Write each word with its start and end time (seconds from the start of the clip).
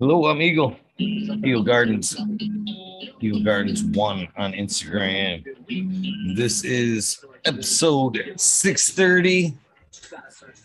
Hello, 0.00 0.24
I'm 0.28 0.40
Eagle. 0.40 0.74
Eagle 0.96 1.62
Gardens. 1.62 2.16
Eagle 3.20 3.44
Gardens 3.44 3.84
1 3.84 4.28
on 4.38 4.52
Instagram. 4.54 5.44
This 6.34 6.64
is 6.64 7.22
episode 7.44 8.32
630. 8.34 9.54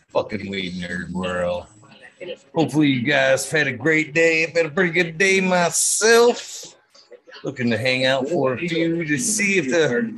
Fucking 0.07 0.49
weed 0.49 0.75
nerd 0.75 1.11
world. 1.11 1.65
Hopefully, 2.55 2.87
you 2.87 3.01
guys 3.01 3.51
had 3.51 3.67
a 3.67 3.73
great 3.73 4.13
day. 4.13 4.45
I've 4.45 4.55
had 4.55 4.67
a 4.67 4.69
pretty 4.69 4.93
good 4.93 5.17
day 5.17 5.41
myself. 5.41 6.77
Looking 7.43 7.69
to 7.71 7.77
hang 7.77 8.05
out 8.05 8.29
for 8.29 8.53
a 8.53 8.57
few 8.57 9.03
to 9.03 9.17
see 9.17 9.57
if 9.57 9.65
the 9.69 10.13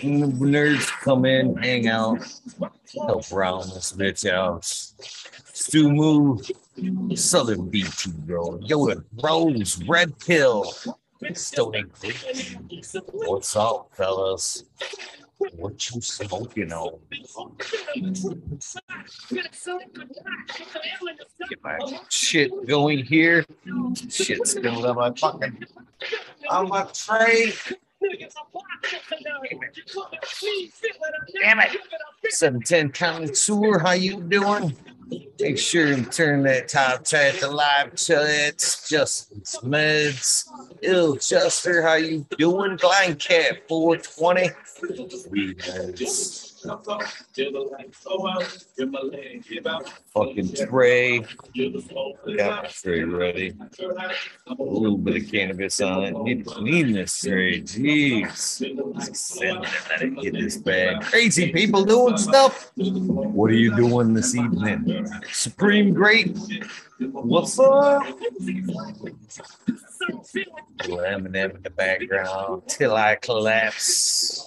nerds 0.00 0.86
come 1.02 1.26
in, 1.26 1.54
hang 1.58 1.88
out, 1.88 2.26
help 2.94 3.30
round 3.30 3.64
this 3.72 3.92
bitch 3.92 4.26
out. 4.26 4.64
Stu 5.52 5.90
Move, 5.92 6.50
Southern 7.14 7.68
BT 7.68 8.10
Road, 8.26 8.62
Yoda, 8.64 9.04
Rose, 9.22 9.82
Red 9.84 10.18
Pill, 10.18 10.72
Stony. 11.34 11.84
What's 13.12 13.54
up, 13.56 13.90
fellas? 13.92 14.64
What 15.56 15.90
you 15.90 16.00
smoking 16.00 16.72
on? 16.72 16.98
Get 21.48 21.62
my 21.62 21.78
shit 22.08 22.66
going 22.66 23.04
here. 23.04 23.44
Shit's 24.08 24.52
spilling 24.52 24.84
on 24.84 24.96
my 24.96 25.12
fucking 25.12 25.66
on 26.50 26.68
my 26.68 26.84
tray. 26.92 27.52
Damn 31.40 31.60
it. 31.60 31.78
710 32.30 32.90
Connoisseur, 32.90 33.78
how 33.78 33.92
you 33.92 34.20
doing? 34.22 34.76
Make 35.40 35.58
sure 35.58 35.86
and 35.86 36.10
turn 36.10 36.42
that 36.44 36.68
top 36.68 37.04
chat 37.04 37.34
to 37.36 37.48
live 37.48 37.94
chat. 37.96 38.58
Justin's 38.88 39.56
meds. 39.62 40.48
Ill 40.82 41.16
Chester, 41.16 41.82
how 41.82 41.94
you 41.94 42.26
doing? 42.38 42.76
Blind 42.76 43.18
Cat 43.18 43.68
420. 43.68 44.50
We. 45.30 45.56
Fucking 50.14 50.54
tray. 50.54 51.20
Got 52.36 52.62
my 52.62 52.68
tray 52.68 53.04
ready. 53.04 53.52
A 54.46 54.54
little 54.58 54.96
bit 54.98 55.22
of 55.22 55.30
cannabis 55.30 55.80
on 55.80 56.04
it. 56.04 56.16
Need 56.22 56.44
to 56.46 56.50
clean 56.54 56.92
this 56.92 57.20
tray. 57.20 57.60
Jeez. 57.60 58.60
Let 59.90 60.02
it 60.02 60.20
get 60.20 60.32
this 60.32 60.56
bag. 60.56 61.02
Crazy 61.02 61.52
people 61.52 61.84
doing 61.84 62.16
stuff. 62.16 62.72
What 62.76 63.50
are 63.50 63.54
you 63.54 63.74
doing 63.76 64.14
this 64.14 64.34
evening? 64.34 65.06
Supreme 65.30 65.92
Grape. 65.92 66.36
What's 66.98 67.58
up? 67.58 68.04
Little 70.86 71.00
in 71.00 71.24
the 71.62 71.72
background 71.76 72.62
till 72.68 72.94
I 72.94 73.16
collapse. 73.16 74.46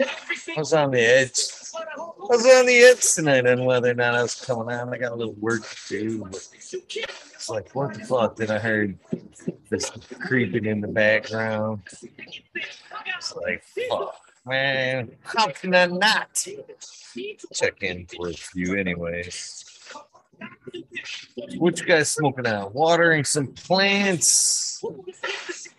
I 0.00 0.58
was 0.58 0.74
on 0.74 0.90
the 0.90 1.00
edge. 1.00 1.38
I 1.74 2.26
was 2.28 2.44
on 2.44 2.66
the 2.66 2.76
edge 2.76 3.14
tonight 3.14 3.46
on 3.46 3.64
whether 3.64 3.90
or 3.90 3.94
not 3.94 4.14
I 4.14 4.22
was 4.22 4.34
coming 4.34 4.74
on. 4.74 4.92
I 4.92 4.98
got 4.98 5.12
a 5.12 5.14
little 5.14 5.34
work 5.34 5.62
to 5.86 5.98
do. 5.98 6.28
It's 6.32 7.48
like, 7.48 7.74
what 7.74 7.94
the 7.94 8.04
fuck? 8.04 8.36
Then 8.36 8.50
I 8.50 8.58
heard 8.58 8.98
this 9.70 9.90
creeping 10.20 10.66
in 10.66 10.82
the 10.82 10.88
background. 10.88 11.80
It's 12.54 13.34
like, 13.36 13.64
fuck, 13.64 14.20
man. 14.44 15.12
How 15.22 15.46
can 15.48 15.74
I 15.74 15.86
not 15.86 16.46
check 17.54 17.82
in 17.82 18.06
for 18.06 18.28
a 18.28 18.34
few, 18.34 18.74
anyways? 18.74 19.65
What 21.58 21.80
you 21.80 21.86
guys 21.86 22.10
smoking 22.10 22.46
out? 22.46 22.74
Watering 22.74 23.24
some 23.24 23.48
plants. 23.48 24.82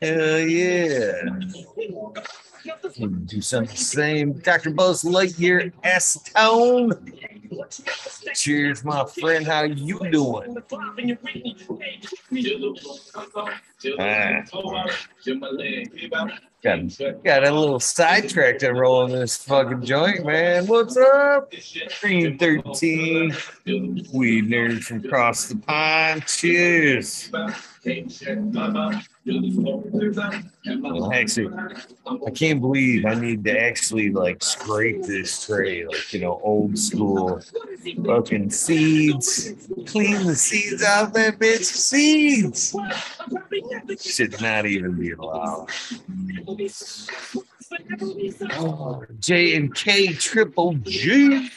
Hell 0.02 0.39
yeah. 0.39 1.22
Do 3.26 3.42
something 3.42 3.76
same. 3.76 4.33
Dr. 4.33 4.72
Buzz 4.72 5.04
Lightyear 5.04 5.72
S 5.83 6.17
Tone. 6.33 6.92
Cheers, 8.36 8.83
my 8.83 9.05
friend. 9.05 9.45
How 9.45 9.64
you 9.64 10.00
doing? 10.11 10.58
Ah. 14.00 14.42
Got, 16.64 17.23
got 17.23 17.44
a 17.45 17.52
little 17.52 17.80
sidetracked 17.80 18.61
to 18.61 18.72
rolling 18.72 19.14
this 19.14 19.38
fucking 19.38 19.83
joint, 19.86 20.26
man. 20.26 20.66
What's 20.66 20.98
up? 20.98 21.54
Green 22.02 22.38
13. 22.38 23.36
We 24.14 24.42
nerds 24.42 24.83
from 24.83 25.06
across 25.06 25.48
the 25.48 25.58
pond. 25.58 26.26
Cheers. 26.26 27.30
Actually, 31.14 31.49
I 32.26 32.32
can't 32.32 32.61
believe 32.61 33.05
I 33.05 33.15
need 33.15 33.43
to 33.43 33.60
actually 33.60 34.10
like 34.10 34.42
scrape 34.42 35.04
this 35.04 35.45
tray, 35.45 35.86
like 35.86 36.14
you 36.14 36.21
know, 36.21 36.39
old 36.43 36.77
school 36.77 37.42
fucking 38.05 38.49
seeds. 38.49 39.54
Clean 39.88 40.26
the 40.26 40.36
seeds 40.36 40.82
out 40.83 41.14
that 41.14 41.39
bitch. 41.39 41.65
Seeds 41.65 42.73
should 44.02 44.39
not 44.42 44.65
even 44.65 44.95
be 44.95 45.11
allowed. 45.11 45.67
J 49.20 49.55
and 49.55 49.76
K 49.76 50.14
Triple 50.14 50.76
G. 50.76 51.49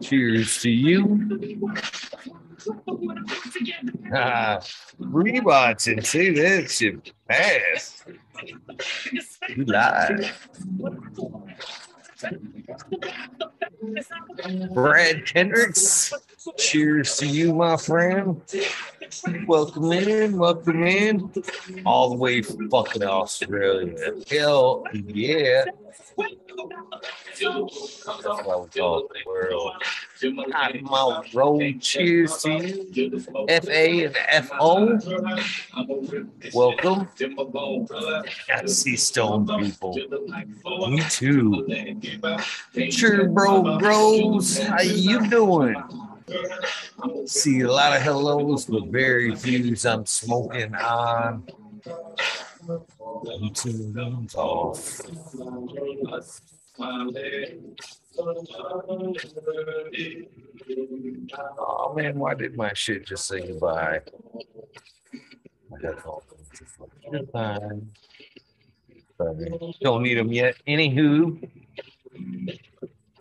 Cheers 0.00 0.60
to 0.62 0.70
you. 0.70 1.60
Ah, 4.14 4.60
rewatching. 5.00 6.04
See 6.04 6.30
that 6.30 6.70
shit 6.70 7.12
fast. 7.26 8.04
You 9.48 9.64
lied. 9.64 10.30
Brad 14.72 15.26
Kendricks. 15.26 16.12
Cheers 16.58 17.16
to 17.18 17.26
you, 17.26 17.54
my 17.54 17.76
friend. 17.76 18.40
Welcome 19.46 19.92
in, 19.92 20.38
welcome 20.38 20.84
in. 20.84 21.32
All 21.84 22.10
the 22.10 22.16
way 22.16 22.42
from 22.42 22.68
fucking 22.70 23.02
Australia. 23.02 24.12
Hell 24.30 24.84
yeah. 24.92 25.64
That's 26.16 27.40
the 27.40 29.22
world. 29.26 29.82
Cottonmouth 30.20 31.34
Road. 31.34 31.80
Cheers 31.80 32.36
to 32.42 32.52
you. 32.52 33.20
FA 33.20 34.06
and 34.06 34.46
FO. 34.46 34.98
Welcome. 36.54 37.08
Gotta 38.48 38.68
see 38.68 38.96
stone 38.96 39.46
people. 39.46 39.94
Me 40.88 41.02
too. 41.10 41.66
Sure, 42.90 43.28
bro, 43.28 43.78
bros. 43.78 44.58
How 44.58 44.82
you 44.82 45.28
doing? 45.28 45.76
See 47.26 47.60
a 47.60 47.70
lot 47.70 47.94
of 47.96 48.02
hellos, 48.02 48.64
but 48.66 48.86
very 48.86 49.34
few 49.34 49.76
I'm 49.84 50.06
smoking 50.06 50.74
on. 50.74 51.46
Off. 54.34 55.00
Oh 61.58 61.94
man, 61.94 62.18
why 62.18 62.34
did 62.34 62.56
my 62.56 62.72
shit 62.72 63.06
just 63.06 63.26
say 63.26 63.46
goodbye? 63.46 64.00
Goodbye. 67.10 67.58
Don't 69.82 70.02
need 70.02 70.18
them 70.18 70.32
yet. 70.32 70.56
Anywho, 70.66 71.48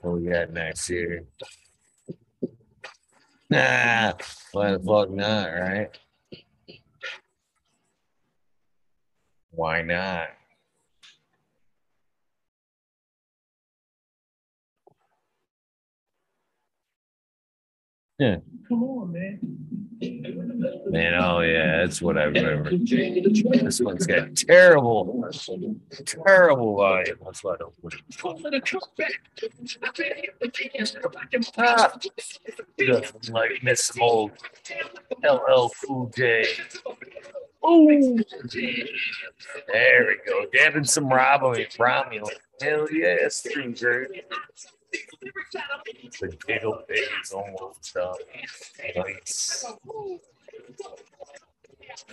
what 0.01 0.13
we 0.13 0.29
got 0.29 0.51
next 0.51 0.87
here? 0.87 1.23
Nah, 3.49 4.13
why 4.51 4.71
the 4.71 4.79
fuck 4.79 5.09
not, 5.11 5.47
right? 5.47 5.89
Why 9.51 9.81
not? 9.81 10.29
Yeah. 18.19 18.37
Come 18.67 18.83
on, 18.83 19.11
man. 19.11 19.39
Man, 20.89 21.13
oh 21.15 21.39
yeah, 21.41 21.77
that's 21.77 22.01
what 22.01 22.17
I 22.17 22.23
remember. 22.23 22.71
This 22.71 23.79
one's 23.79 24.05
got 24.05 24.35
terrible, 24.35 25.29
terrible 26.05 26.75
volume. 26.75 27.17
That's 27.23 27.43
why 27.43 27.53
I 27.53 27.57
don't 27.57 27.81
put 27.81 27.93
it. 27.93 28.01
Ah, 31.57 31.93
nothing 32.79 33.33
like 33.33 33.63
Miss 33.63 33.85
some 33.85 34.01
old 34.01 34.31
LL 35.23 35.69
Cool 35.85 36.11
J. 36.15 36.45
Ooh, 37.65 38.19
there 39.71 40.07
we 40.07 40.17
go. 40.27 40.45
Dabbing 40.53 40.83
some 40.83 41.09
Romulan. 41.09 41.77
Romulan. 41.77 42.29
Hell 42.61 42.87
yeah, 42.91 43.15
it's 43.21 43.41
true, 43.43 43.73
great. 43.73 44.25
The 46.19 46.37
giggle 46.47 46.83
babies 46.87 47.31
almost 47.33 47.93
done. 47.93 48.13
Nice. 48.95 49.65
Fuck 49.65 49.79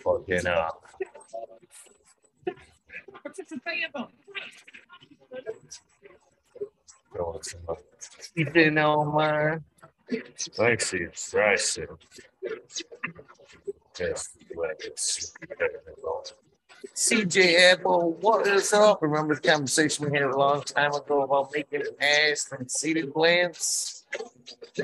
fucking 0.03 0.41
some 7.43 7.77
Ethan 8.37 8.79
Omar. 8.79 9.62
Thanks, 10.53 10.93
it's 10.94 11.35
rice. 11.35 11.79
Just 13.94 14.37
let 14.56 14.81
it 14.85 14.99
CJ 16.94 17.73
Apple, 17.73 18.12
what 18.21 18.47
is 18.47 18.73
up? 18.73 19.03
Remember 19.03 19.35
the 19.35 19.41
conversation 19.41 20.11
we 20.11 20.19
had 20.19 20.29
a 20.29 20.37
long 20.37 20.62
time 20.62 20.94
ago 20.94 21.23
about 21.23 21.53
making 21.55 21.82
ass 22.00 22.44
from 22.44 22.69
seeded 22.69 23.12
plants? 23.12 24.05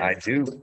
I 0.00 0.14
do. 0.14 0.60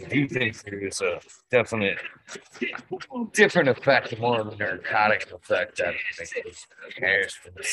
I 0.00 0.04
do 0.08 0.28
think 0.28 0.62
there 0.64 0.80
is 0.80 1.00
a 1.00 1.20
definite 1.50 1.98
different 3.32 3.68
effect, 3.68 4.18
more 4.18 4.40
of 4.40 4.48
a 4.48 4.56
narcotic 4.56 5.30
effect 5.32 5.78
that 5.78 5.94
hash 7.00 7.34
from 7.36 7.54
the 7.56 7.64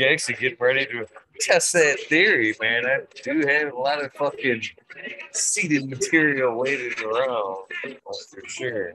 actually 0.00 0.34
get 0.36 0.60
ready 0.60 0.86
to 0.86 1.06
test 1.40 1.72
that 1.72 1.98
theory, 2.08 2.54
man. 2.60 2.86
I 2.86 3.00
do 3.22 3.44
have 3.46 3.72
a 3.72 3.78
lot 3.78 4.04
of 4.04 4.12
fucking 4.12 4.62
seeded 5.32 5.88
material 5.88 6.56
waiting 6.56 6.92
around 7.04 7.64
for 8.02 8.48
sure. 8.48 8.92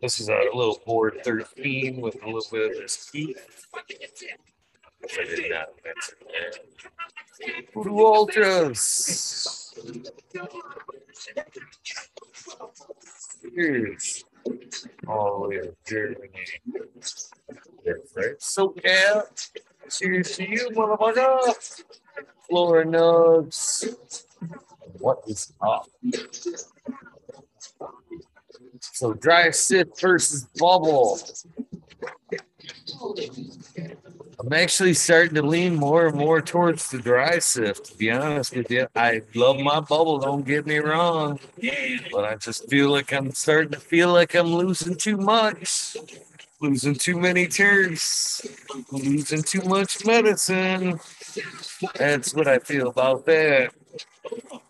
This 0.00 0.20
is 0.20 0.28
a 0.28 0.44
little 0.54 0.80
board 0.86 1.20
13 1.24 2.00
with 2.00 2.22
a 2.22 2.26
little 2.26 2.44
bit 2.50 2.72
of 2.72 2.76
this 2.78 3.10
heat. 3.10 3.36
I 3.74 5.24
did 5.24 5.50
not 5.50 5.68
mention 5.84 6.14
Ultras. 7.76 9.74
All 15.06 15.42
the 15.42 15.48
way 15.48 15.56
to 15.58 15.74
Germany. 15.86 16.28
Right. 17.84 18.38
SoCal. 18.40 19.24
Cheers 19.90 20.36
to 20.36 20.48
you, 20.48 20.70
motherfucker. 20.70 21.78
Floor 22.48 22.84
Nugs. 22.84 23.96
What 24.98 25.22
is 25.26 25.52
up? 25.60 25.88
So 28.80 29.14
dry 29.14 29.50
sift 29.50 30.00
versus 30.00 30.44
bubble. 30.58 31.20
I'm 34.38 34.52
actually 34.52 34.92
starting 34.92 35.34
to 35.36 35.42
lean 35.42 35.76
more 35.76 36.08
and 36.08 36.16
more 36.16 36.42
towards 36.42 36.90
the 36.90 36.98
dry 36.98 37.38
sift. 37.38 37.86
To 37.86 37.96
be 37.96 38.10
honest 38.10 38.54
with 38.54 38.70
you, 38.70 38.86
I 38.94 39.22
love 39.34 39.58
my 39.58 39.80
bubble. 39.80 40.18
Don't 40.18 40.44
get 40.44 40.66
me 40.66 40.76
wrong, 40.76 41.40
but 42.12 42.24
I 42.24 42.36
just 42.36 42.68
feel 42.68 42.90
like 42.90 43.12
I'm 43.12 43.32
starting 43.32 43.72
to 43.72 43.80
feel 43.80 44.12
like 44.12 44.34
I'm 44.34 44.48
losing 44.48 44.94
too 44.94 45.16
much, 45.16 45.96
losing 46.60 46.94
too 46.94 47.18
many 47.18 47.46
turns, 47.46 48.44
losing 48.92 49.42
too 49.42 49.62
much 49.62 50.04
medicine. 50.04 51.00
That's 51.94 52.34
what 52.34 52.46
I 52.46 52.58
feel 52.58 52.88
about 52.88 53.24
that. 53.26 53.72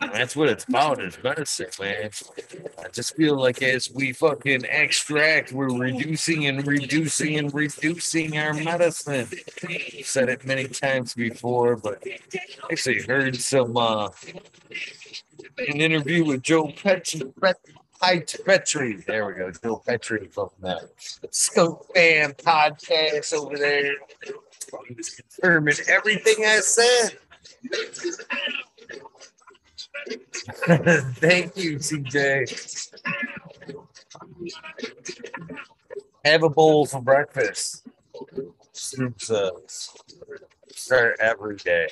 That's 0.00 0.36
what 0.36 0.48
it's 0.48 0.64
about 0.64 1.02
is 1.02 1.18
medicine, 1.22 1.66
man. 1.80 2.10
I 2.78 2.88
just 2.88 3.16
feel 3.16 3.36
like 3.36 3.62
as 3.62 3.90
we 3.90 4.12
fucking 4.12 4.64
extract, 4.64 5.52
we're 5.52 5.76
reducing 5.76 6.46
and 6.46 6.66
reducing 6.66 7.36
and 7.36 7.52
reducing 7.52 8.38
our 8.38 8.54
medicine. 8.54 9.28
I've 9.68 10.06
said 10.06 10.28
it 10.28 10.44
many 10.44 10.68
times 10.68 11.14
before, 11.14 11.76
but 11.76 12.02
I 12.06 12.18
actually 12.70 13.02
heard 13.02 13.36
some 13.36 13.76
uh 13.76 14.08
an 15.58 15.80
interview 15.80 16.24
with 16.24 16.42
Joe 16.42 16.68
Petri. 16.68 17.22
Petri. 18.44 18.96
There 19.06 19.26
we 19.26 19.34
go. 19.34 19.50
Joe 19.50 19.82
Petri 19.86 20.28
from 20.28 20.50
that 20.60 20.90
Scope 21.30 21.86
Fan 21.94 22.32
podcast 22.34 23.32
over 23.32 23.56
there. 23.56 23.94
Confirming 24.68 25.76
everything 25.88 26.44
I 26.44 26.60
said. 26.60 27.18
Thank 31.16 31.56
you, 31.56 31.78
CJ. 31.78 32.92
Have 36.24 36.42
a 36.42 36.50
bowl 36.50 36.86
for 36.86 37.00
breakfast. 37.00 37.86
Soups 38.72 39.30
uh, 39.30 39.50
start 40.68 41.16
every 41.20 41.56
day. 41.56 41.88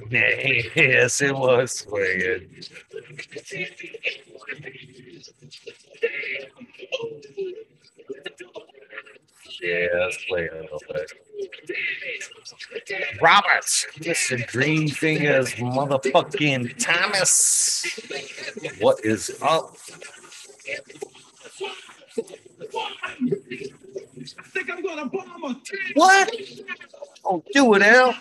yes, 0.00 1.20
it 1.20 1.34
was 1.34 1.78
swinging. 1.80 2.62
Bit. 9.60 9.90
Roberts, 13.20 13.86
Mr. 13.98 14.46
Green 14.50 14.88
Fingers, 14.88 15.54
motherfucking 15.54 16.74
Thomas. 16.78 17.84
What 18.80 19.04
is 19.04 19.36
up? 19.42 19.76
I 24.38 24.42
think 24.42 24.70
I'm 24.70 24.82
gonna 24.82 25.06
bomb 25.06 25.44
a 25.44 25.54
team. 25.64 25.78
What? 25.94 26.34
Oh, 27.24 27.42
do 27.52 27.74
it, 27.74 27.82
Al. 27.82 28.14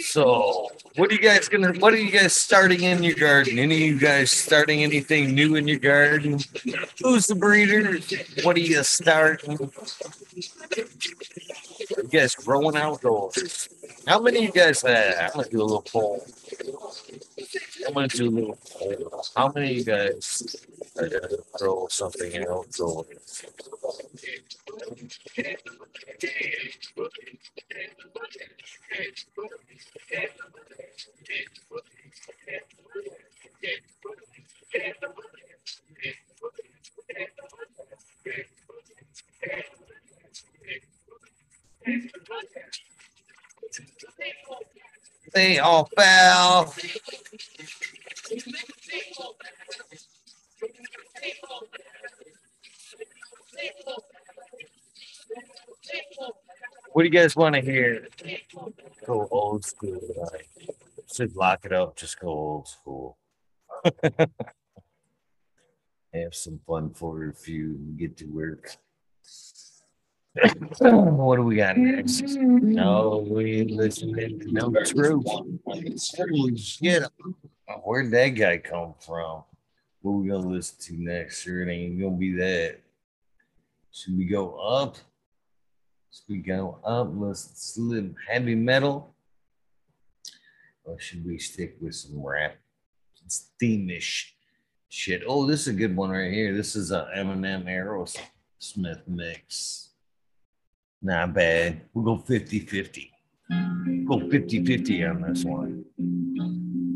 So, 0.00 0.70
what 0.96 1.10
are 1.10 1.14
you 1.14 1.20
guys 1.20 1.48
gonna? 1.48 1.72
What 1.74 1.92
are 1.92 1.98
you 1.98 2.10
guys 2.10 2.34
starting 2.34 2.82
in 2.84 3.02
your 3.02 3.14
garden? 3.14 3.58
Any 3.58 3.74
of 3.74 3.80
you 3.80 3.98
guys 3.98 4.30
starting 4.30 4.82
anything 4.82 5.34
new 5.34 5.56
in 5.56 5.66
your 5.66 5.78
garden? 5.78 6.38
Who's 7.02 7.26
the 7.26 7.34
breeder? 7.34 7.98
What 8.44 8.56
are 8.56 8.60
you 8.60 8.82
starting? 8.84 9.58
You 11.96 12.08
guys 12.08 12.34
growing 12.34 12.76
outdoors? 12.76 13.68
How 14.06 14.20
many 14.20 14.38
of 14.38 14.44
you 14.44 14.52
guys 14.52 14.82
have? 14.82 15.14
I'm 15.18 15.30
gonna 15.34 15.48
do 15.48 15.62
a 15.62 15.64
little 15.64 15.82
poll. 15.82 16.24
I'm 17.86 17.94
gonna 17.94 18.08
do 18.08 18.28
a 18.28 18.30
little 18.30 18.58
poll. 18.70 19.24
How 19.36 19.52
many 19.54 19.72
of 19.72 19.76
you 19.78 19.84
guys 19.84 20.56
gonna 20.96 21.20
grow 21.58 21.86
something 21.90 22.46
outdoors? 22.46 23.44
They 45.34 45.58
all 45.58 45.90
fell. 45.96 46.74
What 56.92 57.02
do 57.02 57.08
you 57.08 57.10
guys 57.10 57.34
want 57.34 57.56
to 57.56 57.60
hear? 57.60 58.06
Go 59.04 59.26
old 59.30 59.64
school. 59.64 60.00
Right? 60.16 60.46
Should 61.12 61.34
lock 61.34 61.64
it 61.64 61.72
up. 61.72 61.96
Just 61.96 62.20
go 62.20 62.28
old 62.28 62.68
school. 62.68 63.18
Have 66.14 66.34
some 66.34 66.60
fun 66.66 66.90
for 66.90 67.28
a 67.28 67.32
few 67.34 67.74
get 67.96 68.16
to 68.18 68.26
work. 68.26 68.76
what 70.78 71.36
do 71.36 71.42
we 71.42 71.56
got 71.56 71.76
next? 71.76 72.22
Mm-hmm. 72.22 72.72
No, 72.72 73.24
we 73.28 73.64
listening 73.64 74.40
to 74.40 74.52
no 74.52 74.72
truth. 74.84 75.24
Holy 75.26 76.56
shit. 76.56 77.04
Where'd 77.84 78.10
that 78.10 78.30
guy 78.30 78.58
come 78.58 78.94
from? 78.98 79.44
What 80.02 80.12
we 80.12 80.28
gonna 80.28 80.48
listen 80.48 80.76
to 80.80 81.02
next? 81.02 81.42
Sure, 81.42 81.62
it 81.62 81.72
ain't 81.72 82.00
gonna 82.00 82.16
be 82.16 82.34
that. 82.34 82.80
Should 83.92 84.18
we 84.18 84.24
go 84.24 84.56
up? 84.56 84.96
Should 86.10 86.28
we 86.28 86.38
go 86.38 86.80
up? 86.84 87.10
Let's 87.12 87.78
live 87.78 88.12
heavy 88.28 88.56
metal. 88.56 89.14
Or 90.84 90.98
should 90.98 91.24
we 91.24 91.38
stick 91.38 91.76
with 91.80 91.94
some 91.94 92.20
rap? 92.20 92.56
It's 93.24 93.50
themish 93.62 94.32
shit. 94.88 95.22
Oh, 95.26 95.46
this 95.46 95.62
is 95.62 95.68
a 95.68 95.72
good 95.72 95.96
one 95.96 96.10
right 96.10 96.32
here. 96.32 96.54
This 96.56 96.74
is 96.74 96.90
a 96.90 97.08
Eminem 97.16 97.66
Aerosmith 97.66 99.06
mix. 99.06 99.90
Not 101.04 101.34
bad. 101.34 101.82
We'll 101.92 102.16
go 102.16 102.16
50 102.16 102.60
50. 102.60 103.12
Go 104.08 104.30
50 104.30 104.64
50 104.64 105.04
on 105.04 105.20
this 105.20 105.44
one. 105.44 105.84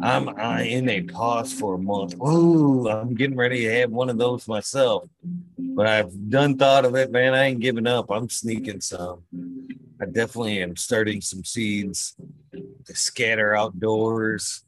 I'm 0.00 0.28
uh, 0.28 0.62
in 0.62 0.88
a 0.88 1.02
pause 1.02 1.52
for 1.52 1.74
a 1.74 1.78
month. 1.78 2.14
Ooh, 2.14 2.88
I'm 2.88 3.14
getting 3.14 3.36
ready 3.36 3.64
to 3.64 3.80
have 3.80 3.90
one 3.90 4.08
of 4.08 4.16
those 4.16 4.48
myself. 4.48 5.10
But 5.58 5.86
I've 5.86 6.30
done 6.30 6.56
thought 6.56 6.86
of 6.86 6.94
it, 6.94 7.12
man. 7.12 7.34
I 7.34 7.44
ain't 7.44 7.60
giving 7.60 7.86
up. 7.86 8.10
I'm 8.10 8.30
sneaking 8.30 8.80
some. 8.80 9.24
I 10.00 10.06
definitely 10.06 10.62
am 10.62 10.74
starting 10.76 11.20
some 11.20 11.44
seeds 11.44 12.16
to 12.86 12.96
scatter 12.96 13.54
outdoors. 13.54 14.64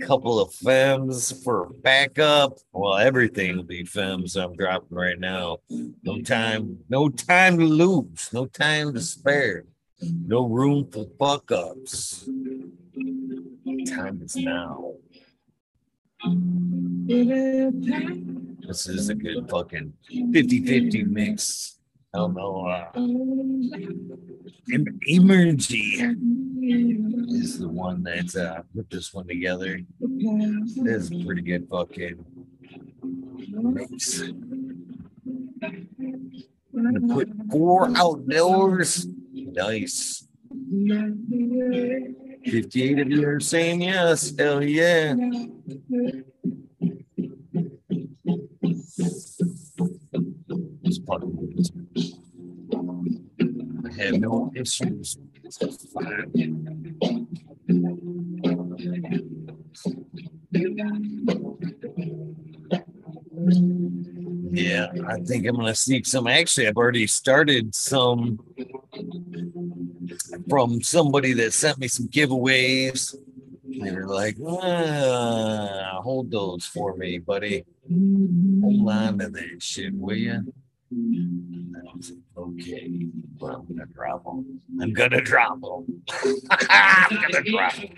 Couple 0.00 0.38
of 0.38 0.50
fems 0.50 1.42
for 1.42 1.70
backup. 1.82 2.58
Well, 2.72 2.98
everything 2.98 3.56
will 3.56 3.64
be 3.64 3.84
fems 3.84 4.36
I'm 4.36 4.54
dropping 4.54 4.96
right 4.96 5.18
now. 5.18 5.58
No 6.02 6.20
time, 6.20 6.78
no 6.90 7.08
time 7.08 7.58
to 7.58 7.64
lose, 7.64 8.28
no 8.32 8.44
time 8.46 8.92
to 8.92 9.00
spare, 9.00 9.64
no 10.02 10.46
room 10.46 10.90
for 10.90 11.06
fuck 11.18 11.50
ups. 11.50 12.28
Time 13.86 14.20
is 14.22 14.36
now. 14.36 14.92
This 18.66 18.86
is 18.88 19.08
a 19.08 19.14
good 19.14 19.48
fucking 19.48 19.94
50 20.32 20.66
50 20.66 21.04
mix. 21.04 21.77
I 22.14 22.18
don't 22.18 22.34
know. 22.34 22.66
Uh, 22.66 22.90
Em- 24.72 24.98
is 27.40 27.58
the 27.58 27.68
one 27.68 28.02
that 28.02 28.34
uh, 28.34 28.62
put 28.74 28.88
this 28.90 29.12
one 29.12 29.26
together. 29.26 29.80
This 30.00 30.76
is 30.76 31.12
a 31.12 31.24
pretty 31.24 31.42
good 31.42 31.68
fucking 31.68 32.24
mix. 33.46 34.20
I'm 34.22 34.72
gonna 36.72 37.14
put 37.14 37.28
four 37.50 37.90
outdoors. 37.96 39.06
Nice. 39.32 40.26
58 42.46 42.98
of 43.00 43.10
you 43.10 43.28
are 43.28 43.40
saying 43.40 43.82
yes. 43.82 44.32
Hell 44.38 44.62
yeah. 44.62 45.14
It's 50.84 50.98
fucking 51.06 51.54
good. 51.54 51.77
Have 53.98 54.20
no 54.20 54.52
issues. 54.54 55.18
Yeah, 64.50 64.86
I 65.06 65.20
think 65.20 65.46
I'm 65.46 65.56
gonna 65.56 65.74
sneak 65.74 66.06
some. 66.06 66.26
Actually, 66.26 66.68
I've 66.68 66.76
already 66.76 67.06
started 67.06 67.74
some 67.74 68.38
from 70.48 70.82
somebody 70.82 71.32
that 71.34 71.52
sent 71.52 71.78
me 71.78 71.88
some 71.88 72.08
giveaways. 72.08 73.14
They 73.64 73.92
were 73.92 74.06
like, 74.06 74.36
ah, 74.46 76.00
hold 76.02 76.30
those 76.30 76.64
for 76.66 76.96
me, 76.96 77.18
buddy. 77.18 77.64
Hold 77.88 78.88
on 78.90 79.18
to 79.18 79.28
that 79.28 79.56
shit, 79.62 79.94
will 79.94 80.16
you? 80.16 80.52
I 82.48 82.56
was 82.56 82.68
like, 82.68 82.82
okay, 82.82 83.06
but 83.40 83.46
I'm 83.54 83.66
gonna 83.66 83.86
drop 83.86 84.24
them. 84.24 84.60
I'm 84.80 84.92
gonna 84.94 85.22
drop 85.22 85.60
them. 85.60 86.02
I'm 86.70 87.18
gonna 87.22 87.42
drop 87.44 87.74
them. 87.74 87.90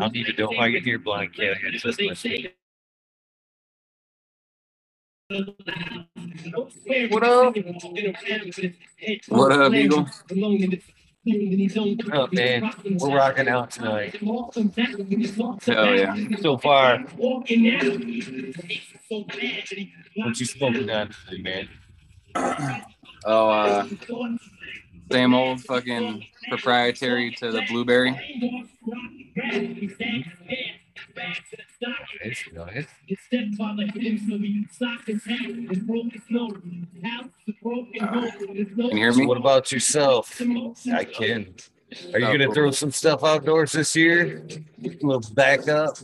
I 0.00 0.04
don't 0.06 0.16
even 0.16 0.36
know 0.38 0.50
if 0.52 0.58
I 0.58 0.72
can 0.72 0.84
hear 0.84 0.98
blind 0.98 1.34
cat. 1.34 1.58
It's 1.64 1.84
just 1.84 2.02
my 2.02 2.14
shit. 2.14 2.54
What 7.10 7.24
up? 7.24 7.56
What 9.28 9.52
up, 9.52 9.74
Eagle? 9.74 10.08
Oh 12.12 12.28
man, 12.32 12.70
we're 12.98 13.14
rocking 13.16 13.48
out 13.48 13.70
tonight. 13.72 14.14
Hell 15.64 15.94
yeah. 15.96 16.14
So 16.40 16.56
far, 16.56 16.98
what 20.16 20.40
you 20.40 20.46
smoking 20.46 20.90
on 20.90 21.10
today, 21.30 21.42
man? 22.34 22.82
Oh, 23.28 23.48
uh, 23.50 23.88
same 25.10 25.34
old 25.34 25.60
fucking 25.62 26.24
proprietary 26.48 27.32
to 27.32 27.50
the 27.50 27.62
blueberry. 27.68 28.14
Nice, 32.24 32.44
nice. 32.52 32.86
Can 37.96 38.90
you 38.90 38.96
hear 38.96 39.12
So 39.12 39.18
me? 39.18 39.26
what 39.26 39.36
about 39.38 39.72
yourself? 39.72 40.40
I 40.92 41.04
can. 41.04 41.54
Are 42.12 42.18
you 42.18 42.26
gonna 42.26 42.52
throw 42.52 42.70
some 42.72 42.90
stuff 42.90 43.22
outdoors 43.24 43.72
this 43.72 43.94
year? 43.94 44.42
A 44.84 44.88
little 45.06 45.22
backup. 45.34 45.96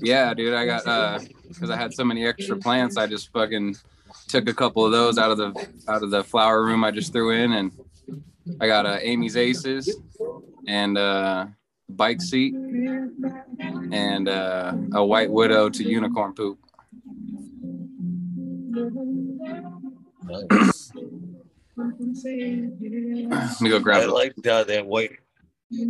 Yeah, 0.00 0.34
dude. 0.34 0.54
I 0.54 0.66
got 0.66 0.86
uh, 0.86 1.18
because 1.48 1.70
I 1.70 1.76
had 1.76 1.94
so 1.94 2.04
many 2.04 2.26
extra 2.26 2.56
plants, 2.56 2.96
I 2.96 3.06
just 3.06 3.32
fucking 3.32 3.76
took 4.28 4.48
a 4.48 4.54
couple 4.54 4.84
of 4.84 4.92
those 4.92 5.18
out 5.18 5.30
of 5.30 5.38
the 5.38 5.68
out 5.88 6.02
of 6.02 6.10
the 6.10 6.24
flower 6.24 6.64
room 6.64 6.82
I 6.84 6.90
just 6.90 7.12
threw 7.12 7.30
in, 7.30 7.52
and 7.52 7.70
I 8.60 8.66
got 8.66 8.86
uh, 8.86 8.98
Amy's 9.00 9.36
Aces 9.36 9.96
and 10.66 10.98
uh, 10.98 11.46
bike 11.96 12.20
seat 12.22 12.54
and 13.92 14.28
uh, 14.28 14.72
a 14.94 15.04
white 15.04 15.30
widow 15.30 15.68
to 15.68 15.84
unicorn 15.84 16.34
poop. 16.34 16.58
Nice. 20.24 20.92
Let 21.76 23.60
me 23.60 23.70
go 23.70 23.76
I 23.76 23.80
grab 23.80 24.02
it. 24.04 24.10
like 24.12 24.34
uh, 24.46 24.64
that 24.64 24.86
white. 24.86 25.12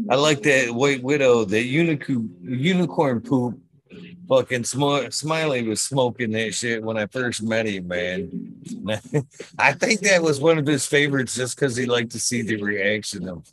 I 0.09 0.15
like 0.17 0.43
that 0.43 0.71
white 0.73 1.03
widow. 1.03 1.45
That 1.45 1.65
unicorn 1.65 2.31
unicorn 2.43 3.21
poop. 3.21 3.59
Fucking 4.29 4.65
sm- 4.65 5.11
Smiley 5.11 5.67
was 5.67 5.81
smoking 5.81 6.31
that 6.33 6.55
shit 6.55 6.83
when 6.83 6.97
I 6.97 7.07
first 7.07 7.43
met 7.43 7.67
him, 7.67 7.89
man. 7.89 8.50
I 9.59 9.73
think 9.73 10.01
that 10.01 10.23
was 10.23 10.41
one 10.41 10.59
of 10.59 10.67
his 10.67 10.85
favorites 10.87 11.35
just 11.35 11.57
because 11.57 11.77
he 11.77 11.87
liked 11.87 12.13
to 12.13 12.19
see 12.21 12.43
the 12.43 12.57
reaction 12.63 13.29
of 13.29 13.47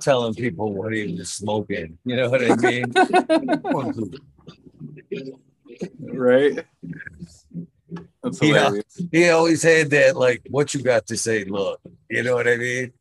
telling 0.00 0.34
people 0.34 0.72
what 0.72 0.92
he 0.92 1.14
was 1.16 1.32
smoking. 1.32 1.98
You 2.04 2.16
know 2.16 2.30
what 2.30 2.42
I 2.42 2.54
mean? 2.56 2.92
Right. 6.00 6.64
That's 8.22 8.42
Yeah. 8.42 8.48
hilarious. 8.66 9.00
he 9.12 9.28
always 9.30 9.62
had 9.62 9.90
that, 9.90 10.16
like, 10.16 10.42
what 10.50 10.74
you 10.74 10.82
got 10.82 11.06
to 11.08 11.16
say, 11.16 11.44
look. 11.44 11.80
You 12.10 12.22
know 12.22 12.34
what 12.34 12.48
I 12.48 12.56
mean? 12.56 12.92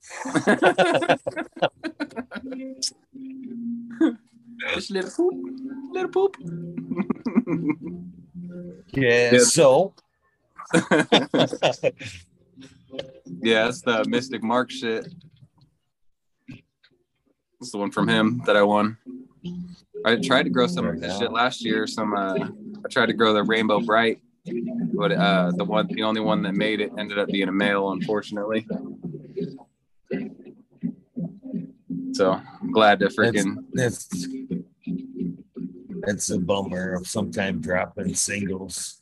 Just 4.74 4.92
little 4.92 5.12
poop, 5.12 5.34
little 5.92 6.10
poop. 6.10 6.38
Yeah. 8.94 9.32
Yeah. 9.34 9.40
So, 9.40 9.94
yeah, 13.42 13.66
that's 13.66 13.82
the 13.82 14.06
Mystic 14.08 14.42
Mark 14.44 14.72
shit. 14.72 15.08
That's 17.60 17.72
the 17.72 17.78
one 17.78 17.92
from 17.92 18.08
him 18.08 18.42
that 18.46 18.58
I 18.58 18.64
won. 18.64 18.98
I 20.06 20.16
tried 20.18 20.44
to 20.44 20.50
grow 20.50 20.68
some 20.68 20.86
of 20.86 21.00
this 21.00 21.18
shit 21.18 21.32
last 21.32 21.64
year. 21.64 21.88
Some 21.88 22.14
uh, 22.14 22.34
I 22.34 22.90
tried 22.90 23.06
to 23.08 23.14
grow 23.14 23.34
the 23.34 23.44
Rainbow 23.44 23.80
Bright, 23.80 24.20
but 24.94 25.12
uh, 25.12 25.52
the 25.56 25.64
one, 25.64 25.88
the 25.88 26.04
only 26.04 26.22
one 26.22 26.42
that 26.44 26.56
made 26.56 26.82
it 26.82 26.92
ended 26.98 27.20
up 27.20 27.30
being 27.30 27.48
a 27.48 27.54
male, 27.54 27.92
unfortunately. 27.92 28.68
So 32.14 32.32
I'm 32.62 32.72
glad 32.72 33.00
to 33.00 33.06
that's, 33.06 33.16
freaking 33.16 33.56
that's 33.74 34.28
that's 36.02 36.30
a 36.30 36.40
bummer 36.40 36.94
of 36.94 37.08
sometime 37.08 37.62
dropping 37.62 38.14
singles. 38.14 39.02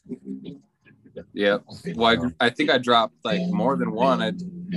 Yeah. 1.42 1.58
Well, 1.96 2.32
I, 2.40 2.46
I 2.46 2.50
think 2.50 2.70
I 2.70 2.78
dropped 2.78 3.16
like 3.24 3.42
more 3.50 3.76
than 3.76 3.92
one. 3.92 4.22
I 4.22 4.32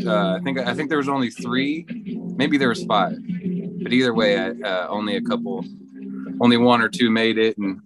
uh, 0.06 0.36
I 0.36 0.40
think 0.40 0.58
I 0.58 0.74
think 0.74 0.88
there 0.88 0.98
was 0.98 1.08
only 1.08 1.30
three, 1.30 1.86
maybe 2.36 2.58
there 2.58 2.70
was 2.70 2.84
five, 2.84 3.16
but 3.82 3.92
either 3.92 4.14
way, 4.14 4.38
I, 4.38 4.50
uh, 4.50 4.86
only 4.88 5.16
a 5.16 5.20
couple, 5.20 5.64
only 6.40 6.56
one 6.56 6.80
or 6.80 6.88
two 6.88 7.10
made 7.10 7.38
it 7.38 7.56
and 7.58 7.80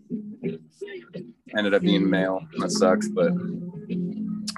ended 1.57 1.75
up 1.75 1.83
being 1.83 2.09
male. 2.09 2.41
That 2.59 2.71
sucks, 2.71 3.09
but 3.09 3.33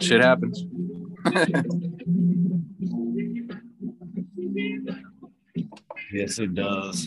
shit 0.02 0.20
happens. 0.20 0.64
Yes, 6.12 6.40
it 6.40 6.54
does. 6.54 7.06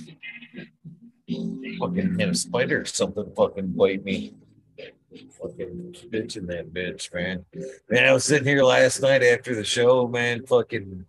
Fucking 1.79 2.19
had 2.19 2.29
a 2.29 2.35
spider 2.35 2.81
or 2.81 2.85
something 2.85 3.29
fucking 3.35 3.73
bite 3.73 4.05
me. 4.05 4.33
Fucking 5.57 5.95
bitching 6.09 6.47
that 6.47 6.73
bitch, 6.73 7.13
man. 7.13 7.45
Man, 7.89 8.05
I 8.05 8.13
was 8.13 8.25
sitting 8.25 8.47
here 8.47 8.63
last 8.63 9.01
night 9.01 9.21
after 9.21 9.53
the 9.53 9.63
show, 9.63 10.07
man, 10.07 10.45
fucking 10.47 11.05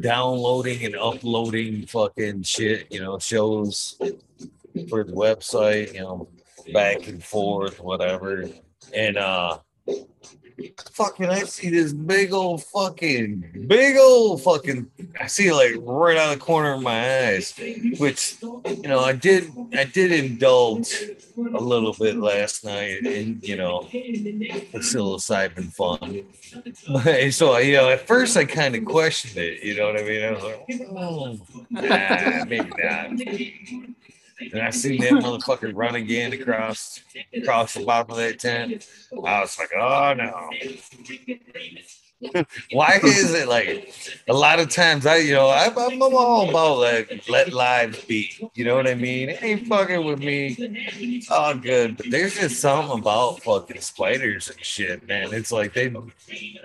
downloading 0.00 0.84
and 0.84 0.94
uploading 0.94 1.86
fucking 1.86 2.42
shit, 2.42 2.92
you 2.92 3.00
know, 3.00 3.18
shows 3.18 3.96
for 4.88 5.02
the 5.02 5.12
website, 5.12 5.94
you 5.94 6.00
know, 6.00 6.28
back 6.72 7.08
and 7.08 7.22
forth, 7.24 7.80
whatever. 7.80 8.48
And 8.92 9.16
uh 9.16 9.58
fucking, 10.92 11.26
I 11.26 11.40
see 11.40 11.70
this 11.70 11.92
big 11.92 12.32
old 12.32 12.64
fucking, 12.64 13.66
big 13.66 13.96
old 13.96 14.42
fucking, 14.42 14.90
I 15.20 15.26
see 15.26 15.52
like 15.52 15.74
right 15.78 16.16
out 16.16 16.32
of 16.32 16.38
the 16.38 16.44
corner 16.44 16.72
of 16.72 16.82
my 16.82 17.26
eyes, 17.26 17.54
which, 17.98 18.36
you 18.42 18.88
know, 18.88 19.00
I 19.00 19.12
did, 19.12 19.50
I 19.72 19.84
did 19.84 20.12
indulge 20.12 20.94
a 21.36 21.60
little 21.60 21.92
bit 21.92 22.16
last 22.16 22.64
night 22.64 23.04
and, 23.04 23.42
you 23.46 23.56
know, 23.56 23.88
psilocybin 23.90 25.72
fun. 25.72 26.22
So, 27.32 27.56
you 27.58 27.74
know, 27.74 27.90
at 27.90 28.06
first 28.06 28.36
I 28.36 28.44
kind 28.44 28.76
of 28.76 28.84
questioned 28.84 29.36
it, 29.36 29.62
you 29.64 29.76
know 29.76 29.86
what 29.86 30.00
I 30.00 30.04
mean? 30.04 30.24
I 30.24 30.30
was 30.30 30.42
like, 30.44 30.64
oh, 30.90 31.38
nah, 31.70 32.44
maybe 32.44 32.70
not. 32.78 33.10
And 34.40 34.62
I 34.62 34.70
seen 34.70 35.00
that 35.02 35.12
motherfucker 35.12 35.72
run 35.74 35.94
again 35.94 36.32
across 36.32 37.00
across 37.34 37.74
the 37.74 37.84
bottom 37.84 38.12
of 38.12 38.16
that 38.18 38.38
tent. 38.38 38.86
I 39.12 39.40
was 39.40 39.58
like, 39.58 39.70
oh 39.74 40.14
no. 40.16 40.50
Why 42.72 43.00
is 43.02 43.34
it 43.34 43.48
like 43.48 43.92
a 44.28 44.32
lot 44.32 44.60
of 44.60 44.70
times 44.70 45.06
I, 45.06 45.16
you 45.18 45.34
know, 45.34 45.48
I, 45.48 45.66
I'm 45.66 46.02
all 46.02 46.48
about 46.48 46.78
like 46.78 47.28
let 47.28 47.52
lives 47.52 48.04
be. 48.04 48.30
You 48.54 48.64
know 48.64 48.76
what 48.76 48.86
I 48.86 48.94
mean? 48.94 49.30
It 49.30 49.42
ain't 49.42 49.66
fucking 49.66 50.04
with 50.04 50.20
me. 50.20 51.22
All 51.30 51.54
good. 51.54 51.96
But 51.96 52.10
there's 52.10 52.36
just 52.36 52.60
something 52.60 52.98
about 53.00 53.42
fucking 53.42 53.80
spiders 53.80 54.50
and 54.50 54.60
shit, 54.64 55.06
man. 55.08 55.32
It's 55.32 55.52
like 55.52 55.74
they, 55.74 55.94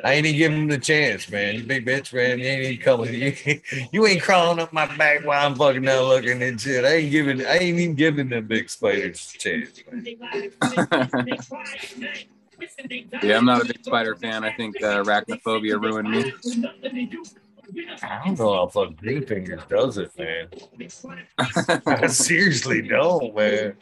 I 0.04 0.14
ain't 0.14 0.26
even 0.26 0.38
giving 0.38 0.60
them 0.60 0.68
the 0.70 0.78
chance, 0.78 1.30
man. 1.30 1.56
You 1.56 1.64
big 1.64 1.86
bitch, 1.86 2.14
man. 2.14 2.40
You 2.40 2.46
ain't 2.46 2.64
even 2.64 2.84
coming. 2.86 3.14
You, 3.14 3.62
you 3.92 4.08
ain't 4.08 4.22
crawling 4.22 4.60
up 4.60 4.74
my 4.74 4.86
back 4.98 5.26
while 5.26 5.46
I'm 5.46 5.56
fucking 5.56 5.84
not 5.84 6.06
looking 6.06 6.42
and 6.44 6.60
shit. 6.60 6.86
I 6.86 6.96
ain't 6.96 7.12
giving. 7.12 7.46
I 7.46 7.58
ain't 7.58 7.80
even 7.80 7.96
giving 7.96 8.30
them 8.30 8.48
big 8.48 8.70
spiders 8.70 9.36
a 9.36 9.38
chance. 9.38 9.84
Yeah, 13.24 13.38
I'm 13.38 13.46
not 13.46 13.62
a 13.62 13.66
big 13.66 13.84
spider 13.84 14.16
fan. 14.16 14.44
I 14.44 14.52
think 14.52 14.82
uh, 14.82 15.04
arachnophobia 15.04 15.82
ruined 15.82 16.10
me. 16.10 16.34
I 18.02 18.22
don't 18.26 18.40
know 18.40 18.54
how 18.54 18.68
fucking 18.68 18.96
Green 18.96 19.26
Fingers 19.26 19.62
does 19.70 19.98
it, 19.98 20.12
man. 20.18 20.48
I 21.86 22.08
seriously 22.08 22.82
don't, 22.82 23.36
man. 23.36 23.76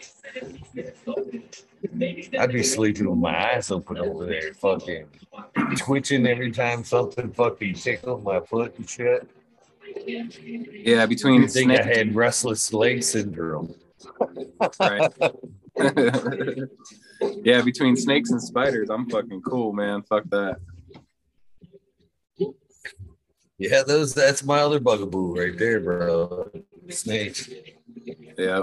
I'd 2.40 2.52
be 2.52 2.64
sleeping 2.64 3.10
with 3.10 3.20
my 3.20 3.54
eyes 3.54 3.72
open 3.72 3.98
over 3.98 4.26
there, 4.26 4.54
fucking 4.54 5.08
twitching 5.78 6.28
every 6.28 6.52
time 6.52 6.84
something 6.84 7.32
fucking 7.32 7.76
tickled 7.76 8.24
my 8.24 8.40
foot 8.40 8.78
and 8.78 8.90
shit. 8.90 9.28
Yeah, 10.06 11.06
between 11.06 11.42
You 11.42 11.48
think 11.48 11.72
I 11.72 11.84
had 11.84 12.16
restless 12.16 12.74
leg 12.74 13.04
syndrome. 13.04 13.74
right. 14.80 15.12
yeah, 17.22 17.62
between 17.62 17.96
snakes 17.96 18.32
and 18.32 18.42
spiders, 18.42 18.90
I'm 18.90 19.10
fucking 19.10 19.42
cool, 19.42 19.74
man. 19.74 20.04
Fuck 20.04 20.24
that. 20.30 20.58
Yeah, 23.58 23.84
those 23.84 24.14
that's 24.14 24.44
my 24.44 24.60
other 24.60 24.80
bugaboo 24.80 25.40
right 25.40 25.58
there, 25.58 25.80
bro. 25.80 26.52
Snakes. 26.90 27.50
Yeah. 28.38 28.62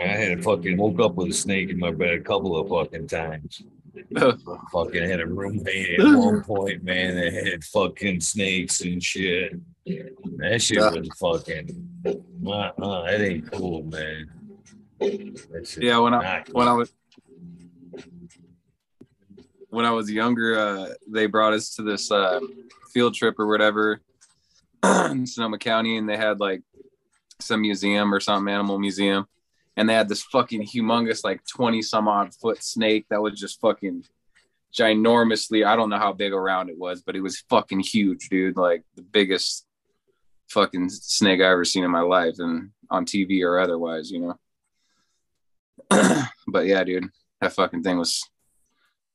I 0.00 0.06
had 0.06 0.38
a 0.38 0.42
fucking 0.42 0.76
woke 0.76 1.00
up 1.00 1.14
with 1.14 1.28
a 1.28 1.32
snake 1.32 1.70
in 1.70 1.78
my 1.78 1.90
bed 1.90 2.14
a 2.14 2.20
couple 2.20 2.56
of 2.56 2.68
fucking 2.68 3.08
times. 3.08 3.62
fucking 4.72 5.08
had 5.08 5.20
a 5.20 5.26
roommate 5.26 5.98
at 5.98 6.06
one 6.06 6.42
point, 6.44 6.84
man, 6.84 7.16
that 7.16 7.32
had 7.32 7.64
fucking 7.64 8.20
snakes 8.20 8.82
and 8.82 9.02
shit. 9.02 9.58
That 10.36 10.60
shit 10.60 10.78
was 10.78 11.08
fucking 11.18 11.88
uh, 12.06 12.50
uh, 12.50 13.02
that 13.04 13.20
ain't 13.20 13.50
cool, 13.50 13.84
man. 13.84 14.30
Yeah, 15.00 15.98
when 15.98 16.14
I 16.14 16.44
when 16.52 16.68
I 16.68 16.72
was 16.72 16.92
when 19.68 19.84
I 19.84 19.90
was 19.90 20.10
younger, 20.10 20.58
uh, 20.58 20.88
they 21.06 21.26
brought 21.26 21.52
us 21.52 21.74
to 21.76 21.82
this 21.82 22.10
uh, 22.10 22.40
field 22.92 23.14
trip 23.14 23.38
or 23.38 23.46
whatever 23.46 24.00
in 25.10 25.26
Sonoma 25.26 25.58
County, 25.58 25.98
and 25.98 26.08
they 26.08 26.16
had 26.16 26.40
like 26.40 26.62
some 27.40 27.60
museum 27.60 28.12
or 28.14 28.20
something, 28.20 28.52
animal 28.52 28.78
museum, 28.78 29.26
and 29.76 29.88
they 29.88 29.94
had 29.94 30.08
this 30.08 30.22
fucking 30.22 30.62
humongous, 30.62 31.24
like 31.24 31.40
twenty 31.46 31.82
some 31.82 32.08
odd 32.08 32.34
foot 32.34 32.62
snake 32.62 33.06
that 33.10 33.20
was 33.20 33.38
just 33.38 33.60
fucking 33.60 34.04
ginormously. 34.72 35.66
I 35.66 35.76
don't 35.76 35.90
know 35.90 35.98
how 35.98 36.12
big 36.12 36.32
around 36.32 36.70
it 36.70 36.78
was, 36.78 37.02
but 37.02 37.16
it 37.16 37.20
was 37.20 37.40
fucking 37.50 37.80
huge, 37.80 38.28
dude. 38.28 38.56
Like 38.56 38.82
the 38.94 39.02
biggest 39.02 39.66
fucking 40.48 40.88
snake 40.88 41.40
I 41.40 41.50
ever 41.50 41.64
seen 41.64 41.84
in 41.84 41.90
my 41.90 42.00
life, 42.00 42.36
and 42.38 42.70
on 42.90 43.04
TV 43.04 43.42
or 43.42 43.58
otherwise, 43.58 44.10
you 44.10 44.20
know. 44.20 44.38
but 46.48 46.66
yeah, 46.66 46.84
dude, 46.84 47.08
that 47.40 47.52
fucking 47.52 47.82
thing 47.82 47.98
was 47.98 48.22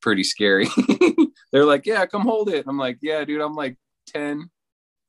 pretty 0.01 0.23
scary. 0.23 0.67
They're 1.51 1.65
like, 1.65 1.85
yeah, 1.85 2.05
come 2.05 2.23
hold 2.23 2.49
it. 2.49 2.65
I'm 2.67 2.77
like, 2.77 2.99
yeah, 3.01 3.23
dude, 3.23 3.41
I'm 3.41 3.55
like 3.55 3.77
10. 4.07 4.49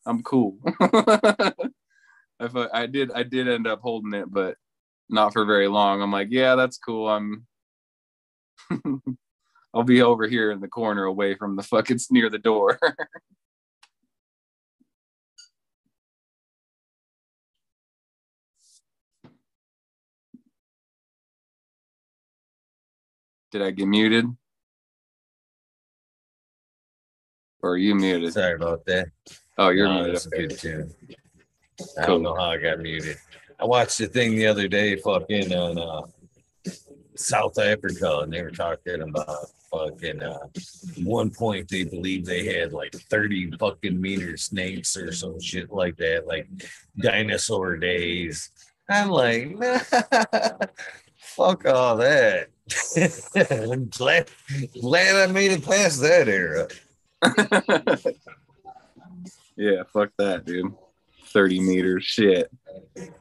I'm 0.07 0.22
cool. 0.22 0.59
I, 0.81 2.68
I 2.72 2.87
did 2.87 3.12
I 3.12 3.22
did 3.22 3.48
end 3.48 3.66
up 3.66 3.81
holding 3.81 4.14
it, 4.14 4.31
but 4.31 4.57
not 5.09 5.33
for 5.33 5.44
very 5.44 5.68
long. 5.68 6.03
I'm 6.03 6.11
like, 6.11 6.29
yeah, 6.31 6.57
that's 6.57 6.79
cool. 6.79 7.09
I'm 7.09 7.46
I'll 9.75 9.85
be 9.85 10.03
over 10.03 10.27
here 10.27 10.51
in 10.51 10.61
the 10.61 10.68
corner 10.68 11.05
away 11.05 11.35
from 11.35 11.57
the 11.57 11.62
fucking 11.62 12.01
near 12.11 12.29
the 12.29 12.38
door. 12.38 12.79
Did 23.53 23.62
I 23.62 23.71
get 23.71 23.87
muted? 23.87 24.25
Or 27.62 27.73
are 27.73 27.77
you 27.77 27.95
muted? 27.95 28.33
sorry 28.33 28.55
about 28.55 28.85
that. 28.87 29.09
Oh, 29.59 29.69
you're 29.69 29.87
No, 29.87 30.05
muted. 30.05 30.31
good 30.33 30.59
tune. 30.59 30.95
I 32.01 32.07
don't 32.07 32.23
know 32.23 32.35
how 32.35 32.51
I 32.51 32.57
got 32.57 32.81
muted. 32.81 33.19
I 33.61 33.65
watched 33.67 33.99
the 33.99 34.07
thing 34.07 34.35
the 34.35 34.47
other 34.47 34.67
day, 34.69 34.97
fucking 34.97 35.53
on 35.55 35.79
uh, 35.79 36.03
South 37.15 37.59
Africa, 37.59 38.21
and 38.21 38.33
they 38.33 38.43
were 38.43 38.51
talking 38.51 39.03
about 39.03 39.37
fucking. 39.71 40.23
Uh, 40.23 40.38
one 41.05 41.31
point, 41.31 41.69
they 41.69 41.85
believe 41.85 42.25
they 42.25 42.59
had 42.59 42.73
like 42.73 42.93
thirty 43.11 43.51
fucking 43.59 44.01
meter 44.01 44.37
snakes 44.37 44.97
or 44.97 45.12
some 45.12 45.38
shit 45.41 45.71
like 45.71 45.97
that, 45.99 46.27
like 46.27 46.49
dinosaur 46.99 47.77
days. 47.77 48.51
I'm 48.88 49.11
like, 49.11 49.57
fuck 51.19 51.67
all 51.67 51.97
that. 51.99 52.49
I'm 53.51 53.88
glad, 53.88 54.31
glad 54.81 55.29
I 55.29 55.33
made 55.33 55.53
it 55.53 55.64
past 55.64 56.01
that 56.01 56.29
era. 56.29 56.68
yeah, 59.57 59.83
fuck 59.92 60.11
that, 60.18 60.44
dude. 60.44 60.72
30 61.27 61.61
meters. 61.61 62.05
Shit. 62.05 62.51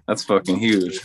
That's 0.08 0.24
fucking 0.24 0.60
huge. 0.60 1.00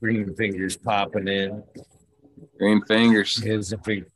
Green 0.00 0.34
fingers 0.34 0.76
popping 0.76 1.28
in. 1.28 1.62
Green 2.58 2.82
fingers. 2.86 3.36
He 3.42 3.50
hasn't, 3.50 3.84
fig- 3.84 4.10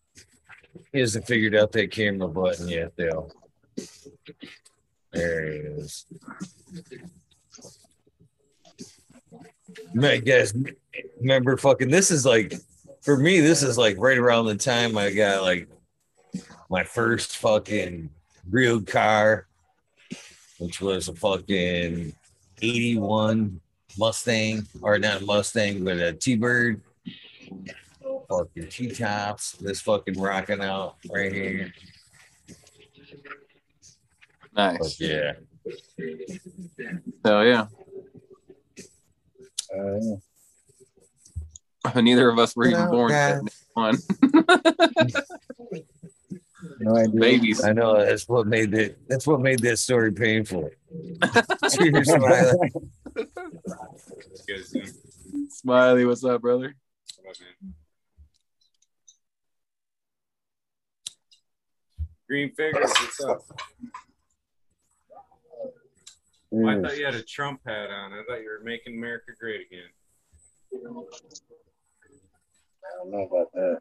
he 0.92 1.00
hasn't 1.00 1.26
figured 1.26 1.54
out 1.54 1.72
that 1.72 1.90
camera 1.90 2.28
button 2.28 2.68
yet, 2.68 2.92
though. 2.96 3.30
There 5.12 5.52
he 5.52 5.58
is. 5.58 6.06
Man, 9.92 10.20
guys, 10.20 10.55
remember 11.20 11.57
fucking 11.57 11.90
this 11.90 12.11
is 12.11 12.24
like 12.24 12.55
for 13.02 13.16
me, 13.16 13.40
this 13.40 13.62
is 13.62 13.79
like 13.79 13.96
right 13.98 14.18
around 14.18 14.46
the 14.46 14.57
time 14.57 14.98
I 14.98 15.11
got 15.11 15.42
like 15.42 15.68
my 16.68 16.85
first 16.85 17.37
fucking 17.38 18.11
real 18.50 18.81
car, 18.81 19.46
which 20.59 20.81
was 20.81 21.09
a 21.09 21.14
fucking 21.14 22.12
81 22.61 23.61
Mustang, 23.98 24.66
or 24.83 24.98
not 24.98 25.22
Mustang, 25.22 25.85
but 25.85 25.98
a 25.98 26.12
T-Bird. 26.12 26.81
Fucking 28.29 28.68
T-tops. 28.68 29.52
This 29.52 29.81
fucking 29.81 30.20
rocking 30.20 30.61
out 30.61 30.96
right 31.11 31.33
here. 31.33 31.72
Nice. 34.55 35.00
yeah. 35.00 35.35
So 37.24 37.40
yeah. 37.42 37.66
Uh, 39.76 40.16
Neither 42.00 42.28
of 42.28 42.38
us 42.38 42.56
were 42.56 42.66
even 42.66 42.80
Well, 42.80 42.90
born 42.90 43.10
yet. 43.12 43.40
One. 43.74 43.96
No 46.80 46.96
idea. 46.96 47.20
Babies. 47.20 47.64
I 47.64 47.72
know 47.72 48.04
that's 48.04 48.28
what 48.28 48.46
made 48.46 48.74
it. 48.74 48.98
That's 49.08 49.26
what 49.26 49.40
made 49.40 49.60
that 49.60 49.78
story 49.78 50.12
painful. 50.12 50.70
Cheers, 51.76 52.10
Smiley. 52.10 52.72
Smiley, 55.50 56.04
what's 56.06 56.24
up, 56.24 56.40
brother? 56.40 56.74
Green 62.28 62.50
fingers, 62.52 62.90
what's 62.90 63.20
up? 63.24 63.38
I 66.52 66.56
Mm. 66.56 66.82
thought 66.82 66.96
you 66.96 67.04
had 67.04 67.14
a 67.14 67.22
Trump 67.22 67.61
hat 67.66 67.90
on. 67.90 68.12
I 68.12 68.22
thought 68.24 68.40
you 68.40 68.48
were 68.48 68.61
making 68.64 68.96
America 68.96 69.32
great 69.38 69.66
again. 69.66 69.90
I 70.72 70.78
don't 72.98 73.11
know 73.11 73.22
about 73.22 73.52
that. 73.52 73.80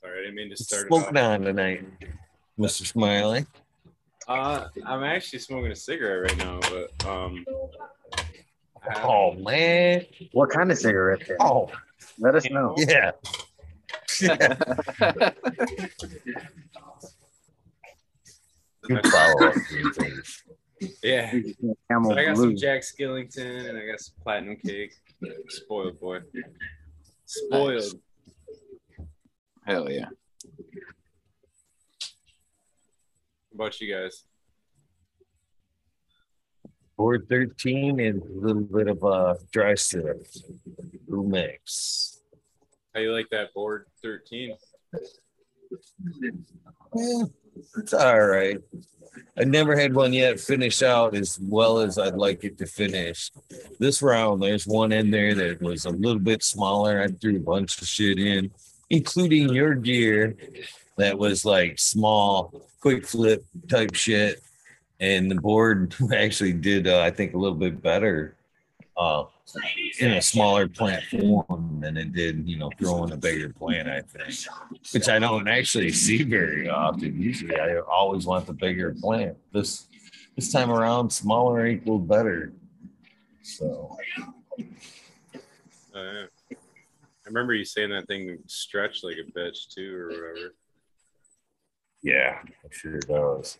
Sorry, 0.00 0.18
I 0.18 0.22
didn't 0.22 0.34
mean 0.34 0.50
to 0.50 0.56
start 0.56 0.82
it 0.82 0.88
Smoking 0.88 1.16
on 1.16 1.42
tonight, 1.42 1.84
Mr. 2.58 2.84
Smiley. 2.86 3.46
Uh, 4.26 4.66
I'm 4.86 5.02
actually 5.04 5.38
smoking 5.40 5.70
a 5.72 5.76
cigarette 5.76 6.30
right 6.30 6.38
now, 6.38 6.60
but 6.70 7.06
um. 7.08 7.44
Oh 9.04 9.34
man. 9.34 10.04
What 10.32 10.50
kind 10.50 10.70
of 10.72 10.78
cigarette? 10.78 11.22
then? 11.26 11.36
Oh 11.40 11.70
Let 12.18 12.34
us 12.34 12.48
know. 12.50 12.74
yeah. 12.78 13.12
Yeah. 14.20 14.56
Good 18.82 19.06
follow 19.06 19.46
up. 19.46 19.54
things. 19.96 20.42
Yeah. 21.02 21.30
Camel 21.88 22.10
So 22.10 22.16
I 22.16 22.24
got 22.24 22.36
some 22.36 22.56
Jack 22.56 22.82
Skellington 22.82 23.68
and 23.68 23.78
I 23.78 23.86
got 23.86 24.00
some 24.00 24.14
platinum 24.22 24.56
cake. 24.56 24.94
Spoiled 25.48 26.00
boy. 26.00 26.20
Spoiled. 27.26 28.00
Hell 29.64 29.90
yeah. 29.90 30.06
What 33.52 33.66
about 33.66 33.80
you 33.80 33.94
guys? 33.94 34.24
413 36.96 38.00
and 38.00 38.22
a 38.22 38.46
little 38.46 38.62
bit 38.62 38.88
of 38.88 39.04
uh, 39.04 39.34
dry 39.52 39.74
syrup. 39.74 40.24
Blue 41.06 41.28
mix. 41.28 42.21
How 42.94 43.00
you 43.00 43.12
like 43.12 43.28
that 43.30 43.54
board 43.54 43.86
13? 44.02 44.54
Eh, 46.94 47.24
it's 47.78 47.94
all 47.94 48.20
right. 48.20 48.58
I 49.38 49.44
never 49.44 49.76
had 49.76 49.94
one 49.94 50.12
yet 50.12 50.38
finish 50.38 50.82
out 50.82 51.14
as 51.14 51.38
well 51.40 51.78
as 51.78 51.98
I'd 51.98 52.14
like 52.14 52.44
it 52.44 52.58
to 52.58 52.66
finish. 52.66 53.30
This 53.78 54.02
round, 54.02 54.42
there's 54.42 54.66
one 54.66 54.92
in 54.92 55.10
there 55.10 55.34
that 55.34 55.62
was 55.62 55.86
a 55.86 55.90
little 55.90 56.18
bit 56.18 56.42
smaller. 56.42 57.02
I 57.02 57.08
threw 57.08 57.36
a 57.36 57.40
bunch 57.40 57.80
of 57.80 57.88
shit 57.88 58.18
in, 58.18 58.50
including 58.90 59.54
your 59.54 59.74
gear 59.74 60.36
that 60.98 61.18
was 61.18 61.46
like 61.46 61.78
small, 61.78 62.62
quick 62.80 63.06
flip 63.06 63.44
type 63.68 63.94
shit. 63.94 64.42
And 65.00 65.30
the 65.30 65.36
board 65.36 65.94
actually 66.14 66.52
did, 66.52 66.86
uh, 66.86 67.00
I 67.00 67.10
think, 67.10 67.32
a 67.32 67.38
little 67.38 67.56
bit 67.56 67.80
better 67.80 68.36
uh, 69.02 69.26
in 69.98 70.12
a 70.12 70.22
smaller 70.22 70.68
plant 70.68 71.02
form 71.04 71.78
than 71.80 71.96
it 71.96 72.12
did, 72.12 72.48
you 72.48 72.56
know, 72.58 72.70
throwing 72.78 73.12
a 73.12 73.16
bigger 73.16 73.50
plant, 73.50 73.88
I 73.88 74.00
think 74.02 74.34
which 74.92 75.08
I 75.08 75.18
don't 75.18 75.48
actually 75.48 75.90
see 75.92 76.22
very 76.22 76.68
often. 76.68 77.20
Usually, 77.20 77.58
I 77.58 77.78
always 77.80 78.24
want 78.26 78.46
the 78.46 78.52
bigger 78.52 78.94
plant. 79.00 79.36
This 79.52 79.86
this 80.36 80.52
time 80.52 80.70
around, 80.70 81.10
smaller 81.10 81.66
equaled 81.66 82.08
better. 82.08 82.52
So 83.42 83.96
Uh. 85.94 86.26
I 87.24 87.28
remember 87.28 87.54
you 87.54 87.64
saying 87.64 87.90
that 87.90 88.06
thing 88.08 88.38
stretched 88.46 89.04
like 89.04 89.16
a 89.16 89.30
bitch 89.38 89.68
too, 89.74 89.94
or 89.96 90.06
whatever. 90.08 90.54
yeah, 92.02 92.42
it 92.64 92.72
sure 92.72 92.98
does. 93.00 93.58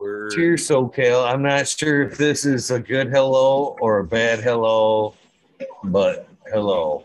We're 0.00 0.30
Cheers, 0.30 0.66
SoCal. 0.66 1.30
I'm 1.30 1.42
not 1.42 1.68
sure 1.68 2.02
if 2.02 2.16
this 2.16 2.46
is 2.46 2.70
a 2.70 2.80
good 2.80 3.10
hello 3.10 3.76
or 3.82 3.98
a 3.98 4.04
bad 4.04 4.40
hello, 4.40 5.14
but 5.84 6.26
hello. 6.50 7.04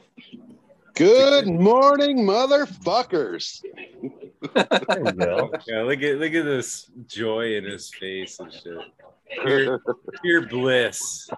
Good 0.93 1.47
morning, 1.47 2.19
motherfuckers. 2.19 3.61
There 4.53 5.13
go. 5.13 5.51
Yeah, 5.67 5.81
look 5.81 6.01
at 6.03 6.19
look 6.19 6.33
at 6.33 6.45
this 6.45 6.89
joy 7.05 7.57
in 7.57 7.65
his 7.65 7.93
face 7.93 8.39
and 8.39 8.53
shit. 8.53 8.77
Pure, 9.43 9.81
pure 10.21 10.47
bliss. 10.47 11.29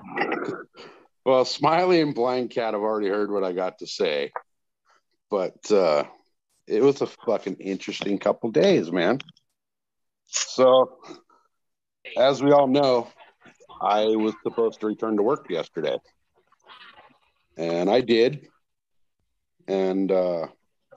Well, 1.26 1.44
Smiley 1.44 2.02
and 2.02 2.14
Blind 2.14 2.52
Cat 2.52 2.76
have 2.76 2.84
already 2.84 3.10
heard 3.10 3.32
what 3.32 3.44
I 3.44 3.54
got 3.54 3.80
to 3.80 3.88
say, 3.88 4.32
but 5.32 5.72
uh, 5.72 6.04
it 6.68 6.84
was 6.84 7.02
a 7.02 7.08
fucking 7.08 7.56
interesting 7.56 8.20
couple 8.20 8.52
days, 8.52 8.92
man. 8.92 9.22
So, 10.28 11.00
as 12.16 12.42
we 12.42 12.52
all 12.52 12.68
know, 12.68 13.08
I 13.82 14.06
was 14.16 14.34
supposed 14.44 14.80
to 14.82 14.88
return 14.88 15.18
to 15.18 15.24
work 15.24 15.50
yesterday, 15.50 15.98
and 17.58 17.90
I 17.90 18.02
did. 18.02 18.48
And 19.68 20.12
uh, 20.12 20.48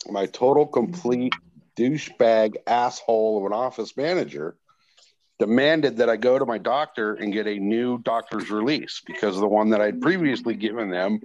my 0.09 0.27
total 0.27 0.67
complete 0.67 1.35
douchebag 1.77 2.57
asshole 2.67 3.39
of 3.39 3.47
an 3.47 3.53
office 3.53 3.97
manager 3.97 4.57
demanded 5.39 5.97
that 5.97 6.11
I 6.11 6.17
go 6.17 6.39
to 6.39 6.45
my 6.45 6.59
doctor 6.59 7.15
and 7.15 7.33
get 7.33 7.47
a 7.47 7.59
new 7.59 7.99
doctor's 7.99 8.51
release 8.51 9.01
because 9.07 9.39
the 9.41 9.49
one 9.49 9.71
that 9.71 9.81
I'd 9.81 10.01
previously 10.01 10.55
given 10.55 10.91
them 10.91 11.21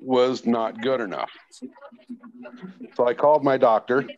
was 0.00 0.46
not 0.46 0.80
good 0.80 1.00
enough. 1.00 1.30
So 2.96 3.06
I 3.06 3.14
called 3.14 3.44
my 3.44 3.58
doctor. 3.58 4.08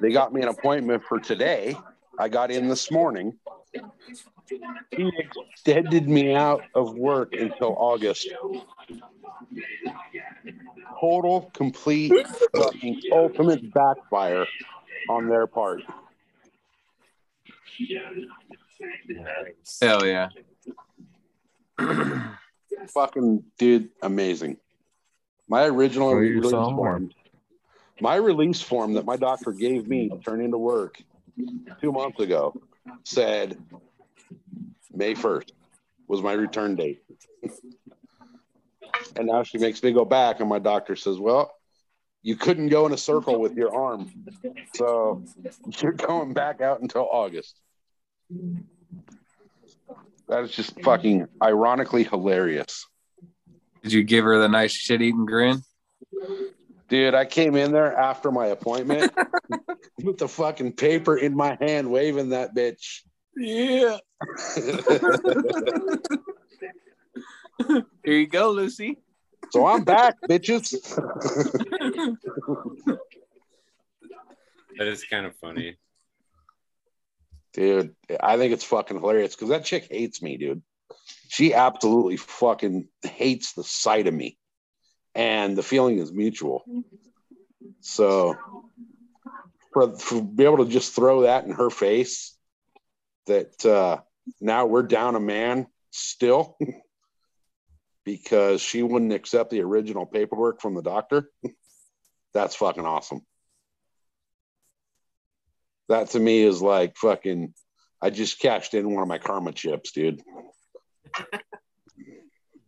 They 0.00 0.12
got 0.12 0.32
me 0.32 0.42
an 0.42 0.48
appointment 0.48 1.02
for 1.08 1.18
today. 1.18 1.76
I 2.18 2.28
got 2.28 2.50
in 2.50 2.68
this 2.68 2.90
morning. 2.90 3.38
He 4.90 5.10
extended 5.18 6.08
me 6.08 6.34
out 6.34 6.62
of 6.74 6.94
work 6.94 7.34
until 7.34 7.74
August. 7.76 8.28
Total, 11.00 11.50
complete, 11.52 12.12
fucking 12.54 13.02
ultimate 13.12 13.72
backfire 13.72 14.46
on 15.08 15.28
their 15.28 15.46
part. 15.46 15.82
Hell 19.82 20.06
yeah. 20.06 20.28
fucking 22.88 23.44
dude, 23.58 23.90
amazing. 24.02 24.56
My 25.48 25.64
original 25.66 26.14
release 26.14 26.50
form, 26.50 27.10
my 28.00 28.16
release 28.16 28.60
form 28.60 28.94
that 28.94 29.04
my 29.04 29.16
doctor 29.16 29.52
gave 29.52 29.86
me 29.86 30.08
to 30.08 30.18
turn 30.18 30.40
into 30.40 30.58
work 30.58 31.02
two 31.80 31.92
months 31.92 32.20
ago 32.20 32.54
said 33.04 33.58
May 34.92 35.14
1st 35.14 35.50
was 36.08 36.22
my 36.22 36.32
return 36.32 36.76
date. 36.76 37.02
and 39.16 39.26
now 39.26 39.42
she 39.42 39.58
makes 39.58 39.82
me 39.82 39.92
go 39.92 40.04
back, 40.04 40.40
and 40.40 40.48
my 40.48 40.58
doctor 40.58 40.96
says, 40.96 41.18
Well, 41.18 41.52
you 42.22 42.36
couldn't 42.36 42.68
go 42.68 42.86
in 42.86 42.92
a 42.92 42.98
circle 42.98 43.40
with 43.40 43.54
your 43.54 43.74
arm. 43.74 44.10
So 44.74 45.22
you're 45.80 45.92
going 45.92 46.32
back 46.32 46.60
out 46.60 46.80
until 46.80 47.08
August. 47.10 47.60
That 50.28 50.42
is 50.42 50.50
just 50.50 50.80
fucking 50.82 51.28
ironically 51.40 52.02
hilarious. 52.02 52.86
Did 53.82 53.92
you 53.92 54.02
give 54.02 54.24
her 54.24 54.40
the 54.40 54.48
nice 54.48 54.72
shit 54.72 55.00
eating 55.02 55.26
grin? 55.26 55.62
Dude, 56.88 57.14
I 57.14 57.24
came 57.24 57.54
in 57.54 57.72
there 57.72 57.96
after 57.96 58.32
my 58.32 58.46
appointment 58.46 59.12
with 60.06 60.18
the 60.18 60.28
fucking 60.28 60.72
paper 60.72 61.16
in 61.16 61.36
my 61.36 61.56
hand, 61.60 61.90
waving 61.90 62.30
that 62.30 62.54
bitch. 62.54 63.02
Yeah. 63.36 63.98
Here 68.04 68.14
you 68.18 68.26
go, 68.26 68.50
Lucy. 68.50 68.98
so 69.50 69.66
I'm 69.66 69.84
back, 69.84 70.14
bitches. 70.28 70.72
That 74.78 74.86
is 74.88 75.04
kind 75.04 75.26
of 75.26 75.34
funny. 75.36 75.76
dude, 77.54 77.94
I 78.20 78.36
think 78.36 78.52
it's 78.52 78.64
fucking 78.64 78.98
hilarious 79.00 79.34
because 79.34 79.48
that 79.48 79.64
chick 79.64 79.88
hates 79.90 80.22
me, 80.22 80.36
dude. 80.36 80.62
She 81.28 81.54
absolutely 81.54 82.16
fucking 82.18 82.88
hates 83.02 83.52
the 83.54 83.64
sight 83.64 84.06
of 84.06 84.14
me. 84.14 84.38
And 85.14 85.56
the 85.56 85.62
feeling 85.62 85.98
is 85.98 86.12
mutual. 86.12 86.62
So 87.80 88.36
for, 89.76 89.94
for 89.98 90.22
be 90.22 90.44
able 90.44 90.64
to 90.64 90.70
just 90.70 90.94
throw 90.94 91.22
that 91.22 91.44
in 91.44 91.50
her 91.50 91.68
face 91.68 92.34
that 93.26 93.66
uh 93.66 93.98
now 94.40 94.64
we're 94.64 94.82
down 94.82 95.16
a 95.16 95.20
man 95.20 95.66
still 95.90 96.56
because 98.06 98.62
she 98.62 98.82
wouldn't 98.82 99.12
accept 99.12 99.50
the 99.50 99.60
original 99.60 100.06
paperwork 100.06 100.62
from 100.62 100.72
the 100.72 100.82
doctor. 100.82 101.30
That's 102.32 102.56
fucking 102.56 102.86
awesome. 102.86 103.20
That 105.90 106.08
to 106.10 106.20
me 106.20 106.40
is 106.40 106.62
like 106.62 106.96
fucking 106.96 107.52
I 108.00 108.08
just 108.08 108.38
cashed 108.38 108.72
in 108.72 108.94
one 108.94 109.02
of 109.02 109.08
my 109.08 109.18
karma 109.18 109.52
chips, 109.52 109.92
dude. 109.92 110.22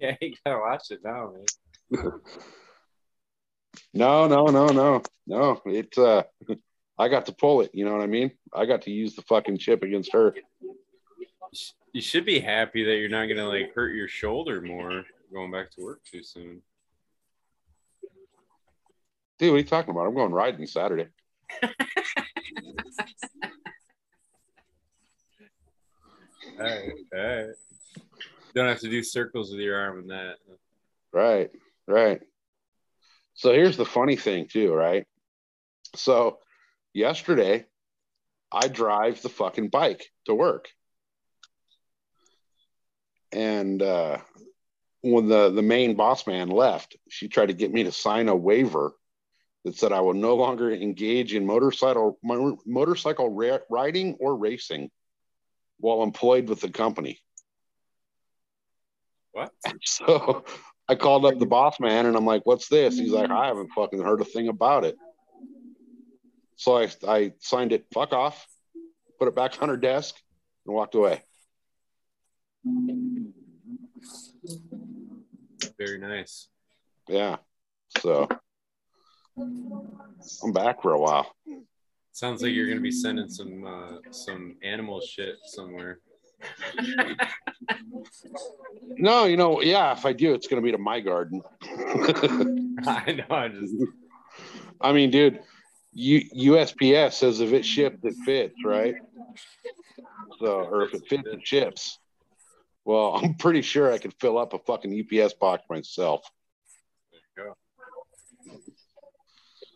Yeah, 0.01 0.15
you 0.21 0.35
gotta 0.47 0.61
watch 0.61 0.93
it 0.93 1.01
now, 1.03 1.33
man. 1.33 2.13
No, 3.93 4.29
no, 4.29 4.47
no, 4.47 4.67
no, 4.67 5.03
no. 5.27 5.61
It's 5.67 5.99
uh, 5.99 6.23
I 6.99 7.09
got 7.09 7.27
to 7.27 7.33
pull 7.33 7.61
it. 7.61 7.71
You 7.73 7.85
know 7.85 7.93
what 7.93 8.03
I 8.03 8.07
mean? 8.07 8.33
I 8.53 8.67
got 8.67 8.83
to 8.83 8.91
use 8.91 9.15
the 9.15 9.23
fucking 9.23 9.59
chip 9.59 9.83
against 9.83 10.13
her. 10.13 10.35
You 11.93 12.01
should 12.01 12.25
be 12.25 12.41
happy 12.41 12.85
that 12.85 12.97
you're 12.97 13.09
not 13.09 13.27
gonna 13.27 13.49
like 13.49 13.75
hurt 13.75 13.95
your 13.95 14.09
shoulder 14.09 14.61
more 14.61 15.05
going 15.33 15.51
back 15.51 15.71
to 15.73 15.83
work 15.83 16.01
too 16.05 16.23
soon. 16.23 16.63
Dude, 19.39 19.51
what 19.51 19.57
are 19.57 19.59
you 19.59 19.65
talking 19.65 19.91
about? 19.91 20.07
I'm 20.07 20.15
going 20.15 20.33
riding 20.33 20.67
Saturday. 20.67 21.07
All 26.61 26.65
right, 26.65 26.93
all 27.15 27.21
right. 27.21 27.51
Don't 28.53 28.67
have 28.67 28.81
to 28.81 28.89
do 28.89 29.03
circles 29.05 29.53
with 29.53 29.61
your 29.61 29.79
arm 29.79 30.01
in 30.01 30.09
that. 30.09 30.37
Right, 31.13 31.51
right. 31.87 32.21
So 33.35 33.53
here's 33.53 33.77
the 33.77 33.85
funny 33.85 34.17
thing, 34.17 34.49
too, 34.49 34.73
right? 34.73 35.07
So 35.95 36.39
yesterday, 36.99 37.65
I 38.53 38.69
drive 38.69 39.23
the 39.23 39.29
fucking 39.29 39.69
bike 39.69 40.11
to 40.27 40.35
work. 40.35 40.69
And 43.33 43.81
uh, 43.83 44.19
when 45.03 45.29
the, 45.29 45.51
the 45.51 45.63
main 45.63 45.95
boss 45.95 46.27
man 46.27 46.49
left, 46.49 46.97
she 47.09 47.29
tried 47.29 47.47
to 47.47 47.55
get 47.55 47.73
me 47.73 47.85
to 47.85 47.93
sign 47.93 48.29
a 48.29 48.37
waiver 48.37 48.93
that 49.65 49.77
said 49.77 49.93
I 49.93 50.01
will 50.01 50.15
no 50.15 50.35
longer 50.35 50.73
engage 50.73 51.35
in 51.35 51.47
motorcycle 51.47 52.19
mo- 52.23 52.59
motorcycle 52.67 53.31
ra- 53.31 53.59
riding 53.71 54.17
or 54.21 54.37
racing 54.37 54.91
while 55.79 56.03
employed 56.03 56.49
with 56.49 56.61
the 56.61 56.71
company. 56.71 57.21
What? 59.33 59.53
So 59.85 60.45
I 60.89 60.95
called 60.95 61.27
up 61.27 61.39
the 61.39 61.47
boss 61.47 61.79
man 61.81 62.07
and 62.07 62.17
I'm 62.17 62.25
like, 62.25 62.47
what's 62.47 62.69
this? 62.69 62.99
He's 62.99 63.13
like, 63.13 63.31
I 63.31 63.47
haven't 63.47 63.71
fucking 63.75 64.03
heard 64.03 64.23
a 64.23 64.25
thing 64.25 64.49
about 64.49 64.85
it. 64.85 64.97
So 66.59 66.77
I, 66.77 66.89
I 67.07 67.33
signed 67.39 67.71
it, 67.73 67.87
fuck 67.95 68.13
off, 68.13 68.45
put 69.19 69.29
it 69.29 69.37
back 69.37 69.63
on 69.63 69.69
her 69.69 69.77
desk 69.77 70.17
and 70.67 70.75
walked 70.75 70.97
away. 70.97 71.23
Very 75.79 75.99
nice. 76.01 76.49
Yeah. 77.09 77.37
So 77.99 78.29
I'm 79.37 80.53
back 80.53 80.83
for 80.83 80.93
a 80.93 80.99
while. 80.99 81.33
Sounds 82.11 82.43
like 82.43 82.53
you're 82.53 82.67
gonna 82.67 82.81
be 82.81 82.91
sending 82.91 83.29
some 83.29 83.65
uh, 83.65 84.11
some 84.11 84.57
animal 84.65 85.01
shit 85.01 85.37
somewhere. 85.45 86.01
No, 89.01 89.27
you 89.27 89.37
know, 89.37 89.63
yeah, 89.63 89.93
if 89.93 90.05
I 90.05 90.13
do, 90.13 90.35
it's 90.35 90.49
going 90.49 90.61
to 90.61 90.65
be 90.65 90.73
to 90.73 90.79
my 90.79 90.99
garden. 90.99 91.41
I 91.63 93.13
know. 93.13 93.37
I 93.37 93.49
just 93.49 93.75
I 94.81 94.93
mean, 94.93 95.11
dude, 95.11 95.41
U- 96.01 96.53
USPS 96.53 97.15
says 97.15 97.41
if 97.41 97.53
it 97.53 97.65
shipped, 97.65 98.05
it 98.05 98.15
fits, 98.25 98.55
right? 98.65 98.95
So, 100.39 100.61
or 100.63 100.83
if 100.85 100.95
it 100.95 101.03
fits, 101.09 101.25
it 101.27 101.41
ships. 101.45 101.99
Well, 102.85 103.15
I'm 103.23 103.35
pretty 103.35 103.63
sure 103.63 103.93
I 103.93 103.99
could 103.99 104.15
fill 104.21 104.39
up 104.39 104.53
a 104.55 104.59
fucking 104.61 104.93
UPS 104.95 105.35
box 105.35 105.65
myself. 105.69 106.23
there 107.37 107.47
you 107.47 107.53
go. 108.55 108.59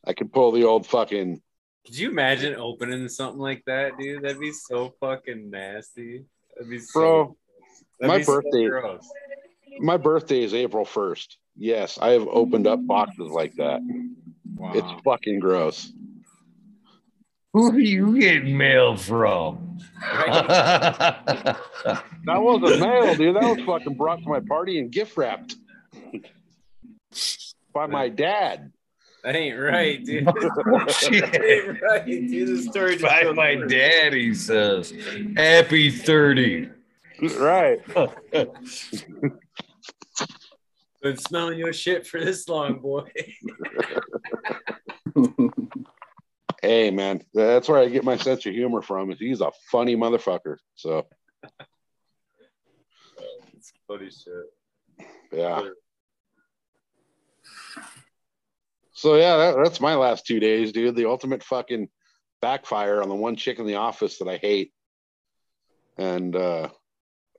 I 0.07 0.13
could 0.13 0.33
pull 0.33 0.53
the 0.53 0.65
old 0.65 0.87
fucking. 0.87 1.43
Could 1.87 1.99
you 1.99 2.11
imagine 2.11 2.55
opening 2.55 3.09
something 3.09 3.41
like 3.41 3.65
that, 3.67 3.99
dude? 3.99 4.23
That'd 4.23 4.39
be 4.39 4.53
so 4.53 4.95
fucking 5.01 5.51
nasty. 5.51 6.25
That'd 6.55 6.71
be 6.71 6.79
so, 6.79 7.01
Bro, 7.01 7.37
that'd 7.99 8.13
my 8.13 8.19
be 8.19 8.25
so 8.25 8.35
birthday- 8.41 8.69
gross. 8.69 9.09
my 9.81 9.97
birthday 9.97 10.45
is 10.45 10.55
April 10.55 10.85
1st. 10.85 11.37
Yes, 11.57 11.99
I 12.01 12.11
have 12.11 12.29
opened 12.29 12.69
up 12.69 12.87
boxes 12.87 13.29
like 13.31 13.55
that. 13.57 13.81
Wow. 14.55 14.73
It's 14.75 15.03
fucking 15.05 15.41
gross. 15.41 15.93
Who 17.53 17.71
are 17.71 17.79
you 17.79 18.19
getting 18.19 18.57
mail 18.57 18.97
from? 18.97 19.79
That 22.25 22.41
wasn't 22.41 22.81
mail, 22.81 23.17
dude. 23.17 23.35
That 23.35 23.43
was 23.43 23.59
fucking 23.67 23.95
brought 23.95 24.23
to 24.23 24.29
my 24.29 24.39
party 24.41 24.79
and 24.79 24.91
gift 24.93 25.17
wrapped 25.17 25.57
by 27.75 27.87
my 27.87 28.09
dad. 28.09 28.71
that 29.25 29.35
ain't 29.35 29.59
right, 29.59 30.05
dude. 30.05 30.29
Oh, 30.29 30.33
that 30.87 30.91
Shit. 30.93 31.43
ain't 31.43 31.83
right, 31.83 32.07
dude. 32.07 32.49
The 32.49 32.63
story 32.63 32.93
just 32.97 33.03
By 33.05 33.25
my 33.33 33.57
on. 33.57 33.67
dad, 33.69 34.13
he 34.13 34.35
says, 34.35 34.93
Happy 35.37 35.91
30. 35.91 36.69
Right. 37.39 37.81
Been 41.03 41.17
smelling 41.17 41.59
your 41.59 41.73
shit 41.73 42.07
for 42.07 42.21
this 42.25 42.49
long, 42.49 42.79
boy. 42.79 43.11
Hey, 46.63 46.93
man, 46.93 47.21
that's 47.35 47.69
where 47.69 47.81
I 47.81 47.89
get 47.89 48.05
my 48.05 48.17
sense 48.17 48.47
of 48.47 48.55
humor 48.55 48.83
from. 48.83 49.11
Is 49.11 49.19
he's 49.19 49.41
a 49.41 49.51
funny 49.71 49.97
motherfucker. 49.97 50.59
So 50.77 51.07
it's 53.53 53.73
funny 53.89 54.11
shit. 54.11 55.09
yeah. 55.33 55.63
So 58.93 59.17
yeah, 59.17 59.37
that, 59.39 59.57
that's 59.65 59.81
my 59.81 59.97
last 59.97 60.25
two 60.25 60.39
days, 60.39 60.71
dude. 60.71 60.95
The 60.95 61.09
ultimate 61.09 61.43
fucking 61.43 61.89
backfire 62.41 63.03
on 63.03 63.09
the 63.09 63.15
one 63.17 63.35
chick 63.35 63.59
in 63.59 63.67
the 63.67 63.75
office 63.75 64.19
that 64.19 64.29
I 64.29 64.37
hate, 64.37 64.73
and 65.99 66.37
uh, 66.37 66.69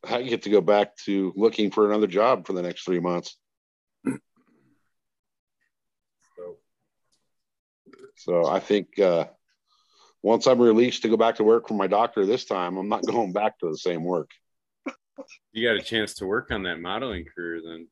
I 0.03 0.23
get 0.23 0.41
to 0.43 0.49
go 0.49 0.59
back 0.59 0.97
to 1.05 1.31
looking 1.37 1.71
for 1.71 1.87
another 1.87 2.07
job 2.07 2.45
for 2.45 2.51
the 2.51 2.61
next 2.61 2.83
three 2.83 2.99
months. 2.99 3.37
So 8.15 8.45
I 8.45 8.59
think 8.59 8.99
uh, 8.99 9.25
once 10.21 10.47
I'm 10.47 10.61
released 10.61 11.01
to 11.03 11.09
go 11.09 11.17
back 11.17 11.35
to 11.35 11.43
work 11.43 11.67
from 11.67 11.77
my 11.77 11.87
doctor 11.87 12.25
this 12.25 12.45
time, 12.45 12.77
I'm 12.77 12.89
not 12.89 13.05
going 13.05 13.33
back 13.33 13.59
to 13.59 13.69
the 13.69 13.77
same 13.77 14.03
work. 14.03 14.29
you 15.51 15.67
got 15.67 15.75
a 15.75 15.83
chance 15.83 16.15
to 16.15 16.25
work 16.25 16.51
on 16.51 16.63
that 16.63 16.79
modeling 16.79 17.25
career 17.35 17.61
then. 17.63 17.87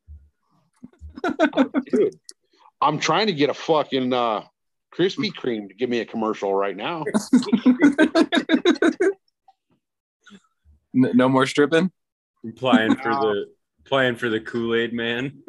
Dude, 1.92 2.16
I'm 2.82 3.00
trying 3.00 3.28
to 3.28 3.34
get 3.34 3.50
a 3.50 3.54
fucking 3.54 4.14
uh, 4.14 4.44
Krispy 4.94 5.32
Kreme 5.34 5.68
to 5.68 5.74
give 5.74 5.90
me 5.90 6.00
a 6.00 6.06
commercial 6.06 6.54
right 6.54 6.76
now. 6.76 7.06
N- 10.94 11.12
no 11.14 11.30
more 11.30 11.46
stripping. 11.46 11.92
Applying 12.48 12.96
for 12.96 13.10
the 13.10 13.46
applying 13.92 14.16
for 14.16 14.30
the 14.30 14.40
Kool-Aid 14.40 14.94
man. 14.94 15.34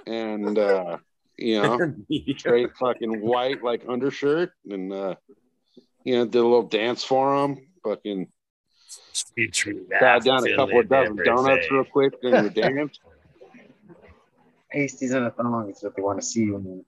and 0.08 0.58
uh 0.58 0.98
you 1.38 1.62
know 1.62 1.80
straight 2.38 2.76
fucking 2.78 3.22
white 3.22 3.64
like 3.64 3.84
undershirt 3.88 4.52
and 4.70 4.92
uh 4.92 5.16
you 6.04 6.16
know 6.16 6.26
did 6.26 6.40
a 6.40 6.44
little 6.44 6.64
dance 6.64 7.04
for 7.04 7.44
him 7.44 7.68
fucking 7.84 8.28
sat 9.14 10.24
down 10.24 10.46
a 10.46 10.56
couple 10.56 10.80
of 10.80 10.90
dozen 10.90 11.18
donuts 11.24 11.70
real 11.72 11.84
quick 11.86 12.20
during 12.22 12.44
the 12.44 12.50
dance 12.50 13.00
Pasties 14.72 15.12
and 15.12 15.26
a 15.26 15.32
thong 15.32 15.70
is 15.70 15.84
what 15.84 15.96
they 15.96 16.02
want 16.02 16.20
to 16.20 16.26
see 16.26 16.42
you 16.46 16.56
in. 16.56 16.86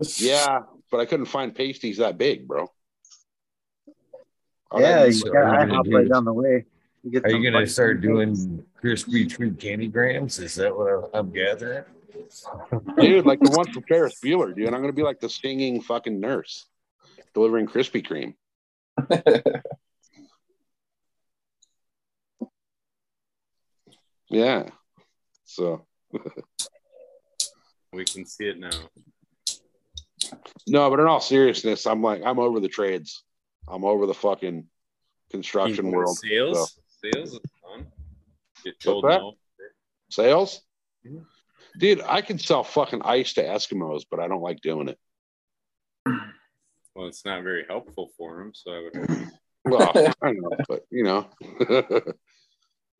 yeah 0.16 0.60
but 0.90 1.00
i 1.00 1.04
couldn't 1.04 1.26
find 1.26 1.54
pasties 1.54 1.98
that 1.98 2.16
big 2.16 2.48
bro 2.48 2.70
I 4.72 4.80
Yeah, 4.80 5.04
you 5.06 5.12
so 5.12 5.32
got 5.32 5.36
are 5.36 5.48
you 5.48 5.56
I 5.56 5.64
gonna 5.64 5.74
hop 5.74 5.86
right 5.90 6.08
down 6.08 6.24
the 6.24 6.32
way. 6.32 6.64
You 7.02 7.10
get 7.10 7.24
Are 7.24 7.30
you 7.30 7.50
gonna 7.50 7.66
start 7.66 8.02
pancakes. 8.02 8.44
doing 8.44 8.64
Krispy 8.82 9.28
Tree 9.28 9.50
candy 9.52 9.88
grams? 9.88 10.38
Is 10.38 10.54
that 10.56 10.76
what 10.76 11.10
I'm 11.14 11.30
gathering? 11.30 11.84
dude 13.00 13.26
like 13.26 13.40
the 13.40 13.50
one 13.50 13.72
from 13.72 13.82
Ferris 13.84 14.20
Bueller 14.22 14.54
dude 14.54 14.66
i'm 14.66 14.80
gonna 14.80 14.92
be 14.92 15.02
like 15.02 15.18
the 15.18 15.28
singing 15.28 15.80
fucking 15.80 16.20
nurse 16.20 16.66
delivering 17.34 17.66
Krispy 17.66 18.06
Kreme 18.06 18.34
yeah 24.28 24.68
so 25.44 25.86
We 27.92 28.04
can 28.04 28.24
see 28.24 28.44
it 28.44 28.58
now. 28.58 28.70
No, 30.66 30.90
but 30.90 31.00
in 31.00 31.06
all 31.06 31.20
seriousness, 31.20 31.86
I'm 31.86 32.02
like 32.02 32.22
I'm 32.24 32.38
over 32.38 32.60
the 32.60 32.68
trades. 32.68 33.24
I'm 33.66 33.84
over 33.84 34.06
the 34.06 34.14
fucking 34.14 34.66
construction 35.30 35.90
world. 35.90 36.16
Sales? 36.18 36.78
Sales 37.02 37.32
is 37.32 37.40
fun. 37.62 37.86
Get 38.64 38.78
told 38.80 39.04
that? 39.04 39.20
no. 39.20 39.34
Sales? 40.10 40.60
Mhm. 41.06 41.24
Dude, 41.78 42.02
I 42.02 42.20
can 42.20 42.38
sell 42.38 42.64
fucking 42.64 43.02
ice 43.02 43.34
to 43.34 43.42
Eskimos, 43.42 44.04
but 44.10 44.20
I 44.20 44.28
don't 44.28 44.42
like 44.42 44.60
doing 44.60 44.88
it. 44.88 44.98
Well, 46.94 47.06
it's 47.06 47.24
not 47.24 47.42
very 47.42 47.64
helpful 47.68 48.10
for 48.18 48.38
them, 48.38 48.52
so 48.52 48.72
I 48.72 48.80
would 48.80 49.28
Well, 49.64 49.92
I 50.22 50.26
don't 50.26 50.40
know, 50.40 50.56
but 50.68 50.84
you 50.90 51.04
know. 51.04 51.28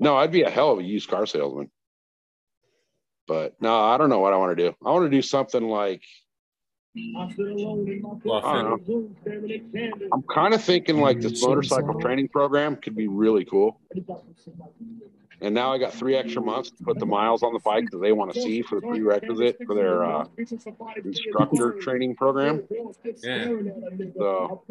no, 0.00 0.16
I'd 0.16 0.32
be 0.32 0.42
a 0.42 0.50
hell 0.50 0.72
of 0.72 0.78
a 0.78 0.82
used 0.84 1.08
car 1.08 1.26
salesman. 1.26 1.70
But 3.26 3.60
no, 3.60 3.78
I 3.78 3.96
don't 3.96 4.08
know 4.08 4.20
what 4.20 4.32
I 4.32 4.36
want 4.36 4.56
to 4.56 4.68
do. 4.68 4.74
I 4.84 4.90
want 4.90 5.04
to 5.04 5.16
do 5.16 5.22
something 5.22 5.62
like. 5.62 6.02
I'm 6.96 7.28
kind 10.32 10.54
of 10.54 10.62
thinking 10.62 11.00
like 11.00 11.20
this 11.20 11.40
motorcycle 11.42 12.00
training 12.00 12.28
program 12.28 12.76
could 12.76 12.96
be 12.96 13.06
really 13.06 13.44
cool. 13.44 13.80
And 15.42 15.54
now 15.54 15.72
I 15.72 15.78
got 15.78 15.94
three 15.94 16.16
extra 16.16 16.42
months 16.42 16.70
to 16.70 16.84
put 16.84 16.98
the 16.98 17.06
miles 17.06 17.42
on 17.42 17.52
the 17.54 17.60
bike 17.60 17.90
that 17.92 17.98
they 17.98 18.12
want 18.12 18.32
to 18.34 18.42
see 18.42 18.60
for 18.60 18.80
the 18.80 18.86
prerequisite 18.86 19.56
for 19.66 19.74
their 19.74 20.04
uh, 20.04 20.24
instructor 21.04 21.72
training 21.80 22.14
program. 22.14 22.62
Yeah. 23.22 23.48
So 24.18 24.62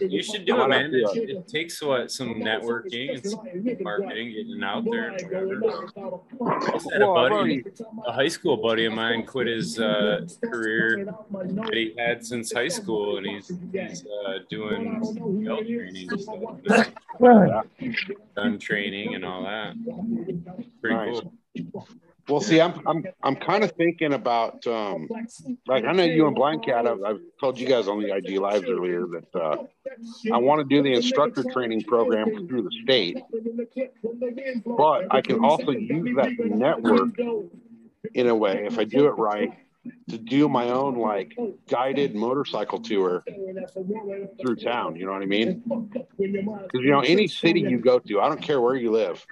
You 0.00 0.22
should 0.22 0.44
do 0.44 0.56
I 0.58 0.64
it, 0.64 0.68
man. 0.68 0.92
have 0.92 1.12
to, 1.12 1.22
It, 1.22 1.30
it 1.30 1.48
takes 1.48 1.82
what 1.82 2.10
some 2.10 2.34
networking 2.34 3.14
and 3.14 3.24
some 3.24 3.40
marketing, 3.80 4.32
getting 4.32 4.62
out 4.62 4.84
there. 4.84 5.10
And 5.10 5.62
whatever. 5.62 5.88
I 6.46 6.70
just 6.72 6.92
had 6.92 7.02
a 7.02 7.06
buddy, 7.06 7.64
a 8.06 8.12
high 8.12 8.28
school 8.28 8.56
buddy 8.58 8.84
of 8.84 8.92
mine, 8.92 9.24
quit 9.24 9.46
his 9.46 9.78
uh, 9.78 10.26
career 10.44 11.06
that 11.30 11.70
he 11.72 11.94
had 11.96 12.24
since 12.24 12.52
high 12.52 12.68
school, 12.68 13.16
and 13.16 13.26
he's 13.26 13.50
he's 13.72 14.04
uh, 14.26 14.38
doing 14.50 15.00
belt 15.44 15.66
training 15.66 16.10
stuff, 16.18 16.90
gun 18.34 18.58
training 18.58 19.14
and 19.14 19.24
all 19.24 19.42
that. 19.42 19.74
Pretty 20.80 20.96
Nice. 20.96 21.20
cool. 21.72 21.88
Well, 22.28 22.40
see, 22.40 22.60
I'm 22.60 22.80
I'm 22.88 23.04
I'm 23.22 23.36
kind 23.36 23.62
of 23.62 23.70
thinking 23.72 24.12
about 24.12 24.66
um, 24.66 25.08
like 25.68 25.84
I 25.84 25.92
know 25.92 26.02
you 26.02 26.26
and 26.26 26.34
Blank 26.34 26.64
Cat. 26.64 26.84
I've, 26.86 27.00
I've 27.04 27.20
told 27.40 27.58
you 27.58 27.68
guys 27.68 27.86
on 27.86 28.02
the 28.02 28.12
IG 28.12 28.38
lives 28.40 28.64
earlier 28.68 29.06
that 29.06 29.40
uh, 29.40 29.56
I 30.32 30.38
want 30.38 30.58
to 30.58 30.64
do 30.64 30.82
the 30.82 30.92
instructor 30.92 31.44
training 31.52 31.82
program 31.82 32.48
through 32.48 32.62
the 32.62 32.70
state, 32.82 33.18
but 34.66 35.06
I 35.14 35.20
can 35.20 35.44
also 35.44 35.70
use 35.70 36.16
that 36.16 36.32
network 36.38 37.10
in 38.12 38.26
a 38.26 38.34
way 38.34 38.64
if 38.66 38.76
I 38.78 38.84
do 38.84 39.06
it 39.06 39.12
right 39.18 39.52
to 40.10 40.18
do 40.18 40.48
my 40.48 40.70
own 40.70 40.96
like 40.96 41.38
guided 41.68 42.16
motorcycle 42.16 42.80
tour 42.80 43.22
through 44.40 44.56
town. 44.56 44.96
You 44.96 45.06
know 45.06 45.12
what 45.12 45.22
I 45.22 45.26
mean? 45.26 45.62
Because 45.64 46.10
you 46.72 46.90
know, 46.90 47.00
any 47.02 47.28
city 47.28 47.60
you 47.60 47.78
go 47.78 48.00
to, 48.00 48.20
I 48.20 48.28
don't 48.28 48.42
care 48.42 48.60
where 48.60 48.74
you 48.74 48.90
live, 48.90 49.24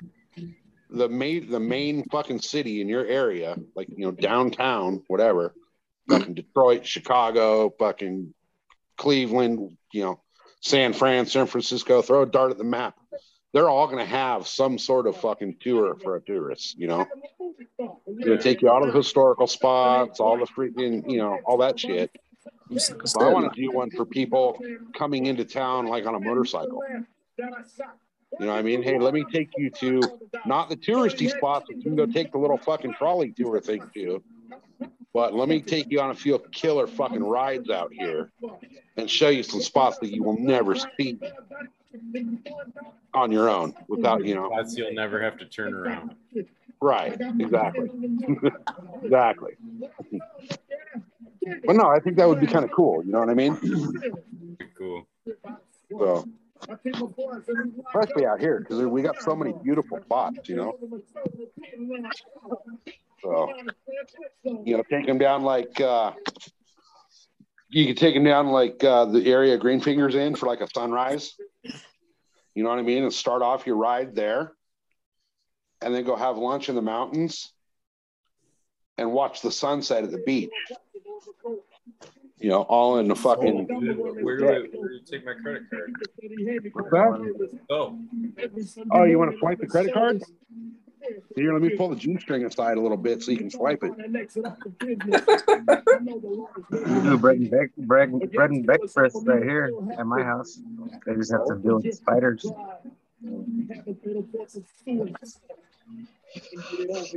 the 0.94 1.08
main 1.08 1.50
the 1.50 1.60
main 1.60 2.04
fucking 2.10 2.40
city 2.40 2.80
in 2.80 2.88
your 2.88 3.04
area, 3.04 3.56
like 3.74 3.88
you 3.88 4.04
know, 4.06 4.12
downtown, 4.12 5.02
whatever, 5.08 5.54
fucking 6.08 6.34
Detroit, 6.34 6.86
Chicago, 6.86 7.70
fucking 7.78 8.32
Cleveland, 8.96 9.76
you 9.92 10.04
know, 10.04 10.20
San 10.60 10.92
Fran, 10.92 11.26
San 11.26 11.46
Francisco, 11.46 12.00
throw 12.02 12.22
a 12.22 12.26
dart 12.26 12.52
at 12.52 12.58
the 12.58 12.64
map. 12.64 12.96
They're 13.52 13.68
all 13.68 13.86
gonna 13.86 14.04
have 14.04 14.46
some 14.46 14.78
sort 14.78 15.06
of 15.06 15.16
fucking 15.16 15.56
tour 15.60 15.96
for 16.02 16.16
a 16.16 16.20
tourist, 16.20 16.78
you 16.78 16.86
know. 16.86 17.06
Gonna 17.78 18.40
take 18.40 18.62
you 18.62 18.70
out 18.70 18.82
of 18.82 18.92
the 18.92 18.98
historical 18.98 19.46
spots, 19.46 20.20
all 20.20 20.38
the 20.38 20.46
freaking, 20.46 21.10
you 21.10 21.18
know, 21.18 21.38
all 21.44 21.58
that 21.58 21.78
shit. 21.78 22.10
But 22.70 23.22
I 23.22 23.32
want 23.32 23.52
to 23.52 23.60
do 23.60 23.70
one 23.70 23.90
for 23.90 24.04
people 24.04 24.58
coming 24.96 25.26
into 25.26 25.44
town 25.44 25.86
like 25.86 26.06
on 26.06 26.14
a 26.14 26.20
motorcycle. 26.20 26.82
You 28.38 28.46
know 28.46 28.52
what 28.52 28.58
I 28.58 28.62
mean? 28.62 28.82
Hey, 28.82 28.98
let 28.98 29.14
me 29.14 29.24
take 29.32 29.50
you 29.56 29.70
to 29.70 30.00
not 30.44 30.68
the 30.68 30.76
touristy 30.76 31.30
spots 31.30 31.66
you 31.68 31.80
can 31.80 31.94
go 31.94 32.06
take 32.06 32.32
the 32.32 32.38
little 32.38 32.58
fucking 32.58 32.94
trolley 32.94 33.32
tour 33.32 33.60
thing 33.60 33.82
to, 33.94 34.22
but 35.12 35.34
let 35.34 35.48
me 35.48 35.60
take 35.60 35.90
you 35.90 36.00
on 36.00 36.10
a 36.10 36.14
few 36.14 36.38
killer 36.52 36.86
fucking 36.86 37.22
rides 37.22 37.70
out 37.70 37.92
here 37.92 38.32
and 38.96 39.08
show 39.08 39.28
you 39.28 39.42
some 39.42 39.60
spots 39.60 39.98
that 39.98 40.12
you 40.12 40.22
will 40.22 40.38
never 40.38 40.74
see 40.74 41.18
on 43.12 43.30
your 43.30 43.48
own 43.48 43.74
without, 43.88 44.24
you 44.24 44.34
know, 44.34 44.48
Spots 44.48 44.76
you'll 44.76 44.92
never 44.92 45.22
have 45.22 45.38
to 45.38 45.44
turn 45.44 45.72
around. 45.72 46.14
right. 46.80 47.16
Exactly. 47.38 47.88
exactly. 49.02 49.52
But 51.64 51.76
no, 51.76 51.86
I 51.88 52.00
think 52.00 52.16
that 52.16 52.28
would 52.28 52.40
be 52.40 52.46
kind 52.46 52.64
of 52.64 52.72
cool. 52.72 53.04
You 53.04 53.12
know 53.12 53.20
what 53.20 53.30
I 53.30 53.34
mean? 53.34 53.56
Cool. 54.76 55.06
So, 55.90 56.28
especially 56.68 58.26
out 58.26 58.40
here 58.40 58.60
because 58.60 58.84
we 58.86 59.02
got 59.02 59.20
so 59.20 59.34
many 59.34 59.52
beautiful 59.62 60.00
spots, 60.02 60.48
you 60.48 60.56
know. 60.56 60.78
So, 63.22 63.52
you 64.44 64.76
know, 64.76 64.82
take 64.90 65.06
them 65.06 65.18
down 65.18 65.42
like 65.42 65.80
uh, 65.80 66.12
you 67.68 67.86
could 67.86 67.96
take 67.96 68.14
them 68.14 68.24
down 68.24 68.48
like 68.48 68.84
uh, 68.84 69.06
the 69.06 69.26
area 69.26 69.56
Green 69.58 69.80
Fingers 69.80 70.14
in 70.14 70.34
for 70.36 70.46
like 70.46 70.60
a 70.60 70.68
sunrise. 70.68 71.34
You 72.54 72.62
know 72.62 72.68
what 72.68 72.78
I 72.78 72.82
mean? 72.82 73.02
And 73.02 73.12
start 73.12 73.42
off 73.42 73.66
your 73.66 73.76
ride 73.76 74.14
there, 74.14 74.52
and 75.80 75.94
then 75.94 76.04
go 76.04 76.14
have 76.14 76.36
lunch 76.36 76.68
in 76.68 76.76
the 76.76 76.82
mountains, 76.82 77.52
and 78.96 79.12
watch 79.12 79.42
the 79.42 79.50
sunset 79.50 80.04
at 80.04 80.10
the 80.12 80.22
beach. 80.24 80.50
You 82.38 82.50
know, 82.50 82.62
all 82.62 82.98
in 82.98 83.08
the 83.08 83.14
fucking. 83.14 83.66
Where 84.22 84.36
do 84.36 84.48
I, 84.48 84.52
where 84.76 84.88
do 84.88 84.94
you 84.94 85.00
take 85.06 85.24
my 85.24 85.34
credit 85.34 85.70
card? 85.70 85.94
What's 86.72 86.90
that? 86.90 87.58
Oh, 87.70 87.98
Oh, 88.90 89.04
you 89.04 89.18
want 89.18 89.32
to 89.32 89.38
swipe 89.38 89.60
the 89.60 89.66
credit 89.66 89.94
card? 89.94 90.22
Here, 91.36 91.52
let 91.52 91.60
me 91.62 91.70
pull 91.76 91.90
the 91.90 91.96
G 91.96 92.16
string 92.18 92.44
aside 92.44 92.76
a 92.78 92.80
little 92.80 92.96
bit 92.96 93.22
so 93.22 93.30
you 93.30 93.36
can 93.36 93.50
swipe 93.50 93.82
it. 93.82 93.92
We 96.70 96.78
do 97.02 97.18
bread 97.18 97.36
and 97.38 97.50
bake, 97.50 97.76
bread, 97.76 98.32
bread 98.32 98.50
and 98.50 98.64
breakfast 98.64 99.16
right 99.24 99.42
here 99.42 99.70
at 99.98 100.06
my 100.06 100.22
house. 100.22 100.58
They 101.06 101.14
just 101.14 101.30
have 101.32 101.46
to 101.46 101.56
deal 101.56 101.78
with 101.80 101.94
spiders. 101.94 102.46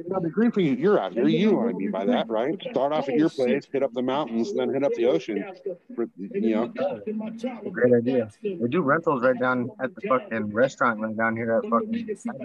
Now, 0.08 0.19
the 0.19 0.30
green 0.32 0.51
for 0.51 0.62
you, 0.62 0.73
you're 0.73 0.99
out 0.99 1.13
here. 1.13 1.27
You 1.27 1.51
know 1.51 1.58
what 1.58 1.69
I 1.69 1.73
mean 1.73 1.91
by 1.91 2.06
that, 2.06 2.30
right? 2.30 2.56
Start 2.71 2.93
off 2.93 3.10
at 3.10 3.15
your 3.15 3.30
place, 3.30 3.67
hit 3.71 3.84
up 3.84 3.93
the 3.93 4.01
mountains, 4.01 4.53
then 4.53 4.73
hit 4.73 4.84
up 4.84 4.93
the 4.93 5.06
ocean. 5.06 5.43
For, 5.95 6.08
you 6.17 6.56
know, 6.56 6.67
Great 7.71 7.93
idea. 7.93 8.30
They 8.41 8.67
do 8.69 8.82
rentals 8.82 9.23
right 9.23 9.39
down 9.39 9.69
at 9.82 9.95
the 9.95 10.01
fucking 10.08 10.53
restaurant 10.53 10.99
right 10.99 11.17
down 11.17 11.36
here 11.36 11.62
at 11.63 11.69
fucking 11.69 12.15
side 12.15 12.38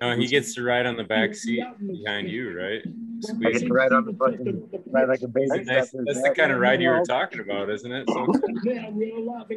no, 0.00 0.16
he 0.16 0.26
gets 0.26 0.54
to 0.54 0.62
ride 0.62 0.86
on 0.86 0.96
the 0.96 1.04
back 1.04 1.34
seat 1.34 1.64
behind 1.86 2.28
you, 2.28 2.56
right? 2.56 2.82
I 2.84 2.88
get 3.18 3.24
Squeeze. 3.24 3.62
to 3.62 3.68
ride 3.68 3.92
on 3.92 4.04
the 4.04 4.12
fucking 4.12 4.82
ride 4.90 5.08
like 5.08 5.22
a 5.22 5.28
baby. 5.28 5.48
That's, 5.64 5.92
nice. 5.92 6.04
That's 6.06 6.22
the 6.22 6.34
kind 6.36 6.52
of 6.52 6.60
ride 6.60 6.80
you 6.80 6.88
were 6.88 7.02
talking 7.04 7.40
about, 7.40 7.68
isn't 7.68 7.90
it? 7.90 8.08
So, 8.08 8.32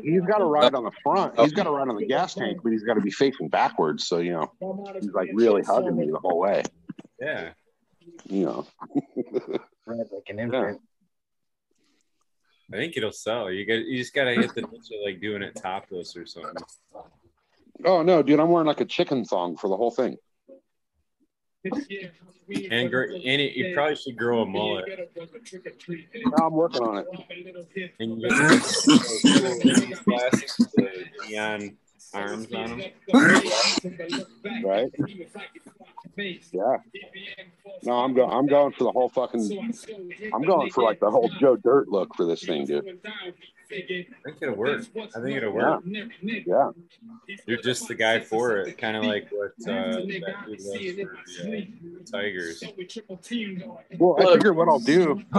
he's 0.02 0.22
got 0.22 0.40
to 0.40 0.46
ride 0.46 0.74
on 0.74 0.84
the 0.84 0.92
front. 1.04 1.40
He's 1.40 1.54
got 1.54 1.64
to 1.64 1.72
ride 1.72 1.88
on 1.88 1.96
the 1.96 2.06
gas 2.06 2.34
tank, 2.34 2.60
but 2.64 2.72
he's 2.72 2.84
got 2.84 2.96
to 2.96 3.02
be 3.02 3.12
facing 3.12 3.50
backwards. 3.50 4.08
So 4.08 4.18
you 4.18 4.34
know, 4.34 4.52
he's 5.00 5.12
like 5.12 5.30
really 5.34 5.62
hugging 5.62 5.96
me 6.02 6.12
the 6.12 6.20
whole 6.20 6.40
way. 6.40 6.64
yeah. 7.20 7.52
You 8.26 8.46
know, 8.46 8.68
Ride 9.86 9.98
like 10.12 10.28
an 10.30 10.40
infant. 10.40 10.82
I 12.74 12.78
think 12.78 12.98
it'll 12.98 13.12
sell. 13.12 13.52
You 13.52 13.66
got 13.66 13.86
you 13.86 13.98
just 13.98 14.14
gotta 14.14 14.34
hit 14.34 14.54
the 14.56 14.62
niche 14.62 14.72
of 14.92 15.06
like 15.06 15.22
doing 15.22 15.44
it 15.44 15.56
topless 15.56 16.16
or 16.18 16.26
something. 16.26 16.56
oh 17.86 18.02
no, 18.02 18.24
dude, 18.24 18.40
I'm 18.40 18.50
wearing 18.50 18.68
like 18.68 18.82
a 18.82 18.86
chicken 18.86 19.24
thong 19.24 19.56
for 19.56 19.68
the 19.68 19.78
whole 19.78 19.92
thing. 19.92 20.18
And, 21.64 22.90
gr- 22.90 23.04
and 23.04 23.24
it, 23.42 23.56
you 23.56 23.74
probably 23.76 23.96
should 23.96 24.18
grow 24.18 24.42
a 24.42 24.46
mullet. 24.46 24.86
No, 26.26 26.46
I'm 26.48 26.54
working 26.54 26.82
on 26.82 26.98
it. 26.98 27.94
And 28.00 28.20
you 28.20 28.30
get 28.30 30.04
glasses 30.06 30.56
the 30.76 31.06
neon 31.30 31.78
arms 32.14 32.48
on 32.54 32.80
them. 32.80 32.92
Right? 34.64 34.92
Yeah. 36.18 36.78
No, 37.84 37.94
I'm 37.94 38.14
going. 38.14 38.32
I'm 38.32 38.46
going 38.48 38.74
for 38.74 38.84
the 38.84 38.92
whole 38.92 39.10
fucking. 39.10 39.74
I'm 40.34 40.42
going 40.42 40.70
for 40.72 40.84
like 40.84 41.00
the 41.00 41.10
whole 41.10 41.30
Joe 41.40 41.56
Dirt 41.56 41.88
look 41.88 42.16
for 42.16 42.26
this 42.26 42.44
thing, 42.44 42.66
dude. 42.66 43.00
I 43.72 44.30
think 44.30 44.38
it'll 44.42 44.56
work. 44.56 44.84
I 45.16 45.20
think 45.22 45.38
it'll 45.38 45.52
work. 45.52 45.84
Yeah. 46.22 46.72
You're 47.48 47.62
just 47.62 47.88
the 47.88 47.96
guy 47.96 48.20
for 48.20 48.58
it. 48.58 48.78
Kind 48.78 48.98
of 48.98 49.04
like 49.06 49.30
what 49.32 49.52
uh, 49.68 49.92
that 49.94 50.08
dude 50.08 50.24
was 50.48 50.66
for 51.38 51.44
the 51.44 51.68
uh, 51.72 52.12
Tigers. 52.12 52.64
Well, 53.98 54.16
I 54.20 54.34
figure 54.34 54.54
what 54.54 54.68
I'll 54.68 54.80
do 54.80 55.22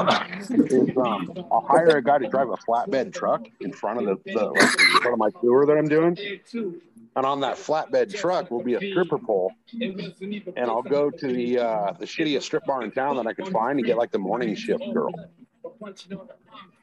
is 0.49 0.97
um, 0.97 1.33
I'll 1.51 1.67
hire 1.69 1.97
a 1.99 2.03
guy 2.03 2.19
to 2.19 2.29
drive 2.29 2.49
a 2.49 2.57
flatbed 2.57 3.13
truck 3.13 3.47
in 3.61 3.73
front 3.73 4.01
of 4.01 4.23
the, 4.25 4.33
the 4.33 4.45
like, 4.47 4.63
in 4.63 5.01
front 5.03 5.13
of 5.13 5.19
my 5.19 5.31
tour 5.41 5.67
that 5.67 5.77
I'm 5.77 5.89
doing, 5.89 6.17
and 7.17 7.27
on 7.27 7.41
that 7.41 7.57
flatbed 7.57 8.15
truck 8.15 8.51
will 8.51 8.63
be 8.63 8.75
a 8.75 8.91
stripper 8.91 9.19
pole, 9.19 9.53
and 9.73 10.67
I'll 10.71 10.83
go 10.83 11.11
to 11.11 11.27
the 11.27 11.59
uh, 11.59 11.93
the 11.99 12.07
shittiest 12.07 12.43
strip 12.43 12.65
bar 12.65 12.83
in 12.83 12.91
town 12.91 13.17
that 13.17 13.27
I 13.27 13.35
can 13.35 13.47
find 13.47 13.79
and 13.79 13.87
get 13.87 13.99
like 13.99 14.11
the 14.13 14.19
morning 14.19 14.55
shift 14.55 14.85
girl, 14.93 15.13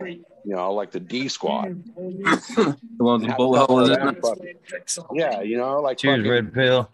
you 0.06 0.24
know, 0.46 0.74
like 0.74 0.92
the 0.92 1.00
D 1.00 1.28
squad. 1.28 1.84
The 1.96 2.78
one 2.98 3.22
with 3.26 3.36
bullet 3.38 3.66
hole 3.66 3.80
in 3.86 3.92
that 3.92 4.16
it. 4.44 4.98
Yeah, 5.14 5.42
you 5.42 5.58
know, 5.58 5.80
like 5.82 5.98
Cheers, 5.98 6.20
fucking- 6.20 6.32
Red 6.32 6.54
Pill. 6.54 6.90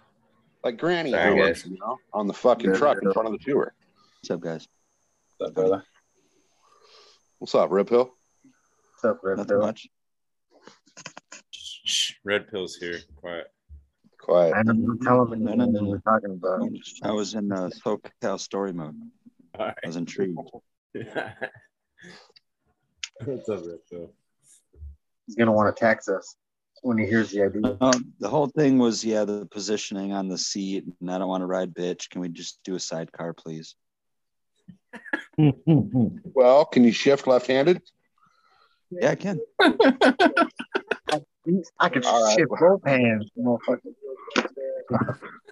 like 0.63 0.77
granny 0.77 1.11
Sorry, 1.11 1.41
hours, 1.41 1.63
guys. 1.63 1.71
you 1.71 1.77
know, 1.79 1.97
on 2.13 2.27
the 2.27 2.33
fucking 2.33 2.73
truck 2.75 2.97
in 3.01 3.11
front 3.13 3.27
of 3.27 3.31
the 3.33 3.39
tour. 3.39 3.73
What's 4.21 4.31
up, 4.31 4.39
guys? 4.39 4.67
What's 7.39 7.53
up, 7.55 7.69
Rip 7.71 7.89
Hill? 7.89 8.11
What's 8.93 9.05
up, 9.05 9.19
Red 9.23 9.37
Nothing 9.37 9.57
Pill? 9.57 9.65
much. 9.65 9.87
Red 12.23 12.47
pills 12.49 12.75
here. 12.77 12.99
Quiet. 13.17 13.47
Quiet. 14.19 14.55
I 14.55 14.63
don't 14.63 14.99
tell 15.03 15.23
them 15.25 15.43
No, 15.43 15.53
no, 15.53 15.63
anything 15.65 15.73
no, 15.73 15.79
no. 15.81 15.89
we're 15.91 15.99
talking 15.99 16.31
about. 16.31 16.67
I 17.03 17.11
was 17.11 17.35
in 17.35 17.51
uh, 17.51 17.69
SoCal 17.85 18.39
story 18.39 18.73
mode. 18.73 18.95
All 19.59 19.67
I 19.67 19.73
was 19.85 19.95
intrigued. 19.97 20.39
right. 23.21 23.27
What's 23.27 23.49
up, 23.49 23.61
Rico? 23.65 24.09
He's 25.25 25.35
gonna 25.35 25.51
want 25.51 25.75
to 25.75 25.79
tax 25.79 26.07
us 26.07 26.35
when 26.81 26.97
he 26.97 27.05
hears 27.05 27.31
the 27.31 27.43
idea. 27.43 27.77
Um, 27.81 28.13
the 28.19 28.29
whole 28.29 28.47
thing 28.47 28.77
was, 28.77 29.03
yeah, 29.03 29.25
the 29.25 29.47
positioning 29.49 30.13
on 30.13 30.27
the 30.27 30.37
seat, 30.37 30.85
and 31.01 31.11
I 31.11 31.17
don't 31.17 31.27
want 31.27 31.41
to 31.41 31.47
ride 31.47 31.73
bitch. 31.73 32.09
Can 32.09 32.21
we 32.21 32.29
just 32.29 32.59
do 32.63 32.75
a 32.75 32.79
sidecar, 32.79 33.33
please? 33.33 33.75
Well, 35.67 36.65
can 36.65 36.83
you 36.83 36.91
shift 36.91 37.27
left-handed? 37.27 37.81
Yeah, 38.91 39.11
I 39.11 39.15
can. 39.15 39.39
I 41.79 41.89
can 41.89 42.05
All 42.05 42.23
right. 42.23 42.37
shift 42.37 42.51
both 42.59 42.83
hands, 42.85 43.31
motherfucker. 43.37 43.79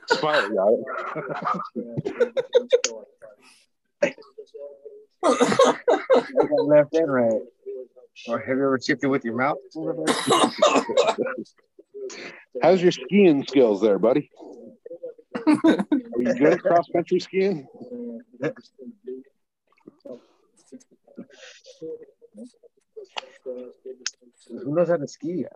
Smiley 0.08 0.56
got 0.56 0.70
it. 0.70 0.86
I 4.02 4.08
got 4.10 4.16
left 5.24 6.94
and 6.94 7.12
right. 7.12 7.42
Or 8.28 8.40
have 8.40 8.58
you 8.58 8.64
ever 8.64 8.80
shifted 8.80 9.08
with 9.08 9.26
your 9.26 9.36
mouth? 9.36 9.58
How's 12.62 12.82
your 12.82 12.92
skiing 12.92 13.46
skills 13.46 13.82
there, 13.82 13.98
buddy? 14.00 14.30
Are 15.36 15.86
you 16.18 16.34
good 16.36 16.54
at 16.54 16.62
cross 16.62 16.88
country 16.94 17.20
skiing? 17.20 17.68
Who 23.46 24.76
knows 24.76 24.90
how 24.90 24.98
to 24.98 25.08
ski? 25.08 25.46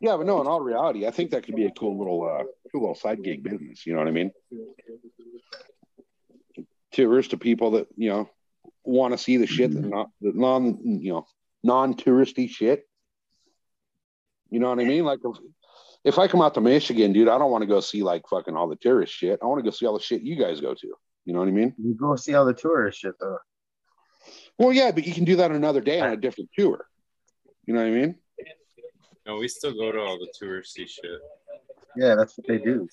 Yeah, 0.00 0.16
but 0.16 0.26
no, 0.26 0.40
in 0.40 0.46
all 0.46 0.60
reality, 0.60 1.06
I 1.06 1.10
think 1.10 1.30
that 1.30 1.44
could 1.44 1.56
be 1.56 1.66
a 1.66 1.70
cool 1.70 1.98
little 1.98 2.24
uh 2.24 2.44
cool 2.72 2.82
little 2.82 2.94
side 2.94 3.22
gig 3.22 3.42
business, 3.42 3.86
you 3.86 3.92
know 3.92 4.00
what 4.00 4.08
I 4.08 4.12
mean? 4.12 4.32
Tours 6.92 7.28
to 7.28 7.36
people 7.36 7.72
that, 7.72 7.88
you 7.96 8.08
know, 8.08 8.30
want 8.84 9.12
to 9.12 9.18
see 9.18 9.36
the 9.36 9.46
shit 9.46 9.72
that 9.72 9.84
not 9.84 10.10
the 10.20 10.32
non 10.32 11.00
you 11.02 11.12
know, 11.12 11.26
non-touristy 11.62 12.48
shit. 12.48 12.88
You 14.50 14.60
know 14.60 14.68
what 14.68 14.80
I 14.80 14.84
mean? 14.84 15.04
Like 15.04 15.20
if, 15.24 15.36
if 16.04 16.18
I 16.18 16.28
come 16.28 16.40
out 16.40 16.54
to 16.54 16.60
Michigan, 16.60 17.12
dude, 17.12 17.28
I 17.28 17.38
don't 17.38 17.50
want 17.50 17.62
to 17.62 17.66
go 17.66 17.80
see 17.80 18.02
like 18.02 18.22
fucking 18.28 18.56
all 18.56 18.68
the 18.68 18.76
tourist 18.76 19.12
shit. 19.12 19.40
I 19.42 19.46
want 19.46 19.58
to 19.58 19.68
go 19.68 19.74
see 19.74 19.86
all 19.86 19.98
the 19.98 20.02
shit 20.02 20.22
you 20.22 20.36
guys 20.36 20.60
go 20.60 20.74
to. 20.74 20.86
You 21.24 21.32
know 21.32 21.40
what 21.40 21.48
I 21.48 21.52
mean? 21.52 21.74
You 21.82 21.94
go 21.94 22.14
see 22.16 22.34
all 22.34 22.44
the 22.44 22.54
tourist 22.54 23.00
shit 23.00 23.14
though. 23.18 23.38
Well, 24.58 24.72
yeah, 24.72 24.92
but 24.92 25.06
you 25.06 25.12
can 25.12 25.24
do 25.24 25.36
that 25.36 25.50
another 25.50 25.80
day 25.80 26.00
on 26.00 26.12
a 26.12 26.16
different 26.16 26.50
tour. 26.56 26.86
You 27.66 27.74
know 27.74 27.80
what 27.80 27.88
I 27.88 27.90
mean? 27.90 28.16
No, 29.26 29.38
we 29.38 29.48
still 29.48 29.72
go 29.72 29.90
to 29.90 29.98
all 29.98 30.18
the 30.18 30.32
touristy 30.40 30.88
shit. 30.88 31.20
Yeah, 31.96 32.14
that's 32.14 32.38
what 32.38 32.46
they 32.46 32.58
do. 32.58 32.88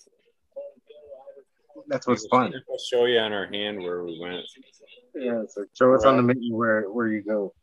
That's 1.87 2.07
what's 2.07 2.25
fun. 2.27 2.53
We'll 2.67 2.77
show 2.79 3.05
you 3.05 3.19
on 3.19 3.33
our 3.33 3.45
hand 3.45 3.77
where 3.83 4.03
we 4.03 4.19
went. 4.19 4.45
Yeah, 5.13 5.43
so 5.47 5.65
show 5.77 5.93
us 5.93 6.05
on 6.05 6.17
the 6.17 6.23
menu 6.23 6.55
where 6.55 6.89
where 6.91 7.07
you 7.07 7.21
go. 7.21 7.53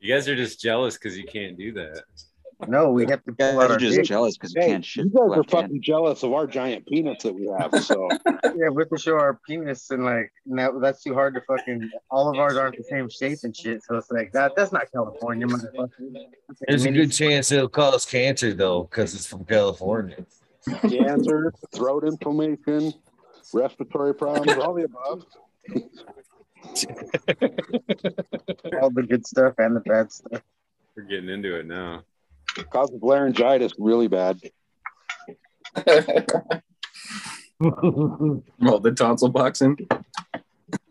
You 0.00 0.14
guys 0.14 0.28
are 0.28 0.36
just 0.36 0.60
jealous 0.60 0.94
because 0.98 1.16
you 1.16 1.24
can't 1.24 1.56
do 1.56 1.72
that. 1.74 2.02
No, 2.68 2.90
we 2.90 3.06
have 3.06 3.22
to 3.24 3.30
You 3.30 3.34
pull 3.34 3.46
guys 3.46 3.54
out 3.64 3.70
are 3.70 3.72
our 3.74 3.78
just 3.78 3.96
dick. 3.96 4.04
jealous 4.06 4.36
because 4.36 4.54
you 4.54 4.60
Hey, 4.62 4.68
can't 4.68 4.84
shit 4.84 5.04
you 5.06 5.10
guys 5.10 5.20
are 5.20 5.28
left 5.28 5.50
hand. 5.52 5.64
fucking 5.66 5.82
jealous 5.82 6.22
of 6.22 6.32
our 6.32 6.46
giant 6.46 6.86
peanuts 6.86 7.22
that 7.24 7.34
we 7.34 7.46
have. 7.58 7.72
So 7.84 8.08
Yeah, 8.44 8.68
we 8.70 8.82
have 8.82 8.90
to 8.90 8.98
show 8.98 9.14
our 9.14 9.38
penis 9.46 9.90
and 9.90 10.04
like 10.04 10.32
now 10.46 10.78
that's 10.78 11.02
too 11.02 11.14
hard 11.14 11.34
to 11.34 11.40
fucking. 11.42 11.90
All 12.10 12.30
of 12.30 12.38
ours 12.38 12.56
aren't 12.56 12.76
the 12.76 12.84
same 12.84 13.08
shape 13.08 13.38
and 13.42 13.54
shit. 13.56 13.82
So 13.84 13.96
it's 13.96 14.10
like 14.10 14.32
that. 14.32 14.52
That's 14.56 14.72
not 14.72 14.90
California, 14.92 15.46
motherfucker. 15.46 15.90
There's 16.68 16.84
a 16.84 16.90
good 16.92 17.12
chance 17.12 17.50
it'll 17.52 17.68
cause 17.68 18.04
cancer 18.06 18.52
though, 18.54 18.84
because 18.84 19.14
it's 19.14 19.26
from 19.26 19.44
California. 19.44 20.24
cancer, 20.88 21.52
throat 21.74 22.04
inflammation, 22.04 22.92
respiratory 23.52 24.14
problems, 24.14 24.56
all 24.62 24.74
the 24.74 24.84
above. 24.84 25.24
all 28.80 28.90
the 28.90 29.02
good 29.02 29.26
stuff 29.26 29.54
and 29.58 29.76
the 29.76 29.80
bad 29.80 30.10
stuff. 30.12 30.40
We're 30.96 31.02
getting 31.04 31.28
into 31.28 31.58
it 31.58 31.66
now. 31.66 32.02
Causes 32.70 33.00
laryngitis 33.02 33.74
really 33.78 34.08
bad. 34.08 34.40
Well, 37.60 38.80
the 38.80 38.92
tonsil 38.96 39.28
boxing. 39.28 39.78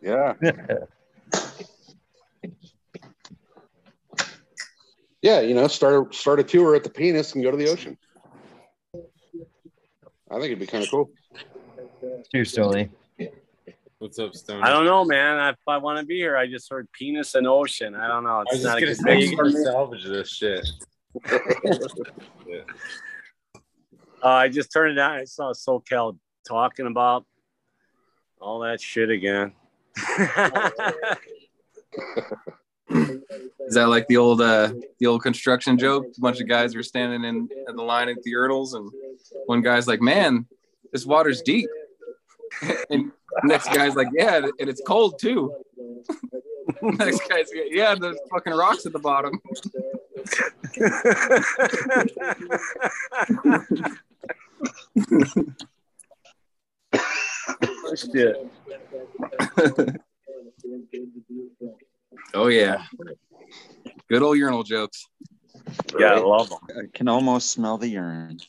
Yeah. 0.01 0.33
yeah, 5.21 5.41
you 5.41 5.53
know, 5.53 5.67
start 5.67 5.93
a, 5.93 6.15
start 6.15 6.39
a 6.39 6.43
tour 6.43 6.73
at 6.75 6.83
the 6.83 6.89
penis 6.89 7.35
and 7.35 7.43
go 7.43 7.51
to 7.51 7.57
the 7.57 7.67
ocean. 7.67 7.97
I 10.31 10.35
think 10.35 10.45
it'd 10.45 10.59
be 10.59 10.65
kind 10.65 10.83
of 10.83 10.89
cool. 10.89 11.11
Cheers, 12.31 12.53
Tony. 12.53 12.89
What's 13.99 14.17
up, 14.19 14.33
Stone? 14.33 14.63
I 14.63 14.69
don't 14.69 14.85
know, 14.85 15.05
man. 15.05 15.49
If 15.49 15.59
I 15.67 15.77
want 15.77 15.99
to 15.99 16.05
be 16.05 16.15
here, 16.15 16.35
I 16.35 16.47
just 16.47 16.69
heard 16.69 16.91
penis 16.91 17.35
and 17.35 17.45
ocean. 17.47 17.93
I 17.95 18.07
don't 18.07 18.23
know. 18.23 18.39
I 18.39 18.41
It's 18.43 18.53
was 18.55 18.63
not 18.63 18.79
just 18.79 19.01
a 19.01 19.03
gonna 19.03 19.19
good 19.19 19.21
say 19.21 19.27
thing 19.27 19.31
you 19.31 19.37
for 19.37 19.43
gotta 19.49 19.63
salvage 19.63 20.05
this 20.05 20.29
shit. 20.29 20.67
Uh, 24.23 24.27
I 24.27 24.47
just 24.47 24.71
turned 24.71 24.97
it 24.97 25.01
on. 25.01 25.11
I 25.11 25.25
saw 25.25 25.51
SoCal 25.51 26.17
talking 26.47 26.87
about 26.87 27.25
all 28.39 28.59
that 28.61 28.79
shit 28.79 29.09
again. 29.09 29.51
Is 32.89 33.75
that 33.75 33.87
like 33.87 34.07
the 34.07 34.17
old 34.17 34.41
uh 34.41 34.73
the 34.99 35.07
old 35.07 35.23
construction 35.23 35.77
joke? 35.77 36.05
A 36.17 36.21
bunch 36.21 36.39
of 36.39 36.47
guys 36.47 36.75
are 36.75 36.83
standing 36.83 37.23
in, 37.23 37.49
in 37.67 37.75
the 37.75 37.83
line 37.83 38.09
at 38.09 38.21
the 38.23 38.33
urinals, 38.33 38.75
and 38.75 38.89
one 39.45 39.61
guy's 39.61 39.87
like, 39.87 40.01
"Man, 40.01 40.45
this 40.91 41.05
water's 41.05 41.41
deep," 41.41 41.69
and 42.89 43.11
next 43.43 43.73
guy's 43.73 43.95
like, 43.95 44.09
"Yeah, 44.13 44.37
and 44.37 44.69
it's 44.69 44.81
cold 44.85 45.19
too." 45.19 45.53
next 46.81 47.27
guy's 47.29 47.49
like, 47.53 47.69
"Yeah, 47.71 47.95
there's 47.95 48.17
fucking 48.31 48.53
rocks 48.53 48.85
at 48.85 48.93
the 48.93 48.99
bottom." 48.99 49.41
Shit. 57.95 58.35
Oh 62.33 62.47
yeah, 62.47 62.83
good 64.09 64.21
old 64.23 64.37
urinal 64.37 64.63
jokes. 64.63 65.05
Yeah, 65.97 66.13
I 66.13 66.19
love 66.19 66.49
them. 66.49 66.59
I 66.69 66.81
can 66.93 67.07
almost 67.07 67.51
smell 67.51 67.77
the 67.77 67.87
urine. 67.87 68.39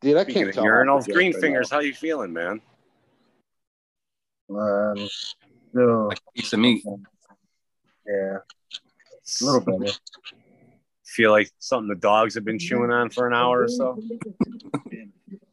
Dude, 0.00 0.16
I 0.16 0.22
Speaking 0.24 0.42
can't 0.44 0.54
tell. 0.54 0.64
urinals, 0.64 1.10
green 1.12 1.32
fingers. 1.32 1.70
How 1.70 1.80
you 1.80 1.92
feeling, 1.94 2.32
man? 2.32 2.60
Um, 4.50 5.08
so 5.74 6.06
Like 6.08 6.18
a 6.18 6.32
piece 6.40 6.52
of 6.52 6.58
meat. 6.60 6.84
yeah, 8.06 8.38
a 8.38 9.44
little 9.44 9.60
better. 9.60 9.92
Feel 11.12 11.30
like 11.30 11.50
something 11.58 11.88
the 11.88 11.94
dogs 12.00 12.34
have 12.34 12.44
been 12.44 12.58
chewing 12.58 12.90
on 12.90 13.10
for 13.10 13.26
an 13.26 13.34
hour 13.34 13.62
or 13.62 13.68
so. 13.68 13.98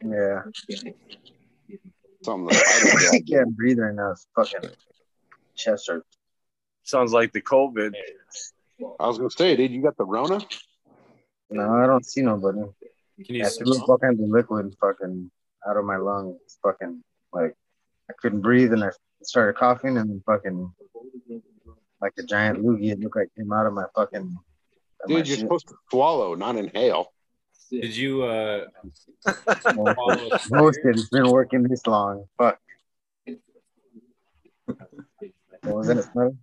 Yeah, 0.01 0.43
Something 2.24 2.47
that 2.47 3.10
I 3.14 3.20
can't 3.30 3.55
breathe 3.55 3.80
right 3.80 3.93
now. 3.93 4.12
It's 4.12 4.28
fucking 4.34 4.70
chest 5.55 5.88
hurts. 5.89 6.07
Sounds 6.84 7.12
like 7.12 7.34
the 7.34 7.41
COVID. 7.41 7.93
I 8.99 9.07
was 9.07 9.18
gonna 9.18 9.30
say, 9.30 9.57
dude, 9.57 9.72
you 9.72 9.82
got 9.84 9.97
the 9.97 10.05
Rona? 10.05 10.39
No, 11.51 11.74
I 11.84 11.86
don't 11.86 12.05
see 12.05 12.22
nobody. 12.22 12.60
Can 13.26 13.36
you 13.36 13.45
I 13.45 13.49
threw 13.49 13.74
smell? 13.74 13.86
all 13.89 13.97
kinds 13.97 14.22
of 14.24 14.30
liquid 14.30 14.74
fucking 14.80 15.30
out 15.68 15.78
of 15.78 15.84
my 15.84 15.97
lungs. 15.97 16.38
It's 16.45 16.57
fucking 16.64 17.03
like 17.34 17.53
I 18.10 18.14
couldn't 18.22 18.41
breathe 18.41 18.72
and 18.72 18.84
I 18.86 18.91
started 19.22 19.57
coughing 19.60 19.97
and 19.97 20.24
fucking 20.24 20.74
like 22.01 22.14
a 22.18 22.24
giant 22.24 22.64
loogie. 22.64 22.91
It 22.93 23.01
looked 23.01 23.18
like 23.18 23.30
came 23.38 23.51
out 23.51 23.66
of 23.66 23.74
my 23.74 23.86
fucking. 23.95 24.36
Of 25.04 25.10
my 25.10 25.18
Dude, 25.18 25.28
you're 25.28 25.38
shit. 25.38 25.39
supposed 25.45 25.68
to 25.70 25.76
swallow, 25.89 26.36
not 26.36 26.56
inhale. 26.56 27.14
Did 27.72 27.95
you 27.95 28.24
uh 28.24 28.66
Most 29.76 29.95
follow 29.95 30.68
it. 30.68 30.80
It's 30.86 31.10
been 31.10 31.30
working 31.30 31.64
this 31.64 31.86
long. 31.86 32.26
Fuck. 32.38 32.60
What 35.64 35.76
was 35.76 35.88
that? 35.88 36.04
Smell? 36.12 36.36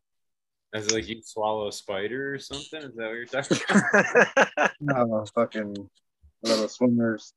as 0.77 0.93
like 0.93 1.09
you 1.09 1.23
swallow 1.23 1.69
a 1.69 1.73
spider 1.73 2.35
or 2.35 2.39
something? 2.39 2.83
Is 2.83 2.95
that 2.97 3.07
what 3.07 3.15
you're 3.15 3.27
talking 3.27 3.59
about? 4.57 4.71
No, 4.81 5.25
fucking 5.35 5.89
little 6.43 6.69
swimmers. 6.69 7.33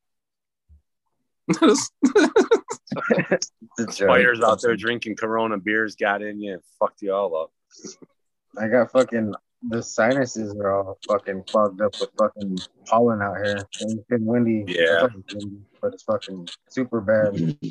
It's. 3.77 3.97
Spiders 3.97 4.41
out 4.41 4.61
there 4.61 4.75
drinking 4.75 5.15
Corona 5.15 5.57
beers 5.57 5.95
got 5.95 6.21
in 6.21 6.41
you 6.41 6.53
and 6.53 6.61
fucked 6.79 7.01
you 7.01 7.13
all 7.13 7.35
up. 7.35 7.51
I 8.57 8.67
got 8.67 8.91
fucking 8.91 9.33
the 9.67 9.83
sinuses 9.83 10.55
are 10.55 10.73
all 10.73 10.97
fucking 11.07 11.43
clogged 11.43 11.81
up 11.81 11.93
with 11.99 12.09
fucking 12.17 12.57
pollen 12.85 13.21
out 13.21 13.37
here. 13.43 13.67
It's 13.79 13.95
been 14.09 14.25
windy. 14.25 14.63
Yeah. 14.67 15.07
It's 15.17 15.35
windy, 15.35 15.61
but 15.81 15.93
it's 15.93 16.03
fucking 16.03 16.47
super 16.69 17.01
bad. 17.01 17.57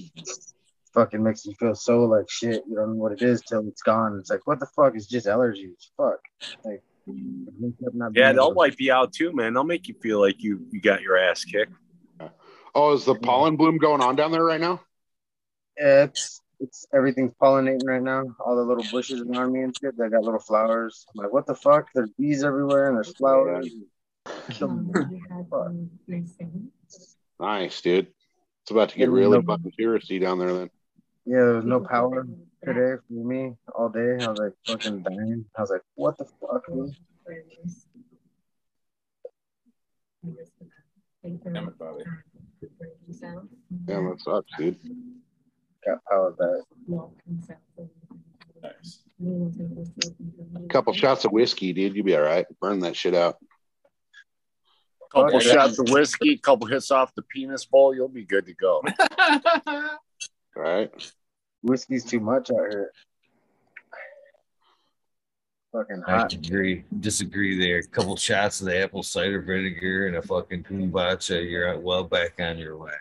fucking 0.95 1.23
makes 1.23 1.47
you 1.47 1.55
feel 1.55 1.75
so 1.75 2.05
like 2.05 2.29
shit. 2.29 2.63
You 2.69 2.77
don't 2.77 2.91
know 2.91 3.03
what 3.03 3.13
it 3.13 3.23
is 3.23 3.41
till 3.43 3.67
it's 3.69 3.83
gone. 3.83 4.19
It's 4.19 4.31
like 4.31 4.47
what 4.47 4.61
the 4.61 4.67
fuck? 4.67 4.95
It's 4.95 5.07
just 5.07 5.27
allergies. 5.27 5.91
Fuck. 5.97 6.21
Like 6.65 6.83
it 7.07 7.55
ends 7.63 7.77
up 7.87 7.95
not 7.95 8.13
Yeah, 8.15 8.33
they'll 8.33 8.55
wipe 8.55 8.79
you 8.79 8.93
out 8.93 9.13
too, 9.13 9.33
man. 9.35 9.55
They'll 9.55 9.65
make 9.65 9.89
you 9.89 9.95
feel 10.03 10.21
like 10.21 10.43
you 10.43 10.67
you 10.71 10.81
got 10.81 11.01
your 11.03 11.17
ass 11.17 11.45
kicked. 11.45 11.73
Oh, 12.75 12.93
is 12.93 13.05
the 13.05 13.15
pollen 13.15 13.57
bloom 13.57 13.79
going 13.79 14.03
on 14.03 14.15
down 14.15 14.31
there 14.31 14.45
right 14.45 14.61
now? 14.61 14.83
Yeah, 15.79 16.05
it's 16.05 16.41
it's 16.61 16.87
everything's 16.95 17.33
pollinating 17.41 17.87
right 17.87 18.03
now. 18.03 18.25
All 18.41 18.57
the 18.57 18.63
little 18.63 18.85
bushes 18.91 19.21
around 19.21 19.53
me 19.53 19.63
and 19.63 19.77
shit, 19.79 19.97
they 19.97 20.09
got 20.09 20.23
little 20.23 20.41
flowers. 20.41 21.07
I'm 21.15 21.25
like, 21.25 21.33
what 21.33 21.47
the 21.47 21.55
fuck? 21.55 21.89
There's 21.95 22.11
bees 22.11 22.45
everywhere 22.45 22.89
and 22.89 22.97
there's 22.97 23.15
flowers. 23.15 23.69
Nice, 27.41 27.81
dude. 27.81 28.09
It's 28.63 28.71
about 28.71 28.91
to 28.91 28.99
get 28.99 29.11
really 29.11 29.41
fucking 29.41 29.73
touristy 29.79 30.21
down 30.21 30.39
there 30.39 30.53
then. 30.53 30.71
Yeah, 31.25 31.37
there 31.37 31.55
was 31.55 31.65
no 31.65 31.81
power 31.81 32.27
today 32.65 33.01
for 33.07 33.25
me 33.25 33.55
all 33.75 33.89
day. 33.89 34.17
I 34.21 34.29
was 34.29 34.39
like 34.39 34.53
fucking 34.67 35.03
dying. 35.03 35.45
I 35.57 35.61
was 35.61 35.71
like, 35.71 35.83
what 35.95 36.19
the 36.19 36.25
fuck, 36.25 36.67
dude? 36.67 36.91
Damn 41.23 41.69
it, 41.69 41.79
Bobby. 41.79 42.03
Damn, 43.85 44.11
that 44.11 44.21
sucks, 44.21 44.51
dude. 44.59 44.77
Got 45.87 46.05
power 46.11 46.33
back. 46.33 46.65
Nice. 48.63 49.01
A 50.65 50.69
couple 50.69 50.93
shots 50.93 51.25
of 51.25 51.33
whiskey, 51.33 51.73
dude. 51.73 51.95
You'll 51.95 52.05
be 52.05 52.15
all 52.17 52.23
right. 52.23 52.47
Burn 52.61 52.81
that 52.81 52.97
shit 52.97 53.15
out. 53.15 53.37
Couple 55.13 55.37
Okay. 55.37 55.53
shots 55.53 55.79
of 55.79 55.89
whiskey, 55.89 56.37
couple 56.37 56.67
hits 56.67 56.91
off 56.91 57.15
the 57.15 57.23
penis 57.23 57.65
bowl, 57.65 57.95
you'll 57.95 58.09
be 58.09 58.25
good 58.27 58.45
to 58.47 58.53
go. 58.55 58.83
All 60.57 60.63
right. 60.63 60.91
Whiskey's 61.63 62.05
too 62.05 62.21
much 62.21 62.51
out 62.51 62.71
here. 62.71 62.91
Fucking 65.73 66.03
I 66.07 66.11
hot. 66.19 66.33
agree. 66.35 66.85
Disagree 67.01 67.59
there. 67.59 67.79
A 67.79 67.83
couple 67.87 68.17
shots 68.17 68.61
of 68.61 68.67
the 68.67 68.83
apple 68.83 69.03
cider 69.03 69.41
vinegar 69.41 70.09
and 70.09 70.17
a 70.17 70.23
fucking 70.23 70.65
kombucha. 70.65 71.49
You're 71.49 71.79
well 71.79 72.05
back 72.05 72.35
on 72.41 72.59
your 72.59 72.77
way. 72.77 72.93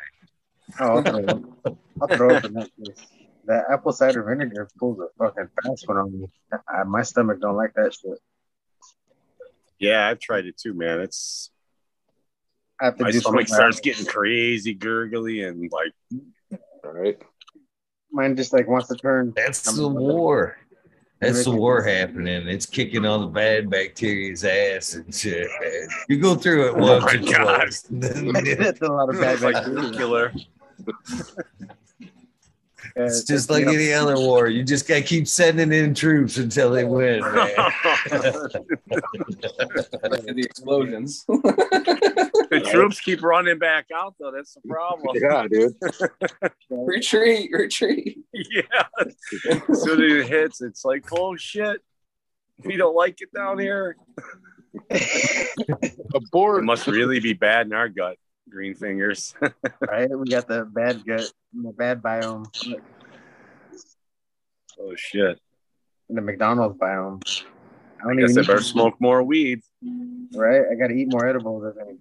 Oh, 0.80 0.98
I'll 0.98 1.04
throw 1.04 1.26
up. 1.26 1.78
I'll 2.02 2.08
throw 2.18 2.36
up 2.36 2.46
in 2.46 2.54
that 2.54 2.70
place. 2.78 3.06
That 3.46 3.66
apple 3.72 3.94
cider 3.94 4.24
vinegar 4.24 4.68
pulls 4.78 5.00
a 5.00 5.08
fucking 5.18 5.48
fast 5.64 5.88
one 5.88 5.98
on 5.98 6.20
me. 6.20 6.28
I, 6.68 6.84
my 6.84 7.02
stomach 7.02 7.40
don't 7.40 7.56
like 7.56 7.74
that 7.76 7.94
shit. 7.94 8.20
Yeah, 9.80 10.08
I've 10.08 10.20
tried 10.20 10.46
it 10.46 10.58
too, 10.58 10.74
man. 10.74 11.00
It's 11.00 11.50
I 12.82 12.86
have 12.86 12.98
to 12.98 13.04
my 13.04 13.12
do 13.12 13.20
stomach 13.20 13.48
something. 13.48 13.56
starts 13.56 13.80
getting 13.80 14.06
crazy, 14.06 14.74
gurgly, 14.74 15.48
and 15.48 15.72
like 15.72 15.94
All 16.84 16.92
right. 16.92 17.18
Mine 18.12 18.36
just 18.36 18.54
like 18.54 18.68
wants 18.68 18.88
to 18.90 18.96
turn. 18.96 19.34
That's 19.36 19.62
the 19.62 19.88
war. 19.88 20.58
That's 21.20 21.46
the 21.46 21.52
war 21.52 21.82
happening. 21.84 22.48
It's 22.48 22.66
kicking 22.66 23.06
all 23.06 23.20
the 23.20 23.28
bad 23.28 23.70
bacteria's 23.70 24.44
ass 24.44 24.94
and 24.94 25.14
shit. 25.14 25.50
You 26.08 26.20
go 26.20 26.36
through 26.36 26.68
it 26.68 26.74
oh 26.76 27.00
once. 27.00 27.04
Oh 27.04 27.06
once 27.06 27.26
my 27.26 27.32
or 27.32 27.34
God. 27.34 27.56
twice. 27.56 27.82
That's 28.58 28.82
a 28.82 28.88
lot 28.88 29.10
of 29.10 29.20
bad 29.20 29.34
it's 29.36 29.44
like 29.44 29.56
bacteria. 29.56 30.32
nuclear. 32.98 33.08
It's 33.08 33.24
just 33.24 33.50
like 33.50 33.66
any 33.68 33.94
other 33.94 34.16
war. 34.18 34.48
You 34.48 34.64
just 34.64 34.88
gotta 34.88 35.02
keep 35.02 35.28
sending 35.28 35.72
in 35.72 35.94
troops 35.94 36.38
until 36.38 36.72
they 36.72 36.84
win, 36.84 37.22
man. 37.22 37.34
the 40.26 40.44
explosions. 40.44 41.26
the 41.28 42.68
troops 42.72 43.00
keep 43.00 43.22
running 43.22 43.60
back 43.60 43.88
out 43.94 44.16
though. 44.20 44.32
That's 44.32 44.54
the 44.54 44.62
problem. 44.68 45.16
Yeah, 45.28 45.48
dude. 45.50 45.76
retreat, 46.70 47.50
retreat. 47.52 48.20
yeah. 48.34 48.62
As 49.00 49.84
soon 49.84 50.02
as 50.04 50.12
it 50.12 50.28
hits, 50.28 50.62
it's 50.62 50.86
like, 50.86 51.06
oh 51.12 51.36
shit. 51.36 51.82
We 52.64 52.76
don't 52.76 52.96
like 52.96 53.22
it 53.22 53.32
down 53.34 53.60
here. 53.60 53.96
It 54.90 55.96
Abort. 56.14 56.64
must 56.64 56.88
really 56.88 57.20
be 57.20 57.34
bad 57.34 57.68
in 57.68 57.74
our 57.74 57.90
gut, 57.90 58.18
green 58.50 58.76
fingers. 58.76 59.34
right? 59.88 60.10
We 60.10 60.28
got 60.28 60.48
the 60.48 60.66
bad 60.66 61.06
gut, 61.06 61.32
the 61.54 61.72
bad 61.72 62.02
biome, 62.02 62.46
oh 64.80 64.96
shit. 64.96 65.40
the 66.10 66.22
McDonald's 66.22 66.78
biome. 66.78 67.22
I 68.00 68.04
I 68.04 68.08
don't 68.08 68.18
guess 68.18 68.32
even 68.32 68.44
I 68.44 68.48
better 68.48 68.60
eat, 68.60 68.66
smoke 68.66 68.96
more 69.00 69.24
weed. 69.24 69.62
right? 70.34 70.62
I 70.72 70.76
got 70.76 70.88
to 70.88 70.94
eat 70.94 71.12
more 71.12 71.28
edibles. 71.28 71.66
I 71.66 71.86
think. 71.86 72.00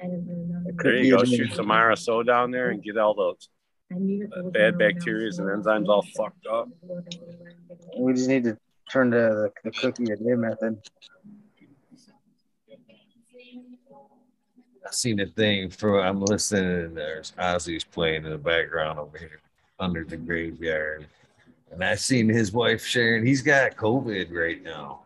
I 0.00 0.06
There 0.82 0.96
you 0.96 1.16
go. 1.16 1.24
Shoot 1.24 1.54
some 1.54 1.66
RSO 1.66 2.26
down 2.26 2.50
there 2.50 2.70
and 2.70 2.82
get 2.82 2.96
all 2.96 3.14
those 3.14 3.48
uh, 3.92 4.42
bad 4.50 4.78
bacteria 4.78 5.28
and 5.28 5.64
enzymes 5.64 5.88
all 5.88 6.04
fucked 6.16 6.46
up. 6.46 6.68
We 7.98 8.12
just 8.14 8.28
need 8.28 8.44
to 8.44 8.58
turn 8.90 9.10
to 9.10 9.16
the, 9.16 9.52
the 9.64 9.70
cookie 9.70 10.10
a 10.12 10.16
day 10.16 10.34
method. 10.34 10.78
I 14.86 14.90
seen 14.90 15.20
a 15.20 15.26
thing 15.26 15.70
for 15.70 16.00
I'm 16.00 16.20
listening 16.20 16.84
and 16.84 16.96
there's 16.96 17.32
Ozzy's 17.38 17.84
playing 17.84 18.24
in 18.24 18.30
the 18.30 18.38
background 18.38 18.98
over 18.98 19.16
here 19.16 19.40
under 19.80 20.04
the 20.04 20.16
graveyard. 20.16 21.06
And 21.70 21.82
I 21.82 21.94
seen 21.94 22.28
his 22.28 22.52
wife 22.52 22.84
sharing 22.84 23.24
he's 23.26 23.42
got 23.42 23.76
COVID 23.76 24.32
right 24.32 24.62
now. 24.62 25.00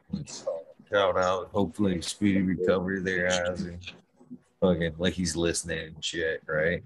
Shout 0.90 1.16
out, 1.16 1.48
hopefully 1.52 2.00
speedy 2.02 2.42
recovery 2.42 3.00
there, 3.00 3.28
Ozzy. 3.28 3.76
Fucking 4.60 4.94
like 4.98 5.12
he's 5.12 5.36
listening 5.36 5.78
and 5.94 6.04
shit, 6.04 6.42
right? 6.46 6.82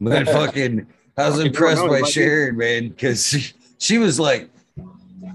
But 0.00 0.26
fucking 0.28 0.86
I 1.16 1.28
was 1.28 1.38
impressed 1.38 1.80
by 1.82 1.84
he 1.84 1.90
might 1.90 2.04
be- 2.04 2.10
Sharon, 2.10 2.56
man, 2.56 2.88
because 2.88 3.28
she, 3.28 3.52
she 3.78 3.98
was 3.98 4.18
like, 4.18 4.50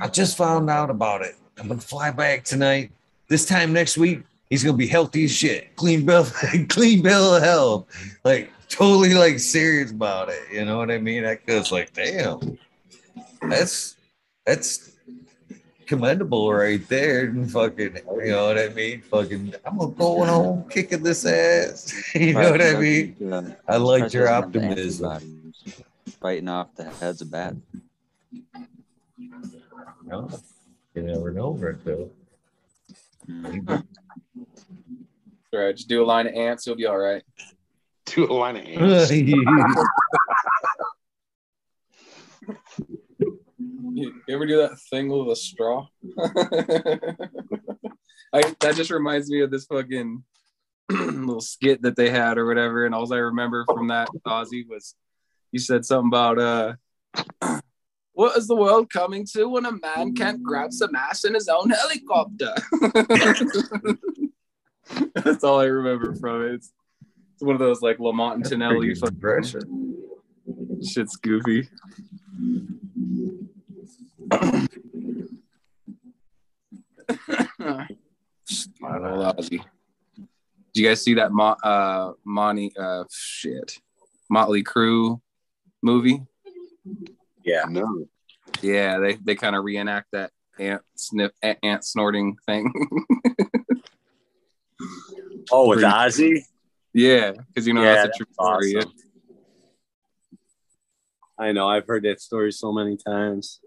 I 0.01 0.07
just 0.07 0.35
found 0.35 0.69
out 0.69 0.89
about 0.89 1.21
it. 1.21 1.35
I'm 1.57 1.69
gonna 1.69 1.79
fly 1.79 2.11
back 2.11 2.43
tonight. 2.43 2.91
This 3.29 3.45
time 3.45 3.73
next 3.73 3.97
week, 3.97 4.23
he's 4.49 4.63
gonna 4.63 4.77
be 4.77 4.87
healthy 4.87 5.25
as 5.25 5.31
shit. 5.31 5.75
Clean 5.75 6.05
bill, 6.05 6.25
clean 6.69 7.01
bill 7.01 7.35
of 7.35 7.43
health. 7.43 7.87
Like 8.23 8.51
totally 8.69 9.13
like 9.13 9.39
serious 9.39 9.91
about 9.91 10.29
it. 10.29 10.41
You 10.51 10.65
know 10.65 10.77
what 10.77 10.91
I 10.91 10.97
mean? 10.97 11.25
I 11.25 11.37
was 11.47 11.71
like, 11.71 11.93
damn, 11.93 12.57
that's 13.41 13.95
that's 14.45 14.91
commendable 15.87 16.53
right 16.53 16.87
there. 16.89 17.25
And 17.25 17.51
fucking, 17.57 17.99
you 18.23 18.31
know 18.31 18.47
what 18.47 18.57
I 18.59 18.69
mean? 18.69 19.01
Fucking, 19.01 19.55
I'm 19.65 19.77
gonna 19.77 19.91
go 19.91 20.25
home 20.25 20.69
kicking 20.69 21.03
this 21.03 21.25
ass. 21.25 21.93
you 22.15 22.33
know 22.33 22.51
what 22.51 22.61
I 22.61 22.75
mean? 22.75 23.15
I 23.67 23.75
uh, 23.75 23.79
liked 23.79 24.13
your 24.13 24.27
Surprised 24.27 24.53
he 24.53 24.59
doesn't 24.59 25.03
have 25.03 25.13
optimism. 25.13 25.53
Fighting 26.21 26.47
off 26.47 26.75
the 26.75 26.85
heads 26.85 27.21
of 27.21 27.31
bad. 27.31 27.61
No, 30.05 30.29
you 30.93 31.01
never 31.01 31.31
know, 31.31 31.51
Rick. 31.51 31.83
Though. 31.83 32.09
All 35.53 35.59
right, 35.61 35.75
just 35.75 35.87
do 35.87 36.03
a 36.03 36.05
line 36.05 36.27
of 36.27 36.33
ants. 36.33 36.67
You'll 36.67 36.75
be 36.75 36.85
all 36.85 36.97
right. 36.97 37.23
Do 38.05 38.25
a 38.25 38.33
line 38.33 38.55
of 38.55 38.63
ants. 38.65 39.11
You 39.11 39.43
you 43.93 44.13
ever 44.29 44.45
do 44.45 44.57
that 44.57 44.79
thing 44.89 45.09
with 45.09 45.29
a 45.29 45.35
straw? 45.35 45.87
I, 48.33 48.55
that 48.61 48.75
just 48.75 48.91
reminds 48.91 49.29
me 49.29 49.41
of 49.41 49.51
this 49.51 49.65
fucking 49.65 50.23
little 50.89 51.41
skit 51.41 51.81
that 51.81 51.97
they 51.97 52.09
had 52.09 52.37
or 52.37 52.45
whatever. 52.45 52.85
And 52.85 52.95
all 52.95 53.11
I 53.13 53.17
remember 53.17 53.65
from 53.65 53.89
that, 53.89 54.07
Ozzy, 54.25 54.65
was 54.67 54.95
you 55.51 55.59
said 55.59 55.83
something 55.83 56.07
about 56.07 56.39
uh, 56.39 56.75
what 58.13 58.37
is 58.37 58.47
the 58.47 58.55
world 58.55 58.89
coming 58.89 59.25
to 59.33 59.49
when 59.49 59.65
a 59.65 59.71
man 59.71 60.13
can't 60.13 60.41
grab 60.41 60.71
some 60.71 60.95
ass 60.95 61.25
in 61.25 61.33
his 61.33 61.49
own 61.49 61.69
helicopter? 61.69 62.53
That's 65.15 65.43
all 65.43 65.59
I 65.59 65.65
remember 65.65 66.15
from 66.15 66.43
it. 66.45 66.53
It's, 66.53 66.71
it's 67.33 67.43
one 67.43 67.55
of 67.55 67.59
those 67.59 67.81
like 67.81 67.99
Lamont 67.99 68.35
and 68.37 68.45
Tonelli 68.45 68.77
Pretty 68.77 68.99
good 68.99 69.09
impression. 69.13 69.95
shit's 70.83 71.15
goofy. 71.17 71.67
Smart 78.45 79.03
old 79.03 79.37
Did 79.49 79.61
you 80.73 80.87
guys 80.87 81.03
see 81.03 81.15
that 81.15 81.31
Mo- 81.31 81.57
uh 81.63 82.13
Monty 82.25 82.71
uh 82.79 83.03
shit 83.11 83.79
Motley 84.29 84.63
Crue 84.63 85.19
movie? 85.81 86.21
Yeah. 87.43 87.65
No. 87.69 88.05
Yeah, 88.61 88.99
they 88.99 89.15
they 89.15 89.35
kind 89.35 89.55
of 89.55 89.63
reenact 89.63 90.07
that 90.13 90.31
ant 90.59 90.81
sniff 90.95 91.31
ant, 91.41 91.59
ant 91.63 91.83
snorting 91.83 92.37
thing. 92.45 92.71
Oh, 95.51 95.69
with 95.69 95.79
Ozzy? 95.79 96.43
yeah, 96.93 97.31
because 97.31 97.67
you 97.67 97.73
know 97.73 97.83
Yeah, 97.83 98.05
that's 98.05 98.15
a 98.15 98.17
true 98.17 98.25
that's 98.27 98.35
story. 98.35 98.75
awesome. 98.77 98.93
I 101.39 101.51
know. 101.51 101.67
I've 101.69 101.85
heard 101.85 102.03
that 102.03 102.19
story 102.21 102.51
so 102.51 102.71
many 102.71 102.97
times. 102.97 103.59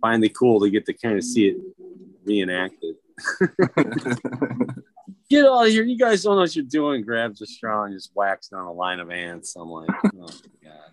Finally, 0.00 0.28
cool 0.28 0.60
to 0.60 0.70
get 0.70 0.86
to 0.86 0.92
kind 0.92 1.16
of 1.16 1.24
see 1.24 1.48
it 1.48 1.56
reenacted. 2.24 2.96
Get 5.30 5.46
out 5.46 5.66
of 5.66 5.72
here. 5.72 5.82
You 5.84 5.96
guys 5.98 6.22
don't 6.22 6.34
know 6.36 6.42
what 6.42 6.54
you're 6.54 6.64
doing. 6.64 7.02
Grabs 7.02 7.40
a 7.40 7.46
straw 7.46 7.84
and 7.84 7.94
just 7.94 8.10
whacks 8.14 8.48
down 8.48 8.66
a 8.66 8.72
line 8.72 9.00
of 9.00 9.10
ants. 9.10 9.56
I'm 9.56 9.68
like, 9.68 9.88
oh 9.90 10.10
my 10.12 10.26
God. 10.62 10.90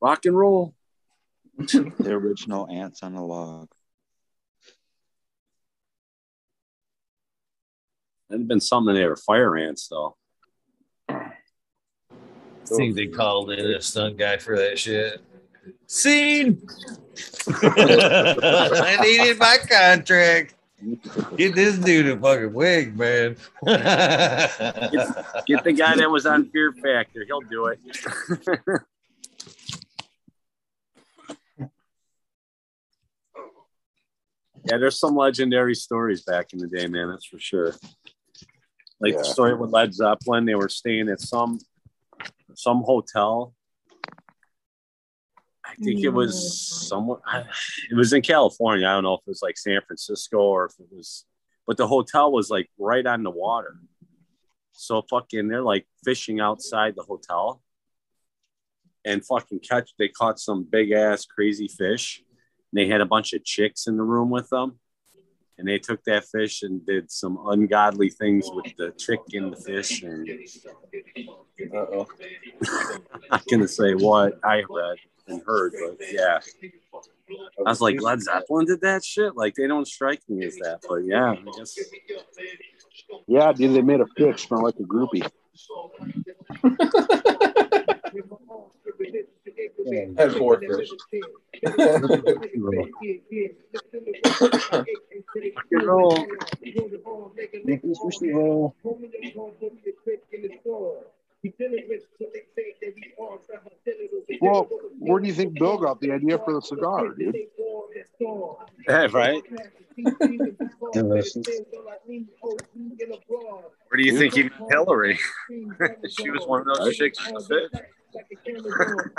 Rock 0.00 0.24
and 0.26 0.36
roll. 0.36 0.74
The 1.56 2.10
original 2.12 2.68
ants 2.70 3.02
on 3.02 3.14
a 3.14 3.24
log. 3.24 3.68
That'd 8.28 8.42
have 8.42 8.48
been 8.48 8.60
something 8.60 8.94
they 8.94 9.06
were 9.06 9.16
fire 9.16 9.56
ants, 9.56 9.88
though. 9.88 10.16
I 11.08 11.32
think 12.76 12.94
they 12.94 13.06
called 13.06 13.50
in 13.50 13.72
a 13.72 13.80
stunt 13.80 14.18
guy 14.18 14.36
for 14.36 14.56
that 14.56 14.78
shit. 14.78 15.22
Scene. 15.86 16.60
I 17.48 18.98
needed 19.00 19.38
my 19.38 19.56
contract. 19.68 20.54
Get 21.36 21.54
this 21.54 21.78
dude 21.78 22.08
a 22.08 22.18
fucking 22.18 22.52
wig, 22.52 22.96
man. 22.96 23.36
Get 23.64 24.58
the 25.64 25.74
guy 25.76 25.96
that 25.96 26.10
was 26.10 26.26
on 26.26 26.50
Fear 26.50 26.74
Factor. 26.74 27.24
He'll 27.26 27.40
do 27.40 27.66
it. 27.66 27.80
yeah, 34.70 34.76
there's 34.76 35.00
some 35.00 35.16
legendary 35.16 35.74
stories 35.74 36.22
back 36.22 36.52
in 36.52 36.60
the 36.60 36.68
day, 36.68 36.86
man. 36.86 37.10
That's 37.10 37.24
for 37.24 37.38
sure. 37.38 37.74
Like 39.00 39.16
the 39.16 39.24
story 39.24 39.54
with 39.54 39.70
Led 39.70 39.94
Zeppelin, 39.94 40.44
they 40.44 40.54
were 40.54 40.68
staying 40.68 41.08
at 41.08 41.20
some 41.20 41.58
some 42.54 42.82
hotel. 42.82 43.54
I 45.64 45.74
think 45.76 46.02
it 46.02 46.08
was 46.08 46.34
mm. 46.34 46.88
somewhere. 46.88 47.20
It 47.90 47.94
was 47.94 48.12
in 48.12 48.22
California. 48.22 48.86
I 48.86 48.92
don't 48.92 49.04
know 49.04 49.14
if 49.14 49.20
it 49.20 49.28
was 49.28 49.42
like 49.42 49.58
San 49.58 49.80
Francisco 49.86 50.38
or 50.38 50.66
if 50.66 50.72
it 50.80 50.86
was, 50.90 51.24
but 51.66 51.76
the 51.76 51.86
hotel 51.86 52.32
was 52.32 52.50
like 52.50 52.68
right 52.78 53.06
on 53.06 53.22
the 53.22 53.30
water. 53.30 53.76
So 54.72 55.02
fucking, 55.02 55.48
they're 55.48 55.62
like 55.62 55.86
fishing 56.04 56.40
outside 56.40 56.94
the 56.96 57.02
hotel, 57.02 57.62
and 59.04 59.24
fucking 59.24 59.60
catch. 59.60 59.90
They 59.98 60.08
caught 60.08 60.38
some 60.38 60.66
big 60.68 60.92
ass 60.92 61.24
crazy 61.24 61.68
fish. 61.68 62.22
And 62.72 62.78
they 62.78 62.88
had 62.88 63.00
a 63.00 63.06
bunch 63.06 63.32
of 63.32 63.44
chicks 63.44 63.86
in 63.86 63.96
the 63.96 64.02
room 64.02 64.30
with 64.30 64.48
them, 64.50 64.78
and 65.58 65.66
they 65.66 65.78
took 65.78 66.02
that 66.04 66.24
fish 66.26 66.62
and 66.62 66.84
did 66.86 67.10
some 67.10 67.38
ungodly 67.46 68.10
things 68.10 68.48
with 68.52 68.66
the 68.76 68.92
chick 68.92 69.20
and 69.32 69.52
the 69.52 69.56
fish. 69.56 70.02
And 70.02 70.28
uh-oh. 71.74 72.06
I'm 73.12 73.22
not 73.30 73.44
gonna 73.50 73.68
say 73.68 73.94
what 73.94 74.38
I 74.44 74.62
read 74.68 74.98
and 75.26 75.42
heard, 75.44 75.72
but 75.72 76.12
yeah. 76.12 76.38
I 77.66 77.68
was 77.68 77.80
like, 77.80 78.00
Led 78.00 78.22
Zeppelin 78.22 78.66
did 78.66 78.80
that 78.82 79.04
shit. 79.04 79.36
Like 79.36 79.54
they 79.54 79.66
don't 79.66 79.86
strike 79.86 80.22
me 80.28 80.46
as 80.46 80.54
that, 80.56 80.80
but 80.88 81.04
yeah, 81.04 81.32
I 81.32 81.58
guess 81.58 81.76
Yeah, 83.26 83.52
dude, 83.52 83.74
they 83.74 83.82
made 83.82 84.00
a 84.00 84.06
fish 84.16 84.46
smell 84.46 84.62
like 84.62 84.76
a 84.76 84.84
groupie. 84.84 85.28
And 90.18 90.32
four 90.34 90.60
fish. 90.60 90.90
roll. 95.72 96.26
Mickey 97.64 97.88
sushi 97.88 98.34
roll. 98.34 98.74
Well, 104.40 104.68
where 104.98 105.20
do 105.20 105.28
you 105.28 105.34
think 105.34 105.58
Bill 105.58 105.78
got 105.78 106.00
the 106.00 106.12
idea 106.12 106.38
for 106.38 106.54
the 106.54 106.62
cigar, 106.62 107.14
dude? 107.14 107.36
right. 109.12 109.42
Delicious. 110.92 111.46
Where 113.88 113.96
do 113.96 114.02
you 114.02 114.18
think 114.18 114.34
he 114.34 114.44
met 114.44 114.52
Hillary? 114.70 115.18
she 116.08 116.30
was 116.30 116.46
one 116.46 116.60
of 116.68 116.78
those 116.78 116.96
chicks 116.96 117.18
in 118.46 118.62
the. 118.62 119.10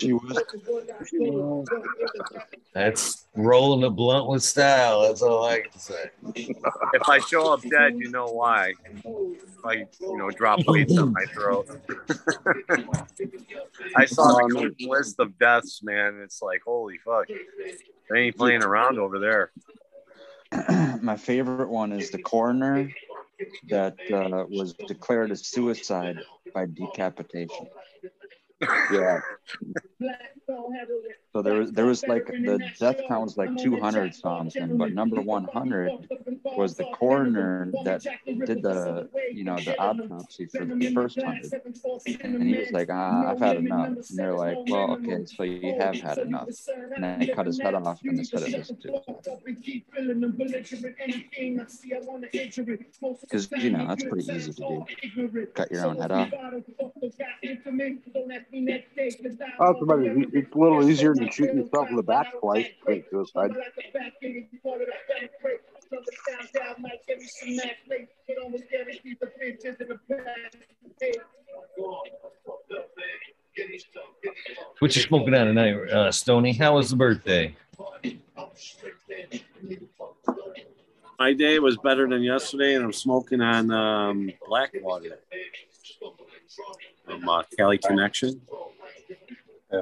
She 0.00 0.12
was. 0.12 0.42
That's 2.72 3.26
rolling 3.34 3.84
a 3.84 3.90
blunt 3.90 4.28
with 4.28 4.42
style. 4.42 5.02
That's 5.02 5.22
all 5.22 5.44
I 5.44 5.60
can 5.60 5.78
say. 5.78 6.10
If 6.34 7.08
I 7.08 7.18
show 7.20 7.52
up 7.52 7.62
dead, 7.62 7.94
you 7.96 8.10
know 8.10 8.26
why. 8.26 8.74
If 8.94 9.64
I, 9.64 9.86
you 10.00 10.18
know, 10.18 10.30
drop 10.30 10.60
weights 10.66 10.96
on 10.98 11.12
my 11.12 11.24
throat. 11.32 11.68
I 13.96 14.04
saw 14.04 14.36
the 14.48 14.74
list 14.80 15.18
of 15.18 15.38
deaths, 15.38 15.82
man. 15.82 16.20
It's 16.22 16.42
like, 16.42 16.62
holy 16.64 16.98
fuck. 16.98 17.28
They 18.10 18.20
ain't 18.20 18.36
playing 18.36 18.62
around 18.62 18.98
over 18.98 19.18
there. 19.18 19.50
My 21.02 21.16
favorite 21.16 21.68
one 21.68 21.92
is 21.92 22.10
the 22.10 22.22
coroner 22.22 22.90
that 23.68 23.96
uh, 24.12 24.44
was 24.48 24.74
declared 24.74 25.30
a 25.30 25.36
suicide 25.36 26.18
by 26.54 26.66
decapitation. 26.66 27.66
Yeah. 28.60 29.20
So 31.32 31.42
there 31.42 31.54
was 31.54 31.72
there 31.72 31.86
was 31.86 32.06
like 32.06 32.26
the 32.26 32.58
death 32.78 33.00
count 33.08 33.24
was 33.24 33.36
like 33.36 33.56
200 33.56 34.14
something, 34.14 34.76
but 34.76 34.92
number 34.92 35.20
100 35.20 35.92
was 36.56 36.76
the 36.76 36.84
coroner 36.94 37.70
that 37.84 38.02
did 38.46 38.62
the 38.62 39.08
you 39.32 39.44
know 39.44 39.56
the 39.56 39.78
autopsy 39.78 40.46
for 40.46 40.64
the 40.64 40.92
first 40.92 41.20
hundred, 41.20 41.50
and 42.20 42.42
he 42.42 42.58
was 42.58 42.70
like, 42.72 42.88
ah, 42.90 43.30
I've 43.30 43.40
had 43.40 43.56
enough. 43.56 43.88
And 44.10 44.18
they're 44.18 44.34
like, 44.34 44.58
well, 44.68 44.92
okay, 44.92 45.24
so 45.24 45.42
you 45.44 45.74
have 45.78 45.96
had 45.96 46.18
enough. 46.18 46.48
And 46.94 47.02
then 47.02 47.18
they 47.20 47.28
cut 47.28 47.46
his 47.46 47.58
head 47.58 47.74
off, 47.74 48.00
and 48.04 48.18
they 48.18 48.24
said 48.24 48.42
it 48.42 48.58
was 48.58 48.72
because 53.20 53.50
you 53.52 53.70
know 53.70 53.86
that's 53.86 54.04
pretty 54.04 54.30
easy 54.32 54.52
to 54.52 54.62
do. 54.62 55.46
Cut 55.54 55.70
your 55.70 55.86
own 55.86 55.96
head 55.96 56.12
off. 56.12 56.30
Oh, 59.58 59.85
it's, 59.86 60.24
about, 60.24 60.34
it's 60.34 60.54
a 60.54 60.58
little 60.58 60.88
easier 60.88 61.14
than 61.14 61.30
shooting 61.30 61.58
yourself 61.58 61.88
in 61.90 61.96
the 61.96 62.02
back 62.02 62.26
twice. 62.40 62.66
Wait, 62.86 63.04
suicide. 63.10 63.52
What 74.78 74.96
you 74.96 75.02
smoking 75.02 75.34
on 75.34 75.46
tonight, 75.46 75.74
uh, 75.90 76.12
Stony? 76.12 76.52
How 76.52 76.76
was 76.76 76.90
the 76.90 76.96
birthday? 76.96 77.56
My 81.18 81.32
day 81.32 81.58
was 81.58 81.78
better 81.78 82.06
than 82.06 82.22
yesterday, 82.22 82.74
and 82.74 82.84
I'm 82.84 82.92
smoking 82.92 83.40
on 83.40 83.70
um, 83.70 84.30
Blackwater 84.46 85.18
from 87.06 87.28
uh, 87.28 87.42
Cali 87.56 87.78
Connection. 87.78 88.40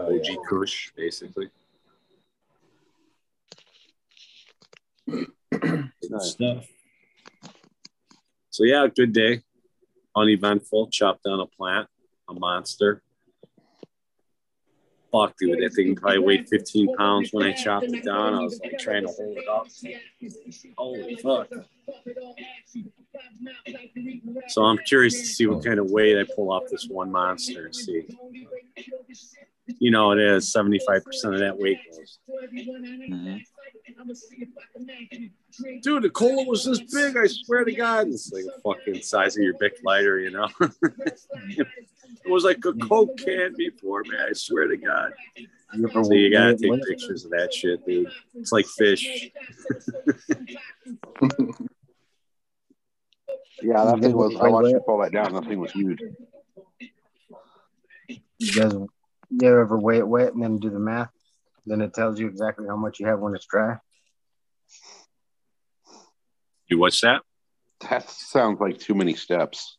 OG 0.01 0.47
Kush, 0.49 0.91
basically. 0.97 1.51
Good 5.07 5.91
stuff. 6.21 6.67
So 8.51 8.65
yeah, 8.65 8.87
good 8.95 9.13
day. 9.13 9.43
Uneventful. 10.17 10.89
Chopped 10.89 11.25
down 11.25 11.41
a 11.41 11.47
plant, 11.47 11.89
a 12.29 12.35
monster. 12.35 13.03
Fuck, 15.11 15.35
dude, 15.39 15.63
that 15.63 15.73
thing 15.75 15.95
probably 15.95 16.19
weighed 16.19 16.49
15 16.49 16.97
pounds 16.97 17.31
when 17.33 17.47
I 17.47 17.53
chopped 17.53 17.87
it 17.87 18.05
down. 18.05 18.35
I 18.35 18.41
was 18.41 18.61
like 18.61 18.79
trying 18.79 19.07
to 19.07 19.13
hold 19.13 19.39
it 19.39 19.49
up. 19.49 19.69
Holy 20.77 21.15
fuck. 21.17 21.49
So 24.49 24.63
I'm 24.63 24.79
curious 24.79 25.15
to 25.15 25.27
see 25.27 25.47
what 25.47 25.65
kind 25.65 25.79
of 25.79 25.91
weight 25.91 26.19
I 26.19 26.25
pull 26.35 26.51
off 26.53 26.65
this 26.69 26.89
one 26.89 27.13
monster 27.13 27.67
and 27.67 27.75
see. 27.75 28.07
You 29.79 29.91
know, 29.91 30.13
it 30.13 30.19
is 30.19 30.53
75% 30.53 31.33
of 31.33 31.39
that 31.41 31.59
weight 31.59 31.79
goes. 31.91 32.19
Mhm. 32.53 33.41
Dude, 35.83 36.03
the 36.03 36.11
cola 36.11 36.45
was 36.47 36.65
this 36.65 36.81
big. 36.81 37.17
I 37.17 37.27
swear 37.27 37.65
to 37.65 37.73
God, 37.73 38.09
it's 38.09 38.33
like 38.33 38.45
a 38.45 38.61
fucking 38.61 39.03
size 39.03 39.37
of 39.37 39.43
your 39.43 39.55
big 39.59 39.73
lighter, 39.85 40.19
you 40.19 40.31
know. 40.31 40.49
it 40.61 41.67
was 42.27 42.45
like 42.45 42.65
a 42.65 42.73
Coke 42.75 43.17
can 43.17 43.55
before, 43.57 44.03
man. 44.05 44.27
I 44.31 44.33
swear 44.33 44.69
to 44.69 44.77
God. 44.77 45.13
So 45.73 46.13
you 46.13 46.31
gotta 46.31 46.57
take 46.57 46.85
pictures 46.85 47.25
of 47.25 47.31
that 47.33 47.53
shit, 47.53 47.85
dude. 47.87 48.11
It's 48.35 48.53
like 48.53 48.67
fish. 48.67 49.31
Yeah, 53.63 53.85
that 53.85 54.01
thing 54.01 54.15
was. 54.15 54.37
I 54.37 54.49
watched 54.49 54.71
you 54.71 54.81
pull 54.81 54.99
that 54.99 55.13
down. 55.13 55.33
That 55.33 55.47
thing 55.47 55.59
was 55.59 55.73
huge. 55.73 55.99
You 58.39 58.53
guys, 58.53 58.75
you 59.31 59.61
ever 59.61 59.79
weigh 59.79 59.99
it 59.99 60.09
wet 60.09 60.35
and 60.35 60.43
then 60.43 60.59
do 60.59 60.71
the 60.71 60.79
math? 60.79 61.11
Then 61.67 61.81
it 61.81 61.95
tells 61.95 62.19
you 62.19 62.29
exactly 62.29 62.67
how 62.69 62.77
much 62.77 63.01
you 63.01 63.07
have 63.07 63.21
when 63.21 63.35
it's 63.35 63.47
dry. 63.47 63.79
You 66.69 66.79
what's 66.79 67.01
that? 67.03 67.23
That 67.89 68.09
sounds 68.09 68.61
like 68.61 68.79
too 68.79 68.95
many 68.95 69.15
steps. 69.15 69.77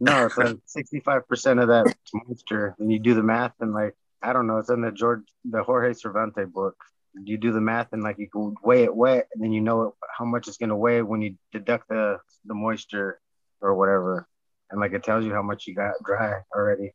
No, 0.00 0.26
it's 0.26 0.36
like 0.36 0.56
sixty-five 0.66 1.28
percent 1.28 1.60
of 1.60 1.68
that 1.68 1.94
moisture. 2.12 2.74
And 2.78 2.92
you 2.92 2.98
do 2.98 3.14
the 3.14 3.22
math 3.22 3.52
and 3.60 3.72
like 3.72 3.94
I 4.22 4.32
don't 4.32 4.46
know. 4.46 4.58
It's 4.58 4.70
in 4.70 4.80
the 4.80 4.90
George, 4.90 5.22
the 5.44 5.62
Jorge 5.62 5.92
Cervantes 5.92 6.48
book. 6.48 6.76
You 7.14 7.36
do 7.36 7.52
the 7.52 7.60
math 7.60 7.92
and 7.92 8.02
like 8.02 8.18
you 8.18 8.28
can 8.28 8.54
weigh 8.62 8.84
it 8.84 8.94
wet, 8.94 9.28
and 9.34 9.42
then 9.42 9.52
you 9.52 9.60
know 9.60 9.94
how 10.16 10.24
much 10.24 10.48
it's 10.48 10.56
gonna 10.56 10.76
weigh 10.76 11.02
when 11.02 11.22
you 11.22 11.36
deduct 11.52 11.88
the 11.88 12.18
the 12.44 12.54
moisture 12.54 13.20
or 13.60 13.74
whatever, 13.74 14.26
and 14.70 14.80
like 14.80 14.92
it 14.92 15.04
tells 15.04 15.24
you 15.24 15.32
how 15.32 15.42
much 15.42 15.66
you 15.66 15.74
got 15.74 15.94
dry 16.04 16.40
already 16.54 16.92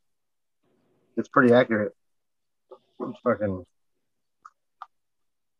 it's 1.20 1.28
pretty 1.28 1.54
accurate. 1.54 1.94
It's 3.02 3.20
fucking 3.24 3.66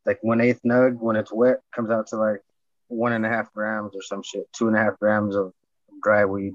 like 0.06 0.18
one 0.22 0.40
eighth 0.40 0.60
nug 0.66 0.98
when 0.98 1.16
it's 1.16 1.32
wet 1.32 1.58
comes 1.74 1.90
out 1.90 2.06
to 2.08 2.16
like 2.16 2.40
one 2.88 3.12
and 3.12 3.26
a 3.26 3.28
half 3.28 3.52
grams 3.52 3.94
or 3.94 4.02
some 4.02 4.22
shit, 4.22 4.50
two 4.54 4.68
and 4.68 4.76
a 4.76 4.80
half 4.80 4.98
grams 4.98 5.36
of 5.36 5.52
dry 6.02 6.24
weed. 6.24 6.54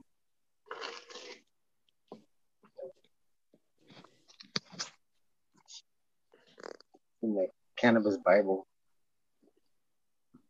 In 7.22 7.36
the 7.36 7.47
cannabis 7.78 8.18
Bible. 8.18 8.66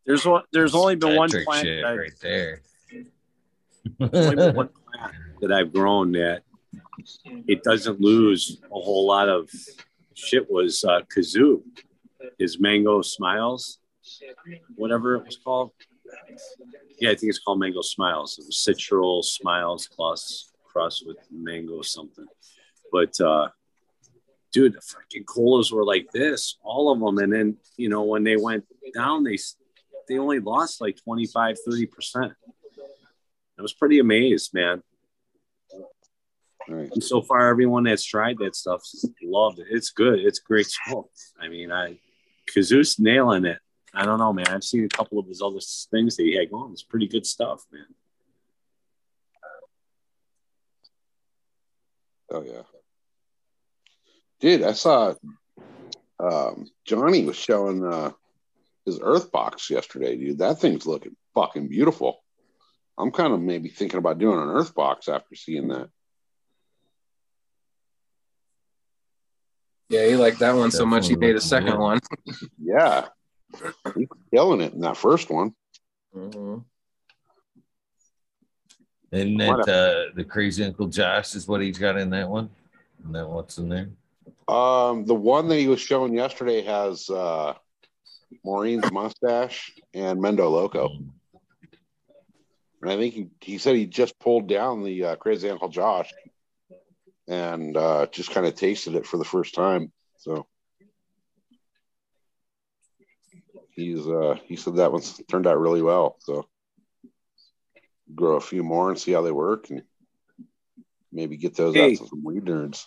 There's 0.06 0.26
one. 0.26 0.44
There's 0.54 0.76
only 0.76 0.96
been 0.96 1.16
one 1.18 1.30
plant 1.30 1.84
right 1.84 2.14
there. 2.22 2.62
one 3.98 4.10
plant 4.12 4.70
that 5.42 5.52
I've 5.52 5.74
grown 5.74 6.14
that 6.14 6.44
it 7.26 7.64
doesn't 7.64 8.00
lose 8.00 8.62
a 8.64 8.80
whole 8.80 9.08
lot 9.08 9.30
of 9.30 9.50
shit 10.14 10.50
was 10.50 10.84
uh, 10.84 11.02
kazoo, 11.16 11.62
his 12.40 12.60
mango 12.60 13.02
smiles, 13.02 13.80
whatever 14.76 15.16
it 15.16 15.26
was 15.26 15.38
called. 15.38 15.72
Yeah, 17.00 17.12
I 17.12 17.16
think 17.16 17.30
it's 17.30 17.40
called 17.40 17.60
mango 17.60 17.82
smiles. 17.82 18.40
It 18.40 18.46
was 18.46 18.58
citral 18.58 19.24
smiles 19.24 19.90
plus 19.94 20.52
crossed 20.64 21.06
with 21.06 21.18
mango 21.32 21.82
something. 21.82 22.26
But 22.92 23.20
uh, 23.20 23.50
dude, 24.52 24.74
the 24.74 24.82
fucking 24.82 25.26
colas 25.26 25.72
were 25.72 25.86
like 25.86 26.08
this, 26.14 26.58
all 26.64 26.92
of 26.92 27.00
them. 27.00 27.18
And 27.18 27.34
then 27.34 27.58
you 27.78 27.90
know 27.90 28.04
when 28.04 28.24
they 28.24 28.38
went 28.38 28.66
down, 28.94 29.24
they 29.24 29.38
they 30.08 30.18
only 30.18 30.40
lost 30.40 30.82
like 30.82 30.98
25, 31.04 31.58
30 31.66 31.86
percent. 31.88 32.34
I 33.58 33.62
was 33.62 33.74
pretty 33.74 34.00
amazed, 34.00 34.54
man. 34.54 34.82
Right. 36.68 36.90
And 36.92 37.04
so 37.04 37.22
far, 37.22 37.48
everyone 37.50 37.84
that's 37.84 38.04
tried 38.04 38.38
that 38.40 38.56
stuff 38.56 38.82
loved 39.22 39.60
it. 39.60 39.68
It's 39.70 39.92
good. 39.92 40.20
It's 40.20 40.40
great 40.40 40.68
smoke. 40.68 41.12
I 41.40 41.48
mean, 41.48 41.72
I 41.72 42.00
Kazoo's 42.54 43.00
nailing 43.00 43.46
it. 43.46 43.60
I 43.94 44.06
don't 44.06 44.20
know, 44.20 44.34
man. 44.34 44.48
I've 44.48 44.64
seen 44.64 44.86
a 44.86 44.90
couple 44.90 45.20
of 45.20 45.28
his 45.28 45.42
other 45.42 45.60
things 45.92 46.18
that 46.18 46.24
he 46.24 46.36
had 46.36 46.52
going. 46.52 46.72
It's 46.72 46.84
pretty 46.84 47.08
good 47.08 47.26
stuff, 47.26 47.64
man. 47.72 47.86
Oh 52.32 52.42
yeah. 52.42 52.64
Dude, 54.40 54.64
I 54.64 54.74
saw 54.74 55.14
um, 56.20 56.70
Johnny 56.86 57.24
was 57.24 57.38
showing 57.38 57.86
uh, 57.86 58.12
his 58.86 59.00
Earth 59.02 59.32
box 59.32 59.70
yesterday, 59.70 60.18
dude. 60.18 60.40
That 60.40 60.60
thing's 60.60 60.86
looking 60.86 61.16
fucking 61.34 61.70
beautiful. 61.70 62.24
I'm 62.98 63.12
kind 63.12 63.34
of 63.34 63.42
maybe 63.42 63.70
thinking 63.70 64.00
about 64.00 64.20
doing 64.20 64.40
an 64.40 64.50
Earth 64.50 64.74
box 64.74 65.08
after 65.08 65.36
seeing 65.36 65.68
that. 65.70 65.90
Yeah, 69.96 70.08
he 70.08 70.16
liked 70.18 70.40
that 70.40 70.54
one 70.56 70.72
so 70.72 70.86
much 70.86 71.08
he 71.08 71.16
made 71.16 71.36
a 71.36 71.42
second 71.42 71.72
good. 71.72 71.80
one. 71.80 72.00
Yeah. 72.62 73.08
He's 73.96 74.08
killing 74.34 74.60
it 74.60 74.74
in 74.74 74.82
that 74.82 74.98
first 74.98 75.30
one. 75.30 75.56
Mhm. 76.14 76.66
Isn't 79.12 79.38
that 79.38 79.70
uh, 79.70 80.14
the 80.14 80.26
crazy 80.26 80.66
Uncle 80.66 80.88
Josh 80.88 81.36
is 81.36 81.48
what 81.48 81.62
he's 81.62 81.78
got 81.78 81.98
in 81.98 82.10
that 82.10 82.28
one? 82.28 82.50
Isn't 83.00 83.14
that 83.14 83.30
what's 83.30 83.58
in 83.58 83.70
there? 83.70 83.90
Um, 84.54 85.06
the 85.06 85.16
one 85.16 85.48
that 85.48 85.56
he 85.56 85.68
was 85.68 85.80
showing 85.80 86.14
yesterday 86.14 86.62
has 86.64 87.10
uh, 87.10 87.54
Maureen's 88.44 88.92
mustache 88.92 89.72
and 89.94 90.20
Mendo 90.20 90.52
Loco. 90.52 90.90
And 92.82 92.92
I 92.92 92.98
think 92.98 93.14
he, 93.14 93.28
he 93.40 93.58
said 93.58 93.76
he 93.78 93.86
just 93.86 94.20
pulled 94.20 94.48
down 94.48 94.84
the 94.84 95.06
uh, 95.06 95.16
Crazy 95.16 95.50
Uncle 95.50 95.70
Josh 95.70 96.12
and 97.28 97.76
uh, 97.76 98.06
just 98.12 98.32
kind 98.32 98.46
of 98.46 98.56
tasted 98.56 98.96
it 98.96 99.06
for 99.06 99.18
the 99.18 99.26
first 99.26 99.54
time. 99.56 99.92
So 100.18 100.48
he's 103.72 104.06
uh, 104.08 104.36
he 104.46 104.56
said 104.56 104.78
that 104.78 104.92
one's 104.92 105.22
turned 105.30 105.48
out 105.48 105.60
really 105.60 105.82
well. 105.82 106.18
So 106.20 106.48
grow 108.14 108.36
a 108.36 108.42
few 108.42 108.64
more 108.64 108.90
and 108.90 109.00
see 109.00 109.12
how 109.12 109.22
they 109.22 109.32
work 109.32 109.70
and 109.70 109.82
maybe 111.12 111.38
get 111.38 111.56
those 111.56 111.74
Hey. 111.74 111.94
out 111.94 111.98
to 111.98 112.08
some 112.08 112.24
weed 112.24 112.46
nerds. 112.46 112.86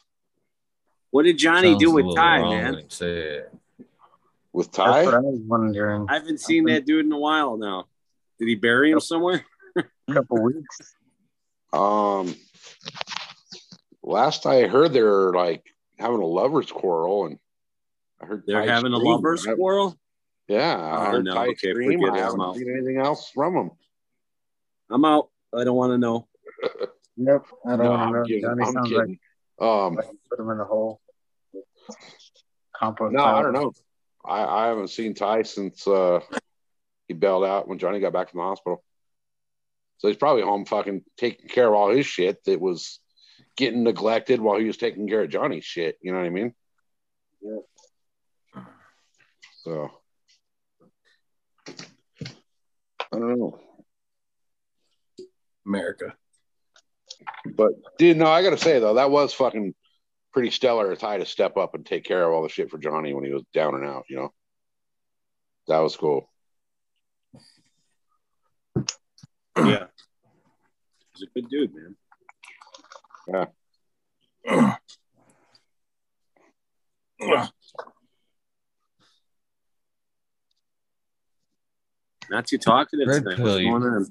What 1.10 1.24
did 1.24 1.38
Johnny 1.38 1.70
Sounds 1.72 1.82
do 1.82 1.90
with 1.90 2.04
little 2.04 2.16
Ty, 2.16 2.38
man? 2.42 2.74
when 2.74 2.84
you 2.84 2.90
say 2.90 3.10
it. 3.16 3.54
With 4.52 4.70
That's 4.72 5.06
what 5.06 5.10
Ty, 5.12 5.16
I 5.16 5.20
was 5.20 5.40
wondering. 5.46 6.06
I 6.08 6.14
haven't 6.14 6.40
seen 6.40 6.64
that 6.66 6.84
dude 6.86 7.06
in 7.06 7.12
a 7.12 7.18
while 7.18 7.56
now. 7.56 7.86
Did 8.38 8.48
he 8.48 8.54
bury 8.54 8.90
him 8.90 9.00
somewhere? 9.00 9.44
A 9.76 9.84
couple 10.12 10.42
weeks. 10.42 10.94
um, 11.72 12.34
last 14.08 14.46
I 14.46 14.66
heard, 14.66 14.92
they're 14.92 15.32
like 15.32 15.64
having 15.98 16.20
a 16.20 16.26
lovers 16.26 16.70
quarrel, 16.72 17.26
and 17.26 17.38
I 18.20 18.26
heard 18.26 18.44
They're 18.46 18.64
Ty 18.66 18.72
having 18.72 18.92
a 18.92 18.98
lovers 18.98 19.46
I- 19.46 19.54
quarrel. 19.54 19.96
Yeah, 20.48 20.76
I 20.76 21.08
Oh, 21.08 21.10
heard 21.10 21.24
no, 21.26 21.34
Ty 21.34 21.46
okay, 21.48 21.70
scream. 21.72 22.00
forget 22.00 22.14
I 22.14 22.24
haven't 22.24 22.40
out. 22.40 22.56
seen 22.56 22.70
anything 22.74 22.96
else 22.98 23.30
from 23.30 23.54
him. 23.54 23.70
I'm 24.90 25.04
out. 25.04 25.28
I 25.54 25.64
don't 25.64 25.76
want 25.76 25.92
to 25.92 25.98
know. 25.98 26.26
Yep. 27.20 27.46
I 27.66 27.70
don't 27.70 27.78
No, 27.80 27.90
want 27.90 28.12
to 28.12 28.18
know. 28.20 28.24
kidding. 28.26 28.42
Johnny 28.42 28.62
I'm 28.64 28.72
sounds 28.74 28.88
kidding. 28.90 29.18
um, 29.60 29.94
like, 29.96 30.06
like 30.06 30.16
put 30.30 30.38
him 30.38 30.50
in 30.50 30.60
a 30.60 30.64
hole. 30.64 31.00
Compost. 32.76 33.12
no, 33.12 33.24
I 33.24 33.42
don't 33.42 33.52
know. 33.52 33.72
I, 34.24 34.44
I 34.44 34.66
haven't 34.68 34.88
seen 34.90 35.14
Ty 35.14 35.42
since 35.42 35.84
uh, 35.88 36.20
he 37.08 37.14
bailed 37.14 37.44
out 37.44 37.66
when 37.66 37.78
Johnny 37.80 37.98
got 37.98 38.12
back 38.12 38.30
from 38.30 38.38
the 38.38 38.44
hospital. 38.44 38.84
So 39.98 40.06
he's 40.06 40.16
probably 40.16 40.42
home 40.42 40.64
fucking 40.64 41.02
taking 41.16 41.48
care 41.48 41.66
of 41.66 41.74
all 41.74 41.90
his 41.90 42.06
shit 42.06 42.44
that 42.44 42.60
was 42.60 43.00
getting 43.58 43.82
neglected 43.82 44.40
while 44.40 44.58
he 44.58 44.66
was 44.66 44.76
taking 44.76 45.08
care 45.08 45.22
of 45.22 45.30
Johnny's 45.30 45.64
shit. 45.64 45.98
You 46.00 46.12
know 46.12 46.18
what 46.18 46.26
I 46.26 46.30
mean? 46.30 46.54
Yeah. 47.42 48.62
So 49.64 49.90
I 53.12 53.18
don't 53.18 53.38
know. 53.38 53.60
America. 55.66 56.14
But 57.44 57.72
dude, 57.98 58.16
no, 58.16 58.26
I 58.26 58.42
gotta 58.42 58.56
say 58.56 58.78
though, 58.78 58.94
that 58.94 59.10
was 59.10 59.34
fucking 59.34 59.74
pretty 60.32 60.50
stellar 60.50 60.92
of 60.92 60.98
Ty 61.00 61.18
to 61.18 61.26
step 61.26 61.56
up 61.56 61.74
and 61.74 61.84
take 61.84 62.04
care 62.04 62.24
of 62.24 62.32
all 62.32 62.44
the 62.44 62.48
shit 62.48 62.70
for 62.70 62.78
Johnny 62.78 63.12
when 63.12 63.24
he 63.24 63.32
was 63.32 63.42
down 63.52 63.74
and 63.74 63.84
out, 63.84 64.04
you 64.08 64.16
know. 64.16 64.32
That 65.66 65.80
was 65.80 65.96
cool. 65.96 66.30
Yeah. 69.56 69.86
He's 71.12 71.22
a 71.22 71.26
good 71.34 71.50
dude, 71.50 71.74
man. 71.74 71.96
Not 82.30 82.46
too 82.46 82.58
talkative 82.58 83.08
Red 83.08 83.22
tonight. 83.22 83.38
What's 83.38 83.56
going 83.56 83.82
on? 83.82 84.06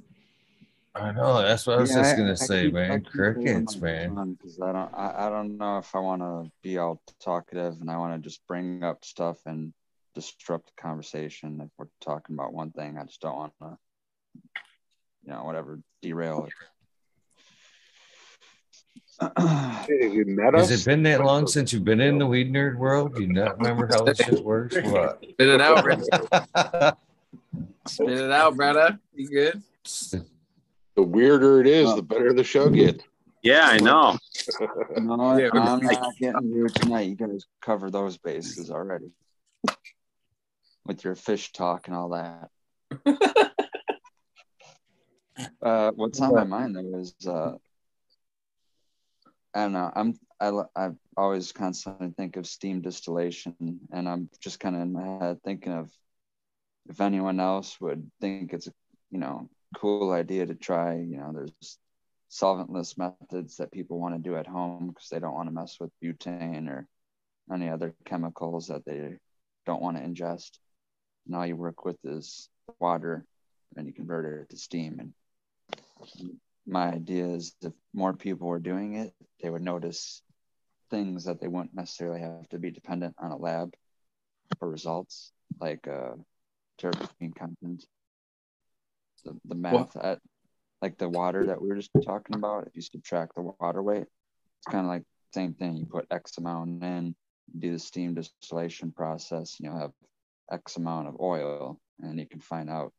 I 0.95 1.11
know. 1.11 1.41
That's 1.41 1.67
what 1.67 1.77
I 1.77 1.81
was 1.81 1.89
Yeah, 1.91 2.01
just 2.01 2.17
gonna 2.17 2.31
I 2.31 2.33
say, 2.35 2.67
I 2.67 2.71
man. 2.71 3.01
keep 3.01 3.13
holding 3.13 3.33
Crickets, 3.35 3.81
man. 3.81 4.33
Because 4.33 4.59
I 4.59 4.71
don't, 4.71 4.93
I, 4.93 5.27
I 5.27 5.29
don't 5.29 5.57
know 5.57 5.77
if 5.77 5.95
I 5.95 5.99
want 5.99 6.21
to 6.21 6.51
be 6.63 6.77
all 6.77 7.01
talkative 7.19 7.79
and 7.81 7.89
I 7.91 7.97
want 7.97 8.21
to 8.21 8.27
just 8.27 8.45
bring 8.47 8.83
up 8.83 9.05
stuff 9.05 9.37
and 9.45 9.73
disrupt 10.15 10.67
the 10.67 10.81
conversation. 10.81 11.61
If 11.61 11.69
we're 11.77 11.85
talking 12.01 12.35
about 12.35 12.53
one 12.53 12.71
thing, 12.71 12.97
I 12.97 13.03
just 13.03 13.21
don't 13.21 13.35
want 13.35 13.53
to, 13.61 13.77
you 15.23 15.31
know, 15.31 15.43
whatever, 15.43 15.79
derail 16.01 16.45
it. 16.45 16.53
Hey, 19.19 20.11
you 20.11 20.25
met 20.27 20.53
Has 20.53 20.69
it 20.71 20.85
been 20.89 21.03
that 21.03 21.23
long 21.23 21.47
since 21.55 21.73
you've 21.73 21.83
been 21.83 22.01
in 22.01 22.19
the 22.19 22.27
weed 22.27 22.51
nerd 22.53 22.77
world? 22.77 23.15
Do 23.15 23.23
you 23.23 23.33
not 23.33 23.57
remember 23.57 23.87
how 23.87 24.03
this 24.03 24.17
shit 24.17 24.43
works? 24.43 24.75
What? 24.83 25.23
Spit 25.23 25.49
it 25.49 25.61
out, 25.61 25.83
brother. 25.83 26.03
Spit 27.87 28.09
it 28.09 28.31
out, 28.31 28.55
brother. 28.55 28.99
You 29.13 29.27
good? 29.29 29.63
The 30.95 31.03
weirder 31.03 31.61
it 31.61 31.67
is, 31.67 31.95
the 31.95 32.01
better 32.01 32.33
the 32.33 32.43
show 32.43 32.69
gets. 32.69 33.03
Yeah, 33.43 33.61
I 33.63 33.77
know. 33.77 34.17
no, 34.97 35.37
Yeah, 35.37 35.49
I'm 35.53 35.79
not 35.81 36.17
getting 36.19 36.51
weird 36.53 36.75
tonight. 36.75 37.07
You 37.07 37.15
guys 37.15 37.45
cover 37.61 37.89
those 37.89 38.17
bases 38.17 38.69
already 38.69 39.11
with 40.85 41.03
your 41.03 41.15
fish 41.15 41.51
talk 41.51 41.87
and 41.87 41.95
all 41.95 42.09
that. 42.09 42.49
uh, 45.61 45.91
what's 45.95 46.19
on 46.19 46.33
my 46.33 46.43
mind 46.43 46.75
though 46.75 46.99
is 46.99 47.13
uh, 47.27 47.53
I 49.57 49.61
don't 49.63 49.73
know. 49.73 49.91
I'm 49.95 50.13
I 50.39 50.51
I 50.75 50.89
always 51.17 51.51
constantly 51.51 52.11
think 52.15 52.35
of 52.37 52.45
steam 52.45 52.81
distillation, 52.81 53.79
and 53.91 54.07
I'm 54.07 54.29
just 54.39 54.59
kind 54.59 54.75
of 54.75 54.83
in 54.83 54.93
my 54.93 55.25
head 55.25 55.41
thinking 55.43 55.73
of 55.73 55.89
if 56.87 57.01
anyone 57.01 57.39
else 57.39 57.81
would 57.81 58.11
think 58.21 58.53
it's 58.53 58.67
a 58.67 58.71
you 59.09 59.17
know 59.17 59.49
cool 59.75 60.11
idea 60.11 60.45
to 60.45 60.53
try. 60.53 60.97
You 60.97 61.17
know, 61.17 61.31
there's 61.33 61.79
solventless 62.29 62.99
methods 62.99 63.57
that 63.57 63.71
people 63.71 63.99
want 63.99 64.13
to 64.13 64.21
do 64.21 64.35
at 64.35 64.45
home 64.45 64.89
because 64.89 65.09
they 65.09 65.19
don't 65.19 65.33
want 65.33 65.49
to 65.49 65.55
mess 65.55 65.79
with 65.79 65.89
butane 66.03 66.69
or 66.69 66.87
any 67.51 67.67
other 67.67 67.95
chemicals 68.05 68.67
that 68.67 68.85
they 68.85 69.17
don't 69.65 69.81
want 69.81 69.97
to 69.97 70.03
ingest. 70.03 70.51
And 71.25 71.35
all 71.35 71.47
you 71.47 71.55
work 71.55 71.83
with 71.83 71.97
is 72.03 72.47
water, 72.79 73.25
and 73.75 73.87
you 73.87 73.93
convert 73.93 74.41
it 74.41 74.49
to 74.51 74.57
steam. 74.57 74.99
And 74.99 75.13
my 76.67 76.91
idea 76.91 77.25
is 77.25 77.55
if 77.61 77.73
more 77.93 78.13
people 78.13 78.47
were 78.47 78.59
doing 78.59 78.95
it, 78.95 79.13
they 79.41 79.49
would 79.49 79.61
notice 79.61 80.21
things 80.89 81.25
that 81.25 81.39
they 81.39 81.47
wouldn't 81.47 81.75
necessarily 81.75 82.19
have 82.19 82.47
to 82.49 82.59
be 82.59 82.71
dependent 82.71 83.15
on 83.17 83.31
a 83.31 83.37
lab 83.37 83.73
for 84.59 84.69
results, 84.69 85.31
like 85.59 85.87
uh, 85.87 86.13
terpene 86.79 87.35
content, 87.35 87.85
the, 89.25 89.35
the 89.45 89.55
math 89.55 89.95
at 89.97 90.19
like 90.81 90.97
the 90.97 91.09
water 91.09 91.47
that 91.47 91.61
we 91.61 91.69
were 91.69 91.75
just 91.75 91.91
talking 92.03 92.35
about. 92.35 92.67
If 92.67 92.75
you 92.75 92.81
subtract 92.81 93.35
the 93.35 93.51
water 93.59 93.81
weight, 93.81 94.05
it's 94.05 94.67
kind 94.69 94.85
of 94.85 94.89
like 94.89 95.03
same 95.33 95.53
thing. 95.53 95.77
You 95.77 95.85
put 95.85 96.07
X 96.11 96.37
amount 96.37 96.83
in, 96.83 97.15
do 97.57 97.71
the 97.71 97.79
steam 97.79 98.13
distillation 98.13 98.91
process, 98.91 99.57
and 99.59 99.69
you'll 99.69 99.79
have 99.79 99.91
X 100.51 100.77
amount 100.77 101.07
of 101.07 101.19
oil, 101.19 101.79
and 101.99 102.19
you 102.19 102.27
can 102.27 102.39
find 102.39 102.69
out 102.69 102.93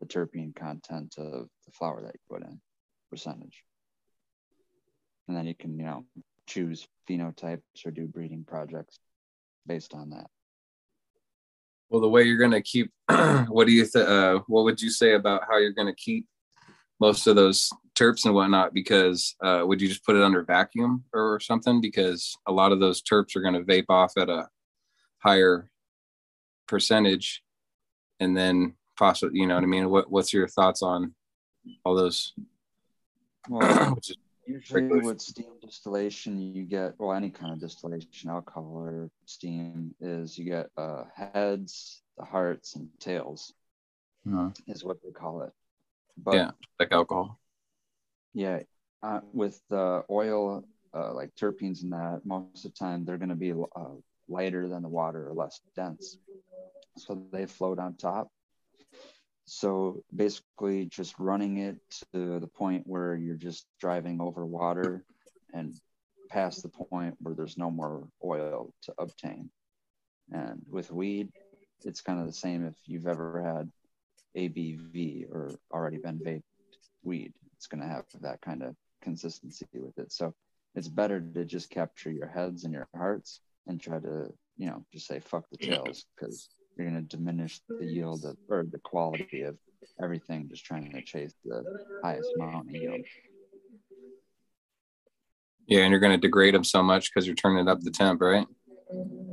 the 0.00 0.06
terpene 0.06 0.54
content 0.54 1.14
of 1.18 1.48
the 1.66 1.72
flower 1.72 2.02
that 2.02 2.14
you 2.14 2.20
put 2.36 2.42
in, 2.42 2.60
percentage. 3.10 3.64
And 5.28 5.36
then 5.36 5.46
you 5.46 5.54
can, 5.54 5.78
you 5.78 5.84
know, 5.84 6.04
choose 6.46 6.86
phenotypes 7.08 7.60
or 7.84 7.90
do 7.90 8.06
breeding 8.06 8.44
projects 8.44 8.98
based 9.66 9.94
on 9.94 10.10
that. 10.10 10.26
Well, 11.88 12.00
the 12.00 12.08
way 12.08 12.22
you're 12.22 12.38
going 12.38 12.50
to 12.52 12.62
keep, 12.62 12.90
what 13.48 13.66
do 13.66 13.72
you, 13.72 13.84
th- 13.84 14.06
uh, 14.06 14.40
what 14.46 14.64
would 14.64 14.80
you 14.80 14.90
say 14.90 15.14
about 15.14 15.42
how 15.48 15.58
you're 15.58 15.72
going 15.72 15.88
to 15.88 15.94
keep 15.94 16.26
most 17.00 17.26
of 17.26 17.36
those 17.36 17.70
terps 17.98 18.24
and 18.24 18.34
whatnot? 18.34 18.72
Because 18.72 19.34
uh, 19.42 19.62
would 19.64 19.80
you 19.80 19.88
just 19.88 20.04
put 20.04 20.16
it 20.16 20.22
under 20.22 20.42
vacuum 20.44 21.04
or 21.12 21.40
something? 21.40 21.80
Because 21.80 22.36
a 22.46 22.52
lot 22.52 22.72
of 22.72 22.80
those 22.80 23.02
terps 23.02 23.36
are 23.36 23.42
going 23.42 23.54
to 23.54 23.60
vape 23.60 23.86
off 23.88 24.12
at 24.16 24.28
a 24.28 24.48
higher 25.18 25.68
percentage, 26.66 27.42
and 28.20 28.36
then 28.36 28.74
possibly, 28.96 29.40
you 29.40 29.46
know 29.46 29.54
what 29.54 29.64
I 29.64 29.66
mean. 29.66 29.90
What 29.90 30.10
What's 30.10 30.32
your 30.32 30.48
thoughts 30.48 30.82
on 30.82 31.14
all 31.84 31.94
those? 31.94 32.32
Well, 33.48 33.60
Which 33.94 34.10
is 34.10 34.16
usually 34.46 34.88
with 34.88 35.20
steam 35.20 35.52
distillation, 35.62 36.38
you 36.40 36.64
get, 36.64 36.94
well, 36.98 37.12
any 37.12 37.30
kind 37.30 37.52
of 37.52 37.60
distillation, 37.60 38.30
alcohol 38.30 38.72
or 38.76 39.10
steam, 39.24 39.94
is 40.00 40.36
you 40.38 40.44
get 40.44 40.68
uh, 40.76 41.04
heads, 41.14 42.02
the 42.18 42.24
hearts, 42.24 42.76
and 42.76 42.88
tails, 42.98 43.52
Uh, 44.26 44.50
is 44.66 44.84
what 44.84 44.98
they 45.02 45.10
call 45.10 45.42
it. 45.42 45.52
But 46.16 46.34
yeah, 46.34 46.50
like 46.78 46.92
alcohol. 46.92 47.38
Yeah, 48.34 48.60
uh, 49.02 49.20
with 49.32 49.60
the 49.68 50.04
oil, 50.10 50.64
uh, 50.94 51.14
like 51.14 51.34
terpenes 51.34 51.82
and 51.82 51.92
that, 51.92 52.20
most 52.24 52.64
of 52.64 52.72
the 52.72 52.78
time 52.78 53.04
they're 53.04 53.18
going 53.18 53.30
to 53.30 53.34
be 53.34 53.52
uh, 53.52 53.94
lighter 54.28 54.68
than 54.68 54.82
the 54.82 54.88
water 54.88 55.28
or 55.28 55.34
less 55.34 55.60
dense. 55.74 56.18
So 56.96 57.22
they 57.32 57.46
float 57.46 57.78
on 57.78 57.94
top. 57.96 58.28
So 59.52 60.04
basically, 60.14 60.86
just 60.86 61.18
running 61.18 61.58
it 61.58 61.76
to 62.12 62.38
the 62.38 62.46
point 62.46 62.86
where 62.86 63.16
you're 63.16 63.34
just 63.34 63.66
driving 63.80 64.20
over 64.20 64.46
water 64.46 65.04
and 65.52 65.74
past 66.30 66.62
the 66.62 66.68
point 66.68 67.16
where 67.18 67.34
there's 67.34 67.58
no 67.58 67.68
more 67.68 68.06
oil 68.24 68.72
to 68.82 68.94
obtain. 68.96 69.50
And 70.30 70.62
with 70.70 70.92
weed, 70.92 71.32
it's 71.84 72.00
kind 72.00 72.20
of 72.20 72.26
the 72.26 72.32
same 72.32 72.64
if 72.64 72.76
you've 72.86 73.08
ever 73.08 73.42
had 73.42 73.72
ABV 74.40 75.28
or 75.32 75.50
already 75.74 75.98
been 75.98 76.20
vaped 76.20 76.42
weed. 77.02 77.32
It's 77.56 77.66
going 77.66 77.82
to 77.82 77.88
have 77.88 78.04
that 78.20 78.40
kind 78.40 78.62
of 78.62 78.76
consistency 79.02 79.66
with 79.74 79.98
it. 79.98 80.12
So 80.12 80.32
it's 80.76 80.86
better 80.86 81.20
to 81.20 81.44
just 81.44 81.70
capture 81.70 82.12
your 82.12 82.28
heads 82.28 82.62
and 82.62 82.72
your 82.72 82.86
hearts 82.94 83.40
and 83.66 83.80
try 83.80 83.98
to, 83.98 84.32
you 84.56 84.66
know, 84.66 84.84
just 84.92 85.08
say 85.08 85.18
fuck 85.18 85.46
the 85.50 85.58
tails 85.58 86.06
because 86.14 86.50
you're 86.80 86.90
going 86.90 87.06
to 87.06 87.16
diminish 87.16 87.60
the 87.78 87.86
yield 87.86 88.24
of, 88.24 88.36
or 88.48 88.64
the 88.70 88.78
quality 88.78 89.42
of 89.42 89.56
everything, 90.02 90.48
just 90.48 90.64
trying 90.64 90.90
to 90.92 91.02
chase 91.02 91.34
the 91.44 91.64
highest 92.02 92.30
amount 92.36 92.68
of 92.68 92.74
yield. 92.74 93.00
Yeah, 95.66 95.82
and 95.82 95.90
you're 95.90 96.00
going 96.00 96.18
to 96.18 96.26
degrade 96.26 96.54
them 96.54 96.64
so 96.64 96.82
much 96.82 97.12
because 97.12 97.26
you're 97.26 97.36
turning 97.36 97.68
up 97.68 97.80
the 97.80 97.90
temp, 97.90 98.20
right? 98.20 98.46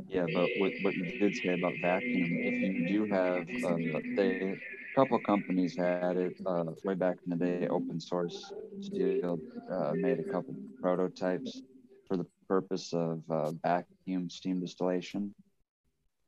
Yeah, 0.08 0.26
but 0.32 0.48
what, 0.58 0.72
what 0.82 0.94
you 0.94 1.04
did 1.18 1.36
say 1.36 1.54
about 1.54 1.74
vacuum, 1.80 2.38
if 2.44 2.54
you 2.62 2.86
do 2.86 3.06
have, 3.12 3.46
uh, 3.64 4.00
they, 4.16 4.30
a 4.40 4.56
couple 4.94 5.18
companies 5.18 5.76
had 5.76 6.16
it 6.16 6.34
uh, 6.46 6.64
way 6.84 6.94
back 6.94 7.16
in 7.26 7.36
the 7.38 7.44
day, 7.44 7.66
open 7.68 8.00
source 8.00 8.52
steel, 8.80 9.40
uh, 9.70 9.92
made 9.96 10.18
a 10.18 10.24
couple 10.24 10.54
prototypes 10.80 11.62
for 12.06 12.16
the 12.16 12.26
purpose 12.48 12.92
of 12.92 13.22
uh, 13.30 13.52
vacuum 13.62 14.30
steam 14.30 14.60
distillation, 14.60 15.34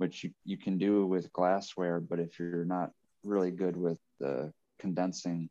which 0.01 0.24
you, 0.24 0.30
you 0.46 0.57
can 0.57 0.78
do 0.78 1.07
with 1.07 1.30
glassware, 1.34 2.01
but 2.01 2.18
if 2.18 2.38
you're 2.38 2.64
not 2.64 2.90
really 3.22 3.51
good 3.51 3.76
with 3.76 3.98
the 4.18 4.51
condensing 4.78 5.51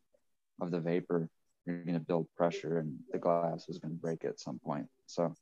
of 0.60 0.72
the 0.72 0.80
vapor, 0.80 1.28
you're 1.64 1.84
going 1.84 1.94
to 1.98 2.04
build 2.04 2.26
pressure 2.36 2.78
and 2.78 2.98
the 3.12 3.18
glass 3.18 3.68
is 3.68 3.78
going 3.78 3.92
to 3.94 4.00
break 4.00 4.24
at 4.24 4.40
some 4.40 4.58
point. 4.58 4.86
So 5.06 5.26
if 5.26 5.32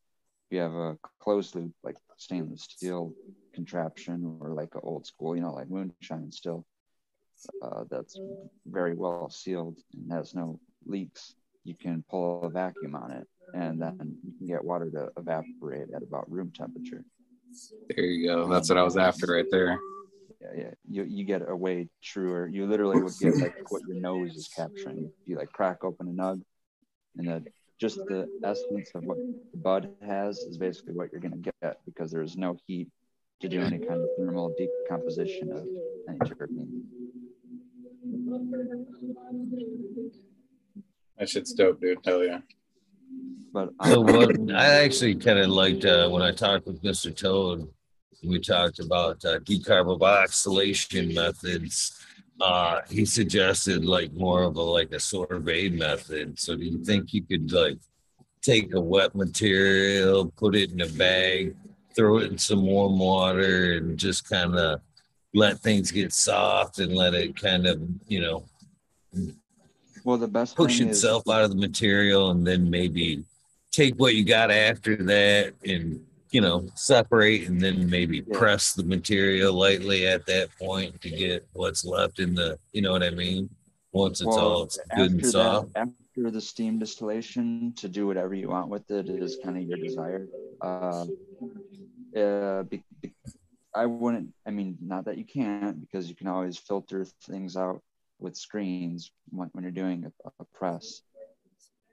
you 0.51 0.61
have 0.61 0.75
a 0.75 0.99
closed 1.21 1.55
loop 1.55 1.73
like 1.83 1.97
stainless 2.19 2.63
steel 2.65 3.15
contraption 3.55 4.39
or 4.41 4.53
like 4.53 4.75
an 4.75 4.83
old 4.85 5.07
school, 5.07 5.35
you 5.35 5.43
know, 5.43 5.55
like 5.55 5.71
moonshine 5.71 6.31
still, 6.31 6.67
uh, 7.63 7.85
that's 7.91 8.21
very 8.67 8.95
well 8.95 9.31
sealed 9.31 9.79
and 9.95 10.13
has 10.13 10.35
no 10.35 10.61
leaks, 10.87 11.35
you 11.65 11.75
can 11.75 12.05
pull 12.11 12.45
a 12.45 12.51
vacuum 12.51 12.95
on 12.95 13.11
it 13.13 13.27
and 13.55 13.81
then 13.81 14.19
you 14.23 14.33
can 14.37 14.47
get 14.47 14.63
water 14.63 14.91
to 14.91 15.09
evaporate 15.17 15.89
at 15.95 16.03
about 16.03 16.31
room 16.31 16.53
temperature. 16.55 17.03
There 17.89 18.05
you 18.05 18.29
go. 18.29 18.49
That's 18.49 18.69
what 18.69 18.79
I 18.79 18.83
was 18.83 18.97
after 18.97 19.33
right 19.33 19.47
there. 19.51 19.79
Yeah, 20.41 20.49
yeah. 20.57 20.71
You 20.89 21.05
you 21.05 21.25
get 21.25 21.49
a 21.49 21.57
way 21.57 21.89
truer. 22.03 22.47
You 22.47 22.67
literally 22.67 23.01
would 23.03 23.19
get 23.19 23.37
like 23.37 23.71
what 23.71 23.83
your 23.89 24.01
nose 24.01 24.37
is 24.37 24.49
capturing. 24.49 25.11
You 25.27 25.37
like 25.37 25.53
crack 25.53 25.85
open 25.85 26.09
a 26.09 26.13
nug, 26.13 26.43
and 27.17 27.29
the 27.29 27.45
just 27.81 27.97
the 28.07 28.29
essence 28.45 28.91
of 28.95 29.05
what 29.05 29.19
the 29.53 29.59
bud 29.59 29.91
has 30.03 30.39
is 30.39 30.59
basically 30.59 30.95
what 30.95 31.11
you're 31.13 31.21
gonna 31.21 31.37
get 31.37 31.81
because 31.87 32.11
there's 32.11 32.37
no 32.37 32.57
heat 32.67 32.89
to 33.41 33.49
do 33.49 33.61
any 33.61 33.79
kind 33.79 34.01
of 34.01 34.09
thermal 34.17 34.55
decomposition 34.59 35.53
of 35.53 35.67
any 36.09 36.19
terpene. 36.19 36.83
That 41.19 41.29
shit's 41.29 41.53
dope, 41.53 41.81
dude. 41.81 41.99
Hell 42.05 42.25
yeah. 42.25 42.41
But 43.53 43.71
So 43.85 44.07
um, 44.07 44.15
what 44.15 44.55
I 44.55 44.85
actually 44.85 45.15
kind 45.15 45.39
of 45.39 45.49
liked 45.49 45.85
uh, 45.85 46.09
when 46.09 46.23
I 46.23 46.33
talked 46.33 46.67
with 46.67 46.83
Mr. 46.83 47.15
Toad, 47.15 47.69
we 48.23 48.41
talked 48.41 48.81
about 48.81 49.25
uh, 49.25 49.39
decarboxylation 49.41 51.15
methods. 51.15 52.05
Uh, 52.41 52.81
he 52.89 53.05
suggested 53.05 53.85
like 53.85 54.13
more 54.13 54.43
of 54.43 54.57
a 54.57 54.63
like 54.63 54.93
a 54.93 55.01
sous 55.01 55.27
vide 55.31 55.75
method. 55.75 56.39
So 56.39 56.57
do 56.57 56.65
you 56.65 56.85
think 56.85 57.13
you 57.13 57.23
could 57.23 57.51
like 57.53 57.79
take 58.43 58.75
a 58.75 58.81
wet 58.81 59.15
material, 59.15 60.33
put 60.37 60.55
it 60.55 60.71
in 60.71 60.81
a 60.81 60.87
bag, 60.87 61.57
throw 61.95 62.19
it 62.19 62.31
in 62.31 62.39
some 62.39 62.65
warm 62.65 62.99
water, 62.99 63.77
and 63.77 63.99
just 63.99 64.29
kind 64.29 64.55
of 64.55 64.81
let 65.35 65.59
things 65.59 65.91
get 65.91 66.13
soft 66.13 66.79
and 66.79 66.95
let 66.95 67.15
it 67.15 67.41
kind 67.41 67.67
of 67.67 67.81
you 68.07 68.21
know 68.21 68.45
well, 70.09 70.17
the 70.17 70.27
best 70.27 70.57
push 70.57 70.79
thing 70.79 70.89
is- 70.89 70.97
itself 70.97 71.29
out 71.29 71.43
of 71.45 71.51
the 71.51 71.57
material 71.57 72.31
and 72.31 72.47
then 72.47 72.71
maybe 72.71 73.23
take 73.71 73.95
what 73.97 74.15
you 74.15 74.25
got 74.25 74.51
after 74.51 74.97
that 74.97 75.53
and 75.67 76.03
you 76.31 76.41
know 76.41 76.67
separate 76.75 77.47
and 77.49 77.61
then 77.61 77.89
maybe 77.91 78.19
Yeah. 78.27 78.39
press 78.39 78.73
the 78.73 78.83
material 78.85 79.53
lightly 79.53 80.07
at 80.07 80.25
that 80.27 80.49
point 80.59 80.99
to 81.03 81.11
get 81.11 81.47
what's 81.53 81.85
left 81.85 82.19
in 82.21 82.35
the 82.35 82.59
you 82.73 82.81
know 82.81 82.93
what 82.93 83.03
i 83.03 83.11
mean 83.11 83.51
once 83.93 84.21
it's 84.23 84.27
Well, 84.27 84.39
all 84.39 84.71
good 84.97 85.11
and 85.13 85.27
soft 85.27 85.75
that, 85.75 85.89
after 85.89 86.31
the 86.31 86.41
steam 86.41 86.79
distillation, 86.79 87.73
to 87.77 87.87
do 87.89 88.07
whatever 88.07 88.35
you 88.35 88.49
want 88.49 88.69
with 88.69 88.91
it 88.91 89.09
is 89.09 89.37
kind 89.45 89.57
of 89.59 89.65
your 89.69 89.79
desire. 89.79 90.27
Uh, 90.61 91.07
uh, 92.17 92.63
be, 92.65 92.83
be, 93.01 93.13
I 93.75 93.87
wouldn't. 93.87 94.35
I 94.47 94.51
mean, 94.51 94.77
not 94.81 95.05
that 95.07 95.17
you 95.17 95.25
can't, 95.25 95.81
because 95.81 96.09
you 96.09 96.15
can 96.15 96.27
always 96.27 96.59
filter 96.59 97.07
things 97.31 97.57
out 97.57 97.81
with 98.19 98.37
screens 98.37 99.13
when, 99.31 99.49
when 99.53 99.63
you're 99.65 99.71
doing 99.71 100.05
a, 100.25 100.31
a 100.41 100.45
press. 100.55 101.03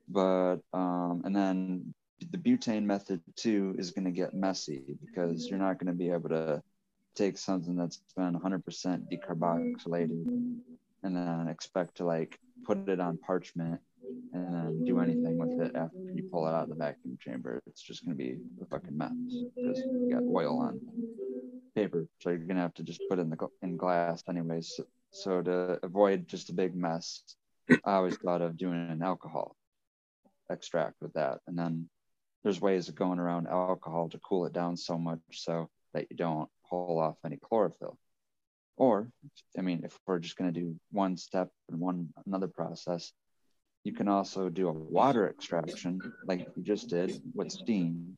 But 0.07 0.57
um, 0.73 1.23
and 1.25 1.35
then 1.35 1.93
the 2.31 2.37
butane 2.37 2.83
method 2.83 3.21
too 3.35 3.75
is 3.77 3.91
going 3.91 4.05
to 4.05 4.11
get 4.11 4.33
messy 4.33 4.83
because 5.05 5.47
you're 5.47 5.59
not 5.59 5.79
going 5.79 5.87
to 5.87 5.97
be 5.97 6.09
able 6.09 6.29
to 6.29 6.61
take 7.15 7.37
something 7.37 7.75
that's 7.75 8.01
been 8.15 8.37
100% 8.39 8.63
decarboxylated 9.11 10.25
and 11.03 11.15
then 11.15 11.47
expect 11.49 11.97
to 11.97 12.05
like 12.05 12.39
put 12.65 12.89
it 12.89 12.99
on 12.99 13.17
parchment 13.17 13.79
and 14.33 14.53
then 14.53 14.83
do 14.85 14.99
anything 14.99 15.37
with 15.37 15.59
it 15.59 15.75
after 15.75 15.97
you 16.13 16.23
pull 16.31 16.47
it 16.47 16.51
out 16.51 16.63
of 16.63 16.69
the 16.69 16.75
vacuum 16.75 17.17
chamber. 17.19 17.61
It's 17.67 17.81
just 17.81 18.05
going 18.05 18.17
to 18.17 18.23
be 18.23 18.37
a 18.61 18.65
fucking 18.65 18.97
mess 18.97 19.11
because 19.55 19.79
you 19.79 20.09
got 20.11 20.23
oil 20.23 20.59
on 20.59 20.79
paper. 21.75 22.07
So 22.19 22.29
you're 22.29 22.39
going 22.39 22.55
to 22.55 22.61
have 22.61 22.73
to 22.75 22.83
just 22.83 23.01
put 23.09 23.19
it 23.19 23.23
in 23.23 23.29
the 23.29 23.47
in 23.61 23.77
glass 23.77 24.23
anyways. 24.29 24.79
So, 25.15 25.41
to 25.41 25.79
avoid 25.81 26.27
just 26.27 26.49
a 26.49 26.53
big 26.53 26.75
mess, 26.75 27.23
I 27.85 27.93
always 27.93 28.17
thought 28.17 28.41
of 28.41 28.57
doing 28.57 28.89
an 28.89 29.01
alcohol 29.01 29.55
extract 30.51 30.95
with 31.01 31.13
that. 31.13 31.39
And 31.47 31.57
then 31.57 31.89
there's 32.43 32.59
ways 32.59 32.89
of 32.89 32.95
going 32.95 33.17
around 33.19 33.47
alcohol 33.47 34.09
to 34.09 34.19
cool 34.19 34.45
it 34.45 34.51
down 34.51 34.75
so 34.75 34.97
much 34.97 35.21
so 35.31 35.69
that 35.93 36.07
you 36.09 36.17
don't 36.17 36.49
pull 36.69 36.99
off 36.99 37.15
any 37.25 37.37
chlorophyll. 37.37 37.97
Or, 38.75 39.09
I 39.57 39.61
mean, 39.61 39.83
if 39.85 39.97
we're 40.05 40.19
just 40.19 40.35
going 40.35 40.53
to 40.53 40.59
do 40.59 40.75
one 40.91 41.15
step 41.15 41.49
and 41.69 41.79
one 41.79 42.09
another 42.25 42.49
process, 42.49 43.13
you 43.85 43.93
can 43.93 44.09
also 44.09 44.49
do 44.49 44.67
a 44.67 44.73
water 44.73 45.29
extraction 45.29 46.01
like 46.25 46.45
you 46.57 46.63
just 46.63 46.89
did 46.89 47.21
with 47.33 47.53
steam. 47.53 48.17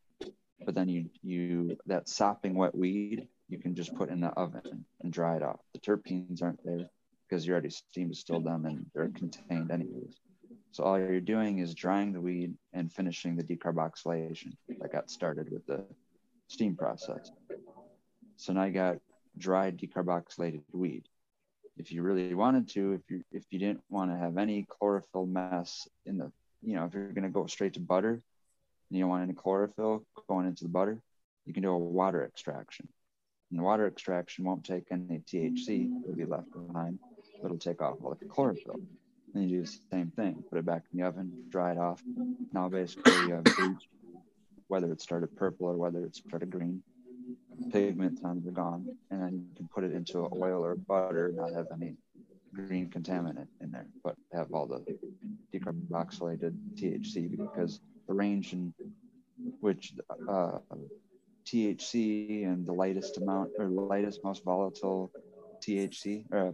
But 0.66 0.74
then 0.74 0.90
you 0.90 1.12
you 1.22 1.78
that 1.86 2.10
sopping 2.10 2.56
wet 2.56 2.74
weed 2.74 3.28
you 3.50 3.58
can 3.58 3.76
just 3.76 3.96
put 3.96 4.10
in 4.10 4.20
the 4.20 4.30
oven 4.30 4.86
and 5.02 5.14
dry 5.14 5.38
it 5.38 5.44
off. 5.44 5.60
The 5.74 5.80
terpenes 5.80 6.42
aren't 6.42 6.64
there 6.64 6.90
because 7.28 7.46
you 7.46 7.54
already 7.54 7.70
steam 7.70 8.10
distilled 8.10 8.46
them 8.46 8.66
and 8.66 8.86
they're 8.94 9.10
contained 9.10 9.72
anyways. 9.72 10.20
So 10.72 10.84
all 10.84 11.00
you're 11.00 11.20
doing 11.22 11.60
is 11.60 11.74
drying 11.74 12.14
the 12.14 12.22
weed 12.22 12.54
and 12.74 12.92
finishing 12.92 13.36
the 13.36 13.44
decarboxylation 13.44 14.54
that 14.80 14.92
got 14.92 15.10
started 15.10 15.52
with 15.52 15.66
the 15.66 15.84
steam 16.48 16.76
process. 16.76 17.32
So 18.36 18.54
now 18.54 18.66
you 18.66 18.74
got 18.74 18.98
dried 19.38 19.78
decarboxylated 19.78 20.62
weed. 20.72 21.08
If 21.78 21.92
you 21.92 22.02
really 22.02 22.34
wanted 22.34 22.70
to, 22.70 22.94
if 22.94 23.02
you 23.10 23.24
if 23.32 23.44
you 23.52 23.60
didn't 23.60 23.84
want 23.90 24.12
to 24.12 24.18
have 24.18 24.38
any 24.38 24.66
chlorophyll 24.68 25.28
mess 25.28 25.88
in 26.06 26.18
the, 26.18 26.32
you 26.62 26.76
know, 26.76 26.86
if 26.86 26.94
you're 26.94 27.12
gonna 27.12 27.30
go 27.30 27.46
straight 27.46 27.74
to 27.74 27.80
butter, 27.80 28.14
and 28.90 28.98
you 28.98 29.02
don't 29.02 29.10
want 29.10 29.24
any 29.24 29.34
chlorophyll 29.34 30.06
going 30.28 30.48
into 30.48 30.64
the 30.64 30.70
butter, 30.70 31.00
you 31.46 31.54
can 31.54 31.64
do 31.64 31.72
a 31.72 31.78
water 31.78 32.26
extraction. 32.26 32.88
And 33.52 33.62
water 33.62 33.88
extraction 33.88 34.44
won't 34.46 34.64
take 34.64 34.86
any 34.92 35.20
THC, 35.20 35.90
it'll 36.04 36.16
be 36.16 36.26
left 36.26 36.52
behind, 36.52 37.00
but 37.42 37.46
it'll 37.46 37.58
take 37.58 37.82
off 37.82 37.98
all 38.04 38.16
the 38.20 38.26
chlorophyll. 38.26 38.80
Then 39.34 39.44
you 39.44 39.60
do 39.60 39.66
the 39.66 39.78
same 39.92 40.12
thing, 40.12 40.44
put 40.50 40.58
it 40.58 40.66
back 40.66 40.84
in 40.92 41.00
the 41.00 41.06
oven, 41.06 41.32
dry 41.50 41.72
it 41.72 41.78
off. 41.78 42.02
Now 42.54 42.68
basically 42.70 43.14
you 43.14 43.34
have 43.36 43.44
bleach, 43.44 43.90
whether 44.68 44.92
it 44.92 45.02
started 45.02 45.36
purple 45.36 45.68
or 45.68 45.78
whether 45.78 46.04
it 46.04 46.16
started 46.16 46.50
green. 46.50 46.82
Pigment 47.72 48.22
tones 48.22 48.48
are 48.48 48.52
gone, 48.52 48.88
and 49.12 49.22
then 49.22 49.34
you 49.34 49.56
can 49.56 49.68
put 49.68 49.84
it 49.84 49.92
into 49.92 50.20
oil 50.20 50.64
or 50.64 50.76
butter, 50.76 51.32
not 51.36 51.52
have 51.54 51.68
any 51.74 51.96
green 52.54 52.90
contaminant 52.90 53.48
in 53.62 53.72
there, 53.72 53.88
but 54.04 54.16
have 54.34 54.52
all 54.54 54.68
the 54.68 54.84
decarboxylated 55.54 56.56
THC 56.76 57.38
because 57.38 57.82
the 58.08 58.14
range 58.14 58.54
in 58.54 58.74
which 59.60 59.94
uh, 60.30 60.60
THC 61.48 62.46
and 62.46 62.66
the 62.66 62.74
lightest 62.74 63.18
amount 63.18 63.52
or 63.58 63.68
lightest, 63.68 64.24
most 64.24 64.44
volatile 64.44 65.12
THC 65.66 66.26
uh, 66.34 66.52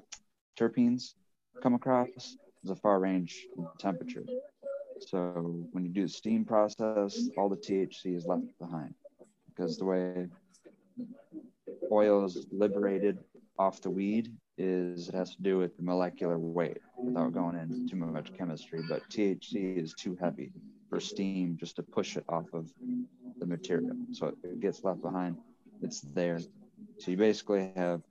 terpenes 0.57 1.15
come 1.61 1.73
across 1.73 2.37
is 2.63 2.69
a 2.69 2.75
far 2.75 2.99
range 2.99 3.47
temperature. 3.79 4.23
So 4.99 5.65
when 5.71 5.83
you 5.83 5.89
do 5.89 6.03
the 6.03 6.09
steam 6.09 6.45
process, 6.45 7.29
all 7.37 7.49
the 7.49 7.57
THC 7.57 8.15
is 8.15 8.25
left 8.25 8.45
behind 8.59 8.93
because 9.47 9.77
the 9.77 9.85
way 9.85 10.27
oil 11.91 12.25
is 12.25 12.45
liberated 12.51 13.17
off 13.57 13.81
the 13.81 13.89
weed 13.89 14.31
is 14.57 15.09
it 15.09 15.15
has 15.15 15.35
to 15.35 15.41
do 15.41 15.57
with 15.57 15.75
the 15.77 15.83
molecular 15.83 16.37
weight 16.37 16.77
without 16.97 17.33
going 17.33 17.57
into 17.57 17.87
too 17.87 17.95
much 17.95 18.31
chemistry. 18.37 18.81
But 18.87 19.01
THC 19.09 19.77
is 19.77 19.93
too 19.93 20.15
heavy 20.19 20.51
for 20.89 20.99
steam 20.99 21.57
just 21.59 21.75
to 21.77 21.83
push 21.83 22.17
it 22.17 22.23
off 22.29 22.53
of 22.53 22.69
the 23.43 23.49
material. 23.49 23.95
So 24.11 24.27
it 24.43 24.59
gets 24.59 24.83
left 24.83 25.01
behind. 25.01 25.37
It's 25.81 26.01
there. 26.01 26.39
So 26.99 27.11
you 27.11 27.17
basically 27.17 27.71
have 27.75 28.01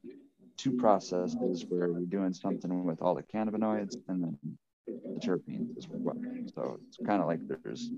two 0.56 0.72
processes 0.72 1.64
where 1.68 1.88
you're 1.88 2.00
doing 2.00 2.34
something 2.34 2.84
with 2.84 3.00
all 3.00 3.14
the 3.14 3.22
cannabinoids 3.22 3.96
and 4.08 4.22
then 4.22 4.38
the 4.86 5.20
terpenes 5.26 5.76
as 5.78 5.86
well. 5.88 6.16
So 6.54 6.78
it's 6.86 6.98
kind 7.06 7.22
of 7.22 7.28
like 7.28 7.40
there's 7.48 7.90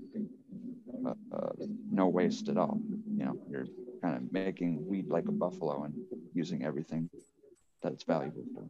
uh, 1.05 1.13
uh, 1.35 1.49
no 1.91 2.07
waste 2.07 2.47
at 2.47 2.57
all. 2.57 2.79
You 3.17 3.25
know, 3.25 3.37
you're 3.49 3.67
kind 4.01 4.15
of 4.15 4.31
making 4.31 4.85
weed 4.87 5.07
like 5.09 5.27
a 5.27 5.31
buffalo 5.31 5.83
and 5.83 5.93
using 6.33 6.63
everything 6.63 7.09
that's 7.83 8.03
valuable 8.03 8.45
for. 8.53 8.63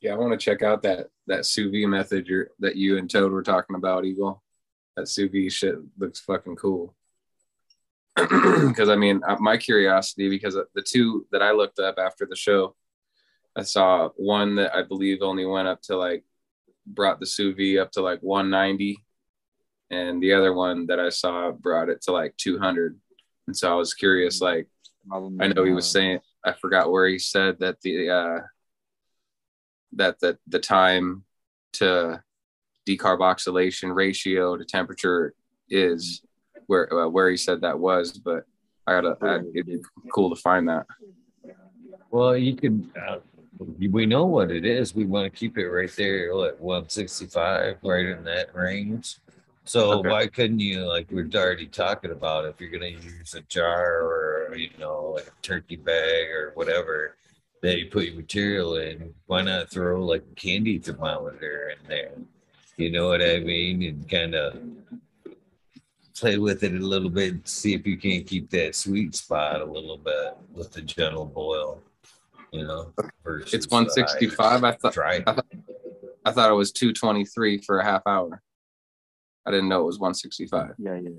Yeah, 0.00 0.14
I 0.14 0.16
want 0.16 0.32
to 0.32 0.42
check 0.42 0.62
out 0.62 0.82
that 0.84 1.08
that 1.26 1.44
sous 1.44 1.70
vide 1.70 1.88
method 1.88 2.26
that 2.60 2.76
you 2.76 2.96
and 2.96 3.10
Toad 3.10 3.32
were 3.32 3.42
talking 3.42 3.76
about, 3.76 4.06
Eagle. 4.06 4.42
That 5.00 5.08
sous 5.08 5.30
vide 5.30 5.50
shit 5.50 5.76
looks 5.98 6.20
fucking 6.20 6.56
cool. 6.56 6.94
Because 8.16 8.90
I 8.90 8.96
mean, 8.96 9.22
uh, 9.26 9.36
my 9.40 9.56
curiosity, 9.56 10.28
because 10.28 10.54
the 10.74 10.82
two 10.82 11.26
that 11.32 11.40
I 11.40 11.52
looked 11.52 11.78
up 11.78 11.98
after 11.98 12.26
the 12.26 12.36
show, 12.36 12.76
I 13.56 13.62
saw 13.62 14.10
one 14.16 14.56
that 14.56 14.74
I 14.74 14.82
believe 14.82 15.22
only 15.22 15.46
went 15.46 15.68
up 15.68 15.80
to 15.82 15.96
like 15.96 16.22
brought 16.84 17.18
the 17.18 17.24
sous 17.24 17.56
vide 17.56 17.78
up 17.78 17.92
to 17.92 18.02
like 18.02 18.20
190, 18.20 18.98
and 19.90 20.22
the 20.22 20.34
other 20.34 20.52
one 20.52 20.86
that 20.88 21.00
I 21.00 21.08
saw 21.08 21.50
brought 21.50 21.88
it 21.88 22.02
to 22.02 22.12
like 22.12 22.36
200. 22.36 23.00
And 23.46 23.56
so 23.56 23.72
I 23.72 23.74
was 23.74 23.94
curious, 23.94 24.42
like 24.42 24.68
I 25.40 25.48
know 25.48 25.64
he 25.64 25.72
was 25.72 25.90
saying, 25.90 26.20
I 26.44 26.52
forgot 26.52 26.92
where 26.92 27.08
he 27.08 27.18
said 27.18 27.58
that 27.60 27.80
the 27.80 28.10
uh, 28.10 28.40
that 29.94 30.20
the 30.20 30.36
the 30.46 30.60
time 30.60 31.24
to 31.74 32.22
decarboxylation 32.88 33.94
ratio 33.94 34.56
to 34.56 34.64
temperature 34.64 35.34
is 35.68 36.22
where 36.66 36.92
uh, 36.92 37.08
where 37.08 37.30
he 37.30 37.36
said 37.36 37.60
that 37.60 37.78
was, 37.78 38.12
but 38.18 38.44
I 38.86 38.92
gotta 39.00 39.16
I, 39.22 39.40
it'd 39.54 39.66
be 39.66 39.80
cool 40.12 40.34
to 40.34 40.40
find 40.40 40.68
that. 40.68 40.86
Well, 42.10 42.36
you 42.36 42.56
could. 42.56 42.90
Uh, 43.00 43.18
we 43.78 44.06
know 44.06 44.24
what 44.24 44.50
it 44.50 44.64
is. 44.64 44.94
We 44.94 45.04
want 45.04 45.30
to 45.30 45.38
keep 45.38 45.58
it 45.58 45.68
right 45.68 45.90
there, 45.94 46.30
at 46.46 46.60
165, 46.60 47.76
right 47.82 48.06
in 48.06 48.24
that 48.24 48.54
range. 48.54 49.16
So 49.64 49.98
Okay. 49.98 50.08
why 50.08 50.26
couldn't 50.26 50.60
you, 50.60 50.86
like 50.88 51.08
we're 51.10 51.28
already 51.34 51.66
talking 51.66 52.10
about, 52.10 52.46
if 52.46 52.58
you're 52.60 52.70
gonna 52.70 52.86
use 52.86 53.34
a 53.34 53.42
jar 53.42 54.02
or 54.02 54.54
you 54.56 54.70
know, 54.78 55.12
like 55.16 55.26
a 55.26 55.42
turkey 55.42 55.76
bag 55.76 56.30
or 56.30 56.52
whatever 56.54 57.16
that 57.62 57.78
you 57.78 57.90
put 57.90 58.06
your 58.06 58.14
material 58.16 58.76
in, 58.76 59.12
why 59.26 59.42
not 59.42 59.70
throw 59.70 60.02
like 60.04 60.24
a 60.30 60.34
candy 60.34 60.78
thermometer 60.78 61.74
in 61.78 61.88
there? 61.88 62.12
You 62.80 62.90
know 62.90 63.08
what 63.08 63.22
I 63.22 63.40
mean? 63.40 63.82
And 63.82 64.08
kind 64.08 64.34
of 64.34 64.58
play 66.14 66.38
with 66.38 66.62
it 66.62 66.72
a 66.72 66.78
little 66.78 67.10
bit, 67.10 67.46
see 67.46 67.74
if 67.74 67.86
you 67.86 67.98
can't 67.98 68.26
keep 68.26 68.48
that 68.50 68.74
sweet 68.74 69.14
spot 69.14 69.60
a 69.60 69.64
little 69.64 69.98
bit 69.98 70.36
with 70.52 70.72
the 70.72 70.82
gentle 70.82 71.26
boil. 71.26 71.82
You 72.52 72.64
know, 72.64 72.92
versus 73.22 73.54
It's 73.54 73.70
165. 73.70 74.64
Uh, 74.64 74.66
I 74.66 74.72
thought. 74.72 74.98
I 74.98 75.20
thought 75.20 75.46
I 76.24 76.32
thought 76.32 76.50
it 76.50 76.54
was 76.54 76.72
223 76.72 77.58
for 77.58 77.78
a 77.78 77.84
half 77.84 78.02
hour. 78.06 78.42
I 79.46 79.50
didn't 79.50 79.68
know 79.68 79.80
it 79.80 79.86
was 79.86 79.98
165. 79.98 80.74
Yeah, 80.78 80.96
yeah. 80.96 81.10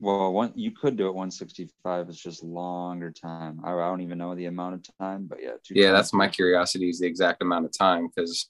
Well, 0.00 0.32
one 0.32 0.52
you 0.54 0.70
could 0.70 0.96
do 0.96 1.08
it 1.08 1.14
165. 1.14 2.08
It's 2.08 2.22
just 2.22 2.42
longer 2.44 3.10
time. 3.10 3.60
I, 3.64 3.72
I 3.72 3.88
don't 3.88 4.00
even 4.00 4.18
know 4.18 4.34
the 4.34 4.46
amount 4.46 4.74
of 4.74 4.98
time, 4.98 5.26
but 5.26 5.38
yeah. 5.42 5.52
Yeah, 5.70 5.92
that's 5.92 6.12
my 6.12 6.28
curiosity 6.28 6.88
is 6.88 7.00
the 7.00 7.06
exact 7.06 7.42
amount 7.42 7.64
of 7.64 7.76
time 7.76 8.08
because 8.14 8.48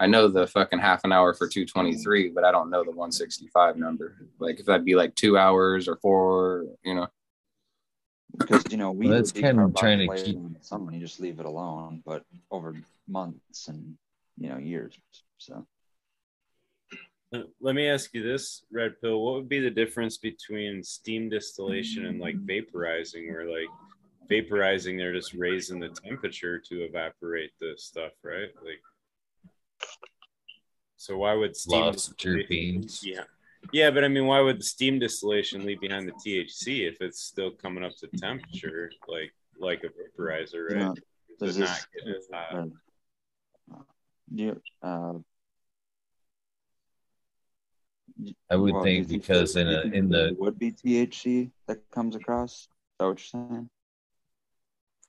I 0.00 0.06
know 0.06 0.28
the 0.28 0.46
fucking 0.46 0.78
half 0.78 1.02
an 1.04 1.12
hour 1.12 1.34
for 1.34 1.48
223, 1.48 2.30
but 2.30 2.44
I 2.44 2.52
don't 2.52 2.70
know 2.70 2.84
the 2.84 2.90
165 2.90 3.76
number. 3.76 4.14
Like 4.38 4.60
if 4.60 4.66
that'd 4.66 4.84
be 4.84 4.94
like 4.94 5.14
two 5.14 5.36
hours 5.36 5.88
or 5.88 5.96
four, 5.96 6.66
you 6.84 6.94
know. 6.94 7.08
because 8.36 8.64
you 8.70 8.76
know 8.76 8.92
we 8.92 9.06
Well, 9.08 9.16
that's 9.16 9.32
kind 9.32 9.58
of 9.58 9.74
trying 9.74 9.98
to 10.08 10.22
keep- 10.22 10.38
someone 10.60 10.94
you 10.94 11.00
just 11.00 11.18
leave 11.20 11.40
it 11.40 11.46
alone, 11.46 12.02
but 12.06 12.24
over 12.50 12.76
months 13.08 13.66
and 13.68 13.96
you 14.36 14.48
know 14.48 14.58
years. 14.58 14.96
So 15.38 15.66
Uh, 17.30 17.42
Let 17.60 17.74
me 17.74 17.86
ask 17.88 18.14
you 18.14 18.22
this, 18.22 18.64
Red 18.72 18.98
Pill. 19.02 19.20
What 19.20 19.34
would 19.34 19.48
be 19.50 19.60
the 19.60 19.70
difference 19.70 20.16
between 20.16 20.82
steam 20.82 21.28
distillation 21.28 22.06
and 22.06 22.18
like 22.20 22.36
vaporizing, 22.46 23.30
where 23.30 23.44
like 23.50 23.68
vaporizing, 24.30 24.96
they're 24.96 25.12
just 25.12 25.34
raising 25.34 25.78
the 25.80 25.90
temperature 25.90 26.58
to 26.58 26.84
evaporate 26.84 27.50
the 27.60 27.74
stuff, 27.76 28.12
right? 28.22 28.48
Like, 28.64 28.80
so 30.96 31.16
why 31.18 31.34
would 31.34 31.56
steam 31.56 31.80
Lots 31.80 32.08
of 32.08 32.16
distillation- 32.16 32.48
terpenes. 32.48 33.00
Yeah. 33.02 33.24
Yeah, 33.72 33.90
but 33.90 34.04
I 34.04 34.08
mean, 34.08 34.26
why 34.26 34.40
would 34.40 34.60
the 34.60 34.64
steam 34.64 34.98
distillation 35.00 35.66
leave 35.66 35.80
behind 35.80 36.08
the 36.08 36.12
THC 36.12 36.88
if 36.88 37.00
it's 37.00 37.20
still 37.20 37.50
coming 37.50 37.84
up 37.84 37.92
to 37.96 38.08
temperature, 38.16 38.90
like 39.08 39.32
like 39.58 39.82
a 39.84 39.88
vaporizer, 39.88 40.70
right? 40.70 40.78
Yeah. 40.80 40.92
So 41.38 41.46
does 41.46 41.58
not 41.58 41.68
this 41.68 41.86
getting 41.94 42.14
as 42.14 42.28
hot. 42.32 42.68
uh, 43.74 43.82
you, 44.32 44.62
uh, 44.82 45.14
I 48.50 48.56
would 48.56 48.74
well, 48.74 48.82
think 48.84 49.08
because 49.08 49.56
in 49.56 49.68
a 49.68 49.80
in 49.82 50.08
the 50.08 50.36
would 50.38 50.58
be 50.58 50.72
THC 50.72 51.50
that 51.66 51.78
comes 51.90 52.14
across. 52.16 52.52
Is 52.52 52.68
that 53.00 53.06
what 53.06 53.32
you're 53.32 53.42
saying? 53.48 53.70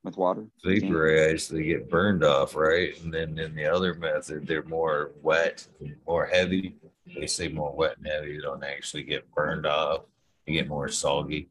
With 0.03 0.15
water, 0.15 0.45
Steam? 0.59 0.79
vaporized, 0.81 1.51
they 1.51 1.63
get 1.63 1.89
burned 1.89 2.23
off, 2.23 2.55
right? 2.55 2.97
And 3.03 3.13
then 3.13 3.37
in 3.37 3.53
the 3.53 3.65
other 3.65 3.93
method, 3.93 4.47
they're 4.47 4.63
more 4.63 5.11
wet, 5.21 5.67
more 6.07 6.25
heavy. 6.25 6.77
They 7.05 7.27
say 7.27 7.49
more 7.49 7.73
wet 7.75 7.97
and 7.97 8.07
heavy. 8.07 8.37
They 8.37 8.41
don't 8.41 8.63
actually 8.63 9.03
get 9.03 9.29
burned 9.33 9.65
off. 9.65 10.03
You 10.45 10.53
get 10.53 10.69
more 10.69 10.87
soggy. 10.87 11.49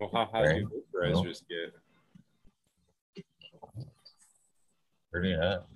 Well, 0.00 0.10
how 0.12 0.24
hot 0.24 0.42
do 0.44 0.68
Right. 0.92 1.14
vaporizers 1.14 1.42
get? 1.48 3.24
Pretty 5.12 5.34
hot. 5.36 5.66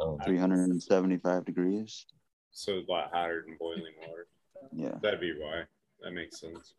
Um, 0.00 0.18
375 0.24 1.44
degrees. 1.44 2.06
So 2.52 2.78
a 2.78 2.84
lot 2.90 3.10
hotter 3.12 3.44
than 3.46 3.56
boiling 3.58 3.94
water. 4.00 4.26
Yeah. 4.72 4.98
That'd 5.02 5.20
be 5.20 5.34
why. 5.38 5.64
That 6.02 6.12
makes 6.12 6.40
sense. 6.40 6.74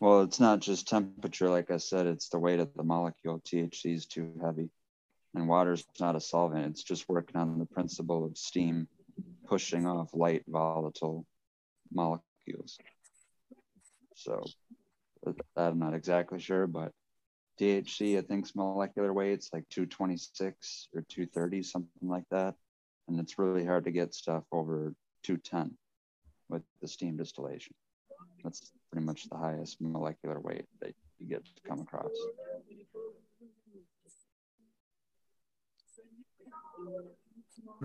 Well, 0.00 0.22
it's 0.22 0.40
not 0.40 0.60
just 0.60 0.88
temperature, 0.88 1.48
like 1.48 1.70
I 1.70 1.78
said, 1.78 2.06
it's 2.06 2.28
the 2.28 2.38
weight 2.38 2.60
of 2.60 2.74
the 2.74 2.82
molecule. 2.82 3.40
THC 3.40 3.94
is 3.94 4.06
too 4.06 4.32
heavy. 4.42 4.68
And 5.34 5.48
water's 5.48 5.84
not 5.98 6.16
a 6.16 6.20
solvent. 6.20 6.66
It's 6.66 6.82
just 6.82 7.08
working 7.08 7.36
on 7.36 7.58
the 7.58 7.66
principle 7.66 8.24
of 8.24 8.36
steam 8.36 8.86
pushing 9.46 9.86
off 9.86 10.10
light 10.12 10.44
volatile 10.46 11.26
molecules. 11.92 12.78
So 14.16 14.44
I'm 15.56 15.78
not 15.78 15.94
exactly 15.94 16.38
sure, 16.38 16.66
but 16.66 16.92
THC, 17.60 18.18
I 18.18 18.22
think's 18.22 18.54
molecular 18.54 19.12
weight's 19.12 19.50
like 19.52 19.68
226 19.70 20.88
or 20.94 21.02
230, 21.08 21.62
something 21.62 22.08
like 22.08 22.24
that. 22.30 22.54
And 23.08 23.20
it's 23.20 23.38
really 23.38 23.64
hard 23.64 23.84
to 23.84 23.90
get 23.90 24.14
stuff 24.14 24.44
over 24.50 24.94
210 25.22 25.76
with 26.48 26.62
the 26.80 26.88
steam 26.88 27.16
distillation. 27.16 27.74
That's 28.42 28.72
pretty 28.94 29.06
much 29.06 29.28
the 29.28 29.36
highest 29.36 29.80
molecular 29.80 30.38
weight 30.38 30.66
that 30.80 30.94
you 31.18 31.26
get 31.26 31.44
to 31.44 31.68
come 31.68 31.80
across. 31.80 32.12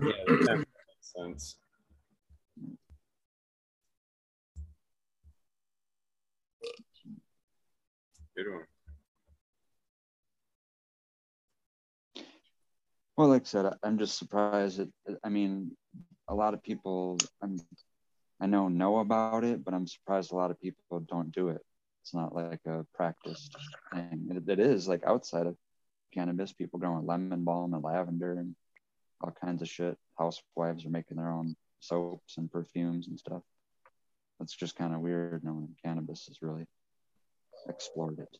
Yeah, 0.00 0.12
that 0.28 0.56
makes 0.58 1.12
sense. 1.16 1.56
Good 8.36 8.52
one. 8.52 8.64
Well, 13.16 13.28
like 13.28 13.42
I 13.42 13.44
said, 13.46 13.72
I'm 13.82 13.98
just 13.98 14.16
surprised 14.16 14.78
that 14.78 14.88
I 15.24 15.28
mean, 15.28 15.72
a 16.28 16.34
lot 16.34 16.54
of 16.54 16.62
people 16.62 17.18
I'm, 17.42 17.58
I 18.40 18.46
know 18.46 18.68
know 18.68 18.98
about 18.98 19.44
it, 19.44 19.64
but 19.64 19.74
I'm 19.74 19.86
surprised 19.86 20.32
a 20.32 20.36
lot 20.36 20.50
of 20.50 20.60
people 20.60 21.00
don't 21.08 21.30
do 21.30 21.48
it. 21.48 21.60
It's 22.02 22.14
not 22.14 22.34
like 22.34 22.60
a 22.66 22.86
practiced 22.94 23.54
thing. 23.92 24.28
It, 24.30 24.48
it 24.48 24.58
is 24.58 24.88
like 24.88 25.04
outside 25.04 25.46
of 25.46 25.56
cannabis, 26.14 26.52
people 26.52 26.78
growing 26.78 27.06
lemon 27.06 27.44
balm 27.44 27.74
and 27.74 27.84
lavender 27.84 28.32
and 28.32 28.54
all 29.20 29.32
kinds 29.44 29.60
of 29.60 29.68
shit. 29.68 29.96
Housewives 30.18 30.86
are 30.86 30.90
making 30.90 31.18
their 31.18 31.30
own 31.30 31.54
soaps 31.80 32.38
and 32.38 32.50
perfumes 32.50 33.08
and 33.08 33.18
stuff. 33.18 33.42
It's 34.40 34.56
just 34.56 34.76
kind 34.76 34.94
of 34.94 35.00
weird 35.00 35.44
knowing 35.44 35.76
cannabis 35.84 36.26
has 36.26 36.40
really 36.40 36.64
explored 37.68 38.18
it. 38.18 38.38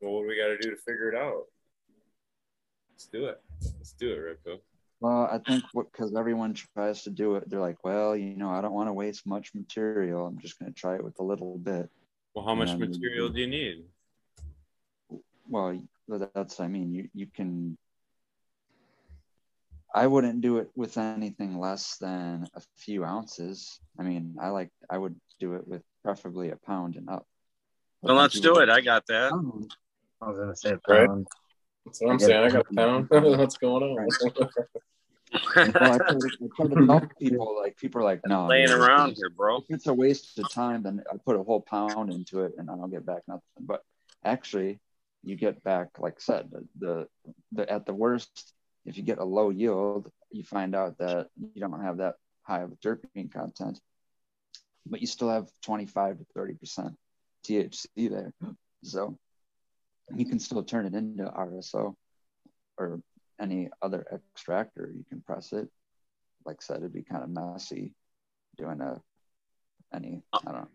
Well, 0.00 0.12
what 0.12 0.22
do 0.22 0.28
we 0.28 0.36
got 0.36 0.48
to 0.48 0.58
do 0.58 0.70
to 0.70 0.76
figure 0.76 1.10
it 1.10 1.16
out? 1.16 1.44
Let's 2.90 3.06
do 3.06 3.26
it. 3.26 3.40
Let's 3.84 3.92
do 3.92 4.12
it, 4.12 4.16
Rico. 4.16 4.60
Well, 5.00 5.28
I 5.30 5.36
think 5.46 5.62
because 5.74 6.16
everyone 6.16 6.54
tries 6.54 7.02
to 7.02 7.10
do 7.10 7.34
it, 7.34 7.50
they're 7.50 7.60
like, 7.60 7.84
well, 7.84 8.16
you 8.16 8.34
know, 8.34 8.48
I 8.48 8.62
don't 8.62 8.72
want 8.72 8.88
to 8.88 8.94
waste 8.94 9.26
much 9.26 9.54
material. 9.54 10.26
I'm 10.26 10.38
just 10.38 10.58
going 10.58 10.72
to 10.72 10.80
try 10.80 10.94
it 10.94 11.04
with 11.04 11.18
a 11.20 11.22
little 11.22 11.58
bit. 11.58 11.90
Well, 12.34 12.46
how 12.46 12.54
much 12.54 12.70
And- 12.70 12.80
material 12.80 13.28
do 13.28 13.40
you 13.40 13.46
need? 13.46 13.84
Well, 15.50 15.78
that's, 16.34 16.60
I 16.60 16.66
mean, 16.68 16.94
you, 16.94 17.10
you 17.12 17.26
can, 17.26 17.76
I 19.94 20.06
wouldn't 20.06 20.40
do 20.40 20.56
it 20.56 20.70
with 20.74 20.96
anything 20.96 21.58
less 21.58 21.98
than 21.98 22.46
a 22.54 22.62
few 22.78 23.04
ounces. 23.04 23.78
I 23.98 24.02
mean, 24.02 24.36
I 24.40 24.48
like, 24.48 24.70
I 24.88 24.96
would 24.96 25.14
do 25.38 25.56
it 25.56 25.68
with 25.68 25.82
preferably 26.02 26.48
a 26.52 26.56
pound 26.56 26.96
and 26.96 27.10
up. 27.10 27.26
Well, 28.00 28.16
let's 28.16 28.40
do 28.40 28.60
it. 28.60 28.70
I 28.70 28.80
got 28.80 29.06
that. 29.08 29.30
I 30.22 30.26
was 30.26 30.38
gonna 30.38 30.56
say 30.56 30.74
Right. 30.88 31.10
Pound. 31.84 31.92
That's 31.92 32.00
what 32.00 32.10
I'm 32.12 32.18
saying. 32.18 32.44
I 32.44 32.50
got 32.50 32.66
a 32.70 32.74
pound. 32.74 33.08
What's 33.38 33.58
going 33.58 33.82
on? 33.82 34.08
well, 35.56 35.92
I 35.92 35.98
try, 35.98 35.98
to, 35.98 36.30
I 36.42 36.48
try 36.56 36.66
to 36.68 36.86
tell 36.86 37.00
people, 37.20 37.56
like, 37.60 37.76
people 37.76 38.00
are 38.00 38.04
like, 38.04 38.20
no. 38.26 38.46
Laying 38.46 38.68
dude, 38.68 38.78
around 38.78 39.10
if 39.10 39.16
here, 39.16 39.30
bro. 39.30 39.64
it's 39.68 39.86
a 39.86 39.94
waste 39.94 40.38
of 40.38 40.50
time, 40.50 40.82
then 40.82 41.02
I 41.12 41.16
put 41.16 41.36
a 41.36 41.42
whole 41.42 41.60
pound 41.60 42.12
into 42.12 42.42
it 42.42 42.52
and 42.58 42.70
I 42.70 42.76
don't 42.76 42.90
get 42.90 43.04
back 43.04 43.22
nothing. 43.26 43.42
But 43.60 43.82
actually, 44.24 44.80
you 45.22 45.36
get 45.36 45.62
back, 45.64 45.88
like 45.98 46.14
I 46.14 46.20
said, 46.20 46.50
the, 46.50 46.66
the, 46.78 47.08
the 47.52 47.72
at 47.72 47.86
the 47.86 47.94
worst, 47.94 48.52
if 48.84 48.96
you 48.96 49.02
get 49.02 49.18
a 49.18 49.24
low 49.24 49.50
yield, 49.50 50.10
you 50.30 50.44
find 50.44 50.74
out 50.74 50.98
that 50.98 51.28
you 51.38 51.60
don't 51.60 51.82
have 51.82 51.98
that 51.98 52.14
high 52.42 52.60
of 52.60 52.72
a 52.72 52.76
terpene 52.76 53.32
content, 53.32 53.80
but 54.86 55.00
you 55.00 55.06
still 55.06 55.30
have 55.30 55.48
25 55.62 56.18
to 56.18 56.26
30 56.34 56.54
percent 56.54 56.94
THC 57.46 57.86
there. 58.10 58.32
So 58.82 59.18
you 60.14 60.26
can 60.26 60.38
still 60.38 60.62
turn 60.62 60.86
it 60.86 60.94
into 60.94 61.24
RSO 61.24 61.94
or 62.78 63.00
any 63.40 63.70
other 63.82 64.06
extractor. 64.12 64.90
You 64.94 65.04
can 65.08 65.20
press 65.22 65.52
it. 65.52 65.68
Like 66.44 66.56
I 66.60 66.62
said, 66.62 66.76
it'd 66.78 66.92
be 66.92 67.02
kind 67.02 67.22
of 67.24 67.30
messy 67.30 67.94
doing 68.56 68.80
a 68.80 69.00
any. 69.94 70.22
I 70.32 70.38
don't 70.44 70.54
know. 70.54 70.68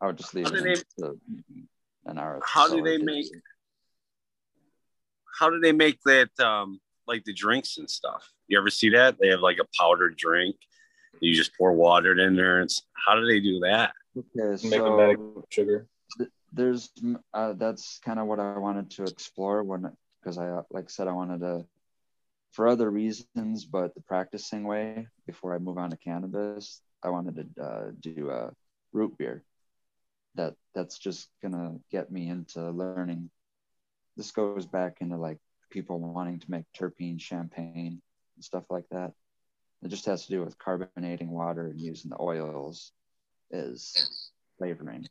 I 0.00 0.06
would 0.06 0.16
just 0.16 0.34
leave 0.34 0.46
How 0.46 0.54
it 0.54 0.84
do 0.96 1.04
into 1.04 1.18
an 2.06 2.16
RSO. 2.16 2.40
How 2.44 2.68
do 2.68 2.82
they 2.82 2.98
make- 2.98 3.26
How 5.38 5.50
do 5.50 5.60
they 5.60 5.72
make 5.72 6.00
that? 6.04 6.30
Um, 6.40 6.80
like 7.06 7.24
the 7.24 7.34
drinks 7.34 7.76
and 7.76 7.88
stuff. 7.90 8.32
You 8.48 8.58
ever 8.58 8.70
see 8.70 8.88
that? 8.90 9.18
They 9.20 9.28
have 9.28 9.40
like 9.40 9.58
a 9.58 9.66
powdered 9.78 10.16
drink. 10.16 10.56
You 11.20 11.34
just 11.34 11.56
pour 11.56 11.72
water 11.72 12.18
in 12.18 12.34
there. 12.34 12.60
And 12.60 12.70
s- 12.70 12.80
how 13.06 13.14
do 13.14 13.26
they 13.26 13.40
do 13.40 13.60
that? 13.60 13.92
Okay, 14.16 14.50
Make 14.68 14.80
so 14.80 14.94
a 14.94 14.96
medic 14.96 15.18
sugar. 15.50 15.86
There's 16.54 16.90
uh, 17.32 17.52
that's 17.54 18.00
kind 18.04 18.18
of 18.18 18.26
what 18.26 18.40
I 18.40 18.58
wanted 18.58 18.90
to 18.92 19.02
explore 19.04 19.62
when 19.62 19.90
because 20.20 20.38
I 20.38 20.60
like 20.70 20.88
said 20.88 21.08
I 21.08 21.12
wanted 21.12 21.40
to 21.40 21.66
for 22.52 22.68
other 22.68 22.88
reasons, 22.88 23.64
but 23.64 23.94
the 23.94 24.00
practicing 24.00 24.64
way 24.64 25.08
before 25.26 25.54
I 25.54 25.58
move 25.58 25.76
on 25.76 25.90
to 25.90 25.96
cannabis, 25.96 26.80
I 27.02 27.10
wanted 27.10 27.52
to 27.56 27.62
uh, 27.62 27.90
do 28.00 28.30
a 28.30 28.52
root 28.92 29.18
beer. 29.18 29.42
That 30.36 30.54
that's 30.74 30.98
just 30.98 31.28
gonna 31.42 31.78
get 31.90 32.10
me 32.10 32.28
into 32.28 32.70
learning. 32.70 33.30
This 34.16 34.30
goes 34.30 34.66
back 34.66 34.98
into 35.00 35.16
like 35.16 35.38
people 35.70 35.98
wanting 35.98 36.38
to 36.38 36.50
make 36.50 36.64
terpene 36.76 37.20
champagne 37.20 38.00
and 38.36 38.44
stuff 38.44 38.64
like 38.70 38.88
that. 38.90 39.12
It 39.82 39.88
just 39.88 40.06
has 40.06 40.26
to 40.26 40.30
do 40.30 40.44
with 40.44 40.58
carbonating 40.58 41.30
water 41.30 41.66
and 41.66 41.80
using 41.80 42.10
the 42.10 42.20
oils 42.20 42.92
as 43.52 43.92
flavoring. 44.56 45.06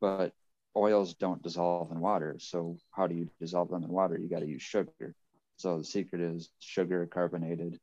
But 0.00 0.32
oils 0.76 1.14
don't 1.14 1.42
dissolve 1.42 1.90
in 1.90 2.00
water. 2.00 2.36
So 2.38 2.76
how 2.90 3.06
do 3.06 3.14
you 3.14 3.28
dissolve 3.40 3.70
them 3.70 3.84
in 3.84 3.90
water? 3.90 4.18
You 4.18 4.28
got 4.28 4.40
to 4.40 4.46
use 4.46 4.62
sugar. 4.62 5.14
So 5.56 5.78
the 5.78 5.84
secret 5.84 6.20
is 6.20 6.50
sugar 6.60 7.06
carbonated 7.06 7.78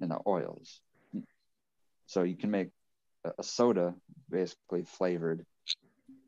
in 0.00 0.08
the 0.08 0.18
oils. 0.26 0.80
So 2.06 2.22
you 2.22 2.36
can 2.36 2.50
make 2.50 2.68
a- 3.24 3.42
soda 3.42 3.94
basically 4.28 4.84
flavored 4.84 5.44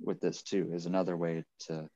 with 0.03 0.21
this 0.21 0.43
too 0.43 0.71
is 0.73 0.87
another 0.87 1.17
way 1.17 1.45
to 1.61 1.89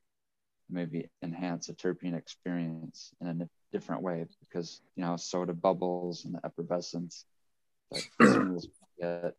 maybe 0.68 1.08
enhance 1.22 1.68
a 1.68 1.74
terpene 1.74 2.16
experience 2.16 3.12
in 3.20 3.42
a 3.42 3.48
different 3.72 4.02
way 4.02 4.26
because 4.40 4.80
you 4.96 5.04
know 5.04 5.16
soda 5.16 5.52
bubbles 5.52 6.24
and 6.24 6.34
the 6.34 6.40
effervescence 6.44 7.24
that 7.90 8.04
get 9.00 9.34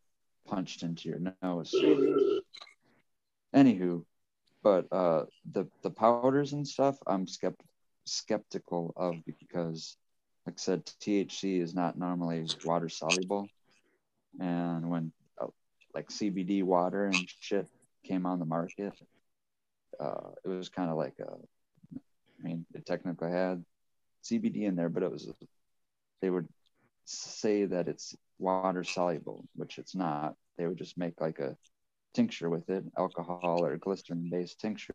punched 0.48 0.84
into 0.84 1.10
your 1.10 1.20
nose 1.42 1.74
anywho 3.56 4.04
but 4.64 4.86
uh 4.92 5.24
the 5.52 5.68
the 5.84 5.90
powders 5.90 6.54
and 6.54 6.68
stuff 6.68 6.98
i'm 7.08 7.26
skept- 7.26 7.66
skeptical 8.06 8.94
of 8.96 9.16
because 9.26 9.98
like 10.46 10.56
i 10.56 10.60
said 10.60 10.86
thc 10.86 11.62
is 11.62 11.74
not 11.74 11.98
normally 11.98 12.46
water 12.64 12.90
soluble. 12.90 13.50
And 14.40 14.90
when 14.90 15.12
uh, 15.42 15.48
like 15.94 16.10
cbd 16.10 16.64
water 16.64 17.06
and 17.06 17.30
shit 17.40 17.68
came 18.04 18.26
on 18.26 18.40
the 18.40 18.46
market 18.46 18.94
uh 20.00 20.32
it 20.44 20.48
was 20.48 20.70
kind 20.70 20.90
of 20.90 20.98
like 20.98 21.16
a 21.20 21.32
i 21.32 22.44
mean 22.44 22.66
it 22.74 22.86
technically 22.86 23.30
had 23.32 23.64
cbd 24.24 24.64
in 24.64 24.76
there 24.76 24.90
but 24.90 25.04
it 25.04 25.12
was 25.12 25.28
they 26.22 26.30
would 26.30 26.48
say 27.06 27.66
that 27.66 27.88
it's 27.88 28.16
water 28.40 28.84
soluble 28.84 29.46
which 29.56 29.78
it's 29.78 29.96
not. 29.96 30.36
They 30.58 30.68
would 30.68 30.78
just 30.78 30.98
make 30.98 31.20
like 31.20 31.40
a 31.40 31.56
tincture 32.14 32.50
with 32.50 32.70
it, 32.70 32.84
alcohol 32.98 33.64
or 33.66 33.78
glycerin 33.78 34.30
based 34.30 34.60
tincture, 34.60 34.94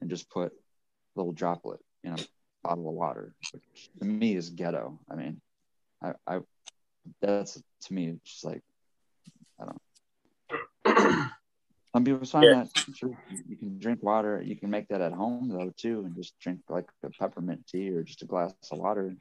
and 0.00 0.10
just 0.10 0.28
put 0.30 0.52
a 0.52 1.14
little 1.16 1.32
droplet 1.32 1.80
in 2.04 2.12
a 2.12 2.18
bottle 2.62 2.88
of 2.88 2.94
water, 2.94 3.34
which 3.52 3.90
to 3.98 4.04
me 4.04 4.34
is 4.34 4.50
ghetto. 4.50 4.98
I 5.10 5.14
mean, 5.16 5.40
I, 6.02 6.12
I 6.26 6.40
that's 7.20 7.60
to 7.82 7.92
me 7.94 8.08
it's 8.08 8.30
just 8.30 8.44
like 8.44 8.62
I 9.60 9.64
don't. 9.66 11.30
Some 11.92 12.04
people 12.04 12.24
find 12.24 12.44
Yeah. 12.44 12.64
that 12.64 12.68
sure 12.94 13.10
you 13.48 13.56
can 13.56 13.78
drink 13.80 14.02
water. 14.02 14.40
You 14.40 14.56
can 14.56 14.70
make 14.70 14.86
that 14.88 15.00
at 15.00 15.12
home 15.12 15.48
though 15.48 15.72
too, 15.76 16.04
and 16.04 16.14
just 16.14 16.38
drink 16.38 16.60
like 16.68 16.88
a 17.02 17.10
peppermint 17.10 17.66
tea 17.66 17.90
or 17.90 18.02
just 18.04 18.22
a 18.22 18.26
glass 18.26 18.54
of 18.70 18.78
water. 18.78 19.14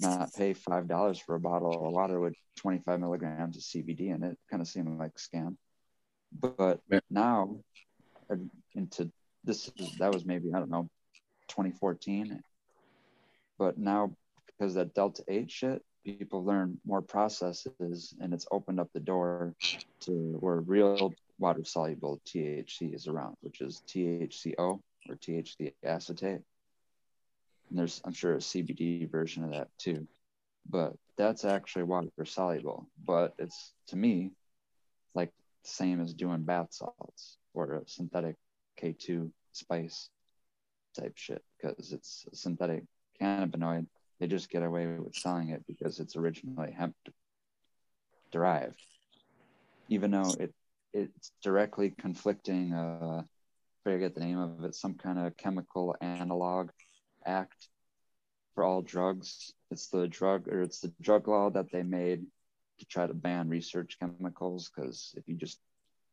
Not 0.00 0.32
pay 0.34 0.52
five 0.52 0.86
dollars 0.86 1.18
for 1.18 1.34
a 1.34 1.40
bottle 1.40 1.86
of 1.86 1.92
water 1.92 2.20
with 2.20 2.34
25 2.58 3.00
milligrams 3.00 3.56
of 3.56 3.62
CBD 3.62 4.14
in 4.14 4.22
it. 4.22 4.38
Kind 4.50 4.60
of 4.60 4.68
seemed 4.68 4.98
like 4.98 5.12
a 5.16 5.18
scam 5.36 5.56
but 6.32 6.80
Yeah. 6.90 7.00
now 7.10 7.58
into 8.74 9.10
this 9.44 9.70
that 9.98 10.12
was 10.12 10.24
maybe 10.24 10.52
i 10.54 10.58
don't 10.58 10.70
know 10.70 10.88
2014 11.48 12.42
but 13.58 13.78
now 13.78 14.14
because 14.46 14.74
that 14.74 14.94
delta 14.94 15.24
8 15.28 15.50
shit 15.50 15.82
people 16.04 16.44
learn 16.44 16.78
more 16.86 17.02
processes 17.02 18.14
and 18.20 18.32
it's 18.34 18.46
opened 18.50 18.80
up 18.80 18.90
the 18.92 19.00
door 19.00 19.54
to 20.00 20.36
where 20.40 20.60
real 20.60 21.12
water 21.38 21.64
soluble 21.64 22.20
thc 22.26 22.94
is 22.94 23.06
around 23.06 23.36
which 23.40 23.60
is 23.60 23.82
thco 23.88 24.80
or 25.08 25.14
thc 25.16 25.72
acetate. 25.82 26.42
And 27.70 27.78
there's 27.78 28.00
i'm 28.04 28.12
sure 28.12 28.34
a 28.34 28.38
cbd 28.38 29.10
version 29.10 29.44
of 29.44 29.50
that 29.52 29.68
too. 29.78 30.06
But 30.68 30.94
that's 31.16 31.44
actually 31.44 31.84
water 31.84 32.10
soluble. 32.24 32.86
But 33.02 33.34
it's 33.38 33.72
to 33.88 33.96
me 33.96 34.32
like 35.14 35.32
same 35.62 36.00
as 36.00 36.14
doing 36.14 36.42
bath 36.42 36.68
salts 36.70 37.36
or 37.54 37.74
a 37.74 37.88
synthetic 37.88 38.36
K2 38.80 39.30
spice 39.52 40.08
type 40.98 41.12
shit 41.16 41.42
because 41.60 41.92
it's 41.92 42.26
a 42.32 42.36
synthetic 42.36 42.84
cannabinoid. 43.20 43.86
They 44.20 44.26
just 44.26 44.50
get 44.50 44.62
away 44.62 44.86
with 44.86 45.14
selling 45.14 45.50
it 45.50 45.64
because 45.66 46.00
it's 46.00 46.16
originally 46.16 46.72
hemp 46.72 46.96
derived, 48.32 48.80
even 49.88 50.10
though 50.10 50.34
it 50.38 50.52
it's 50.92 51.32
directly 51.42 51.90
conflicting. 51.90 52.72
Uh, 52.72 53.22
I 53.22 53.90
forget 53.90 54.14
the 54.14 54.20
name 54.20 54.38
of 54.38 54.64
it. 54.64 54.74
Some 54.74 54.94
kind 54.94 55.18
of 55.18 55.36
chemical 55.36 55.94
analog 56.00 56.70
act 57.24 57.68
for 58.54 58.64
all 58.64 58.82
drugs. 58.82 59.52
It's 59.70 59.88
the 59.88 60.08
drug 60.08 60.48
or 60.48 60.62
it's 60.62 60.80
the 60.80 60.92
drug 61.00 61.28
law 61.28 61.50
that 61.50 61.70
they 61.70 61.82
made 61.82 62.24
to 62.78 62.86
try 62.86 63.06
to 63.06 63.14
ban 63.14 63.48
research 63.48 63.98
chemicals 63.98 64.70
because 64.74 65.14
if 65.16 65.24
you 65.26 65.36
just 65.36 65.58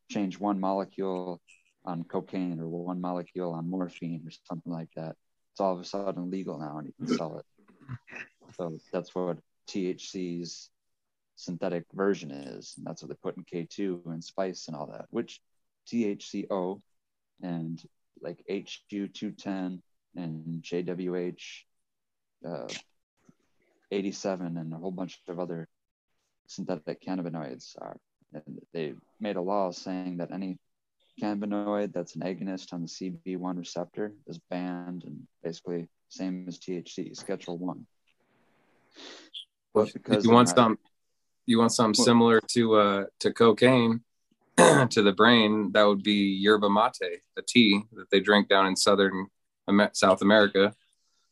change 0.09 0.39
one 0.39 0.59
molecule 0.59 1.41
on 1.83 2.03
cocaine 2.03 2.59
or 2.59 2.67
one 2.67 3.01
molecule 3.01 3.53
on 3.53 3.69
morphine 3.69 4.23
or 4.25 4.31
something 4.47 4.71
like 4.71 4.89
that, 4.95 5.15
it's 5.51 5.59
all 5.59 5.73
of 5.73 5.79
a 5.79 5.85
sudden 5.85 6.29
legal 6.29 6.59
now 6.59 6.77
and 6.77 6.87
you 6.87 6.93
can 7.05 7.15
sell 7.15 7.37
it. 7.37 7.45
So 8.57 8.77
that's 8.91 9.13
what 9.13 9.37
THC's 9.69 10.69
synthetic 11.35 11.85
version 11.93 12.31
is. 12.31 12.73
And 12.77 12.85
that's 12.85 13.01
what 13.01 13.09
they 13.09 13.15
put 13.21 13.37
in 13.37 13.43
K2 13.43 14.05
and 14.05 14.23
spice 14.23 14.67
and 14.67 14.75
all 14.75 14.87
that, 14.87 15.05
which 15.09 15.41
THCO 15.91 16.81
and 17.41 17.81
like 18.21 18.43
HU210 18.49 19.81
and 20.15 20.63
JWH 20.63 21.41
uh, 22.47 22.67
87 23.91 24.57
and 24.57 24.73
a 24.73 24.77
whole 24.77 24.91
bunch 24.91 25.21
of 25.27 25.39
other 25.39 25.67
synthetic 26.47 27.03
cannabinoids 27.03 27.75
are. 27.81 27.97
And 28.33 28.59
they 28.73 28.93
made 29.19 29.35
a 29.35 29.41
law 29.41 29.71
saying 29.71 30.17
that 30.17 30.31
any 30.31 30.59
cannabinoid 31.21 31.93
that's 31.93 32.15
an 32.15 32.21
agonist 32.21 32.73
on 32.73 32.81
the 32.81 32.87
CB1 32.87 33.57
receptor 33.57 34.13
is 34.27 34.39
banned 34.49 35.03
and 35.05 35.21
basically 35.43 35.87
same 36.09 36.45
as 36.47 36.59
THC, 36.59 37.15
Schedule 37.15 37.57
One. 37.57 37.85
But 39.73 39.91
if 40.07 40.23
you 40.23 40.31
want 40.31 40.49
some, 40.49 40.79
you 41.45 41.59
want 41.59 41.73
something 41.73 42.03
similar 42.03 42.39
to 42.39 42.75
uh 42.75 43.05
to 43.19 43.33
cocaine 43.33 44.01
to 44.57 45.01
the 45.01 45.13
brain, 45.13 45.71
that 45.73 45.83
would 45.83 46.03
be 46.03 46.37
yerba 46.41 46.69
mate, 46.69 47.21
a 47.37 47.41
tea 47.41 47.81
that 47.93 48.09
they 48.09 48.21
drink 48.21 48.47
down 48.47 48.67
in 48.67 48.75
southern 48.75 49.27
South 49.93 50.21
America, 50.21 50.73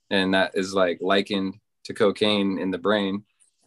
and 0.09 0.33
that 0.33 0.51
is 0.55 0.73
like 0.73 0.97
likened 1.01 1.55
to 1.85 1.93
cocaine 1.93 2.59
in 2.59 2.71
the 2.71 2.77
brain. 2.77 3.23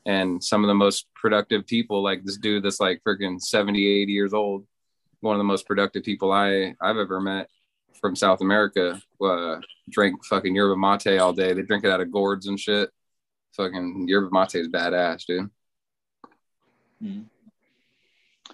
And 0.06 0.42
some 0.42 0.62
of 0.62 0.68
the 0.68 0.74
most 0.74 1.06
productive 1.14 1.66
people, 1.66 2.02
like 2.02 2.24
this 2.24 2.38
dude 2.38 2.62
that's 2.62 2.80
like 2.80 3.02
freaking 3.06 3.40
70, 3.40 3.84
80 3.84 4.12
years 4.12 4.32
old, 4.32 4.64
one 5.20 5.34
of 5.34 5.38
the 5.38 5.44
most 5.44 5.66
productive 5.66 6.04
people 6.04 6.32
I 6.32 6.74
I've 6.80 6.96
ever 6.96 7.20
met 7.20 7.50
from 8.00 8.14
South 8.14 8.40
America, 8.40 9.00
uh, 9.20 9.56
drank 9.90 10.24
fucking 10.24 10.54
yerba 10.54 10.76
mate 10.76 11.18
all 11.18 11.32
day. 11.32 11.52
They 11.52 11.62
drink 11.62 11.84
it 11.84 11.90
out 11.90 12.00
of 12.00 12.12
gourds 12.12 12.46
and 12.46 12.58
shit. 12.58 12.90
Fucking 13.56 14.06
yerba 14.08 14.28
mate 14.30 14.54
is 14.54 14.68
badass, 14.68 15.26
dude. 15.26 15.50
Mhm. 17.02 17.24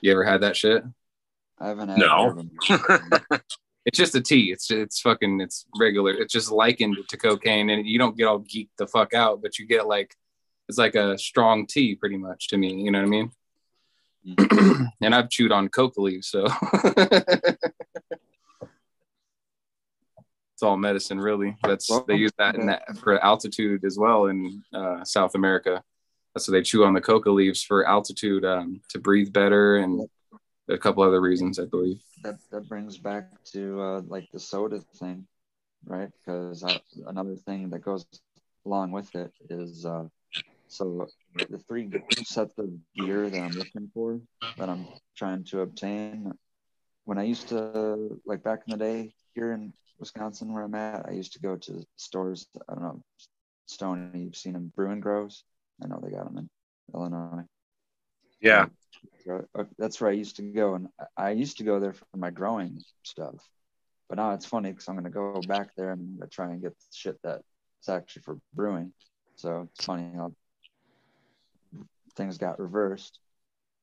You 0.00 0.12
ever 0.12 0.24
had 0.24 0.40
that 0.40 0.56
shit? 0.56 0.82
I 1.58 1.68
haven't 1.68 1.90
had 1.90 1.98
No. 1.98 2.44
It's 3.84 3.98
just 3.98 4.14
a 4.14 4.20
tea. 4.20 4.52
It's 4.52 4.70
it's 4.70 5.00
fucking 5.00 5.40
it's 5.40 5.66
regular. 5.76 6.12
It's 6.12 6.32
just 6.32 6.52
likened 6.52 6.98
to 7.08 7.16
cocaine, 7.16 7.68
and 7.70 7.84
you 7.84 7.98
don't 7.98 8.16
get 8.16 8.26
all 8.26 8.38
geeked 8.38 8.76
the 8.78 8.86
fuck 8.86 9.12
out, 9.12 9.42
but 9.42 9.58
you 9.58 9.66
get 9.66 9.88
like 9.88 10.14
it's 10.68 10.78
like 10.78 10.94
a 10.94 11.18
strong 11.18 11.66
tea, 11.66 11.94
pretty 11.94 12.16
much 12.16 12.48
to 12.48 12.56
me. 12.56 12.82
You 12.82 12.90
know 12.90 13.00
what 13.00 13.06
I 13.06 13.10
mean? 13.10 13.30
and 15.00 15.14
I've 15.14 15.30
chewed 15.30 15.52
on 15.52 15.68
coca 15.68 16.00
leaves, 16.00 16.28
so 16.28 16.46
it's 20.52 20.62
all 20.62 20.76
medicine, 20.76 21.18
really. 21.18 21.56
That's 21.64 21.90
they 22.06 22.14
use 22.14 22.32
that 22.38 22.54
in 22.54 22.66
that 22.66 22.96
for 22.98 23.18
altitude 23.18 23.84
as 23.84 23.98
well 23.98 24.26
in 24.26 24.62
uh, 24.72 25.04
South 25.04 25.34
America. 25.34 25.82
That's 26.34 26.48
what 26.48 26.52
they 26.52 26.62
chew 26.62 26.84
on 26.84 26.94
the 26.94 27.00
coca 27.00 27.30
leaves 27.30 27.62
for 27.62 27.86
altitude 27.86 28.44
um, 28.44 28.80
to 28.90 28.98
breathe 29.00 29.32
better, 29.32 29.76
and 29.76 30.08
a 30.68 30.78
couple 30.78 31.02
other 31.02 31.20
reasons, 31.20 31.58
I 31.58 31.64
believe. 31.64 32.00
that 32.22 32.36
that 32.52 32.68
brings 32.68 32.98
back 32.98 33.28
to 33.52 33.80
uh, 33.80 34.00
like 34.06 34.30
the 34.32 34.38
soda 34.38 34.80
thing, 35.00 35.26
right? 35.84 36.10
Because 36.24 36.64
another 37.06 37.34
thing 37.34 37.70
that 37.70 37.80
goes 37.80 38.06
along 38.64 38.92
with 38.92 39.12
it 39.16 39.32
is 39.50 39.84
uh, 39.84 40.04
so 40.72 41.06
the 41.50 41.58
three 41.58 41.90
sets 42.24 42.58
of 42.58 42.68
gear 42.96 43.28
that 43.28 43.38
I'm 43.38 43.52
looking 43.52 43.90
for 43.92 44.20
that 44.56 44.68
I'm 44.68 44.86
trying 45.16 45.44
to 45.44 45.60
obtain. 45.60 46.32
When 47.04 47.18
I 47.18 47.24
used 47.24 47.48
to 47.48 48.20
like 48.24 48.42
back 48.42 48.62
in 48.66 48.72
the 48.72 48.84
day 48.84 49.12
here 49.34 49.52
in 49.52 49.72
Wisconsin 49.98 50.52
where 50.52 50.62
I'm 50.62 50.74
at, 50.74 51.06
I 51.06 51.12
used 51.12 51.34
to 51.34 51.40
go 51.40 51.56
to 51.56 51.84
stores. 51.96 52.46
I 52.68 52.74
don't 52.74 52.82
know, 52.82 53.02
Stony. 53.66 54.22
You've 54.24 54.36
seen 54.36 54.54
them, 54.54 54.72
Brewing 54.74 55.00
Grows. 55.00 55.44
I 55.82 55.88
know 55.88 56.00
they 56.02 56.10
got 56.10 56.24
them 56.24 56.38
in 56.38 56.50
Illinois. 56.94 57.44
Yeah. 58.40 58.66
Uh, 59.28 59.64
that's 59.78 60.00
where 60.00 60.10
I 60.10 60.14
used 60.14 60.36
to 60.36 60.42
go, 60.42 60.74
and 60.74 60.88
I- 61.16 61.30
used 61.30 61.58
to 61.58 61.64
go 61.64 61.80
there 61.80 61.92
for 61.92 62.06
my 62.16 62.30
growing 62.30 62.82
stuff. 63.02 63.34
But 64.08 64.16
now 64.16 64.32
it's 64.32 64.46
funny 64.46 64.70
because 64.70 64.88
I'm 64.88 64.96
gonna 64.96 65.10
go 65.10 65.40
back 65.42 65.74
there 65.76 65.90
and 65.92 66.00
I'm 66.00 66.18
gonna 66.18 66.28
try 66.28 66.50
and 66.50 66.62
get 66.62 66.74
shit 66.92 67.18
that's 67.22 67.88
actually 67.88 68.22
for 68.22 68.38
brewing. 68.54 68.92
So 69.36 69.68
it's 69.74 69.84
funny 69.84 70.12
how 70.14 70.32
things 72.16 72.38
got 72.38 72.58
reversed. 72.58 73.18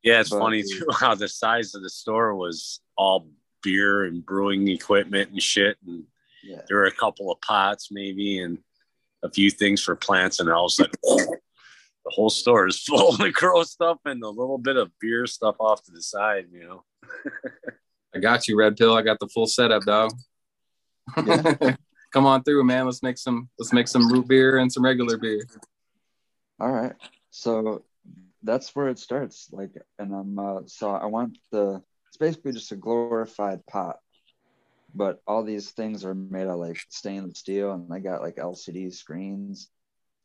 Yeah, 0.04 0.22
it's 0.22 0.30
But- 0.30 0.40
funny 0.40 0.64
too 0.64 0.86
how 0.94 1.16
the 1.16 1.28
size 1.28 1.76
of 1.76 1.82
the 1.84 1.90
store 1.90 2.36
was 2.36 2.80
all 2.98 3.30
beer 3.64 4.06
and 4.06 4.26
brewing 4.26 4.68
equipment 4.70 5.32
and 5.32 5.42
shit. 5.42 5.78
And 5.86 6.06
Yeah. 6.44 6.62
there 6.68 6.78
were 6.78 6.86
a 6.86 6.92
couple 6.96 7.32
of 7.32 7.42
pots 7.42 7.90
maybe 7.92 8.40
and 8.40 8.64
a 9.24 9.30
few 9.30 9.52
things 9.52 9.82
for 9.84 9.96
plants. 9.96 10.40
And 10.40 10.50
all 10.50 10.66
of 10.68 10.70
a 10.70 10.74
sudden, 10.74 10.92
the 11.04 11.40
whole 12.12 12.30
store 12.30 12.68
is 12.68 12.82
full 12.82 13.22
of 13.22 13.34
grow 13.34 13.64
stuff 13.64 14.00
and 14.06 14.24
a 14.24 14.30
little 14.30 14.58
bit 14.58 14.78
of 14.78 14.92
beer 15.00 15.28
stuff 15.28 15.58
off 15.60 15.84
to 15.84 15.92
the 15.92 16.02
side, 16.02 16.48
you 16.52 16.62
know. 16.62 16.86
I 18.16 18.20
got 18.20 18.48
you, 18.48 18.58
Red 18.58 18.78
Pill. 18.78 18.96
I 18.96 19.02
got 19.02 19.20
the 19.20 19.28
full 19.28 19.46
setup, 19.48 19.84
dog. 19.84 20.12
Yeah. 21.18 21.76
Come 22.14 22.26
on 22.26 22.42
through, 22.44 22.64
man. 22.64 22.86
Let's 22.86 23.04
make 23.04 23.20
some. 23.20 23.50
Let's 23.60 23.72
make 23.72 23.88
some 23.88 24.12
root 24.12 24.28
beer 24.28 24.58
and 24.58 24.72
some 24.72 24.84
regular 24.84 25.16
beer. 25.18 25.46
All 26.60 26.72
right. 26.72 26.96
So 27.30 27.84
that's 28.44 28.76
where 28.76 28.88
it 28.90 29.00
starts. 29.00 29.50
Like, 29.52 29.72
and 29.98 30.14
I'm 30.14 30.40
uh, 30.40 30.62
so 30.66 30.92
I 30.92 31.06
want 31.06 31.38
the. 31.52 31.82
It's 32.08 32.18
basically 32.18 32.54
just 32.54 32.72
a 32.72 32.76
glorified 32.76 33.66
pot, 33.68 33.98
but 34.96 35.22
all 35.28 35.44
these 35.44 35.70
things 35.72 36.04
are 36.04 36.16
made 36.16 36.48
of 36.48 36.58
like 36.58 36.80
stainless 36.90 37.40
steel, 37.40 37.72
and 37.74 37.90
they 37.90 38.00
got 38.00 38.22
like 38.22 38.38
LCD 38.38 38.94
screens. 38.94 39.70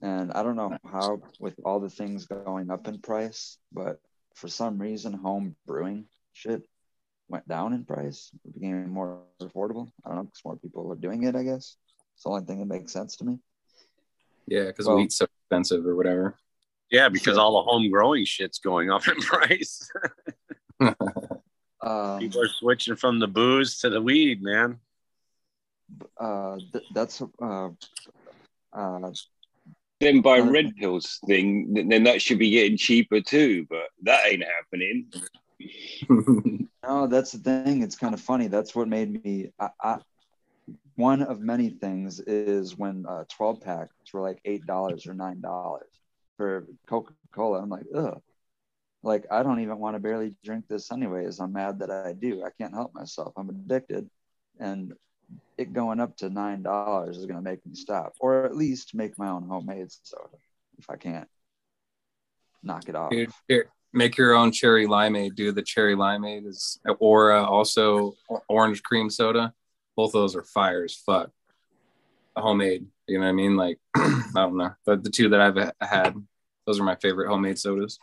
And 0.00 0.32
I 0.32 0.42
don't 0.42 0.56
know 0.56 0.76
how, 0.84 1.20
with 1.40 1.54
all 1.64 1.80
the 1.80 1.88
things 1.88 2.26
going 2.26 2.70
up 2.70 2.88
in 2.88 3.00
price, 3.00 3.58
but 3.72 4.00
for 4.34 4.48
some 4.48 4.78
reason, 4.78 5.12
home 5.12 5.56
brewing 5.66 6.06
shit 6.32 6.62
went 7.28 7.46
down 7.48 7.72
in 7.72 7.84
price. 7.84 8.30
It 8.44 8.54
became 8.54 8.90
more 8.90 9.22
affordable. 9.40 9.88
I 10.04 10.08
don't 10.08 10.16
know 10.16 10.24
because 10.24 10.44
more 10.44 10.56
people 10.56 10.90
are 10.92 10.96
doing 10.96 11.22
it. 11.24 11.36
I 11.36 11.42
guess 11.42 11.76
it's 12.14 12.24
the 12.24 12.30
only 12.30 12.44
thing 12.44 12.58
that 12.60 12.66
makes 12.66 12.92
sense 12.92 13.16
to 13.16 13.24
me. 13.24 13.38
Yeah, 14.46 14.66
because 14.66 14.86
Well- 14.86 14.96
wheat's 14.96 15.16
so 15.16 15.26
expensive 15.42 15.86
or 15.86 15.96
whatever. 15.96 16.36
Yeah, 16.94 17.08
because 17.08 17.34
Sure. 17.34 17.40
all 17.42 17.56
the 17.62 17.70
home 17.70 17.90
growing 17.90 18.24
shit's 18.24 18.58
going 18.60 18.90
up 18.90 19.06
in 19.08 19.16
price. 19.32 19.90
Um, 21.82 22.18
People 22.18 22.40
are 22.40 22.48
switching 22.48 22.96
from 22.96 23.18
the 23.18 23.26
booze 23.26 23.78
to 23.80 23.90
the 23.90 24.00
weed, 24.00 24.40
man. 24.42 24.78
uh, 26.18 26.56
th- 26.72 26.84
that's 26.94 27.20
uh, 27.42 27.68
uh, 28.72 29.12
Then 30.00 30.22
by 30.22 30.38
Uh, 30.40 30.50
red 30.50 30.74
pills 30.76 31.18
thing, 31.26 31.74
then 31.90 32.04
that 32.04 32.22
should 32.22 32.38
be 32.38 32.48
getting 32.48 32.78
cheaper 32.78 33.20
too, 33.20 33.66
but 33.68 33.88
that 34.02 34.26
ain't 34.26 34.44
happening. 34.44 35.12
no, 36.82 37.06
that's 37.06 37.32
the 37.32 37.38
thing. 37.38 37.82
It's 37.82 37.96
kind 37.96 38.14
of 38.14 38.20
funny. 38.22 38.46
That's 38.48 38.74
what 38.74 38.88
made 38.88 39.22
me. 39.22 39.50
I, 39.60 39.68
I, 39.82 39.98
one 40.96 41.20
of 41.22 41.40
many 41.40 41.68
things 41.68 42.18
is 42.20 42.78
when 42.78 43.04
uh, 43.06 43.24
12 43.28 43.60
packs 43.60 43.92
were 44.14 44.22
like 44.22 44.40
eight 44.46 44.64
dollars 44.64 45.06
or 45.06 45.12
nine 45.12 45.42
dollars 45.42 45.93
for 46.36 46.66
Coca 46.86 47.12
Cola. 47.32 47.62
I'm 47.62 47.68
like, 47.68 47.86
ugh. 47.94 48.20
Like 49.02 49.26
I 49.30 49.42
don't 49.42 49.60
even 49.60 49.78
want 49.78 49.96
to 49.96 50.00
barely 50.00 50.34
drink 50.42 50.64
this 50.68 50.90
anyways. 50.90 51.38
I'm 51.38 51.52
mad 51.52 51.80
that 51.80 51.90
I 51.90 52.14
do. 52.14 52.42
I 52.42 52.48
can't 52.58 52.72
help 52.72 52.94
myself. 52.94 53.34
I'm 53.36 53.50
addicted, 53.50 54.08
and 54.58 54.94
it 55.58 55.74
going 55.74 56.00
up 56.00 56.16
to 56.18 56.30
nine 56.30 56.62
dollars 56.62 57.18
is 57.18 57.26
gonna 57.26 57.42
make 57.42 57.64
me 57.66 57.74
stop, 57.74 58.14
or 58.18 58.46
at 58.46 58.56
least 58.56 58.94
make 58.94 59.18
my 59.18 59.28
own 59.28 59.46
homemade 59.46 59.88
soda 60.02 60.38
if 60.78 60.88
I 60.88 60.96
can't 60.96 61.28
knock 62.62 62.88
it 62.88 62.96
off. 62.96 63.12
Make 63.92 64.16
your 64.16 64.34
own 64.34 64.50
cherry 64.50 64.88
limeade, 64.88 65.36
dude. 65.36 65.54
The 65.54 65.62
cherry 65.62 65.94
limeade 65.94 66.46
is, 66.46 66.80
or 66.98 67.30
uh, 67.30 67.44
also 67.44 68.14
orange 68.48 68.82
cream 68.82 69.08
soda. 69.08 69.52
Both 69.96 70.08
of 70.08 70.22
those 70.22 70.34
are 70.34 70.42
fire 70.42 70.82
as 70.82 70.96
fuck. 70.96 71.30
Homemade, 72.36 72.86
you 73.06 73.18
know 73.18 73.24
what 73.24 73.30
I 73.30 73.32
mean? 73.32 73.56
Like, 73.56 73.78
I 73.96 74.30
don't 74.34 74.56
know, 74.56 74.72
but 74.84 75.02
the 75.04 75.10
two 75.10 75.28
that 75.30 75.40
I've 75.40 75.72
had, 75.80 76.14
those 76.66 76.80
are 76.80 76.84
my 76.84 76.96
favorite 76.96 77.28
homemade 77.28 77.58
sodas. 77.58 77.98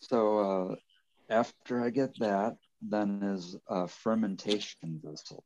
So 0.00 0.38
uh, 0.38 0.74
after 1.28 1.82
I 1.82 1.90
get 1.90 2.18
that, 2.18 2.56
then 2.82 3.22
is 3.22 3.56
a 3.68 3.86
fermentation 3.86 5.00
vessel. 5.04 5.44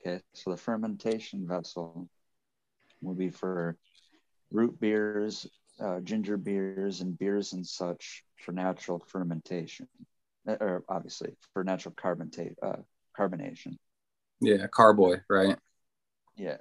Okay, 0.00 0.20
so 0.34 0.50
the 0.50 0.56
fermentation 0.56 1.46
vessel 1.46 2.08
will 3.00 3.14
be 3.14 3.30
for 3.30 3.76
root 4.50 4.78
beers 4.80 5.46
uh, 5.80 6.00
ginger 6.00 6.36
beers 6.36 7.00
and 7.00 7.18
beers 7.18 7.52
and 7.52 7.66
such 7.66 8.24
for 8.38 8.52
natural 8.52 9.02
fermentation, 9.08 9.88
Uh, 10.46 10.56
or 10.60 10.84
obviously 10.88 11.34
for 11.52 11.64
natural 11.64 11.94
carbonate 11.94 12.56
uh, 12.62 12.76
carbonation. 13.18 13.76
Yeah, 14.40 14.66
carboy, 14.66 15.20
right? 15.28 15.58
Yeah. 16.36 16.58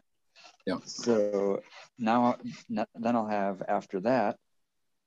Yep. 0.66 0.82
So 0.86 1.62
now, 1.98 2.38
then 2.70 3.16
I'll 3.16 3.28
have 3.28 3.62
after 3.68 4.00
that. 4.02 4.38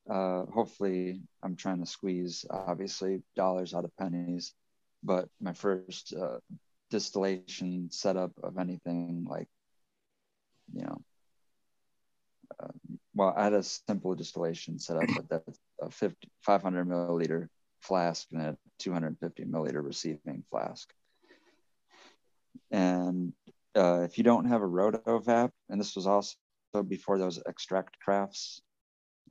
Uh, 0.09 0.45
hopefully, 0.47 1.23
I'm 1.43 1.57
trying 1.57 1.81
to 1.81 1.87
squeeze 1.87 2.45
obviously 2.51 3.23
dollars 3.35 3.75
out 3.75 3.85
of 3.85 3.97
pennies, 3.97 4.55
but 5.03 5.29
my 5.41 5.53
first 5.53 6.15
uh, 6.15 6.39
distillation 6.91 7.91
setup 7.91 8.33
of 8.43 8.59
anything 8.59 9.27
like, 9.29 9.49
you 10.73 10.83
know, 10.85 11.01
uh, 12.63 12.69
well, 13.15 13.35
I 13.37 13.45
had 13.45 13.55
a 13.55 13.63
simple 13.63 14.15
distillation 14.15 14.79
setup, 14.79 15.07
but 15.15 15.29
that's 15.29 15.59
a 15.81 15.91
50, 15.91 16.29
500 16.43 16.89
milliliter 16.89 17.49
flask 17.81 18.27
and 18.33 18.43
a 18.43 18.59
250 18.79 19.45
milliliter 19.45 19.85
receiving 19.85 20.45
flask. 20.51 20.93
And 22.71 23.33
uh, 23.77 24.01
if 24.03 24.19
you 24.19 24.25
don't 24.25 24.47
have 24.47 24.63
a 24.63 24.67
rotovap, 24.67 25.51
and 25.69 25.81
this 25.81 25.97
was 25.97 26.07
also 26.07 26.37
before 26.89 27.19
those 27.19 27.39
ExtractCrafts, 27.39 28.61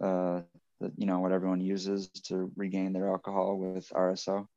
uh, 0.01 0.41
that 0.81 0.91
you 0.97 1.05
know 1.05 1.19
what 1.19 1.31
everyone 1.31 1.61
uses 1.61 2.09
to 2.09 2.51
regain 2.55 2.93
their 2.93 3.09
alcohol 3.09 3.57
with 3.57 3.89
RSO. 3.89 4.47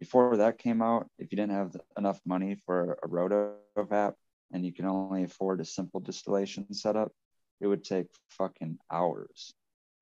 Before 0.00 0.36
that 0.36 0.58
came 0.58 0.82
out, 0.82 1.08
if 1.18 1.30
you 1.30 1.36
didn't 1.36 1.52
have 1.52 1.76
enough 1.96 2.20
money 2.24 2.56
for 2.66 2.98
a 3.02 3.08
rotovap 3.08 4.14
and 4.52 4.64
you 4.64 4.72
can 4.72 4.86
only 4.86 5.24
afford 5.24 5.60
a 5.60 5.64
simple 5.64 6.00
distillation 6.00 6.72
setup, 6.72 7.12
it 7.60 7.66
would 7.66 7.84
take 7.84 8.06
fucking 8.30 8.78
hours. 8.90 9.52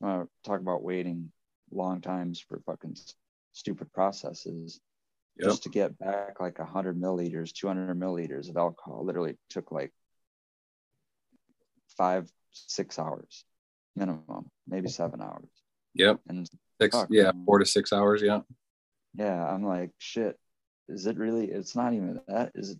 Uh, 0.03 0.25
talk 0.45 0.61
about 0.61 0.85
waiting 0.85 1.31
long 1.73 2.01
times 2.01 2.41
for 2.41 2.61
fucking 2.61 2.97
stupid 3.53 3.93
processes 3.93 4.81
Yep. 5.39 5.49
just 5.51 5.63
to 5.65 5.69
get 5.69 5.99
back 5.99 6.41
like 6.41 6.59
100 6.59 7.01
milliliters 7.01 7.53
200 7.53 7.97
milliliters 7.99 8.49
of 8.51 8.57
alcohol 8.57 9.05
literally 9.05 9.37
took 9.51 9.71
like 9.71 9.93
five 11.97 12.31
six 12.53 12.99
hours 12.99 13.45
minimum 13.97 14.51
maybe 14.67 14.89
seven 14.89 15.21
hours 15.21 15.49
Yep. 15.95 16.21
and 16.29 16.49
Six, 16.81 16.97
fuck, 16.97 17.09
yeah, 17.11 17.25
man. 17.33 17.43
four 17.45 17.59
to 17.59 17.67
six 17.67 17.93
hours. 17.93 18.23
Yeah. 18.23 18.41
yeah 19.15 19.45
i'm 19.47 19.65
like 19.65 19.91
shit 19.99 20.39
is 20.89 21.07
it 21.07 21.17
really 21.19 21.47
it's 21.47 21.75
not 21.75 21.93
even 21.93 22.21
that 22.29 22.53
is 22.55 22.71
it 22.71 22.79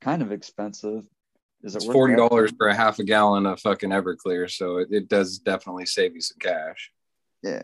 kind 0.00 0.22
of 0.22 0.30
expensive 0.32 1.04
is 1.62 1.74
it 1.74 1.78
It's 1.78 1.86
forty 1.86 2.14
dollars 2.14 2.52
for 2.56 2.68
a 2.68 2.74
half 2.74 2.98
a 3.00 3.04
gallon 3.04 3.46
of 3.46 3.60
fucking 3.60 3.90
Everclear, 3.90 4.48
so 4.48 4.76
it, 4.78 4.88
it 4.92 5.08
does 5.08 5.38
definitely 5.38 5.86
save 5.86 6.14
you 6.14 6.20
some 6.20 6.38
cash. 6.40 6.92
yeah 7.42 7.62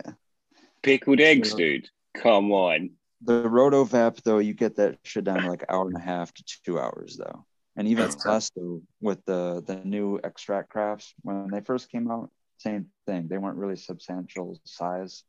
Pickled 0.83 1.21
eggs, 1.21 1.55
dude. 1.55 1.89
Come 2.15 2.51
on. 2.53 2.91
The 3.25 3.45
rotovap 3.45 4.23
though 4.23 4.39
you 4.39 4.55
get 4.55 4.77
that 4.77 4.99
shit 5.03 5.25
down 5.25 5.47
like 5.47 5.65
hour 5.69 5.87
and 5.87 5.97
a 5.97 6.01
half 6.01 6.33
to 6.35 6.45
two 6.65 6.79
hours 6.79 7.17
though. 7.17 7.45
And 7.77 7.89
even 7.89 8.11
though 8.25 8.83
with 9.01 9.25
the 9.25 9.63
the 9.67 9.77
new 9.85 10.19
ExtractCrafts 10.21 11.15
when 11.23 11.49
they 11.51 11.61
first 11.61 11.91
came 11.91 12.11
out 12.11 12.31
same 12.59 12.87
thing. 13.07 13.29
They 13.29 13.39
weren't 13.39 13.59
really 13.59 13.77
substantial 13.77 14.59
size 14.65 15.25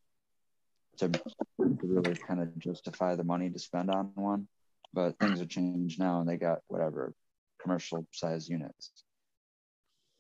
to, 0.97 1.09
to 1.09 1.21
really 1.83 2.15
kind 2.15 2.41
of 2.41 2.57
justify 2.57 3.15
the 3.15 3.23
money 3.23 3.49
to 3.49 3.59
spend 3.59 3.89
on 3.91 4.11
one. 4.15 4.47
But 4.93 5.19
things 5.19 5.39
have 5.39 5.49
changed 5.49 5.99
now 5.99 6.21
and 6.21 6.29
they 6.29 6.37
got 6.37 6.59
whatever 6.67 7.13
commercial 7.61 8.07
size 8.11 8.47
units. 8.47 8.91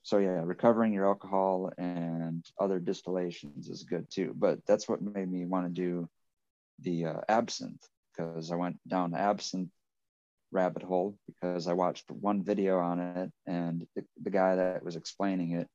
So 0.03 0.17
yeah 0.17 0.41
recovering 0.43 0.93
your 0.93 1.07
alcohol 1.07 1.71
and 1.77 2.45
other 2.59 2.79
distillations 2.79 3.69
is 3.69 3.83
good 3.83 4.09
too. 4.09 4.33
But 4.35 4.59
that's 4.67 4.89
what 4.89 5.01
made 5.01 5.31
me 5.31 5.45
want 5.45 5.67
to 5.67 5.81
do 5.81 6.09
the 6.79 7.05
uh, 7.05 7.21
absinthe 7.29 7.87
because 8.15 8.51
I 8.51 8.55
went 8.55 8.77
down 8.87 9.11
the 9.11 9.19
absinthe 9.19 9.71
rabbit 10.51 10.83
hole 10.83 11.17
because 11.27 11.67
I 11.67 11.73
watched 11.73 12.09
one 12.09 12.43
video 12.43 12.79
on 12.79 12.99
it 12.99 13.31
and 13.45 13.85
the, 13.95 14.05
the 14.21 14.29
guy 14.29 14.55
that 14.55 14.83
was 14.83 14.95
explaining 14.95 15.51
it, 15.51 15.67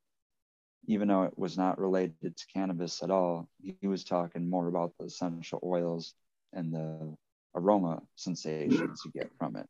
even 0.86 1.08
though 1.08 1.24
it 1.24 1.38
was 1.38 1.58
not 1.58 1.78
related 1.78 2.36
to 2.36 2.46
cannabis 2.52 3.02
at 3.02 3.10
all, 3.10 3.48
he, 3.62 3.76
he 3.80 3.86
was 3.86 4.04
talking 4.04 4.48
more 4.48 4.68
about 4.68 4.92
the 4.98 5.06
essential 5.06 5.60
oils 5.62 6.14
and 6.52 6.72
the 6.72 7.14
aroma 7.54 8.00
sensations 8.16 9.02
you 9.04 9.10
get 9.12 9.30
from 9.38 9.56
it. 9.56 9.66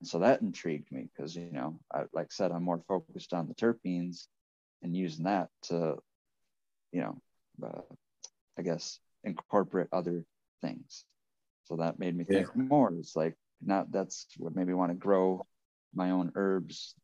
And 0.00 0.08
so 0.08 0.18
that 0.20 0.40
intrigued 0.40 0.90
me 0.90 1.08
because, 1.14 1.36
you 1.36 1.52
know, 1.52 1.78
I, 1.94 2.04
like 2.12 2.26
I 2.26 2.32
said, 2.32 2.50
I'm 2.50 2.64
more 2.64 2.82
focused 2.88 3.32
on 3.32 3.46
the 3.46 3.54
terpenes 3.54 4.26
and 4.82 4.96
using 4.96 5.26
that 5.26 5.48
to, 5.64 5.96
you 6.90 7.02
know, 7.02 7.20
uh, 7.62 7.82
I 8.58 8.62
guess 8.62 8.98
incorporate 9.24 9.88
other 9.92 10.24
things. 10.60 11.04
So 11.64 11.76
that 11.76 11.98
made 11.98 12.16
me 12.16 12.24
think 12.24 12.54
more. 12.56 12.92
It's 12.98 13.14
like 13.16 13.36
not 13.64 13.92
that's 13.92 14.26
what 14.38 14.56
made 14.56 14.66
me 14.66 14.74
want 14.74 14.90
to 14.90 14.96
grow 14.96 15.46
my 15.94 16.10
own 16.10 16.32
herbs, 16.34 16.94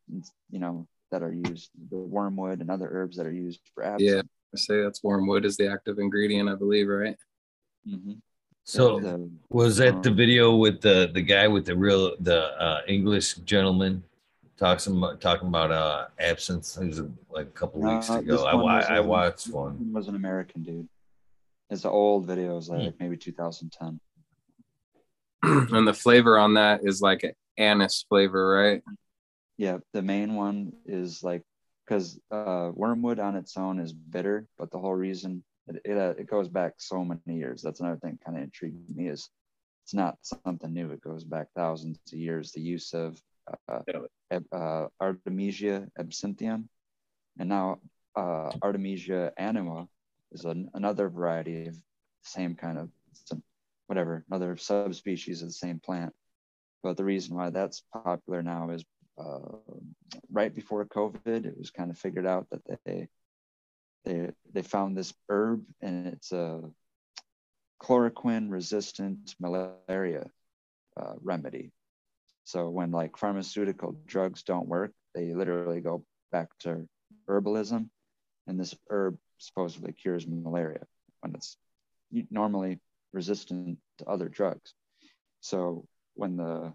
you 0.51 0.59
know, 0.59 0.87
that 1.11 1.23
are 1.23 1.33
used 1.33 1.71
the 1.91 1.97
wormwood 1.97 2.61
and 2.61 2.71
other 2.71 2.89
herbs 2.91 3.17
that 3.17 3.27
are 3.27 3.33
used 3.33 3.61
for 3.75 3.85
absinthe. 3.85 4.17
Yeah, 4.17 4.23
I 4.55 4.59
say 4.59 4.83
that's 4.83 5.03
wormwood 5.03 5.45
is 5.45 5.57
the 5.57 5.71
active 5.71 5.99
ingredient, 5.99 6.49
I 6.49 6.55
believe, 6.55 6.89
right? 6.89 7.17
Mm-hmm. 7.89 8.15
So 8.65 9.01
The- 9.01 9.31
was 9.49 9.77
that 9.77 10.03
the 10.03 10.11
video 10.11 10.57
with 10.57 10.81
the 10.81 11.09
the 11.15 11.23
guy 11.23 11.47
with 11.47 11.67
the 11.67 11.77
real 11.77 12.17
the 12.19 12.61
uh, 12.61 12.81
English 12.89 13.35
gentleman 13.47 14.03
talking 14.57 14.97
about 14.97 15.21
talking 15.21 15.49
about 15.49 15.71
uh 15.71 16.07
absinthe? 16.19 16.77
It 16.83 16.87
was 16.89 17.03
like 17.31 17.47
a 17.47 17.51
couple 17.51 17.81
No, 17.81 17.95
weeks 17.95 18.09
this 18.09 18.17
ago. 18.17 18.45
I 18.45 18.55
one 18.55 18.65
was, 18.65 18.85
I 18.87 18.99
um, 18.99 19.07
watched 19.07 19.49
one. 19.49 19.93
Was 19.93 20.09
an 20.09 20.17
American 20.17 20.65
dude. 20.65 20.89
It's 21.71 21.85
an 21.85 21.91
old 21.91 22.27
video. 22.27 22.53
It 22.53 22.57
was 22.57 22.69
Hmm. 22.69 22.79
like 22.79 22.95
maybe 23.01 23.17
2010. 23.17 24.01
and 25.77 25.87
the 25.87 25.95
flavor 25.95 26.39
on 26.39 26.55
that 26.55 26.81
is 26.85 27.01
like 27.01 27.25
an 27.25 27.33
anise 27.59 28.05
flavor, 28.09 28.49
right? 28.49 28.83
Yeah, 29.59 29.79
the 29.93 30.03
main 30.03 30.35
one 30.35 30.73
is 30.85 31.23
like 31.23 31.43
because 31.87 32.19
uh, 32.31 32.71
wormwood 32.75 33.19
on 33.19 33.37
its 33.37 33.57
own 33.57 33.79
is 33.81 33.93
bitter, 33.93 34.47
but 34.59 34.71
the 34.71 34.79
whole 34.79 34.95
reason 34.95 35.45
it 35.69 35.81
it, 35.85 35.97
uh, 35.97 36.15
it 36.19 36.27
goes 36.29 36.49
back 36.49 36.75
so 36.79 37.05
many 37.05 37.39
years. 37.39 37.63
That's 37.63 37.81
another 37.81 37.99
thing 37.99 38.19
kind 38.25 38.37
of 38.37 38.45
intrigued 38.45 38.95
me 38.95 39.09
is 39.09 39.29
it's 39.85 39.95
not 39.95 40.19
something 40.23 40.73
new. 40.73 40.91
It 40.91 41.01
goes 41.01 41.25
back 41.25 41.49
thousands 41.55 41.99
of 42.13 42.19
years. 42.19 42.53
The 42.53 42.61
use 42.61 42.93
of 42.93 43.21
uh, 43.69 43.81
uh, 44.53 44.87
Artemisia 45.01 45.87
absinthium, 45.99 46.69
and 47.39 47.49
now 47.49 47.79
uh, 48.17 48.51
Artemisia 48.61 49.33
annua 49.39 49.87
is 50.37 50.45
an, 50.45 50.71
another 50.75 51.09
variety 51.09 51.69
of 51.69 51.77
same 52.23 52.55
kind 52.55 52.79
of 52.79 52.91
some, 53.13 53.43
whatever 53.87 54.25
another 54.29 54.57
subspecies 54.57 55.43
of 55.43 55.49
the 55.49 55.53
same 55.53 55.81
plant. 55.81 56.13
But 56.83 56.97
the 56.97 57.05
reason 57.05 57.37
why 57.37 57.51
that's 57.51 57.83
popular 57.93 58.43
now 58.43 58.71
is 58.71 58.85
uh, 59.19 59.39
right 60.31 60.55
before 60.55 60.85
COVID, 60.85 61.47
it 61.47 61.57
was 61.57 61.71
kind 61.71 61.91
of 61.91 61.99
figured 61.99 62.27
out 62.27 62.47
that 62.51 62.81
they 62.85 63.09
they 64.05 64.31
they 64.53 64.63
found 64.63 64.97
this 64.97 65.13
herb 65.29 65.65
and 65.81 66.07
it's 66.07 66.33
a 66.33 66.61
chloroquine 67.83 68.51
resistant 68.51 69.35
malaria 69.41 70.27
uh, 71.01 71.15
remedy. 71.23 71.73
So 72.45 72.69
when 72.69 72.93
like 72.93 73.17
pharmaceutical 73.17 73.97
drugs 74.07 74.43
don't 74.43 74.69
work, 74.69 74.93
they 75.15 75.35
literally 75.35 75.81
go 75.81 76.05
back 76.31 76.49
to 76.61 76.87
herbalism, 77.29 77.89
and 78.47 78.59
this 78.59 78.75
herb 78.91 79.19
supposedly 79.39 79.93
cures 79.93 80.27
malaria 80.27 80.85
when 81.21 81.35
it's 81.35 81.57
normally 82.31 82.79
resistant 83.13 83.79
to 83.99 84.07
other 84.07 84.29
drugs. 84.29 84.75
So 85.41 85.87
when 86.15 86.37
the 86.37 86.73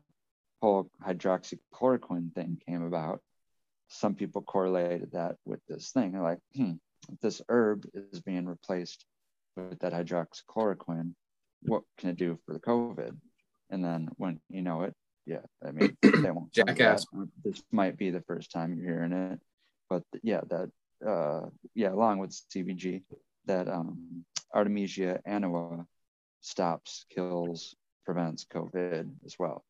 whole 0.62 0.90
hydroxychloroquine 1.04 2.34
thing 2.34 2.62
came 2.68 2.84
about, 2.84 3.22
some 3.88 4.16
people 4.16 4.42
correlated 4.42 5.12
that 5.14 5.36
with 5.46 5.60
this 5.68 5.92
thing. 5.92 6.12
They're 6.12 6.22
like, 6.22 6.40
hmm, 6.56 6.74
this 7.22 7.42
herb 7.50 7.86
is 7.94 8.22
being 8.22 8.46
replaced 8.46 9.06
with 9.58 9.80
that 9.80 9.94
hydroxychloroquine, 9.94 11.14
what 11.64 11.84
can 11.98 12.10
it 12.10 12.18
do 12.18 12.40
for 12.46 12.54
the 12.54 12.60
COVID? 12.60 13.16
And 13.70 13.84
then 13.84 14.10
when 14.18 14.40
you 14.50 14.62
know 14.62 14.84
it, 14.84 14.96
yeah, 15.26 15.42
I 15.66 15.72
mean, 15.72 15.98
they 16.02 16.32
won't 16.32 16.52
Jackass. 16.52 17.06
This 17.44 17.62
might 17.72 17.98
be 17.98 18.10
the 18.10 18.22
first 18.22 18.52
time 18.52 18.76
you're 18.76 18.96
hearing 18.96 19.14
it, 19.14 19.40
but 19.90 20.04
yeah, 20.24 20.42
that 20.50 20.72
uh, 21.08 21.42
yeah, 21.76 21.92
along 21.92 22.20
with 22.20 22.32
CBG, 22.32 23.04
that 23.46 23.68
um, 23.68 24.26
Artemisia 24.54 25.20
annua 25.28 25.86
stops, 26.42 27.06
kills, 27.10 27.76
prevents 28.06 28.46
COVID 28.46 29.10
as 29.26 29.36
well. 29.40 29.64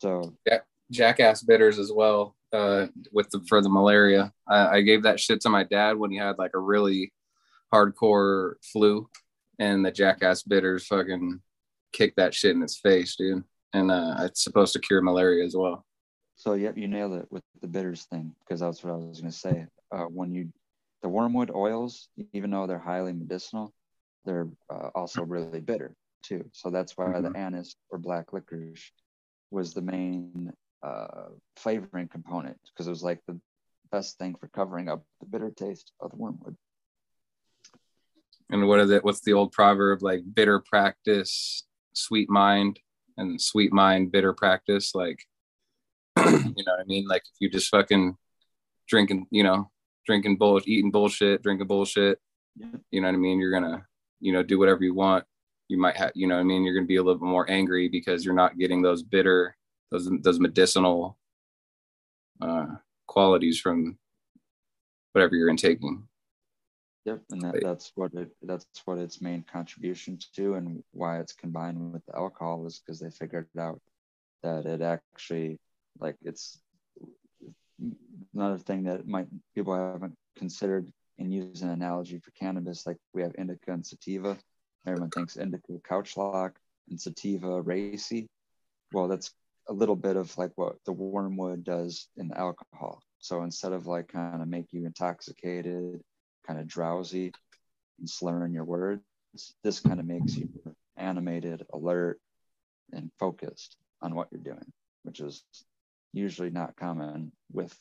So 0.00 0.34
yeah, 0.46 0.60
Jackass 0.90 1.42
bitters 1.42 1.78
as 1.78 1.92
well 1.92 2.36
uh, 2.52 2.86
with 3.12 3.30
the 3.30 3.40
for 3.48 3.62
the 3.62 3.68
malaria. 3.68 4.32
I, 4.48 4.76
I 4.76 4.80
gave 4.82 5.02
that 5.04 5.20
shit 5.20 5.40
to 5.42 5.50
my 5.50 5.64
dad 5.64 5.96
when 5.96 6.10
he 6.10 6.18
had 6.18 6.38
like 6.38 6.52
a 6.54 6.58
really 6.58 7.12
hardcore 7.72 8.54
flu, 8.72 9.08
and 9.58 9.84
the 9.84 9.90
Jackass 9.90 10.42
bitters 10.42 10.86
fucking 10.86 11.40
kicked 11.92 12.16
that 12.16 12.34
shit 12.34 12.54
in 12.54 12.60
his 12.60 12.78
face, 12.78 13.16
dude. 13.16 13.44
And 13.72 13.90
uh, 13.90 14.16
it's 14.20 14.44
supposed 14.44 14.72
to 14.74 14.78
cure 14.78 15.02
malaria 15.02 15.44
as 15.44 15.56
well. 15.56 15.84
So 16.36 16.54
yep, 16.54 16.76
you 16.76 16.88
nailed 16.88 17.14
it 17.14 17.26
with 17.30 17.42
the 17.60 17.68
bitters 17.68 18.04
thing 18.04 18.34
because 18.40 18.60
that's 18.60 18.82
what 18.82 18.92
I 18.92 18.96
was 18.96 19.20
gonna 19.20 19.32
say. 19.32 19.66
Uh, 19.94 20.06
when 20.06 20.32
you 20.34 20.48
the 21.02 21.08
wormwood 21.08 21.50
oils, 21.54 22.08
even 22.32 22.50
though 22.50 22.66
they're 22.66 22.78
highly 22.78 23.12
medicinal, 23.12 23.72
they're 24.24 24.48
uh, 24.70 24.88
also 24.94 25.22
really 25.22 25.60
bitter 25.60 25.94
too. 26.22 26.44
So 26.52 26.70
that's 26.70 26.96
why 26.96 27.20
the 27.20 27.30
anise 27.36 27.76
or 27.90 27.98
black 27.98 28.32
licorice 28.32 28.90
was 29.50 29.72
the 29.72 29.82
main 29.82 30.50
uh, 30.82 31.28
flavoring 31.56 32.08
component 32.08 32.58
because 32.72 32.86
it 32.86 32.90
was 32.90 33.04
like 33.04 33.20
the 33.28 33.38
best 33.92 34.18
thing 34.18 34.34
for 34.34 34.48
covering 34.48 34.88
up 34.88 35.04
the 35.20 35.26
bitter 35.26 35.50
taste 35.50 35.92
of 36.00 36.10
the 36.10 36.16
wormwood. 36.16 36.56
And 38.50 38.66
what 38.66 38.80
is 38.80 38.90
it? 38.90 39.04
What's 39.04 39.20
the 39.20 39.34
old 39.34 39.52
proverb 39.52 40.02
like? 40.02 40.22
Bitter 40.34 40.58
practice, 40.58 41.64
sweet 41.92 42.28
mind, 42.28 42.80
and 43.16 43.40
sweet 43.40 43.72
mind, 43.72 44.10
bitter 44.10 44.32
practice. 44.32 44.94
Like, 44.94 45.18
you 46.18 46.24
know 46.24 46.72
what 46.72 46.80
I 46.80 46.84
mean? 46.86 47.06
Like 47.06 47.22
if 47.26 47.36
you 47.40 47.48
just 47.48 47.68
fucking 47.68 48.16
drinking, 48.88 49.26
you 49.30 49.42
know, 49.42 49.70
drinking 50.06 50.36
bull, 50.36 50.60
eating 50.66 50.90
bullshit, 50.90 51.42
drinking 51.42 51.66
bullshit. 51.66 52.18
Yeah. 52.56 52.66
You 52.90 53.00
know 53.00 53.08
what 53.08 53.14
I 53.14 53.18
mean? 53.18 53.38
You're 53.38 53.52
gonna, 53.52 53.86
you 54.20 54.32
know, 54.32 54.42
do 54.42 54.58
whatever 54.58 54.84
you 54.84 54.94
want. 54.94 55.24
You 55.68 55.78
might 55.78 55.96
have, 55.96 56.12
you 56.14 56.26
know 56.26 56.34
what 56.34 56.42
I 56.42 56.44
mean? 56.44 56.64
You're 56.64 56.74
gonna 56.74 56.86
be 56.86 56.96
a 56.96 57.02
little 57.02 57.18
bit 57.18 57.26
more 57.26 57.50
angry 57.50 57.88
because 57.88 58.24
you're 58.24 58.34
not 58.34 58.58
getting 58.58 58.82
those 58.82 59.02
bitter, 59.02 59.56
those 59.90 60.08
those 60.22 60.40
medicinal 60.40 61.16
uh, 62.40 62.66
qualities 63.06 63.60
from 63.60 63.98
whatever 65.12 65.36
you're 65.36 65.48
intaking. 65.48 66.06
Yep, 67.04 67.20
and 67.30 67.42
that, 67.42 67.60
that's 67.62 67.92
what 67.96 68.14
it 68.14 68.30
that's 68.42 68.66
what 68.86 68.98
its 68.98 69.20
main 69.20 69.44
contribution 69.50 70.18
to, 70.36 70.54
and 70.54 70.82
why 70.92 71.20
it's 71.20 71.34
combined 71.34 71.92
with 71.92 72.04
the 72.06 72.16
alcohol 72.16 72.66
is 72.66 72.80
because 72.80 72.98
they 72.98 73.10
figured 73.10 73.48
out 73.58 73.80
that 74.42 74.64
it 74.64 74.80
actually 74.80 75.58
like 75.98 76.16
it's 76.22 76.60
another 78.34 78.58
thing 78.58 78.84
that 78.84 79.06
might 79.06 79.26
people 79.54 79.74
haven't 79.74 80.14
considered 80.36 80.90
in 81.18 81.30
using 81.30 81.68
an 81.68 81.74
analogy 81.74 82.18
for 82.18 82.30
cannabis. 82.32 82.86
Like 82.86 82.96
we 83.12 83.22
have 83.22 83.34
indica 83.36 83.72
and 83.72 83.86
sativa. 83.86 84.36
Everyone 84.86 85.10
thinks 85.10 85.36
indica 85.36 85.78
couch 85.86 86.16
lock 86.16 86.58
and 86.90 87.00
sativa 87.00 87.62
racy. 87.62 88.26
Well, 88.92 89.08
that's 89.08 89.32
a 89.68 89.72
little 89.72 89.96
bit 89.96 90.16
of 90.16 90.36
like 90.36 90.52
what 90.56 90.76
the 90.84 90.92
wormwood 90.92 91.64
does 91.64 92.08
in 92.16 92.32
alcohol. 92.32 93.00
So 93.18 93.42
instead 93.42 93.72
of 93.72 93.86
like 93.86 94.08
kind 94.08 94.42
of 94.42 94.48
make 94.48 94.72
you 94.72 94.84
intoxicated, 94.84 96.02
kind 96.46 96.60
of 96.60 96.66
drowsy, 96.66 97.32
and 97.98 98.08
slurring 98.08 98.52
your 98.52 98.64
words, 98.64 99.02
this 99.62 99.80
kind 99.80 100.00
of 100.00 100.06
makes 100.06 100.36
you 100.36 100.48
animated, 100.96 101.64
alert, 101.72 102.20
and 102.92 103.10
focused 103.18 103.76
on 104.02 104.14
what 104.14 104.28
you're 104.30 104.40
doing, 104.42 104.72
which 105.02 105.20
is 105.20 105.42
usually 106.14 106.50
not 106.50 106.76
common 106.76 107.32
with 107.52 107.76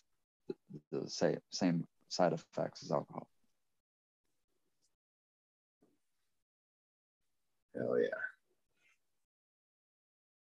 the, 0.92 1.08
same, 1.10 1.38
same 1.52 1.86
side 2.10 2.34
effects 2.34 2.84
as 2.84 2.92
alcohol. 2.92 3.28
Hell 7.76 7.98
yeah. 8.00 8.10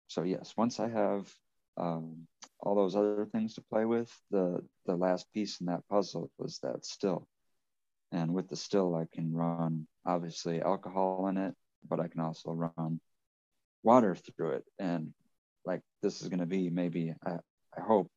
so 0.08 0.22
yes 0.22 0.54
once 0.56 0.80
i 0.80 0.88
have 0.88 1.32
um, 1.76 2.26
all 2.60 2.74
those 2.74 2.96
other 2.96 3.24
things 3.30 3.54
to 3.54 3.62
play 3.70 3.84
with 3.84 4.10
the 4.30 4.60
the 4.86 4.96
last 4.96 5.32
piece 5.32 5.60
in 5.60 5.66
that 5.66 5.86
puzzle 5.88 6.30
was 6.38 6.58
that 6.62 6.84
still 6.84 7.28
and 8.10 8.32
with 8.32 8.48
the 8.48 8.56
still 8.56 8.96
i 8.96 9.06
can 9.14 9.32
run 9.32 9.86
obviously 10.04 10.60
alcohol 10.60 11.28
in 11.28 11.36
it 11.36 11.54
but 11.88 12.00
i 12.00 12.08
can 12.08 12.20
also 12.20 12.50
run 12.50 13.00
water 13.84 14.16
through 14.16 14.50
it 14.50 14.64
and 14.78 15.12
like 15.64 15.82
this 16.02 16.20
is 16.22 16.28
going 16.28 16.40
to 16.40 16.46
be 16.46 16.70
maybe 16.70 17.14
I, 17.24 17.36
I 17.78 17.84
hope 17.84 18.10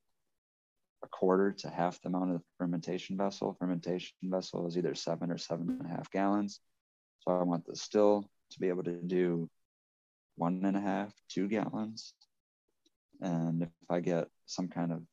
a 1.04 1.08
quarter 1.08 1.52
to 1.52 1.70
half 1.70 2.02
the 2.02 2.10
amount 2.10 2.32
of 2.32 2.38
the 2.38 2.44
fermentation 2.58 3.18
vessel. 3.18 3.56
Fermentation 3.60 4.16
vessel 4.24 4.68
is 4.68 4.78
either 4.78 4.96
seven 4.96 5.32
or 5.32 5.38
seven 5.38 5.70
and 5.70 5.86
a 5.86 5.90
half 5.90 6.10
gallons. 6.12 6.60
So 7.20 7.32
i 7.32 7.44
want 7.44 7.66
the 7.66 7.76
still 7.76 8.30
to 8.52 8.60
be 8.60 8.70
able 8.70 8.84
to 8.84 8.94
do 8.94 9.50
one 10.36 10.62
and 10.66 10.78
a 10.78 10.82
half, 10.82 11.14
two 11.30 11.48
gallons. 11.48 12.14
And 13.22 13.64
if 13.64 13.70
I 13.90 14.00
get 14.00 14.28
some 14.48 14.68
kind 14.68 14.92
of 14.92 15.04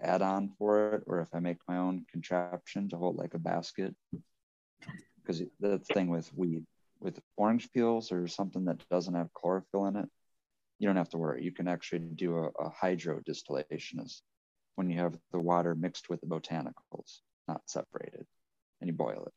add 0.00 0.22
on 0.22 0.50
for 0.58 0.94
it, 0.94 1.02
or 1.06 1.20
if 1.20 1.28
I 1.34 1.40
make 1.40 1.58
my 1.68 1.76
own 1.76 2.06
contraption 2.10 2.88
to 2.88 2.96
hold 2.96 3.16
like 3.16 3.34
a 3.34 3.38
basket, 3.38 3.94
because 5.20 5.42
the 5.60 5.78
thing 5.92 6.08
with 6.08 6.32
weed, 6.34 6.64
with 7.00 7.20
orange 7.36 7.70
peels 7.72 8.12
or 8.12 8.26
something 8.26 8.64
that 8.64 8.88
doesn't 8.88 9.14
have 9.14 9.32
chlorophyll 9.34 9.86
in 9.86 9.96
it, 9.96 10.08
you 10.78 10.88
don't 10.88 10.96
have 10.96 11.10
to 11.10 11.18
worry. 11.18 11.44
You 11.44 11.52
can 11.52 11.68
actually 11.68 12.00
do 12.00 12.36
a, 12.36 12.48
a 12.58 12.70
hydro 12.70 13.20
distillation 13.24 14.00
is 14.00 14.22
when 14.74 14.90
you 14.90 14.98
have 14.98 15.16
the 15.32 15.38
water 15.38 15.74
mixed 15.74 16.08
with 16.08 16.20
the 16.20 16.26
botanicals, 16.26 17.20
not 17.46 17.62
separated, 17.66 18.26
and 18.80 18.88
you 18.88 18.94
boil 18.94 19.24
it. 19.26 19.32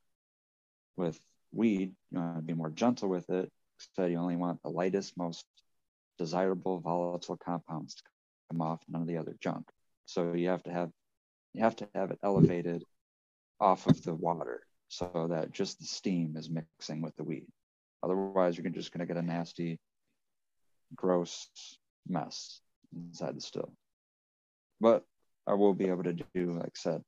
With 0.97 1.19
weed, 1.51 1.93
you 2.11 2.19
want 2.19 2.37
to 2.37 2.41
be 2.41 2.53
more 2.53 2.69
gentle 2.69 3.09
with 3.09 3.29
it. 3.29 3.51
Instead, 3.79 4.11
you 4.11 4.17
only 4.17 4.37
want 4.37 4.61
the 4.63 4.69
lightest, 4.69 5.17
most 5.17 5.45
desirable 6.17 6.79
volatile 6.79 7.37
compounds 7.37 7.95
to 7.95 8.03
come 8.49 8.61
off, 8.61 8.81
none 8.87 9.01
of 9.01 9.07
the 9.07 9.17
other 9.17 9.35
junk. 9.41 9.69
So 10.05 10.33
you 10.33 10.49
have 10.49 10.63
to 10.63 10.71
have 10.71 10.91
you 11.53 11.63
have 11.63 11.75
to 11.77 11.87
have 11.95 12.11
it 12.11 12.19
elevated 12.23 12.83
off 13.59 13.87
of 13.87 14.01
the 14.03 14.13
water 14.13 14.61
so 14.89 15.27
that 15.29 15.51
just 15.51 15.79
the 15.79 15.85
steam 15.85 16.35
is 16.37 16.49
mixing 16.49 17.01
with 17.01 17.15
the 17.15 17.23
weed. 17.23 17.47
Otherwise, 18.03 18.57
you're 18.57 18.69
just 18.69 18.91
going 18.91 19.05
to 19.05 19.11
get 19.11 19.21
a 19.21 19.25
nasty, 19.25 19.79
gross 20.95 21.49
mess 22.07 22.61
inside 22.95 23.35
the 23.37 23.41
still. 23.41 23.71
But 24.79 25.03
I 25.47 25.53
will 25.53 25.73
be 25.73 25.87
able 25.87 26.03
to 26.03 26.13
do, 26.13 26.53
like 26.53 26.67
I 26.67 26.71
said, 26.75 27.03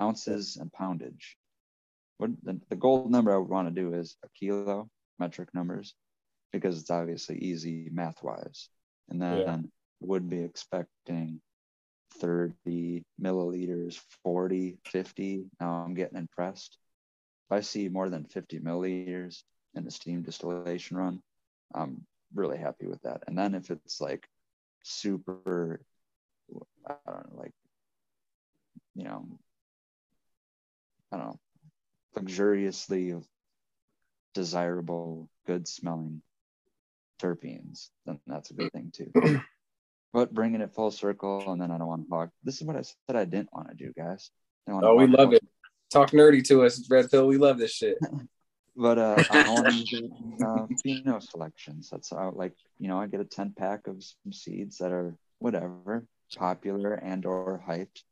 ounces 0.00 0.56
and 0.56 0.72
poundage. 0.72 1.36
What 2.18 2.30
the, 2.42 2.60
the 2.68 2.76
gold 2.76 3.10
number 3.10 3.32
I 3.34 3.38
would 3.38 3.48
want 3.48 3.68
to 3.68 3.74
do 3.74 3.94
is 3.94 4.16
a 4.24 4.28
kilo 4.38 4.88
metric 5.18 5.48
numbers 5.54 5.94
because 6.52 6.80
it's 6.80 6.90
obviously 6.90 7.38
easy 7.38 7.88
math 7.92 8.22
wise. 8.22 8.68
And 9.08 9.20
then 9.20 9.38
Yeah. 9.46 9.56
would 10.00 10.28
be 10.28 10.40
expecting 10.40 11.40
30 12.20 13.04
milliliters, 13.20 14.00
40, 14.24 14.78
50. 14.84 15.46
Now 15.60 15.84
I'm 15.86 15.94
getting 15.94 16.18
impressed. 16.18 16.78
If 17.48 17.56
I 17.56 17.60
see 17.60 17.88
more 17.88 18.08
than 18.10 18.24
50 18.24 18.60
milliliters 18.60 19.42
in 19.74 19.84
the 19.84 19.90
steam 19.90 20.22
distillation 20.22 20.96
run, 20.96 21.22
I'm 21.74 22.04
really 22.36 22.58
happy 22.58 22.86
with 22.86 23.02
that. 23.02 23.22
And 23.26 23.36
then 23.36 23.54
if 23.54 23.70
it's 23.70 24.00
like 24.00 24.28
super, 24.82 25.80
I 26.86 26.94
don't 27.06 27.32
know, 27.32 27.38
like, 27.38 27.52
you 28.94 29.04
know, 29.04 29.26
I 31.12 31.16
don't 31.16 31.26
know, 31.26 31.40
luxuriously 32.16 33.14
desirable, 34.34 35.28
good 35.46 35.66
smelling 35.66 36.22
terpenes, 37.20 37.88
then 38.04 38.20
that's 38.26 38.50
a 38.50 38.54
good 38.54 38.72
thing 38.72 38.92
too. 38.94 39.10
but 40.12 40.32
bringing 40.32 40.60
it 40.60 40.74
full 40.74 40.90
circle, 40.90 41.50
and 41.52 41.60
then 41.60 41.70
I 41.70 41.78
don't 41.78 41.88
want 41.88 42.08
to 42.08 42.14
hog. 42.14 42.30
This 42.44 42.60
is 42.60 42.66
what 42.66 42.76
I 42.76 42.82
said 42.82 43.16
I 43.16 43.24
didn't 43.24 43.52
want 43.52 43.68
to 43.68 43.74
do, 43.74 43.92
guys. 43.96 44.30
I 44.66 44.72
don't 44.72 44.82
wanna 44.82 44.92
Oh, 44.92 44.96
we 44.96 45.06
love 45.06 45.32
it. 45.32 45.42
Talk 45.90 46.10
nerdy 46.10 46.44
to 46.48 46.64
us, 46.64 46.86
Red 46.90 47.10
Pill. 47.10 47.26
We 47.26 47.38
love 47.38 47.58
this 47.58 47.72
shit. 47.72 47.98
But 48.76 48.98
uh, 48.98 49.24
I 49.30 49.48
want 49.48 49.68
to 49.68 49.84
do 49.84 51.10
uh, 51.10 51.20
selections. 51.20 51.88
That's 51.90 52.10
how, 52.10 52.32
like, 52.36 52.52
you 52.78 52.88
know, 52.88 53.00
I 53.00 53.06
get 53.06 53.20
a 53.20 53.24
10 53.24 53.54
pack 53.56 53.86
of 53.86 54.02
some 54.02 54.32
seeds 54.32 54.78
that 54.78 54.92
are 54.92 55.16
whatever, 55.38 56.04
popular 56.36 56.92
and 56.92 57.24
or 57.24 57.62
hyped, 57.66 58.02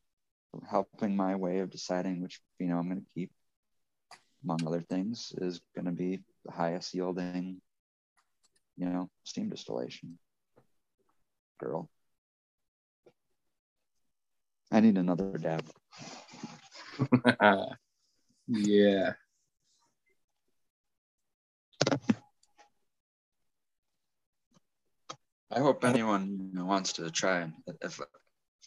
helping 0.69 1.16
my 1.16 1.35
way 1.35 1.59
of 1.59 1.70
deciding 1.70 2.23
which 2.23 2.41
pheno 2.61 2.78
I'm 2.78 2.89
going 2.89 3.01
to 3.01 3.07
keep, 3.15 3.31
among 4.43 4.66
other 4.66 4.81
things, 4.81 5.35
is 5.39 5.61
going 5.74 5.85
to 5.85 5.93
be 5.93 6.20
the 6.47 6.53
highest 6.53 6.95
yielding, 6.95 7.61
you 8.78 8.86
know, 8.86 9.11
steam 9.24 9.51
distillation. 9.51 10.19
Girl. 11.61 11.91
I 14.73 14.81
need 14.81 14.97
another 14.97 15.36
dab. 15.39 15.65
yeah. 18.49 19.12
I 25.55 25.61
hope 25.61 25.85
anyone 25.85 26.51
you 26.53 26.59
know, 26.59 26.65
wants 26.65 26.93
to 26.95 27.09
try. 27.11 27.49
If, 27.67 27.77
if 27.81 28.01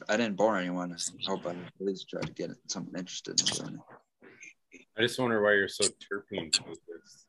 I 0.07 0.15
didn't 0.15 0.37
bore 0.37 0.57
anyone, 0.57 0.93
I 0.93 1.29
hope 1.29 1.45
I 1.45 1.49
at 1.49 1.57
least 1.79 2.09
try 2.09 2.21
to 2.21 2.31
get 2.31 2.51
something 2.67 2.97
interested 2.97 3.39
in 3.39 3.45
doing 3.45 3.75
it. 3.75 4.79
I 4.97 5.01
just 5.01 5.19
wonder 5.19 5.43
why 5.43 5.53
you're 5.53 5.67
so 5.67 5.83
terpene 5.83 6.55
focused. 6.55 7.25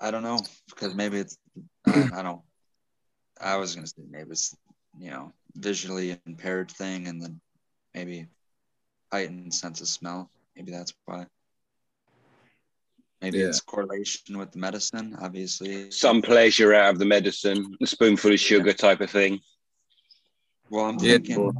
I 0.00 0.10
don't 0.10 0.22
know 0.22 0.40
because 0.68 0.94
maybe 0.94 1.18
it's 1.18 1.38
I, 1.86 2.08
I 2.14 2.22
don't. 2.22 2.40
I 3.40 3.56
was 3.56 3.74
gonna 3.74 3.86
say 3.86 4.02
maybe 4.08 4.30
it's 4.30 4.56
you 4.98 5.10
know 5.10 5.32
visually 5.54 6.18
impaired 6.26 6.70
thing, 6.70 7.08
and 7.08 7.20
then 7.20 7.40
maybe 7.94 8.26
heightened 9.12 9.52
sense 9.52 9.80
of 9.80 9.88
smell. 9.88 10.30
Maybe 10.54 10.70
that's 10.70 10.94
why. 11.04 11.26
Maybe 13.22 13.38
Yeah. 13.38 13.46
it's 13.46 13.60
correlation 13.60 14.38
with 14.38 14.52
the 14.52 14.58
medicine, 14.58 15.16
obviously. 15.20 15.90
Some 15.90 16.20
pleasure 16.20 16.74
out 16.74 16.92
of 16.94 16.98
the 16.98 17.06
medicine, 17.06 17.76
a 17.80 17.86
spoonful 17.86 18.32
of 18.32 18.40
sugar 18.40 18.72
type 18.72 19.00
of 19.00 19.10
thing. 19.10 19.40
Well, 20.70 20.86
I'm 20.86 20.98
Yeah. 20.98 21.12
thinking 21.18 21.52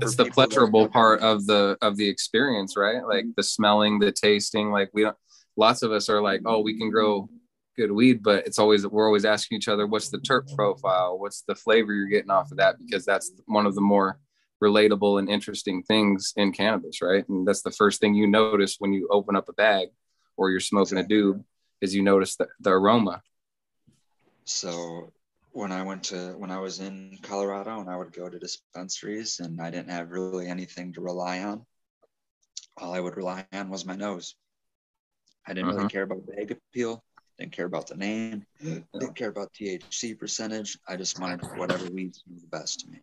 it's 0.00 0.16
the 0.16 0.24
pleasurable 0.24 0.88
part 0.88 1.20
of 1.20 1.46
the 1.46 1.76
of 1.82 1.96
the 1.96 2.08
experience 2.08 2.76
right 2.76 3.04
like 3.06 3.26
the 3.36 3.42
smelling 3.42 3.98
the 3.98 4.10
tasting 4.10 4.70
like 4.70 4.88
we 4.94 5.02
don't 5.02 5.16
lots 5.56 5.82
of 5.82 5.92
us 5.92 6.08
are 6.08 6.22
like 6.22 6.40
oh 6.46 6.60
we 6.60 6.78
can 6.78 6.88
grow 6.90 7.28
good 7.76 7.92
weed 7.92 8.22
but 8.22 8.46
it's 8.46 8.58
always 8.58 8.86
we're 8.86 9.06
always 9.06 9.26
asking 9.26 9.58
each 9.58 9.68
other 9.68 9.86
what's 9.86 10.08
the 10.08 10.18
terp 10.18 10.52
profile 10.56 11.18
what's 11.18 11.42
the 11.42 11.54
flavor 11.54 11.92
you're 11.92 12.06
getting 12.06 12.30
off 12.30 12.50
of 12.50 12.56
that 12.56 12.76
because 12.84 13.04
that's 13.04 13.32
one 13.46 13.66
of 13.66 13.74
the 13.74 13.80
more 13.82 14.18
relatable 14.64 15.18
and 15.18 15.28
interesting 15.28 15.82
things 15.82 16.32
in 16.36 16.52
cannabis 16.52 17.02
right 17.02 17.28
and 17.28 17.46
that's 17.46 17.62
the 17.62 17.70
first 17.70 18.00
thing 18.00 18.14
you 18.14 18.26
notice 18.26 18.76
when 18.78 18.92
you 18.94 19.06
open 19.10 19.36
up 19.36 19.48
a 19.50 19.52
bag 19.52 19.88
or 20.36 20.50
you're 20.50 20.60
smoking 20.60 20.98
a 20.98 21.04
doob 21.04 21.44
is 21.80 21.94
you 21.94 22.02
notice 22.02 22.36
the, 22.36 22.48
the 22.60 22.70
aroma 22.70 23.22
So 24.44 25.12
when 25.52 25.72
I 25.72 25.82
went 25.82 26.04
to 26.04 26.32
when 26.38 26.50
I 26.50 26.58
was 26.58 26.80
in 26.80 27.18
Colorado 27.22 27.80
and 27.80 27.88
I 27.90 27.96
would 27.96 28.12
go 28.12 28.28
to 28.28 28.38
dispensaries 28.38 29.40
and 29.40 29.60
I 29.60 29.70
didn't 29.70 29.90
have 29.90 30.10
really 30.10 30.48
anything 30.48 30.92
to 30.94 31.00
rely 31.00 31.42
on, 31.42 31.64
all 32.78 32.92
I 32.94 33.00
would 33.00 33.16
rely 33.16 33.46
on 33.52 33.68
was 33.70 33.84
my 33.84 33.94
nose. 33.96 34.34
I 35.46 35.52
didn't 35.54 35.70
really 35.70 35.84
Mhm. 35.84 35.90
care 35.90 36.02
about 36.04 36.24
the 36.26 36.32
bag 36.32 36.50
appeal, 36.52 37.04
didn't 37.38 37.52
care 37.52 37.66
about 37.66 37.86
the 37.88 37.96
name, 37.96 38.46
didn't 38.62 39.14
care 39.16 39.28
about 39.28 39.52
THC 39.52 40.14
percentage. 40.14 40.78
I 40.88 40.96
just 40.96 41.18
wanted 41.20 41.40
whatever 41.58 41.84
weed 41.90 42.14
seemed 42.16 42.40
the 42.40 42.46
best 42.46 42.80
to 42.80 42.88
me. 42.90 43.00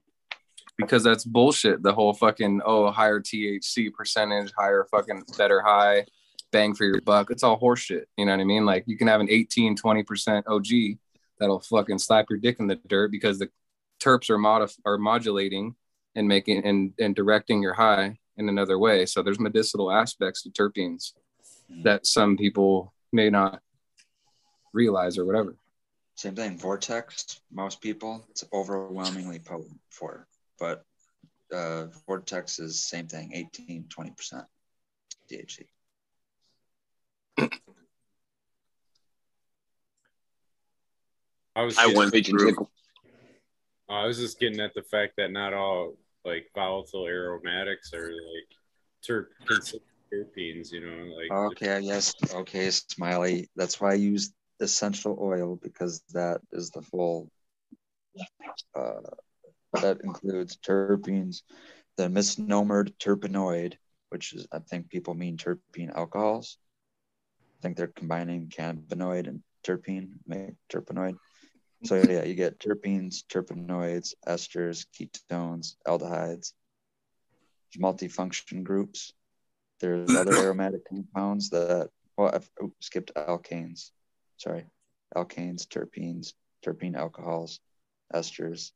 because 0.78 1.04
that's 1.04 1.26
bullshit. 1.26 1.84
The 1.84 1.94
whole 1.94 2.14
fucking 2.14 2.62
oh 2.66 2.90
higher 2.90 3.20
THC 3.20 3.90
percentage, 3.94 4.54
higher 4.58 4.86
fucking 4.90 5.24
better 5.38 5.62
high, 5.62 6.06
bang 6.52 6.74
for 6.74 6.86
your 6.86 7.02
buck. 7.02 7.32
It's 7.32 7.44
all 7.44 7.60
horseshit. 7.60 8.04
You 8.18 8.26
know 8.26 8.32
what 8.32 8.42
I 8.42 8.46
mean? 8.46 8.66
Like 8.66 8.84
you 8.88 8.98
can 8.98 9.08
have 9.08 9.22
an 9.22 9.30
18, 9.30 9.78
20% 9.78 10.44
OG 10.48 10.98
that'll 11.40 11.60
fucking 11.62 12.00
slap 12.00 12.26
your 12.30 12.40
dick 12.40 12.60
in 12.60 12.68
the 12.68 12.80
dirt 12.88 13.12
because 13.12 13.40
the 13.40 13.50
terps 14.00 14.30
are 14.30 14.38
modif- 14.38 14.80
are 14.86 14.98
modulating 14.98 15.76
and 16.16 16.28
making 16.28 16.64
and, 16.66 16.94
and 17.00 17.16
directing 17.16 17.62
your 17.62 17.74
high 17.74 18.18
in 18.38 18.50
another 18.50 18.80
way. 18.80 19.06
So 19.06 19.22
there's 19.22 19.40
medicinal 19.40 19.92
aspects 19.92 20.44
to 20.44 20.50
terpenes 20.50 21.14
that 21.84 22.06
some 22.06 22.36
people 22.36 22.94
may 23.12 23.30
not 23.30 23.62
realize 24.74 25.18
or 25.18 25.26
whatever. 25.26 25.56
Same 26.16 26.36
thing, 26.36 26.58
Vortex. 26.58 27.42
Most 27.52 27.82
people, 27.82 28.26
it's 28.30 28.44
overwhelmingly 28.52 29.40
potent 29.40 29.80
for, 29.90 30.28
but 30.60 30.84
uh, 31.54 31.86
Vortex 32.08 32.60
is 32.60 32.82
same 32.82 33.08
thing, 33.08 33.32
18, 33.34 33.86
20% 33.86 34.46
THC. 35.32 35.66
I 41.56 41.64
was 41.64 41.78
I 41.78 41.88
went 41.88 42.14
through. 42.26 42.68
I 43.90 44.06
was 44.06 44.18
just 44.18 44.40
getting 44.40 44.60
at 44.60 44.74
the 44.76 44.84
fact 44.84 45.14
that 45.18 45.32
not 45.32 45.54
all 45.54 45.96
like 46.24 46.48
volatile 46.54 47.08
aromatics 47.08 47.94
are 47.94 48.12
like 48.12 48.50
terp 49.06 49.26
terpenes, 50.14 50.72
you 50.72 50.82
know, 50.82 51.16
like 51.16 51.32
Okay, 51.32 51.80
yes, 51.82 52.14
okay, 52.34 52.70
Smiley. 52.70 53.50
That's 53.56 53.80
why 53.82 53.92
I 53.92 53.96
use 53.96 54.34
essential 54.60 55.18
oil 55.22 55.60
because 55.62 56.02
that 56.14 56.42
is 56.52 56.70
the 56.72 56.82
full. 56.82 57.30
Uh, 58.76 59.02
that 59.74 60.02
includes 60.04 60.58
terpenes, 60.58 61.42
the 61.98 62.08
misnomered 62.08 62.94
terpenoid, 62.98 63.76
which 64.10 64.34
is 64.34 64.48
I 64.52 64.60
think 64.60 64.90
people 64.90 65.14
mean 65.14 65.38
terpene 65.38 65.96
alcohols. 65.96 66.58
I 67.60 67.62
think 67.62 67.76
they're 67.76 67.88
combining 67.88 68.48
cannabinoid 68.48 69.28
and 69.28 69.42
terpene, 69.66 70.12
make 70.26 70.54
terpenoid. 70.72 71.18
So 71.84 71.96
yeah, 71.96 72.24
you 72.24 72.36
get 72.36 72.60
terpenes, 72.60 73.24
terpenoids, 73.26 74.14
esters, 74.28 74.86
ketones, 74.98 75.76
aldehydes, 75.88 76.54
multifunction 77.78 78.64
groups. 78.64 79.14
There's 79.80 80.10
other 80.16 80.36
aromatic 80.38 80.88
compounds 80.88 81.50
that 81.50 81.90
well, 82.18 82.32
I've 82.34 82.50
oh, 82.62 82.72
skipped 82.80 83.14
alkanes. 83.16 83.92
Sorry, 84.38 84.66
alkanes, 85.16 85.68
terpenes, 85.68 86.34
terpene 86.66 86.96
alcohols, 86.96 87.60
esters, 88.14 88.72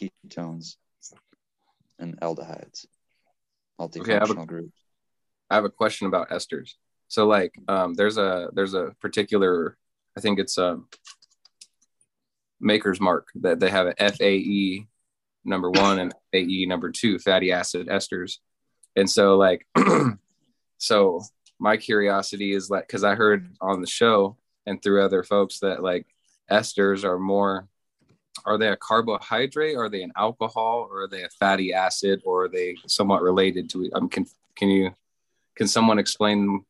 ketones, 0.00 0.76
and 1.98 2.18
aldehydes. 2.20 2.86
Multifunctional 3.80 4.00
Okay, 4.02 4.36
I 4.36 4.42
a- 4.42 4.46
groups. 4.46 4.72
I 5.50 5.54
have 5.56 5.64
a 5.64 5.70
question 5.70 6.06
about 6.06 6.30
esters. 6.30 6.74
So 7.08 7.26
like 7.26 7.58
um 7.68 7.94
there's 7.94 8.18
a 8.18 8.50
there's 8.52 8.74
a 8.74 8.94
particular 9.00 9.76
I 10.16 10.20
think 10.20 10.38
it's 10.38 10.58
a 10.58 10.80
maker's 12.60 13.00
mark 13.00 13.28
that 13.36 13.60
they 13.60 13.70
have 13.70 13.86
an 13.86 13.94
FAE 13.98 14.86
number 15.44 15.70
1 15.70 15.98
and 15.98 16.14
AE 16.32 16.66
number 16.66 16.90
2 16.90 17.18
fatty 17.18 17.52
acid 17.52 17.88
esters. 17.88 18.38
And 18.96 19.08
so 19.08 19.36
like 19.36 19.66
so 20.78 21.22
my 21.58 21.76
curiosity 21.76 22.52
is 22.52 22.70
like 22.70 22.88
cuz 22.88 23.04
I 23.04 23.14
heard 23.14 23.54
on 23.60 23.80
the 23.80 23.86
show 23.86 24.36
and 24.66 24.82
through 24.82 25.04
other 25.04 25.22
folks 25.22 25.60
that 25.60 25.82
like 25.82 26.06
esters 26.50 27.04
are 27.04 27.18
more 27.18 27.68
are 28.44 28.58
they 28.58 28.68
a 28.68 28.76
carbohydrate 28.76 29.76
are 29.76 29.88
they 29.88 30.02
an 30.02 30.12
alcohol 30.16 30.88
or 30.90 31.02
are 31.02 31.08
they 31.08 31.22
a 31.22 31.28
fatty 31.28 31.72
acid 31.72 32.20
or 32.24 32.44
are 32.44 32.48
they 32.48 32.76
somewhat 32.86 33.22
related 33.22 33.70
to 33.70 33.84
it? 33.84 33.92
Um, 33.94 34.08
can 34.08 34.26
can 34.56 34.68
you 34.68 34.94
can 35.56 35.68
someone 35.68 35.98
explain 35.98 36.64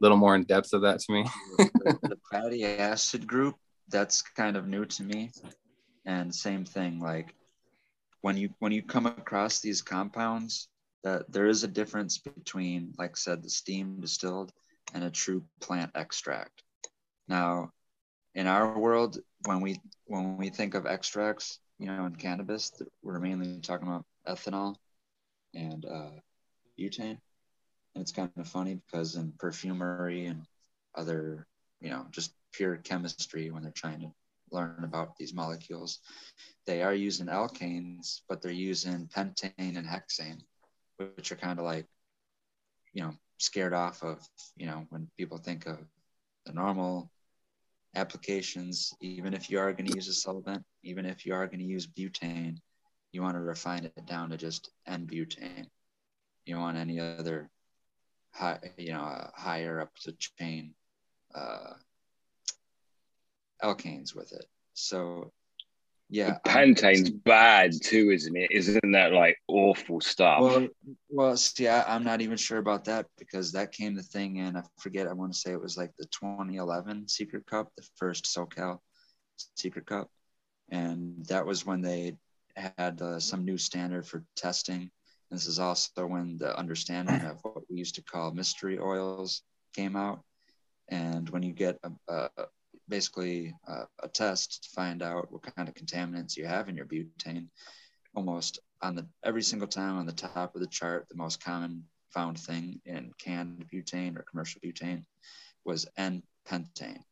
little 0.00 0.16
more 0.16 0.34
in 0.34 0.44
depth 0.44 0.72
of 0.72 0.82
that 0.82 1.00
to 1.00 1.12
me? 1.12 1.24
the, 1.58 2.18
fatty 2.30 2.64
acid 2.64 3.26
group 3.26 3.56
that's 3.88 4.22
kind 4.22 4.56
of 4.56 4.66
new 4.66 4.84
to 4.84 5.02
me. 5.02 5.30
And 6.04 6.34
same 6.34 6.64
thing 6.64 7.00
like 7.00 7.34
when 8.20 8.36
you 8.36 8.50
when 8.58 8.72
you 8.72 8.82
come 8.82 9.06
across 9.06 9.60
these 9.60 9.82
compounds 9.82 10.68
that 11.04 11.30
there 11.30 11.46
is 11.46 11.64
a 11.64 11.68
difference 11.68 12.18
between 12.18 12.94
like 12.98 13.10
I 13.10 13.14
said 13.14 13.42
the 13.42 13.50
steam 13.50 14.00
distilled 14.00 14.52
and 14.94 15.04
a 15.04 15.10
true 15.10 15.44
plant 15.60 15.92
extract. 15.94 16.62
Now 17.28 17.72
in 18.34 18.46
our 18.46 18.78
world 18.78 19.18
when 19.44 19.60
we 19.60 19.80
when 20.06 20.36
we 20.36 20.48
think 20.48 20.74
of 20.74 20.86
extracts 20.86 21.58
you 21.78 21.86
know 21.86 22.06
in 22.06 22.14
cannabis 22.14 22.72
we're 23.02 23.18
mainly 23.18 23.60
talking 23.60 23.88
about 23.88 24.04
ethanol 24.26 24.76
and 25.54 25.84
uh, 25.84 26.10
butane 26.78 27.18
and 27.94 28.02
it's 28.02 28.12
kind 28.12 28.30
of 28.36 28.48
funny 28.48 28.80
because 28.86 29.16
in 29.16 29.32
perfumery 29.38 30.26
and 30.26 30.42
other 30.94 31.46
you 31.80 31.90
know 31.90 32.06
just 32.10 32.32
pure 32.52 32.76
chemistry 32.76 33.50
when 33.50 33.62
they're 33.62 33.72
trying 33.72 34.00
to 34.00 34.12
learn 34.50 34.82
about 34.82 35.16
these 35.16 35.34
molecules 35.34 35.98
they 36.66 36.82
are 36.82 36.94
using 36.94 37.26
alkanes 37.26 38.22
but 38.28 38.40
they're 38.40 38.50
using 38.50 39.08
pentane 39.14 39.52
and 39.58 39.86
hexane 39.86 40.40
which 40.96 41.30
are 41.30 41.36
kind 41.36 41.58
of 41.58 41.64
like 41.64 41.86
you 42.92 43.02
know 43.02 43.12
scared 43.38 43.74
off 43.74 44.02
of 44.02 44.26
you 44.56 44.66
know 44.66 44.86
when 44.90 45.08
people 45.16 45.38
think 45.38 45.66
of 45.66 45.78
the 46.46 46.52
normal 46.52 47.10
applications. 47.94 48.92
Even 49.00 49.34
if 49.34 49.50
you 49.50 49.58
are 49.58 49.72
going 49.72 49.86
to 49.86 49.94
use 49.94 50.08
a 50.08 50.12
solvent 50.12 50.62
even 50.84 51.04
if 51.04 51.26
you 51.26 51.34
are 51.34 51.46
going 51.46 51.58
to 51.58 51.64
use 51.64 51.86
butane 51.86 52.56
you 53.12 53.22
want 53.22 53.34
to 53.34 53.40
refine 53.40 53.84
it 53.84 54.06
down 54.06 54.30
to 54.30 54.36
just 54.36 54.70
n-butane 54.86 55.66
you 56.44 56.54
don't 56.54 56.62
want 56.62 56.76
any 56.76 57.00
other 57.00 57.50
high, 58.32 58.58
you 58.76 58.92
know, 58.92 59.00
uh, 59.00 59.28
higher 59.34 59.80
up 59.80 59.90
the 60.04 60.12
chain 60.38 60.74
uh, 61.34 61.74
alkanes 63.62 64.14
with 64.14 64.32
it. 64.32 64.46
So, 64.74 65.32
yeah, 66.08 66.38
I'm- 66.46 67.20
bad 67.24 67.72
too, 67.82 68.10
isn't 68.10 68.36
it? 68.36 68.50
Isn't 68.50 68.92
that 68.92 69.12
like 69.12 69.36
awful 69.48 70.00
stuff? 70.00 70.40
Well, 70.40 70.68
well, 71.10 71.36
see, 71.36 71.68
I, 71.68 71.94
I'm 71.94 72.04
not 72.04 72.20
even 72.20 72.36
sure 72.36 72.58
about 72.58 72.84
that 72.84 73.06
because 73.18 73.52
that 73.52 73.72
came 73.72 73.94
the 73.94 74.02
thing 74.02 74.36
in. 74.36 74.56
I 74.56 74.62
forget. 74.78 75.06
I 75.06 75.12
want 75.12 75.32
to 75.32 75.38
say 75.38 75.52
it 75.52 75.60
was 75.60 75.76
like 75.76 75.90
the 75.98 76.06
2011 76.06 77.08
Secret 77.08 77.46
Cup, 77.46 77.70
the 77.76 77.86
first 77.96 78.24
SoCal 78.24 78.78
Secret 79.56 79.86
Cup, 79.86 80.10
and 80.70 81.26
that 81.26 81.44
was 81.44 81.66
when 81.66 81.82
they 81.82 82.16
had 82.56 83.00
uh, 83.02 83.20
some 83.20 83.44
new 83.44 83.58
standard 83.58 84.06
for 84.06 84.24
testing. 84.36 84.90
This 85.30 85.46
is 85.46 85.58
also 85.58 86.06
when 86.06 86.38
the 86.38 86.56
understanding 86.58 87.20
of 87.22 87.38
what 87.42 87.70
we 87.70 87.76
used 87.76 87.96
to 87.96 88.02
call 88.02 88.32
mystery 88.32 88.78
oils 88.78 89.42
came 89.74 89.94
out, 89.96 90.22
and 90.88 91.28
when 91.30 91.42
you 91.42 91.52
get 91.52 91.78
a, 91.82 91.92
a 92.08 92.30
basically 92.88 93.54
a, 93.66 93.86
a 94.02 94.08
test 94.08 94.64
to 94.64 94.70
find 94.70 95.02
out 95.02 95.30
what 95.30 95.54
kind 95.54 95.68
of 95.68 95.74
contaminants 95.74 96.36
you 96.36 96.46
have 96.46 96.68
in 96.68 96.76
your 96.76 96.86
butane, 96.86 97.48
almost 98.14 98.58
on 98.80 98.94
the 98.94 99.06
every 99.22 99.42
single 99.42 99.68
time 99.68 99.98
on 99.98 100.06
the 100.06 100.12
top 100.12 100.54
of 100.54 100.60
the 100.60 100.66
chart, 100.66 101.06
the 101.08 101.16
most 101.16 101.42
common 101.42 101.84
found 102.10 102.38
thing 102.38 102.80
in 102.86 103.12
canned 103.18 103.66
butane 103.72 104.16
or 104.18 104.22
commercial 104.22 104.60
butane 104.60 105.04
was 105.64 105.86
N-pentane. 105.96 107.02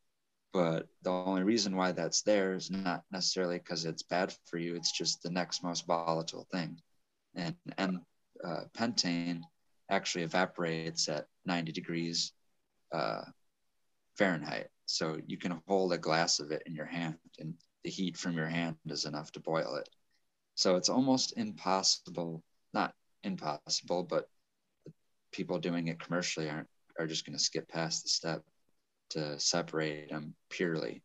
But 0.53 0.87
the 1.03 1.11
only 1.11 1.43
reason 1.43 1.75
why 1.75 1.91
that's 1.91 2.23
there 2.23 2.55
is 2.55 2.71
not 2.71 3.03
necessarily 3.11 3.59
because 3.59 3.85
it's 3.85 4.01
bad 4.01 4.33
for 4.45 4.57
you. 4.57 4.75
It's 4.75 4.91
just 4.91 5.21
the 5.21 5.29
next 5.29 5.63
most 5.63 5.85
volatile 5.85 6.47
thing. 6.51 6.81
And 7.37 7.55
N 7.77 8.01
uh, 8.43 8.63
pentane 8.77 9.43
actually 9.89 10.25
evaporates 10.25 11.07
at 11.07 11.27
90 11.45 11.71
degrees 11.71 12.33
uh, 12.91 13.21
Fahrenheit. 14.17 14.67
So 14.85 15.17
you 15.25 15.37
can 15.37 15.61
hold 15.67 15.93
a 15.93 15.97
glass 15.97 16.39
of 16.39 16.51
it 16.51 16.63
in 16.65 16.75
your 16.75 16.85
hand, 16.85 17.17
and 17.39 17.53
the 17.83 17.89
heat 17.89 18.17
from 18.17 18.35
your 18.35 18.47
hand 18.47 18.75
is 18.87 19.05
enough 19.05 19.31
to 19.33 19.39
boil 19.39 19.75
it. 19.75 19.87
So 20.55 20.75
it's 20.75 20.89
almost 20.89 21.37
impossible 21.37 22.43
not 22.73 22.93
impossible, 23.23 24.03
but 24.03 24.29
people 25.31 25.59
doing 25.59 25.87
it 25.87 25.99
commercially 25.99 26.49
aren't 26.49 26.67
are 26.99 27.07
just 27.07 27.25
going 27.25 27.37
to 27.37 27.43
skip 27.43 27.67
past 27.67 28.03
the 28.03 28.09
step 28.09 28.43
to 29.11 29.39
separate 29.39 30.09
them 30.09 30.33
purely. 30.49 31.03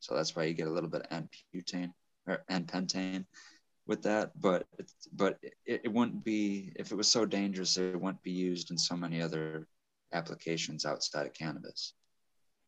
So 0.00 0.14
that's 0.14 0.36
why 0.36 0.44
you 0.44 0.54
get 0.54 0.66
a 0.66 0.72
little 0.72 0.90
bit 0.90 1.02
of 1.02 1.06
N-butane 1.10 1.92
or 2.26 2.44
N-pentane 2.48 3.24
with 3.86 4.02
that. 4.02 4.32
But 4.40 4.66
it's, 4.78 4.94
but 5.12 5.38
it, 5.42 5.82
it 5.84 5.92
wouldn't 5.92 6.24
be 6.24 6.72
if 6.76 6.92
it 6.92 6.96
was 6.96 7.10
so 7.10 7.24
dangerous. 7.24 7.76
It 7.76 8.00
wouldn't 8.00 8.22
be 8.22 8.32
used 8.32 8.70
in 8.70 8.78
so 8.78 8.96
many 8.96 9.20
other 9.20 9.66
applications 10.12 10.84
outside 10.84 11.26
of 11.26 11.34
cannabis. 11.34 11.94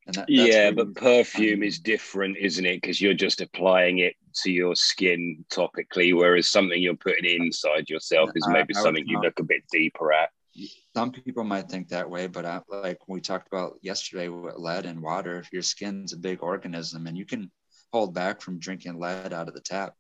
And 0.07 0.15
that, 0.15 0.29
yeah, 0.29 0.71
but 0.71 0.95
perfume 0.95 1.65
is 1.65 1.81
different, 1.81 2.37
isn't 2.37 2.65
it? 2.65 2.81
Because 2.81 3.01
you're 3.01 3.15
just 3.15 3.41
applying 3.41 3.99
it 3.99 4.15
to 4.43 4.53
your 4.53 4.77
skin 4.77 5.45
topically, 5.53 6.15
whereas 6.15 6.47
something 6.47 6.81
you're 6.81 6.95
putting 6.95 7.25
inside 7.25 7.91
yourself 7.91 8.31
is 8.37 8.47
maybe 8.47 8.75
I 8.77 8.79
would 8.79 8.85
something 8.85 9.05
you 9.07 9.21
look 9.21 9.41
a 9.41 9.45
bit 9.45 9.65
deeper 9.73 10.13
at. 10.13 10.31
some 10.95 11.11
people 11.11 11.43
might 11.43 11.69
think 11.69 11.89
that 11.89 12.09
way, 12.09 12.29
but 12.29 12.47
I, 12.47 12.61
like 12.69 12.99
we 13.09 13.21
talked 13.21 13.49
about 13.49 13.79
yesterday 13.83 14.29
with 14.29 14.57
lead 14.57 14.87
and 14.87 15.03
water, 15.03 15.45
your 15.53 15.63
skin's 15.63 16.13
a 16.13 16.17
big 16.17 16.41
organism 16.41 17.09
and 17.09 17.19
you 17.19 17.27
can 17.27 17.51
hold 17.93 18.15
back 18.15 18.41
from 18.41 18.61
drinking 18.61 19.01
lead 19.01 19.33
out 19.33 19.49
of 19.49 19.55
the 19.55 19.61
tap. 19.61 19.95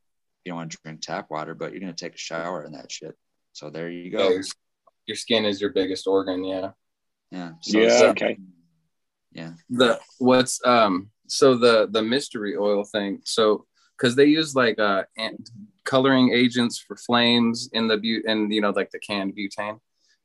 You 0.46 0.50
don't 0.52 0.58
want 0.58 0.70
to 0.70 0.78
drink 0.84 1.00
tap 1.00 1.26
water, 1.28 1.54
but 1.56 1.72
you're 1.72 1.80
going 1.80 1.92
to 1.92 2.04
take 2.04 2.14
a 2.14 2.18
shower 2.18 2.62
in 2.64 2.70
that 2.72 2.90
shit. 2.92 3.16
So 3.52 3.68
there 3.68 3.90
you 3.90 4.04
Yeah, 4.12 4.18
go. 4.18 4.28
your, 4.30 4.42
your 5.06 5.16
skin 5.16 5.44
is 5.44 5.60
your 5.60 5.70
biggest 5.70 6.06
organ. 6.06 6.44
Yeah. 6.44 6.70
Yeah. 7.32 7.54
So 7.62 7.78
Yeah, 7.80 7.86
it's- 7.86 8.02
okay. 8.12 8.38
Yeah. 9.32 9.54
the 9.68 9.98
what's 10.18 10.64
um 10.64 11.10
so 11.26 11.56
the 11.56 11.88
the 11.90 12.00
mystery 12.00 12.56
oil 12.56 12.84
thing 12.84 13.20
so 13.24 13.66
because 13.98 14.14
they 14.14 14.24
use 14.26 14.54
like 14.54 14.78
uh 14.78 15.02
an- 15.18 15.36
coloring 15.84 16.32
agents 16.32 16.78
for 16.78 16.96
flames 16.96 17.68
in 17.74 17.86
the 17.88 17.98
but 17.98 18.22
and 18.30 18.50
you 18.54 18.60
know 18.62 18.70
like 18.70 18.90
the 18.92 18.98
canned 19.00 19.36
butane 19.36 19.78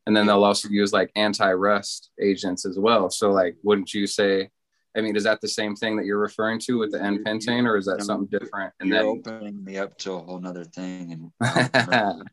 and 0.06 0.16
then 0.16 0.28
they'll 0.28 0.46
also 0.46 0.70
use 0.70 0.94
like 0.94 1.12
anti-rust 1.18 2.12
agents 2.22 2.66
as 2.66 2.78
well 2.80 3.10
so 3.10 3.32
like 3.32 3.58
wouldn't 3.64 3.94
you 3.94 4.08
say 4.08 4.50
i 4.96 5.02
mean 5.02 5.16
is 5.16 5.24
that 5.24 5.42
the 5.42 5.48
same 5.48 5.76
thing 5.76 5.96
that 5.96 6.06
you're 6.06 6.20
referring 6.20 6.60
to 6.60 6.78
with 6.78 6.92
the 6.92 7.02
n 7.02 7.24
pentane 7.24 7.66
or 7.66 7.78
is 7.78 7.86
that 7.86 8.02
something 8.04 8.28
different 8.28 8.74
and 8.80 8.90
You're 8.90 8.98
then 9.00 9.08
opening 9.08 9.64
me 9.64 9.78
up 9.78 9.98
to 10.00 10.14
a 10.14 10.20
whole 10.20 10.40
nother 10.40 10.64
thing. 10.66 11.32
And 11.40 11.94
um, 11.94 12.24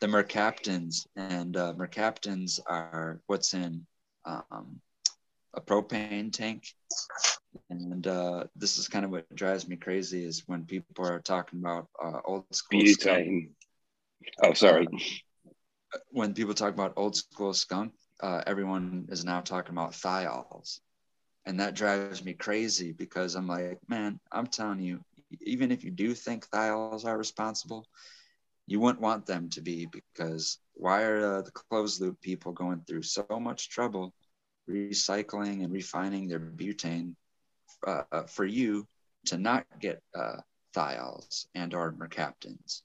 the 0.00 0.06
mercaptans 0.06 1.06
and 1.16 1.56
uh, 1.56 1.74
mercaptans 1.76 2.58
are 2.66 3.20
what's 3.26 3.54
in 3.54 3.86
um, 4.24 4.80
a 5.54 5.60
propane 5.60 6.32
tank. 6.32 6.66
And 7.68 8.06
uh, 8.06 8.44
this 8.56 8.78
is 8.78 8.88
kind 8.88 9.04
of 9.04 9.10
what 9.10 9.32
drives 9.34 9.68
me 9.68 9.76
crazy 9.76 10.24
is 10.24 10.42
when 10.46 10.64
people 10.64 11.06
are 11.06 11.20
talking 11.20 11.60
about 11.60 11.88
uh, 12.02 12.20
old 12.24 12.44
school 12.52 12.84
skunk. 12.86 13.26
Butane. 13.26 13.48
Oh, 14.42 14.54
sorry. 14.54 14.88
When 16.10 16.32
people 16.32 16.54
talk 16.54 16.72
about 16.72 16.94
old 16.96 17.16
school 17.16 17.52
skunk, 17.52 17.92
uh, 18.20 18.42
everyone 18.46 19.08
is 19.10 19.24
now 19.24 19.40
talking 19.40 19.72
about 19.72 19.92
thiols. 19.92 20.80
And 21.46 21.60
that 21.60 21.74
drives 21.74 22.24
me 22.24 22.34
crazy 22.34 22.92
because 22.92 23.34
I'm 23.34 23.46
like, 23.48 23.78
man, 23.88 24.18
I'm 24.30 24.46
telling 24.46 24.80
you, 24.80 25.00
even 25.40 25.72
if 25.72 25.84
you 25.84 25.90
do 25.90 26.14
think 26.14 26.48
thiols 26.48 27.04
are 27.04 27.18
responsible, 27.18 27.86
you 28.66 28.80
wouldn't 28.80 29.00
want 29.02 29.26
them 29.26 29.48
to 29.50 29.60
be 29.60 29.86
because 29.86 30.58
why 30.74 31.02
are 31.02 31.38
uh, 31.38 31.42
the 31.42 31.50
closed 31.52 32.00
loop 32.00 32.20
people 32.20 32.52
going 32.52 32.82
through 32.86 33.02
so 33.02 33.38
much 33.40 33.70
trouble 33.70 34.12
recycling 34.68 35.64
and 35.64 35.72
refining 35.72 36.28
their 36.28 36.40
butane 36.40 37.14
uh, 37.86 38.22
for 38.28 38.44
you 38.44 38.86
to 39.26 39.38
not 39.38 39.66
get 39.80 40.02
uh, 40.14 40.36
thiols 40.74 41.46
and 41.54 41.74
or 41.74 41.92
mercaptans 41.92 42.82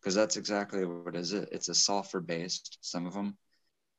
because 0.00 0.14
that's 0.14 0.36
exactly 0.36 0.84
what 0.84 1.14
it. 1.14 1.18
Is 1.18 1.32
it's 1.32 1.68
a 1.68 1.74
sulfur 1.74 2.20
based 2.20 2.78
some 2.80 3.06
of 3.06 3.14
them 3.14 3.36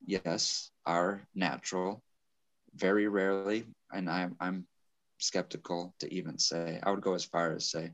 yes 0.06 0.72
are 0.86 1.22
natural 1.36 2.02
very 2.78 3.08
rarely 3.08 3.66
and 3.92 4.10
I'm, 4.10 4.36
I'm 4.40 4.68
skeptical 5.20 5.96
to 6.00 6.14
even 6.14 6.38
say 6.38 6.80
i 6.84 6.92
would 6.92 7.02
go 7.02 7.14
as 7.14 7.26
far 7.26 7.54
as 7.54 7.70
say 7.72 7.92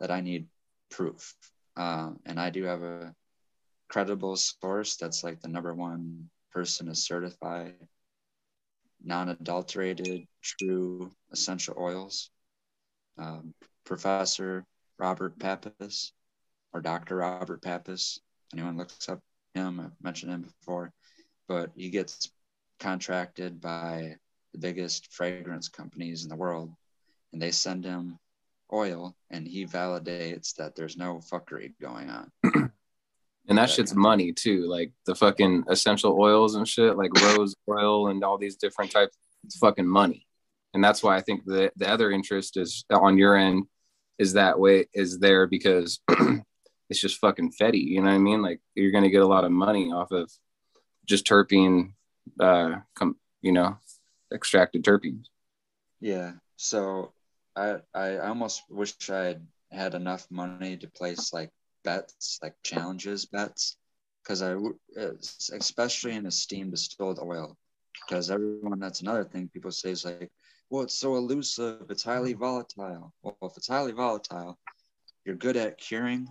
that 0.00 0.10
i 0.10 0.20
need 0.20 0.46
proof. 0.90 1.34
Uh, 1.76 2.10
and 2.26 2.38
i 2.40 2.50
do 2.50 2.64
have 2.64 2.82
a 2.82 3.14
credible 3.88 4.36
source 4.36 4.96
that's 4.96 5.22
like 5.22 5.40
the 5.40 5.48
number 5.48 5.74
one 5.74 6.28
person 6.52 6.86
to 6.86 6.94
certify 6.94 7.70
non-adulterated 9.04 10.26
true 10.42 11.10
essential 11.32 11.74
oils. 11.78 12.30
Um, 13.18 13.54
professor 13.84 14.64
robert 14.98 15.38
pappas 15.38 16.12
or 16.72 16.80
dr 16.80 17.14
robert 17.14 17.60
pappas 17.60 18.20
anyone 18.52 18.76
looks 18.76 19.08
up 19.08 19.20
him 19.54 19.80
i've 19.80 19.90
mentioned 20.02 20.32
him 20.32 20.42
before 20.42 20.92
but 21.48 21.70
he 21.76 21.90
gets 21.90 22.30
contracted 22.78 23.60
by 23.60 24.16
the 24.52 24.58
biggest 24.58 25.12
fragrance 25.12 25.68
companies 25.68 26.24
in 26.24 26.28
the 26.28 26.36
world 26.36 26.70
and 27.32 27.40
they 27.40 27.50
send 27.50 27.84
him 27.84 28.18
oil 28.72 29.14
and 29.30 29.46
he 29.46 29.66
validates 29.66 30.54
that 30.56 30.74
there's 30.74 30.96
no 30.96 31.20
fuckery 31.30 31.72
going 31.80 32.10
on. 32.10 32.30
And 33.48 33.58
that 33.58 33.70
shit's 33.70 33.92
money 33.92 34.32
too 34.32 34.68
like 34.68 34.92
the 35.04 35.16
fucking 35.16 35.64
essential 35.68 36.16
oils 36.18 36.54
and 36.54 36.66
shit 36.66 36.96
like 36.96 37.12
rose 37.20 37.56
oil 37.68 38.08
and 38.08 38.22
all 38.22 38.38
these 38.38 38.54
different 38.54 38.92
types 38.92 39.16
it's 39.44 39.58
fucking 39.58 39.86
money. 39.86 40.28
And 40.74 40.82
that's 40.82 41.02
why 41.02 41.16
i 41.16 41.20
think 41.20 41.44
the 41.44 41.72
the 41.74 41.88
other 41.88 42.12
interest 42.12 42.56
is 42.56 42.84
on 42.90 43.18
your 43.18 43.36
end 43.36 43.64
is 44.18 44.34
that 44.34 44.60
way 44.60 44.86
is 44.94 45.18
there 45.18 45.48
because 45.48 45.98
it's 46.88 47.00
just 47.00 47.18
fucking 47.18 47.52
fetty 47.60 47.82
you 47.82 48.00
know 48.00 48.10
what 48.10 48.14
i 48.14 48.18
mean? 48.18 48.42
Like 48.42 48.60
you're 48.76 48.92
gonna 48.92 49.10
get 49.10 49.22
a 49.22 49.26
lot 49.26 49.44
of 49.44 49.50
money 49.50 49.90
off 49.90 50.12
of 50.12 50.30
just 51.04 51.26
terpene 51.26 51.94
uh 52.38 52.76
com, 52.94 53.16
you 53.40 53.50
know 53.50 53.76
extracted 54.32 54.84
terpenes 54.84 55.26
Yeah. 56.00 56.32
So 56.56 57.12
I 57.56 57.78
I 57.94 58.18
almost 58.18 58.62
wish 58.68 59.10
I 59.10 59.24
had 59.24 59.46
had 59.70 59.94
enough 59.94 60.26
money 60.30 60.76
to 60.76 60.88
place 60.88 61.32
like 61.32 61.50
bets, 61.84 62.38
like 62.42 62.54
challenges 62.62 63.26
bets, 63.26 63.76
because 64.22 64.42
I 64.42 64.54
uh, 64.54 65.14
especially 65.52 66.12
in 66.12 66.26
a 66.26 66.30
steam 66.30 66.70
distilled 66.70 67.18
oil, 67.18 67.56
because 68.02 68.30
everyone 68.30 68.80
that's 68.80 69.00
another 69.00 69.24
thing 69.24 69.48
people 69.48 69.70
say 69.70 69.90
is 69.90 70.04
like, 70.04 70.30
well, 70.70 70.82
it's 70.82 70.98
so 70.98 71.16
elusive, 71.16 71.86
it's 71.90 72.02
highly 72.04 72.34
volatile. 72.34 73.12
Well, 73.22 73.36
if 73.42 73.56
it's 73.56 73.68
highly 73.68 73.92
volatile, 73.92 74.58
you're 75.24 75.36
good 75.36 75.56
at 75.56 75.78
curing, 75.78 76.26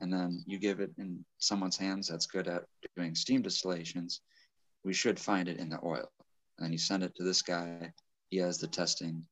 and 0.00 0.12
then 0.12 0.42
you 0.46 0.58
give 0.58 0.80
it 0.80 0.92
in 0.98 1.24
someone's 1.38 1.76
hands 1.76 2.08
that's 2.08 2.26
good 2.26 2.48
at 2.48 2.64
doing 2.96 3.14
steam 3.14 3.42
distillations, 3.42 4.20
we 4.84 4.92
should 4.92 5.18
find 5.18 5.48
it 5.48 5.58
in 5.58 5.68
the 5.68 5.78
oil. 5.84 6.10
And 6.60 6.66
then 6.66 6.72
you 6.72 6.78
send 6.78 7.02
it 7.02 7.14
to 7.16 7.24
this 7.24 7.40
guy, 7.40 7.90
he 8.28 8.36
has 8.36 8.58
the 8.58 8.66
testing 8.66 9.24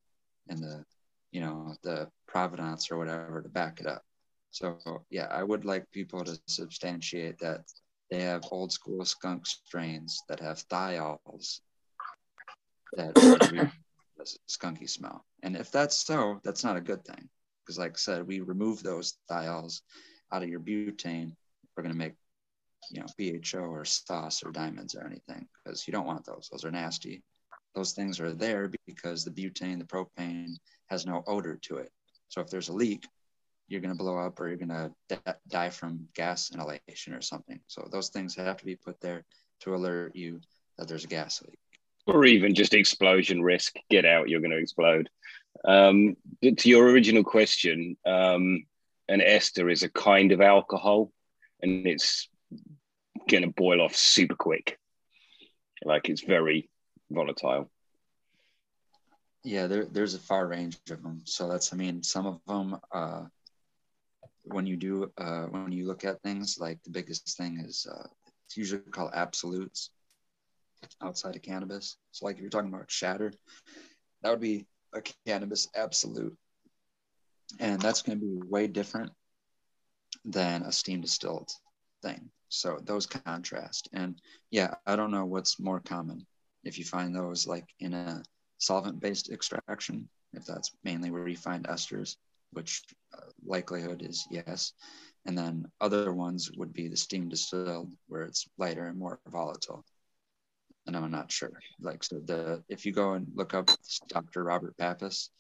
and 0.49 0.59
the 0.59 0.85
you 1.31 1.43
know 1.43 1.75
the 1.83 2.09
provenance 2.27 2.91
or 2.91 2.97
whatever 2.97 3.43
to 3.43 3.49
back 3.51 3.81
it 3.81 3.87
up. 3.87 4.03
So 4.51 4.79
yeah 5.11 5.27
i 5.31 5.43
would 5.43 5.67
like 5.67 5.91
people 5.91 6.25
to 6.25 6.41
substantiate 6.47 7.39
that 7.39 7.61
they 8.11 8.23
have 8.23 8.43
old 8.51 8.73
school 8.73 9.05
skunk 9.05 9.47
strains 9.47 10.23
that 10.29 10.41
have 10.41 10.67
thiols 10.69 11.61
that 12.95 13.15
skunky 14.49 14.89
smell. 14.89 15.25
And 15.43 15.55
if 15.55 15.71
that's 15.71 15.97
so 15.97 16.41
that's 16.45 16.65
not 16.65 16.79
a 16.79 16.81
good 16.81 17.05
thing 17.05 17.29
because 17.63 17.79
like 17.79 17.93
i 17.93 17.97
said 17.97 18.27
we 18.27 18.41
remove 18.41 18.83
those 18.83 19.19
thiols 19.31 19.83
out 20.33 20.43
of 20.43 20.49
your 20.49 20.61
butane. 20.61 21.37
We're 21.77 21.83
going 21.83 21.93
to 21.93 21.99
make 21.99 22.15
you 22.91 23.01
know 23.01 23.07
bho 23.19 23.69
or 23.69 23.85
sauce 23.85 24.43
or 24.43 24.51
diamonds 24.51 24.95
or 24.95 25.05
anything 25.05 25.47
because 25.65 25.87
you 25.87 25.93
don't 25.93 26.07
want 26.07 26.25
those 26.25 26.49
those 26.51 26.65
are 26.65 26.71
nasty 26.71 27.23
those 27.75 27.93
things 27.93 28.19
are 28.21 28.33
there 28.33 28.71
because 28.87 29.25
the 29.25 29.31
butane, 29.31 29.79
the 29.79 29.85
propane 29.85 30.55
has 30.87 31.07
no 31.07 31.23
odor 31.27 31.59
to 31.63 31.77
it. 31.77 31.91
So 32.29 32.41
if 32.41 32.51
there's 32.51 32.69
a 32.69 32.73
leak, 32.73 33.07
you're 33.69 33.81
going 33.81 33.97
to 33.97 33.99
blow 33.99 34.19
up 34.19 34.41
or 34.41 34.49
you're 34.49 34.57
going 34.57 34.69
to 34.69 34.93
di- 35.09 35.35
die 35.49 35.71
from 35.71 36.09
gas 36.15 36.51
inhalation 36.51 37.15
or 37.15 37.21
something. 37.21 37.61
So 37.69 37.89
those 37.91 38.09
things 38.09 38.35
have 38.35 38.57
to 38.57 38.65
be 38.65 38.75
put 38.75 39.01
there 39.01 39.25
to 39.61 39.75
alert 39.75 40.17
you 40.17 40.41
that 40.77 40.89
there's 40.89 41.05
a 41.05 41.09
gas 41.09 41.43
leak. 41.43 41.59
or 42.07 42.25
even 42.25 42.55
just 42.55 42.75
explosion 42.75 43.43
risk. 43.43 43.77
Get 43.91 44.05
out, 44.05 44.29
you're 44.29 44.41
going 44.41 44.51
to 44.51 44.59
explode. 44.59 45.09
Um, 45.65 46.17
to 46.43 46.69
your 46.69 46.89
original 46.89 47.25
question, 47.25 47.97
um, 48.07 48.65
an 49.09 49.21
ester 49.21 49.69
is 49.69 49.83
a 49.83 49.89
kind 49.89 50.33
of 50.33 50.41
alcohol, 50.41 51.13
and 51.63 51.87
it's 51.87 52.29
going 53.29 53.45
to 53.45 53.51
boil 53.51 53.81
off 53.81 53.95
super 53.95 54.35
quick. 54.35 54.79
Like 55.85 56.09
it's 56.09 56.23
very 56.23 56.69
volatile. 57.11 57.71
Yeah, 59.45 59.67
there, 59.69 59.85
there's 59.85 60.15
a 60.15 60.19
far 60.19 60.47
range 60.49 60.79
of 60.91 61.03
them. 61.03 61.23
So 61.25 61.49
that's, 61.49 61.73
I 61.73 61.77
mean, 61.77 62.03
some 62.03 62.27
of 62.27 62.41
them, 62.47 62.79
uh, 62.93 63.25
when 64.43 64.67
you 64.67 64.77
do, 64.77 65.13
uh, 65.17 65.45
when 65.45 65.71
you 65.71 65.87
look 65.87 66.05
at 66.05 66.21
things, 66.23 66.59
like 66.59 66.83
the 66.83 66.91
biggest 66.91 67.37
thing 67.37 67.63
is, 67.65 67.87
uh, 67.91 68.07
it's 68.47 68.57
usually 68.57 68.81
called 68.81 69.13
absolutes 69.15 69.91
outside 71.03 71.37
of 71.37 71.43
cannabis. 71.43 71.97
So 72.13 72.27
like 72.27 72.37
if 72.37 72.41
you're 72.41 72.51
talking 72.51 72.73
about 72.73 72.91
shatter, 72.91 73.33
that 74.23 74.31
would 74.31 74.41
be 74.41 74.67
a 74.93 75.03
cannabis 75.27 75.69
absolute. 75.75 76.37
And 77.61 77.81
that's 77.81 78.03
going 78.03 78.19
to 78.19 78.25
be 78.25 78.41
way 78.49 78.67
different 78.67 79.13
than 80.25 80.63
a 80.63 80.73
steam 80.73 81.01
distilled 81.01 81.51
thing. 82.03 82.31
So 82.49 82.79
those 82.83 83.07
contrast. 83.07 83.89
And 83.93 84.21
yeah, 84.51 84.75
I 84.87 84.97
don't 84.97 85.11
know 85.11 85.25
what's 85.25 85.61
more 85.61 85.81
common. 85.81 86.27
If 86.65 86.79
you 86.79 86.85
find 86.85 87.15
those 87.15 87.47
like 87.47 87.67
in 87.81 87.95
a 87.95 88.23
solvent 88.59 89.01
based 89.01 89.31
extraction, 89.31 90.09
if 90.33 90.45
that's 90.45 90.73
mainly 90.85 91.11
where 91.11 91.29
you 91.29 91.37
find 91.37 91.67
esters, 91.67 92.17
which 92.53 92.83
uh, 93.15 93.31
likelihood 93.45 94.03
is 94.03 94.27
yes. 94.31 94.73
And 95.27 95.37
then 95.37 95.67
other 95.81 96.13
ones 96.13 96.51
would 96.57 96.73
be 96.73 96.89
the 96.89 96.97
steam 96.97 97.29
distilled, 97.29 97.93
where 98.07 98.23
it's 98.23 98.49
lighter 98.57 98.87
and 98.87 98.99
more 98.99 99.21
volatile. 99.29 99.85
And 100.87 100.97
I'm 100.97 101.11
not 101.11 101.31
sure. 101.31 101.53
Like 101.81 102.03
so, 102.03 102.21
the 102.21 102.63
if 102.69 102.87
you 102.87 102.93
go 102.93 103.13
and 103.13 103.27
look 103.35 103.53
up 103.53 103.71
Dr. 104.09 104.45
Robert 104.45 104.77
Pappas, 104.79 105.31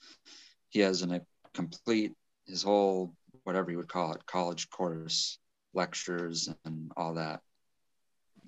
he 0.68 0.80
has 0.80 1.00
an, 1.02 1.12
a 1.12 1.20
complete 1.54 2.12
his 2.46 2.62
whole 2.62 3.14
whatever 3.44 3.70
you 3.70 3.78
would 3.78 3.88
call 3.88 4.12
it 4.12 4.26
college 4.26 4.68
course 4.68 5.38
lectures 5.74 6.48
and 6.64 6.92
all 6.96 7.14
that 7.14 7.40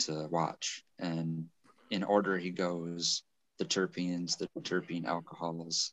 to 0.01 0.29
watch. 0.31 0.85
And 0.99 1.47
in 1.91 2.03
order 2.03 2.39
he 2.39 2.51
goes 2.51 3.23
the 3.59 3.65
terpenes, 3.65 4.39
the 4.39 4.49
terpene 4.61 5.05
alcohols, 5.05 5.93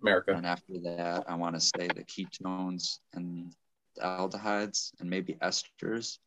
America. 0.00 0.32
and 0.32 0.46
after 0.46 0.78
that, 0.84 1.24
I 1.28 1.34
want 1.34 1.54
to 1.54 1.60
say 1.60 1.88
the 1.88 2.04
ketones 2.04 2.98
and 3.12 3.52
the 3.96 4.02
aldehydes 4.02 4.92
and 5.00 5.10
maybe 5.10 5.34
esters 5.34 6.18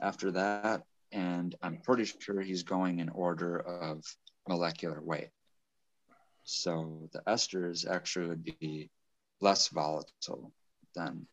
after 0.00 0.32
that. 0.32 0.82
And 1.12 1.54
I'm 1.62 1.78
pretty 1.78 2.04
sure 2.04 2.40
he's 2.40 2.64
going 2.64 2.98
in 2.98 3.08
order 3.08 3.58
of 3.58 4.04
molecular 4.48 5.00
weight. 5.00 5.30
So 6.44 7.08
the 7.12 7.20
esters 7.20 7.88
actually 7.88 8.26
would 8.28 8.44
be 8.44 8.90
less 9.40 9.68
volatile 9.68 10.52
than 10.94 11.26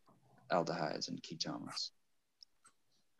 aldehydes 0.51 1.09
and 1.09 1.21
ketones. 1.21 1.91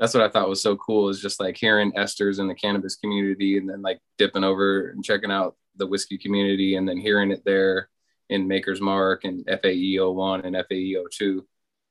That's 0.01 0.15
what 0.15 0.23
I 0.23 0.29
thought 0.29 0.49
was 0.49 0.63
so 0.63 0.75
cool 0.77 1.09
is 1.09 1.21
just 1.21 1.39
like 1.39 1.55
hearing 1.55 1.91
esters 1.91 2.39
in 2.39 2.47
the 2.47 2.55
cannabis 2.55 2.95
community 2.95 3.59
and 3.59 3.69
then 3.69 3.83
like 3.83 3.99
dipping 4.17 4.43
over 4.43 4.89
and 4.89 5.03
checking 5.03 5.29
out 5.29 5.55
the 5.75 5.85
whiskey 5.85 6.17
community 6.17 6.75
and 6.75 6.89
then 6.89 6.97
hearing 6.97 7.29
it 7.29 7.43
there 7.45 7.87
in 8.27 8.47
Maker's 8.47 8.81
Mark 8.81 9.25
and 9.25 9.45
FAE 9.45 9.99
01 9.99 10.41
and 10.41 10.55
FAE 10.55 10.95
02. 11.11 11.45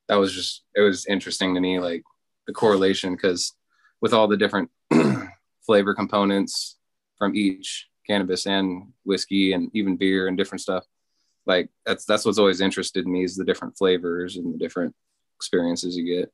That 0.09 0.17
was 0.17 0.35
just, 0.35 0.65
it 0.75 0.81
was 0.81 1.07
interesting 1.07 1.55
to 1.55 1.61
me, 1.61 1.79
like 1.79 2.03
the 2.49 2.53
correlation, 2.53 3.15
because 3.15 3.53
with 4.01 4.13
all 4.13 4.27
the 4.27 4.37
different 4.37 4.73
flavor 5.65 5.95
components 5.95 6.79
from 7.17 7.37
each 7.37 7.87
cannabis 8.09 8.45
and 8.45 8.93
whiskey 9.05 9.53
and 9.53 9.71
even 9.73 9.97
beer 9.97 10.27
and 10.27 10.37
different 10.37 10.63
stuff, 10.63 10.85
like 11.47 11.69
that's, 11.87 12.07
that's 12.07 12.25
what's 12.25 12.39
always 12.41 12.61
interested 12.61 13.07
me 13.07 13.23
is 13.23 13.37
the 13.37 13.45
different 13.45 13.79
flavors 13.79 14.37
and 14.37 14.53
the 14.53 14.59
different 14.59 14.97
experiences 15.37 15.97
you 15.97 16.19
get. 16.19 16.33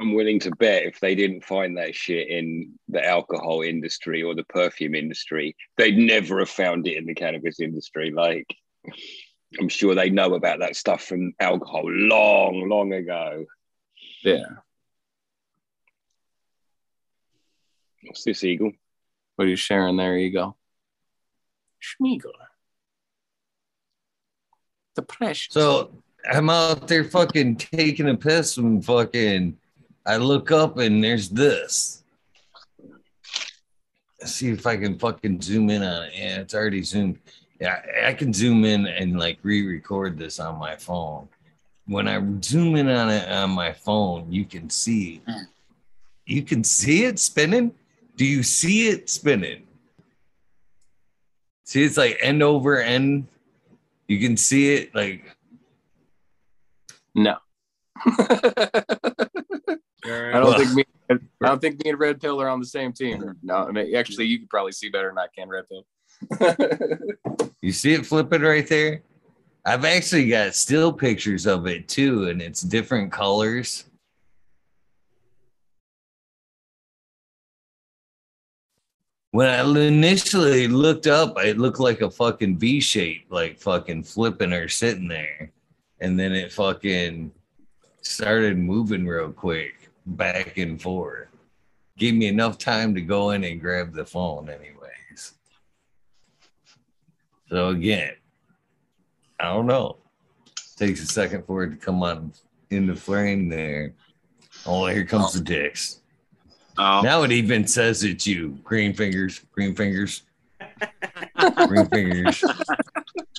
I'm 0.00 0.14
willing 0.14 0.40
to 0.40 0.50
bet 0.52 0.84
if 0.84 0.98
they 0.98 1.14
didn't 1.14 1.44
find 1.44 1.76
that 1.76 1.94
shit 1.94 2.28
in 2.28 2.72
the 2.88 3.06
alcohol 3.06 3.60
industry 3.60 4.22
or 4.22 4.34
the 4.34 4.44
perfume 4.44 4.94
industry, 4.94 5.54
they'd 5.76 5.98
never 5.98 6.38
have 6.38 6.48
found 6.48 6.86
it 6.86 6.96
in 6.96 7.04
the 7.04 7.14
cannabis 7.14 7.60
industry. 7.60 8.10
Like, 8.10 8.46
I'm 9.58 9.68
sure 9.68 9.94
they 9.94 10.08
know 10.08 10.34
about 10.34 10.60
that 10.60 10.74
stuff 10.74 11.04
from 11.04 11.34
alcohol 11.38 11.82
long, 11.84 12.66
long 12.66 12.94
ago. 12.94 13.44
Yeah. 14.22 14.44
What's 18.04 18.24
this, 18.24 18.42
Eagle? 18.42 18.72
What 19.36 19.44
are 19.44 19.50
you 19.50 19.56
sharing 19.56 19.98
there, 19.98 20.16
Eagle? 20.16 20.56
Schmiegel. 21.82 22.32
The 24.94 25.02
pressure. 25.02 25.50
So 25.50 25.92
I'm 26.30 26.48
out 26.48 26.88
there 26.88 27.04
fucking 27.04 27.56
taking 27.56 28.08
a 28.08 28.16
piss 28.16 28.56
and 28.56 28.82
fucking 28.82 29.58
I 30.06 30.16
look 30.16 30.50
up 30.50 30.78
and 30.78 31.02
there's 31.02 31.28
this. 31.28 32.02
Let's 34.20 34.32
see 34.32 34.50
if 34.50 34.66
I 34.66 34.76
can 34.76 34.98
fucking 34.98 35.40
zoom 35.40 35.70
in 35.70 35.82
on 35.82 36.04
it. 36.04 36.12
Yeah, 36.14 36.40
it's 36.40 36.54
already 36.54 36.82
zoomed. 36.82 37.18
Yeah, 37.60 37.82
I 38.04 38.12
can 38.14 38.32
zoom 38.32 38.64
in 38.64 38.86
and 38.86 39.18
like 39.18 39.38
re-record 39.42 40.18
this 40.18 40.40
on 40.40 40.58
my 40.58 40.76
phone. 40.76 41.28
When 41.86 42.08
I 42.08 42.22
zoom 42.42 42.76
in 42.76 42.88
on 42.88 43.10
it 43.10 43.28
on 43.28 43.50
my 43.50 43.72
phone, 43.72 44.30
you 44.30 44.44
can 44.44 44.70
see 44.70 45.22
you 46.24 46.42
can 46.42 46.62
see 46.62 47.04
it 47.04 47.18
spinning. 47.18 47.72
Do 48.16 48.24
you 48.24 48.42
see 48.42 48.88
it 48.88 49.10
spinning? 49.10 49.66
See, 51.64 51.82
it's 51.82 51.96
like 51.96 52.18
end 52.20 52.42
over 52.42 52.80
end. 52.80 53.26
You 54.06 54.18
can 54.20 54.36
see 54.36 54.74
it 54.74 54.94
like 54.94 55.36
No. 57.14 57.36
I 60.04 60.40
don't 60.40 60.56
think 60.56 60.74
me. 60.74 60.84
I 61.10 61.48
don't 61.48 61.60
think 61.60 61.84
me 61.84 61.90
and 61.90 61.98
Red 61.98 62.20
Pill 62.20 62.40
are 62.40 62.48
on 62.48 62.60
the 62.60 62.66
same 62.66 62.92
team. 62.92 63.34
No, 63.42 63.56
I 63.56 63.72
mean, 63.72 63.96
actually, 63.96 64.26
you 64.26 64.38
could 64.38 64.48
probably 64.48 64.72
see 64.72 64.90
better 64.90 65.08
than 65.08 65.18
I 65.18 65.26
can, 65.36 65.48
Red 65.48 65.64
Pill. 65.68 65.84
You 67.62 67.72
see 67.72 67.92
it 67.92 68.06
flipping 68.06 68.40
right 68.40 68.66
there? 68.66 69.02
I've 69.66 69.84
actually 69.84 70.28
got 70.28 70.54
still 70.54 70.92
pictures 70.92 71.46
of 71.46 71.66
it 71.66 71.88
too, 71.88 72.28
and 72.28 72.40
it's 72.40 72.62
different 72.62 73.12
colors. 73.12 73.84
When 79.32 79.48
I 79.48 79.60
initially 79.86 80.66
looked 80.66 81.06
up, 81.06 81.38
it 81.38 81.58
looked 81.58 81.78
like 81.78 82.00
a 82.00 82.10
fucking 82.10 82.58
V 82.58 82.80
shape, 82.80 83.26
like 83.30 83.60
fucking 83.60 84.04
flipping 84.04 84.52
or 84.52 84.68
sitting 84.68 85.06
there. 85.06 85.52
And 86.00 86.18
then 86.18 86.32
it 86.32 86.50
fucking 86.50 87.30
started 88.00 88.58
moving 88.58 89.06
real 89.06 89.30
quick, 89.30 89.79
back 90.06 90.56
and 90.58 90.80
forth. 90.80 91.28
Gave 91.98 92.14
me 92.14 92.26
enough 92.28 92.58
time 92.58 92.94
to 92.94 93.00
go 93.00 93.30
in 93.30 93.44
and 93.44 93.60
grab 93.60 93.92
the 93.92 94.04
phone, 94.04 94.48
anyways. 94.48 95.34
So 97.48 97.68
again, 97.68 98.14
I 99.38 99.44
don't 99.52 99.66
know. 99.66 99.96
Takes 100.76 101.02
a 101.02 101.06
second 101.06 101.44
for 101.46 101.64
it 101.64 101.70
to 101.70 101.76
come 101.76 102.02
on 102.02 102.32
in 102.70 102.86
the 102.86 102.94
frame 102.96 103.48
there. 103.48 103.92
Oh, 104.66 104.86
here 104.86 105.04
comes 105.04 105.32
the 105.32 105.40
dicks. 105.40 106.00
Oh, 106.78 107.00
Now 107.02 107.22
it 107.24 107.32
even 107.32 107.66
says 107.66 108.04
it's 108.04 108.26
you. 108.26 108.58
Green 108.64 108.94
fingers, 108.94 109.40
green 109.52 109.74
fingers, 109.74 110.22
green 111.66 111.86
fingers. 111.88 112.42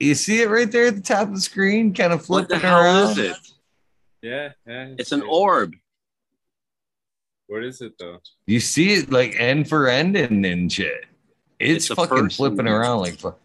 You 0.00 0.14
see 0.14 0.40
it 0.42 0.48
right 0.48 0.70
there 0.70 0.86
at 0.86 0.96
the 0.96 1.02
top 1.02 1.28
of 1.28 1.34
the 1.34 1.40
screen, 1.40 1.92
kind 1.94 2.12
of 2.12 2.24
flipping 2.24 2.48
what 2.48 2.48
the 2.48 2.54
flipping 2.60 2.68
hell 2.68 2.80
around. 2.80 3.10
is 3.12 3.18
it? 3.18 3.36
Yeah, 4.22 4.48
yeah. 4.66 4.94
It's 4.98 5.12
an 5.12 5.22
orb. 5.22 5.74
What 7.46 7.64
is 7.64 7.80
it 7.82 7.92
though? 7.98 8.18
You 8.46 8.60
see 8.60 8.94
it 8.94 9.10
like 9.12 9.34
end 9.38 9.68
for 9.68 9.88
end 9.88 10.16
and, 10.16 10.44
and 10.46 10.72
shit. 10.72 11.04
It's, 11.58 11.86
It's 11.90 11.94
fucking 11.94 12.16
person. 12.16 12.30
flipping 12.30 12.66
around 12.68 13.00
like 13.00 13.18
fuck. 13.18 13.38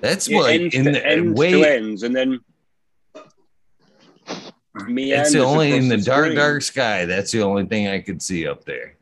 That's 0.00 0.28
Yeah, 0.28 0.38
what 0.38 0.50
ends 0.52 0.74
in 0.74 0.84
to, 0.84 0.90
the 0.92 1.06
ends 1.06 1.38
way 1.38 1.52
to 1.52 1.70
ends, 1.70 2.02
and 2.02 2.14
then 2.16 2.40
it's 4.74 5.32
the 5.32 5.40
only 5.44 5.72
in 5.72 5.88
the, 5.88 5.96
dark, 5.96 6.26
screen. 6.26 6.36
dark 6.36 6.62
sky. 6.62 7.04
That's 7.04 7.32
the 7.32 7.42
only 7.42 7.66
thing 7.66 7.88
I 7.88 7.98
could 8.00 8.22
see 8.22 8.46
up 8.46 8.64
there. 8.64 8.94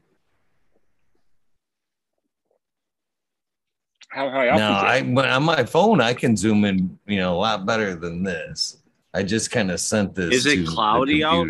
How 4.16 4.30
high 4.30 4.48
up 4.48 4.58
Now, 4.58 4.80
I 4.80 4.96
is 4.96 5.14
but 5.14 5.28
on 5.28 5.42
my 5.44 5.62
phone, 5.64 6.00
I 6.00 6.14
can 6.14 6.36
zoom 6.38 6.64
in, 6.64 6.98
you 7.06 7.18
know, 7.18 7.34
a 7.34 7.36
lot 7.38 7.66
better 7.66 7.94
than 7.94 8.22
this. 8.22 8.78
I 9.12 9.22
just 9.22 9.50
kind 9.50 9.70
of 9.70 9.78
sent 9.78 10.14
this. 10.14 10.32
Is 10.34 10.46
it 10.46 10.56
to 10.56 10.62
the 10.62 10.68
cloudy 10.70 11.22
out? 11.22 11.46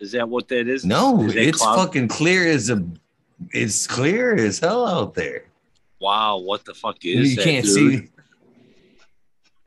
Is 0.00 0.10
that 0.12 0.28
what 0.28 0.48
that 0.48 0.66
is? 0.66 0.84
No, 0.84 1.22
Is 1.22 1.36
it's 1.36 1.58
cloud- 1.58 1.76
fucking 1.76 2.08
clear 2.08 2.48
as 2.48 2.70
a. 2.70 2.84
It's 3.52 3.86
clear 3.86 4.34
as 4.34 4.58
hell 4.58 4.84
out 4.86 5.14
there. 5.14 5.44
Wow, 6.00 6.38
what 6.38 6.64
the 6.64 6.74
fuck 6.74 7.04
is 7.04 7.30
you 7.30 7.36
that? 7.36 7.44
can't 7.44 7.64
dude? 7.64 7.74
see. 8.04 8.08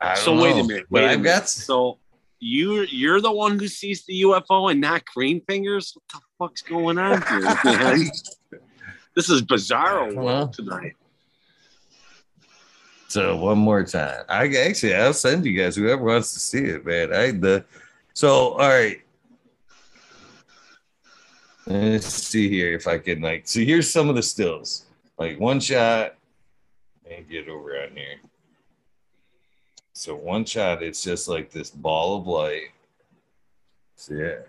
I 0.00 0.14
don't 0.14 0.24
So 0.24 0.34
wait 0.42 0.52
a 0.52 0.56
know, 0.56 0.64
minute. 0.64 0.86
but 0.90 1.00
Wait 1.02 1.04
a 1.06 1.10
I've 1.12 1.20
minute. 1.22 1.38
got. 1.40 1.48
So 1.48 1.98
you 2.38 2.82
you're 2.82 3.22
the 3.22 3.32
one 3.32 3.58
who 3.58 3.66
sees 3.66 4.04
the 4.04 4.22
UFO 4.22 4.70
and 4.70 4.78
not 4.80 5.04
Green 5.06 5.40
Fingers. 5.48 5.94
What 5.94 6.04
the 6.12 6.20
fuck's 6.38 6.60
going 6.62 6.98
on 6.98 7.22
here, 7.22 7.40
man? 7.64 8.10
this 9.14 9.30
is 9.30 9.40
bizarro 9.42 10.14
Well. 10.14 10.48
tonight. 10.48 10.96
So 13.08 13.36
one 13.36 13.58
more 13.58 13.84
time. 13.84 14.24
I 14.28 14.48
actually 14.48 14.94
I'll 14.94 15.12
send 15.12 15.44
you 15.46 15.58
guys 15.58 15.76
whoever 15.76 16.02
wants 16.02 16.32
to 16.34 16.40
see 16.40 16.64
it, 16.64 16.84
man. 16.84 17.12
I 17.12 17.30
the 17.30 17.64
so 18.14 18.52
all 18.52 18.58
right. 18.58 19.00
Let's 21.66 22.06
see 22.06 22.48
here 22.48 22.74
if 22.74 22.86
I 22.86 22.98
can 22.98 23.20
like 23.20 23.46
so 23.46 23.60
here's 23.60 23.90
some 23.90 24.08
of 24.08 24.16
the 24.16 24.22
stills. 24.22 24.86
Like 25.18 25.40
one 25.40 25.60
shot 25.60 26.16
and 27.10 27.28
get 27.28 27.48
over 27.48 27.80
on 27.82 27.96
here. 27.96 28.18
So 29.92 30.14
one 30.14 30.44
shot, 30.44 30.82
it's 30.82 31.02
just 31.02 31.26
like 31.26 31.50
this 31.50 31.70
ball 31.70 32.18
of 32.18 32.26
light. 32.26 32.68
So 33.94 34.14
yeah. 34.14 34.40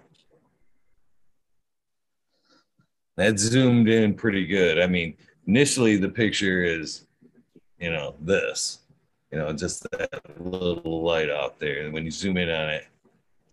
That 3.16 3.40
zoomed 3.40 3.90
in 3.90 4.14
pretty 4.14 4.46
good. 4.46 4.80
I 4.80 4.88
mean, 4.88 5.16
initially 5.48 5.98
the 5.98 6.10
picture 6.10 6.64
is 6.64 7.07
you 7.80 7.92
know, 7.92 8.16
this, 8.22 8.80
you 9.32 9.38
know, 9.38 9.52
just 9.54 9.84
that 9.92 10.10
little 10.40 11.04
light 11.04 11.30
out 11.30 11.60
there. 11.60 11.84
And 11.86 11.94
when 11.94 12.06
you 12.06 12.12
zoom 12.12 12.38
in 12.38 12.50
on 12.50 12.70
it, 12.70 12.86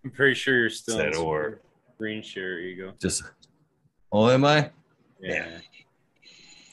I'm 0.04 0.10
pretty 0.10 0.34
sure 0.34 0.58
you're 0.58 0.70
still 0.70 0.96
Said 0.96 1.14
in 1.14 1.16
or. 1.16 1.60
green 1.98 2.22
share. 2.22 2.58
ego. 2.60 2.92
Just. 3.00 3.22
Oh, 4.12 4.28
am 4.30 4.44
I? 4.44 4.70
Yeah. 5.20 5.58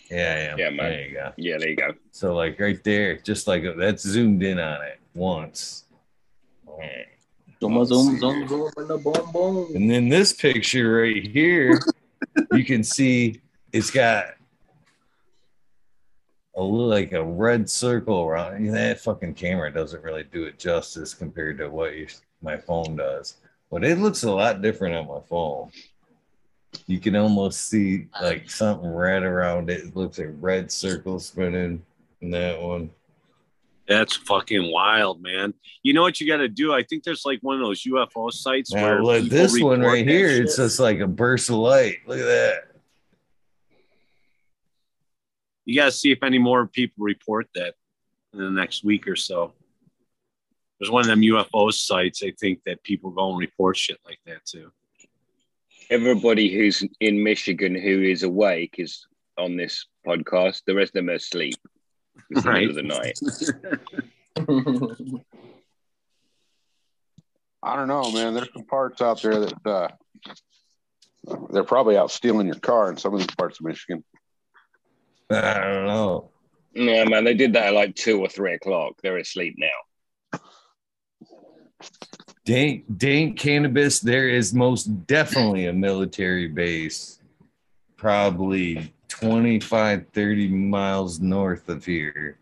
Yeah, 0.10 0.18
I 0.18 0.40
am. 0.52 0.60
Yeah, 0.60 0.69
man. 0.72 0.78
There 0.78 1.07
you 1.07 1.14
go. 1.14 1.32
Yeah, 1.38 1.57
there 1.57 1.69
you 1.69 1.76
go. 1.78 1.94
So 2.11 2.36
like 2.36 2.60
right 2.60 2.84
there, 2.84 3.15
just 3.18 3.48
like 3.48 3.64
that's 3.78 4.03
zoomed 4.03 4.44
in 4.44 4.60
on 4.60 4.82
it 4.84 4.99
once. 5.15 5.86
Man. 6.78 7.06
Zoom, 7.61 7.86
zoom, 7.86 8.19
zoom, 8.19 8.48
zoom, 8.48 8.72
and 8.76 8.91
a 8.91 8.98
boom, 8.98 9.32
boom. 9.32 9.76
And 9.76 9.90
then 9.90 10.10
this 10.10 10.34
picture 10.34 10.95
right 11.03 11.26
here, 11.28 11.80
you 12.52 12.65
can 12.65 12.84
see 12.84 13.40
it's 13.72 13.91
got 13.91 14.34
a 16.56 16.61
little 16.61 16.88
like 16.88 17.14
a 17.14 17.23
red 17.23 17.69
circle 17.69 18.22
around. 18.23 18.65
That 18.73 18.99
fucking 18.99 19.36
camera 19.36 19.72
doesn't 19.72 20.03
really 20.03 20.23
do 20.23 20.44
it 20.45 20.60
justice 20.60 21.14
compared 21.14 21.57
to 21.60 21.69
what 21.69 21.95
you, 21.95 22.07
my 22.41 22.57
phone 22.57 22.95
does. 22.95 23.38
But 23.69 23.84
it 23.86 23.99
looks 23.99 24.23
a 24.23 24.32
lot 24.32 24.61
different 24.61 24.95
on 24.95 25.07
my 25.07 25.22
phone. 25.30 25.72
You 26.88 26.99
can 26.99 27.15
almost 27.15 27.69
see 27.69 28.07
like 28.22 28.49
something 28.49 28.94
red 28.94 29.23
around 29.23 29.69
it. 29.69 29.82
It 29.82 29.95
looks 29.95 30.18
like 30.18 30.30
red 30.40 30.72
circles 30.72 31.26
spinning 31.28 31.84
in 32.22 32.32
that 32.32 32.61
one. 32.61 32.91
That's 33.88 34.15
fucking 34.15 34.72
wild, 34.72 35.22
man. 35.22 35.53
You 35.84 35.94
know 35.94 36.02
what 36.02 36.22
you 36.22 36.28
got 36.28 36.38
to 36.38 36.48
do? 36.48 36.73
I 36.73 36.84
think 36.84 37.03
there's 37.03 37.26
like 37.26 37.40
one 37.41 37.56
of 37.56 37.61
those 37.61 37.84
UFO 37.84 38.32
sites 38.32 38.73
Now, 38.73 38.84
where 38.84 39.03
look, 39.03 39.26
this 39.26 39.60
one 39.60 39.82
right 39.82 40.07
here, 40.07 40.30
shit. 40.30 40.44
it's 40.44 40.56
just 40.57 40.80
like 40.80 40.99
a 40.99 41.07
burst 41.07 41.49
of 41.49 41.56
light. 41.56 41.98
Look 42.07 42.19
at 42.19 42.26
that. 42.26 42.70
You 45.72 45.77
got 45.77 45.85
to 45.85 45.91
see 45.91 46.11
if 46.11 46.22
any 46.22 46.38
more 46.38 46.68
people 46.68 47.06
report 47.06 47.48
that 47.56 47.76
in 48.34 48.39
the 48.39 48.49
next 48.49 48.84
week 48.84 49.07
or 49.07 49.15
so. 49.15 49.53
There's 50.77 50.91
one 50.91 50.99
of 51.02 51.07
them 51.07 51.22
UFO 51.22 51.72
sites. 51.72 52.22
I 52.23 52.34
think 52.38 52.60
that 52.65 52.84
people 52.84 53.11
go 53.11 53.30
and 53.30 53.39
report 53.39 53.77
shit 53.77 53.98
like 54.06 54.19
that 54.26 54.43
too. 54.45 54.69
Everybody 55.89 56.53
who's 56.53 56.84
in 56.99 57.23
Michigan 57.23 57.73
who 57.73 58.02
is 58.02 58.23
awake 58.23 58.76
is 58.80 59.07
on 59.38 59.56
this 59.56 59.85
podcast. 60.06 60.64
The 60.68 60.76
rest 60.76 60.89
of 60.89 61.06
them 61.06 61.10
are 61.10 61.14
asleep. 61.14 61.56
It's 62.30 62.43
the 62.43 62.52
middle 62.52 62.69
of 62.69 62.76
the 62.76 62.84
night. 62.84 63.18
I 67.64 67.76
don't 67.77 67.88
know, 67.88 68.11
man. 68.11 68.34
There's 68.34 68.52
some 68.52 68.65
parts 68.65 69.02
out 69.02 69.22
there 69.22 69.39
that 69.39 69.65
uh, 69.65 69.88
they're 71.52 71.64
probably 71.64 71.95
out 71.95 72.11
stealing 72.11 72.48
your 72.48 72.60
car 72.60 72.89
in 72.89 72.98
some 72.98 73.14
of 73.14 73.19
these 73.19 73.35
parts 73.38 73.60
of 73.60 73.65
Michigan. 73.65 74.03
I 75.44 75.60
don't 75.60 75.86
know. 75.86 76.30
Yeah, 76.74 77.06
man, 77.06 77.24
they 77.24 77.34
did 77.34 77.53
that 77.53 77.68
at 77.68 77.74
like 77.74 77.95
two 77.95 78.20
or 78.20 78.28
three 78.28 78.53
o'clock. 78.53 78.95
They're 79.02 79.18
asleep 79.18 79.56
now. 79.58 80.40
Dank, 82.44 82.86
dank 82.98 83.40
cannabis, 83.40 83.99
there 83.99 84.28
is 84.28 84.53
most 84.53 85.06
definitely 85.08 85.68
a 85.68 85.74
military 85.74 86.48
base, 86.48 87.20
probably 87.98 88.94
25, 89.08 90.08
30 90.12 90.48
miles 90.49 91.20
north 91.20 91.70
of 91.70 91.86
here. 91.86 92.38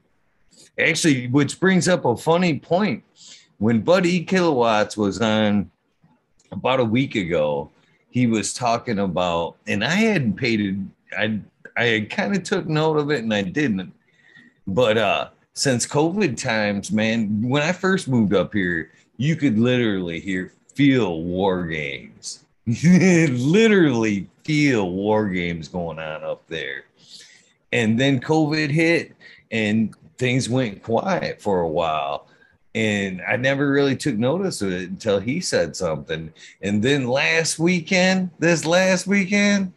Actually, 0.80 1.28
which 1.28 1.60
brings 1.60 1.88
up 1.88 2.06
a 2.06 2.16
funny 2.16 2.58
point. 2.58 3.04
When 3.58 3.82
Buddy 3.82 4.24
Kilowatts 4.24 4.96
was 4.96 5.22
on 5.22 5.70
about 6.52 6.80
a 6.80 6.86
week 6.86 7.16
ago, 7.16 7.70
he 8.10 8.26
was 8.26 8.54
talking 8.54 9.00
about, 9.00 9.58
and 9.68 9.84
I 9.84 9.96
hadn't 9.96 10.38
paid 10.38 10.62
it, 10.62 10.76
I 11.16 11.42
I 11.78 12.08
kind 12.10 12.36
of 12.36 12.44
took 12.44 12.68
note 12.68 12.98
of 12.98 13.12
it 13.12 13.24
and 13.24 13.34
I 13.34 13.42
didn't. 13.42 13.94
But 14.68 14.98
uh 14.98 15.30
since 15.54 15.86
COVID 15.86 16.38
times, 16.38 16.92
man, 16.92 17.42
when 17.42 17.62
I 17.62 17.74
first 17.74 18.08
moved 18.08 18.34
up 18.34 18.54
here, 18.54 18.92
you 19.18 19.36
could 19.36 19.60
literally 19.60 20.20
hear 20.22 20.54
feel 20.74 21.22
war 21.24 21.68
games. 21.68 22.46
literally 22.66 24.30
feel 24.46 24.90
war 24.92 25.28
games 25.28 25.68
going 25.68 26.00
on 26.00 26.24
up 26.24 26.48
there. 26.48 26.86
And 27.74 28.00
then 28.00 28.22
COVID 28.22 28.70
hit 28.70 29.14
and 29.52 29.94
things 30.18 30.50
went 30.50 30.82
quiet 30.84 31.42
for 31.42 31.62
a 31.62 31.70
while. 31.70 32.28
And 32.76 33.22
I 33.28 33.36
never 33.36 33.72
really 33.72 33.96
took 33.96 34.16
notice 34.16 34.62
of 34.62 34.72
it 34.72 34.90
until 34.90 35.20
he 35.20 35.42
said 35.42 35.76
something. 35.76 36.32
And 36.62 36.82
then 36.82 37.08
last 37.08 37.60
weekend, 37.60 38.30
this 38.40 38.66
last 38.66 39.08
weekend, 39.08 39.74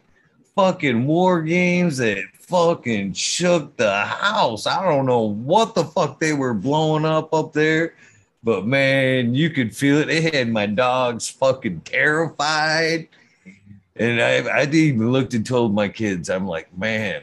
fucking 0.55 1.05
war 1.05 1.41
games 1.41 1.97
that 1.97 2.23
fucking 2.39 3.13
shook 3.13 3.75
the 3.77 4.01
house. 4.01 4.67
I 4.67 4.83
don't 4.83 5.05
know 5.05 5.21
what 5.21 5.75
the 5.75 5.85
fuck 5.85 6.19
they 6.19 6.33
were 6.33 6.53
blowing 6.53 7.05
up 7.05 7.33
up 7.33 7.53
there, 7.53 7.95
but 8.43 8.65
man, 8.65 9.33
you 9.33 9.49
could 9.49 9.75
feel 9.75 9.97
it. 9.97 10.09
It 10.09 10.33
had 10.33 10.49
my 10.49 10.65
dogs 10.65 11.29
fucking 11.29 11.81
terrified. 11.81 13.07
And 13.95 14.21
I, 14.21 14.61
I 14.61 14.65
even 14.65 15.11
looked 15.11 15.33
and 15.33 15.45
told 15.45 15.73
my 15.73 15.87
kids, 15.87 16.29
I'm 16.29 16.47
like, 16.47 16.75
man, 16.77 17.21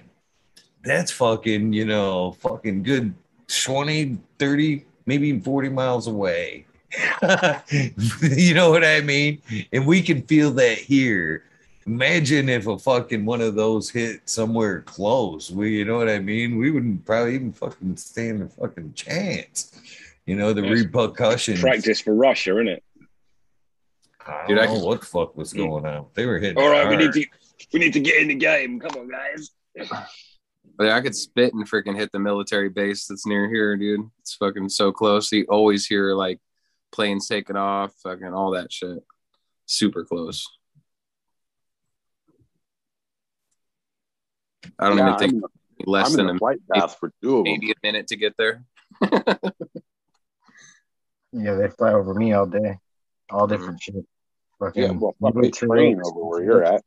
that's 0.82 1.10
fucking, 1.10 1.72
you 1.72 1.84
know, 1.84 2.32
fucking 2.40 2.84
good 2.84 3.14
20, 3.48 4.18
30, 4.38 4.84
maybe 5.06 5.28
even 5.28 5.42
40 5.42 5.68
miles 5.68 6.06
away. 6.06 6.66
you 8.22 8.54
know 8.54 8.70
what 8.70 8.84
I 8.84 9.00
mean? 9.00 9.40
And 9.72 9.86
we 9.86 10.02
can 10.02 10.22
feel 10.22 10.50
that 10.52 10.78
here. 10.78 11.44
Imagine 11.86 12.48
if 12.48 12.66
a 12.66 12.78
fucking 12.78 13.24
one 13.24 13.40
of 13.40 13.54
those 13.54 13.88
hit 13.90 14.28
somewhere 14.28 14.82
close. 14.82 15.50
We, 15.50 15.78
you 15.78 15.84
know 15.86 15.96
what 15.96 16.08
I 16.10 16.18
mean? 16.18 16.58
We 16.58 16.70
wouldn't 16.70 17.04
probably 17.06 17.34
even 17.36 17.52
fucking 17.52 17.96
stand 17.96 18.42
a 18.42 18.48
fucking 18.48 18.92
chance. 18.94 19.72
You 20.26 20.36
know, 20.36 20.52
the 20.52 20.62
Yes. 20.62 20.84
repercussions. 20.84 21.60
Practice 21.60 22.00
for 22.00 22.14
Russia, 22.14 22.52
isn't 22.56 22.68
it? 22.68 22.82
I 24.26 24.32
don't 24.40 24.48
Dude, 24.48 24.58
I 24.58 24.66
know 24.66 24.74
can- 24.74 24.84
what 24.84 25.00
the 25.00 25.06
fuck 25.06 25.36
was 25.36 25.52
going 25.52 25.86
on. 25.86 26.06
They 26.14 26.26
were 26.26 26.38
hitting. 26.38 26.62
All 26.62 26.70
right, 26.70 26.88
we 26.88 26.96
need 26.96 27.12
to 27.12 27.24
we 27.72 27.80
need 27.80 27.92
to 27.94 28.00
get 28.00 28.20
in 28.20 28.28
the 28.28 28.34
game. 28.34 28.78
Come 28.78 28.92
on, 29.00 29.08
guys. 29.08 29.50
But 30.76 30.88
I 30.90 31.00
could 31.00 31.14
spit 31.14 31.52
and 31.54 31.68
freaking 31.68 31.96
hit 31.96 32.10
the 32.12 32.18
military 32.18 32.68
base 32.68 33.06
that's 33.06 33.26
near 33.26 33.48
here, 33.48 33.76
dude. 33.76 34.08
It's 34.20 34.34
fucking 34.34 34.68
so 34.70 34.92
close. 34.92 35.30
You 35.32 35.44
always 35.48 35.86
hear 35.86 36.14
like 36.14 36.38
planes 36.92 37.28
taking 37.28 37.56
off, 37.56 37.92
fucking 38.02 38.32
all 38.32 38.50
that 38.52 38.72
shit. 38.72 38.98
Super 39.66 40.04
close. 40.04 40.46
I 44.78 44.88
don't 44.88 44.98
Yeah, 44.98 45.08
even 45.08 45.18
think 45.18 45.34
I'm, 45.44 45.50
less 45.86 46.10
I'm 46.10 46.16
than 46.16 46.28
a, 46.30 46.32
the 46.34 46.38
flight 46.38 46.58
path 46.72 46.96
for 46.98 47.12
two 47.22 47.38
of 47.38 47.44
them. 47.44 47.52
maybe 47.52 47.70
a 47.70 47.74
minute 47.82 48.06
to 48.08 48.16
get 48.16 48.36
there. 48.36 48.64
Yeah, 51.32 51.54
they 51.54 51.68
fly 51.68 51.92
over 51.92 52.12
me 52.12 52.32
all 52.32 52.46
day, 52.46 52.78
all 53.30 53.46
mm-hmm. 53.46 53.52
different 53.56 53.80
shit. 53.82 54.04
Fucking 54.58 54.82
Yeah, 54.82 54.90
well, 54.90 55.14
fucking 55.22 55.40
military- 55.40 55.68
train 55.68 56.00
over 56.04 56.24
where 56.24 56.42
you're 56.42 56.64
at. 56.64 56.82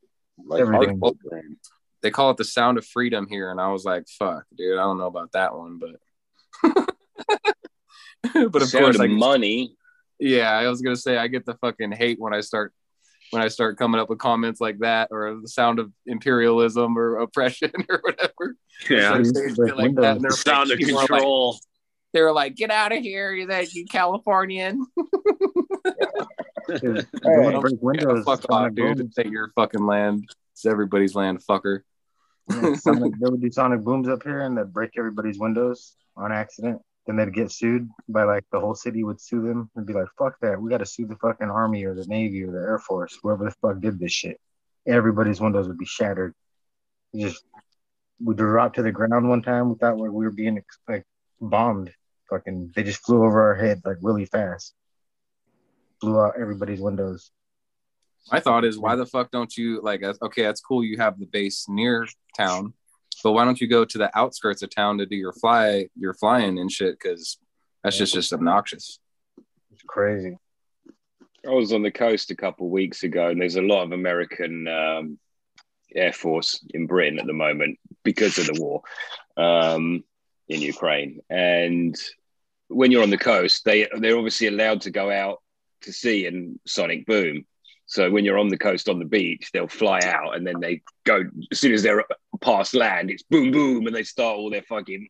Like 0.45 0.61
Everything. 0.61 0.99
hardcore 0.99 1.15
train. 1.29 1.57
They 2.01 2.11
call 2.11 2.31
it 2.31 2.37
the 2.37 2.43
sound 2.43 2.77
of 2.77 2.85
freedom 2.85 3.27
here, 3.29 3.51
and 3.51 3.61
I 3.61 3.69
was 3.71 3.85
like, 3.85 4.05
"Fuck, 4.19 4.43
dude, 4.57 4.77
I 4.77 4.81
don't 4.81 4.97
know 4.97 5.05
about 5.07 5.31
that 5.31 5.55
one," 5.55 5.79
but 5.79 5.95
but 8.51 8.61
of 8.61 8.67
Sound 8.67 8.83
course, 8.83 8.95
of 8.95 9.01
I 9.01 9.07
money. 9.07 9.77
Yeah, 10.19 10.51
I 10.51 10.67
was 10.67 10.81
gonna 10.81 10.97
say 10.97 11.17
I 11.17 11.27
get 11.27 11.45
the 11.45 11.55
fucking 11.55 11.93
hate 11.93 12.19
when 12.19 12.33
I 12.33 12.41
start 12.41 12.73
when 13.34 13.41
I 13.41 13.47
start 13.47 13.77
coming 13.77 13.99
up 13.99 14.10
with 14.10 14.19
comments 14.19 14.61
like 14.61 14.80
that 14.80 15.10
or 15.11 15.39
the 15.41 15.47
sound 15.47 15.80
of 15.80 15.91
imperialism 16.05 16.97
or 16.97 17.18
oppression 17.18 17.72
or 17.89 17.99
whatever. 18.03 18.55
Yeah. 18.89 19.10
Like, 19.11 19.26
say 19.26 19.72
like 19.72 19.95
that, 19.95 20.15
The 20.15 20.19
they're 20.22 20.31
sound 20.31 20.69
like, 20.69 20.80
of 20.80 20.80
people 20.80 20.97
are 20.99 21.01
like- 21.01 21.07
control. 21.10 21.60
they 22.14 22.22
were 22.22 22.31
like, 22.31 22.55
"Get 22.55 22.69
out 22.72 22.91
of 22.91 22.99
here, 23.03 23.34
you 23.34 23.47
that 23.47 23.73
you 23.73 23.85
Californian." 23.85 24.85
Dude, 26.68 27.07
Hey, 27.23 27.51
don't 27.51 27.60
break 27.61 27.81
windows. 27.81 28.23
Fuck 28.26 28.43
sonic 28.43 28.72
off, 28.72 28.76
dude! 28.76 28.97
booms. 28.97 29.14
It's 29.18 29.30
your 29.30 29.51
fucking 29.55 29.85
land. 29.85 30.26
It's 30.53 30.65
everybody's 30.65 31.15
land, 31.15 31.41
fucker. 31.43 31.81
Yeah, 32.49 32.73
sonic, 32.76 33.14
they 33.19 33.30
would 33.30 33.41
do 33.41 33.51
sonic 33.51 33.81
booms 33.81 34.07
up 34.07 34.23
here 34.23 34.41
and 34.41 34.57
they'd 34.57 34.72
break 34.72 34.91
everybody's 34.97 35.39
windows 35.39 35.95
on 36.15 36.31
accident. 36.31 36.81
Then 37.05 37.17
they'd 37.17 37.34
get 37.34 37.51
sued 37.51 37.89
by 38.07 38.23
like 38.23 38.45
the 38.51 38.59
whole 38.59 38.75
city 38.75 39.03
would 39.03 39.19
sue 39.19 39.41
them 39.41 39.69
and 39.75 39.85
be 39.85 39.93
like, 39.93 40.07
fuck 40.17 40.39
that. 40.41 40.61
We 40.61 40.69
got 40.69 40.77
to 40.77 40.85
sue 40.85 41.05
the 41.05 41.17
fucking 41.17 41.49
army 41.49 41.84
or 41.84 41.93
the 41.93 42.05
navy 42.05 42.43
or 42.43 42.51
the 42.51 42.59
air 42.59 42.80
force, 42.80 43.17
whoever 43.21 43.45
the 43.45 43.51
fuck 43.51 43.81
did 43.81 43.99
this 43.99 44.13
shit. 44.13 44.39
Everybody's 44.88 45.41
windows 45.41 45.67
would 45.67 45.77
be 45.77 45.85
shattered. 45.85 46.34
We 47.11 47.21
just, 47.21 47.43
we 48.23 48.35
dropped 48.35 48.75
to 48.75 48.84
the 48.84 48.91
ground 48.91 49.27
one 49.27 49.41
time. 49.41 49.69
We 49.69 49.75
thought 49.75 49.97
we 49.97 50.09
were 50.09 50.31
being 50.31 50.61
like 50.88 51.05
bombed. 51.41 51.91
Fucking, 52.30 52.71
they 52.73 52.84
just 52.84 53.03
flew 53.05 53.25
over 53.25 53.41
our 53.47 53.55
head 53.55 53.81
like 53.84 53.97
really 54.01 54.25
fast. 54.25 54.73
Blew 55.99 56.19
out 56.19 56.34
everybody's 56.39 56.80
windows. 56.81 57.31
My 58.31 58.39
thought 58.39 58.63
is, 58.63 58.80
why 58.80 58.95
the 58.95 59.05
fuck 59.05 59.30
don't 59.30 59.55
you 59.57 59.81
like? 59.81 60.01
Okay, 60.03 60.43
that's 60.43 60.61
cool. 60.61 60.84
You 60.84 60.97
have 60.97 61.19
the 61.19 61.25
base 61.25 61.65
near 61.67 62.07
town, 62.38 62.73
but 63.22 63.34
why 63.34 63.45
don't 63.45 63.60
you 63.60 63.68
go 63.68 63.85
to 63.85 63.98
the 63.98 64.18
outskirts 64.18 64.61
of 64.61 64.69
town 64.69 64.98
to 64.98 65.06
do 65.06 65.15
your 65.15 65.34
fly, 65.34 65.88
your 65.98 66.14
flying 66.14 66.60
and 66.60 66.72
shit? 66.72 66.98
Because 66.99 67.38
that's 67.84 67.98
just 67.98 68.14
just 68.14 68.34
obnoxious. 68.34 68.99
It's 69.72 69.84
crazy. 69.85 70.38
I 71.45 71.49
was 71.49 71.73
on 71.73 71.84
the 71.84 71.91
coast 71.91 72.31
a 72.31 72.35
couple 72.35 72.68
of 72.68 72.72
weeks 72.72 73.03
ago, 73.03 73.30
and 73.30 73.41
there's 73.41 73.57
a 73.57 73.61
lot 73.61 73.84
of 73.84 73.91
American 73.91 74.68
um, 74.68 75.19
Air 75.94 76.14
Force 76.14 76.64
in 76.73 76.88
Britain 76.88 77.19
at 77.19 77.26
the 77.26 77.34
moment 77.34 77.80
because 78.03 78.38
of 78.38 78.48
the 78.48 78.61
war 78.61 78.81
um, 79.35 80.03
in 80.48 80.61
Ukraine. 80.61 81.19
And 81.30 81.95
when 82.69 82.91
you're 82.91 83.03
on 83.03 83.10
the 83.10 83.18
coast, 83.18 83.65
they 83.65 83.88
they're 83.98 84.18
obviously 84.18 84.48
allowed 84.48 84.81
to 84.81 84.91
go 84.91 85.11
out 85.11 85.41
to 85.81 85.94
sea 85.94 86.26
and 86.27 86.60
sonic 86.65 87.06
boom. 87.06 87.45
So 87.93 88.09
when 88.09 88.25
you're 88.25 88.39
on 88.39 88.47
the 88.47 88.57
coast 88.57 88.89
on 88.89 88.97
the 88.97 89.05
beach, 89.05 89.51
they'll 89.53 89.67
fly 89.67 89.99
out 90.03 90.35
and 90.35 90.47
then 90.47 90.59
they 90.59 90.81
go 91.03 91.25
as 91.51 91.59
soon 91.59 91.73
as 91.73 91.83
they're 91.83 92.03
past 92.41 92.73
land, 92.73 93.11
it's 93.11 93.21
boom 93.21 93.51
boom, 93.51 93.85
and 93.85 93.95
they 93.95 94.01
start 94.01 94.35
all 94.35 94.49
their 94.49 94.63
fucking. 94.63 95.07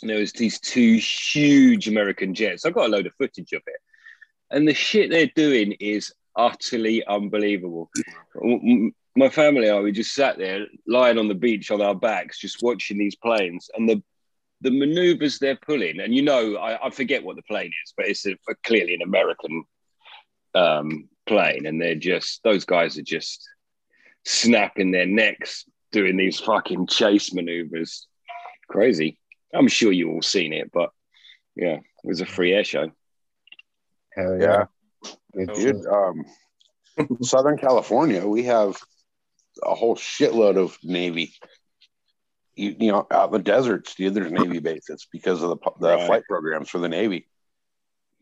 And 0.00 0.08
there 0.08 0.20
was 0.20 0.32
these 0.32 0.60
two 0.60 0.94
huge 0.94 1.88
American 1.88 2.34
jets. 2.34 2.64
I've 2.64 2.74
got 2.74 2.86
a 2.86 2.92
load 2.92 3.06
of 3.06 3.14
footage 3.14 3.52
of 3.52 3.62
it, 3.66 3.80
and 4.48 4.68
the 4.68 4.74
shit 4.74 5.10
they're 5.10 5.30
doing 5.34 5.72
is 5.80 6.14
utterly 6.36 7.04
unbelievable. 7.04 7.90
My 9.16 9.28
family 9.28 9.66
and 9.66 9.78
I 9.78 9.80
we 9.80 9.90
just 9.90 10.14
sat 10.14 10.38
there 10.38 10.66
lying 10.86 11.18
on 11.18 11.26
the 11.26 11.34
beach 11.34 11.72
on 11.72 11.82
our 11.82 11.96
backs, 11.96 12.38
just 12.38 12.62
watching 12.62 12.96
these 12.96 13.16
planes 13.16 13.70
and 13.74 13.88
the 13.88 14.00
the 14.60 14.70
maneuvers 14.70 15.40
they're 15.40 15.58
pulling. 15.66 15.98
And 15.98 16.14
you 16.14 16.22
know, 16.22 16.58
I, 16.58 16.86
I 16.86 16.90
forget 16.90 17.24
what 17.24 17.34
the 17.34 17.42
plane 17.42 17.72
is, 17.84 17.92
but 17.96 18.06
it's 18.06 18.24
a, 18.24 18.34
a, 18.48 18.54
clearly 18.62 18.94
an 18.94 19.02
American 19.02 19.64
um, 20.54 21.08
plane, 21.26 21.66
and 21.66 21.80
they're 21.80 21.94
just 21.94 22.42
those 22.42 22.64
guys 22.64 22.98
are 22.98 23.02
just 23.02 23.46
snapping 24.24 24.90
their 24.90 25.06
necks 25.06 25.64
doing 25.92 26.16
these 26.16 26.40
fucking 26.40 26.86
chase 26.86 27.32
maneuvers. 27.32 28.06
Crazy. 28.68 29.18
I'm 29.54 29.68
sure 29.68 29.92
you 29.92 30.10
all 30.10 30.22
seen 30.22 30.52
it, 30.52 30.70
but 30.72 30.90
yeah, 31.54 31.76
it 31.76 31.82
was 32.04 32.20
a 32.20 32.26
free 32.26 32.52
air 32.52 32.64
show. 32.64 32.90
Hell 34.14 34.38
Yeah, 34.40 34.64
Good 35.34 35.52
dude. 35.54 35.86
Um, 35.86 36.24
Southern 37.22 37.58
California, 37.58 38.26
we 38.26 38.44
have 38.44 38.76
a 39.62 39.74
whole 39.74 39.96
shitload 39.96 40.56
of 40.56 40.76
Navy. 40.82 41.34
You, 42.54 42.74
you 42.78 42.92
know, 42.92 43.06
out 43.10 43.28
in 43.28 43.32
the 43.34 43.38
deserts, 43.38 43.94
dude, 43.94 44.14
there's 44.14 44.32
Navy 44.32 44.58
bases 44.60 45.06
because 45.12 45.42
of 45.42 45.50
the, 45.50 45.56
the 45.80 45.96
Right. 45.96 46.06
flight 46.06 46.22
programs 46.28 46.70
for 46.70 46.78
the 46.78 46.88
Navy. 46.88 47.26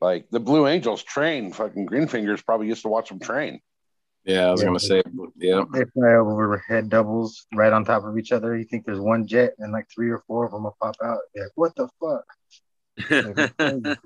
Like 0.05 0.29
the 0.31 0.41
Blue 0.41 0.67
Angels 0.67 1.03
train, 1.03 1.51
fucking 1.51 1.87
Greenfingers 1.87 2.45
probably 2.45 2.67
used 2.69 2.83
to 2.83 2.89
watch 2.89 3.09
them 3.09 3.19
train. 3.21 3.61
Yeah, 4.25 4.49
I 4.49 4.51
was 4.53 4.61
Yeah. 4.61 4.67
gonna 4.67 4.79
say, 4.81 5.03
yeah. 5.37 5.65
They 5.73 5.85
fly 5.95 6.13
overhead 6.15 6.91
doubles 6.91 7.47
right 7.55 7.73
on 7.73 7.85
top 7.87 8.05
of 8.05 8.19
each 8.19 8.31
other. 8.33 8.55
You 8.57 8.65
think 8.65 8.85
there's 8.85 9.01
one 9.01 9.27
jet 9.27 9.55
and 9.59 9.73
like 9.73 9.87
three 9.95 10.11
or 10.11 10.23
four 10.27 10.45
of 10.47 10.53
them 10.53 10.65
will 10.65 10.77
pop 10.81 10.97
out. 11.03 11.19
You're 11.35 11.45
like, 11.47 11.53
what 11.57 11.75
the 11.77 11.89
fuck? 12.01 12.25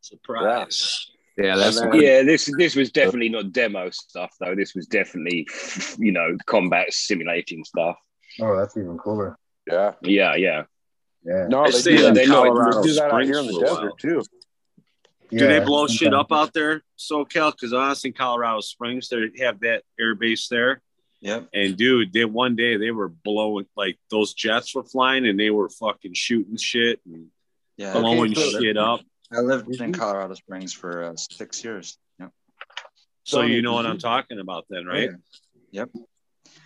Surprise. 0.00 1.10
Yeah, 1.36 1.56
that's 1.56 1.80
then- 1.80 1.94
Yeah, 1.94 2.22
this 2.22 2.50
this 2.58 2.74
was 2.74 2.90
definitely 2.90 3.28
not 3.28 3.52
demo 3.52 3.90
stuff 3.90 4.34
though. 4.40 4.54
This 4.54 4.74
was 4.74 4.86
definitely 4.86 5.46
you 5.98 6.12
know 6.12 6.36
combat 6.46 6.92
simulating 6.92 7.64
stuff. 7.64 7.96
Oh, 8.40 8.56
that's 8.56 8.76
even 8.76 8.98
cooler. 8.98 9.38
Yeah. 9.66 9.92
Yeah, 10.02 10.34
yeah. 10.36 10.62
Yeah. 11.24 11.46
No, 11.48 11.62
I 11.64 11.70
they 11.70 11.78
stayed 11.78 11.96
do, 11.98 12.06
in 12.08 12.14
that- 12.14 12.20
they 12.20 12.24
do 12.26 12.32
that 12.94 13.10
out 13.12 13.24
here 13.24 13.38
in 13.38 13.46
the 13.46 13.52
for 13.52 13.64
a 13.64 13.66
while. 13.66 13.76
desert 13.76 13.98
too. 13.98 14.22
Do 15.30 15.38
they 15.38 15.58
Yeah, 15.58 15.64
blow 15.64 15.86
shit 15.86 16.12
up 16.12 16.32
out 16.32 16.52
there, 16.52 16.82
SoCal? 16.98 17.52
Because 17.52 17.72
honestly, 17.72 18.08
in 18.08 18.14
Colorado 18.14 18.60
Springs, 18.60 19.08
they 19.08 19.30
have 19.38 19.60
that 19.60 19.82
air 19.98 20.14
base 20.14 20.48
there. 20.48 20.82
Yep. 21.20 21.48
And 21.52 21.76
dude, 21.76 22.12
they 22.12 22.24
one 22.24 22.56
day 22.56 22.76
they 22.76 22.90
were 22.90 23.08
blowing 23.08 23.66
like 23.76 23.98
those 24.10 24.32
jets 24.34 24.74
were 24.74 24.84
flying 24.84 25.26
and 25.26 25.38
they 25.38 25.50
were 25.50 25.68
fucking 25.68 26.14
shooting 26.14 26.56
shit 26.56 27.00
and 27.04 27.26
Yeah. 27.76 27.92
blowing 27.92 28.34
so- 28.34 28.60
shit 28.60 28.76
up. 28.76 29.00
I 29.32 29.40
lived 29.40 29.80
in 29.80 29.92
Colorado 29.92 30.34
Springs 30.34 30.72
for 30.72 31.04
uh, 31.04 31.16
six 31.16 31.62
years. 31.62 31.96
Yep. 32.18 32.32
So 33.22 33.42
Tony, 33.42 33.54
you 33.54 33.62
know 33.62 33.74
what 33.74 33.86
I'm 33.86 33.98
talking 33.98 34.40
about 34.40 34.64
then, 34.68 34.86
right? 34.86 35.10
Yeah. 35.70 35.84
Yep. 35.84 35.90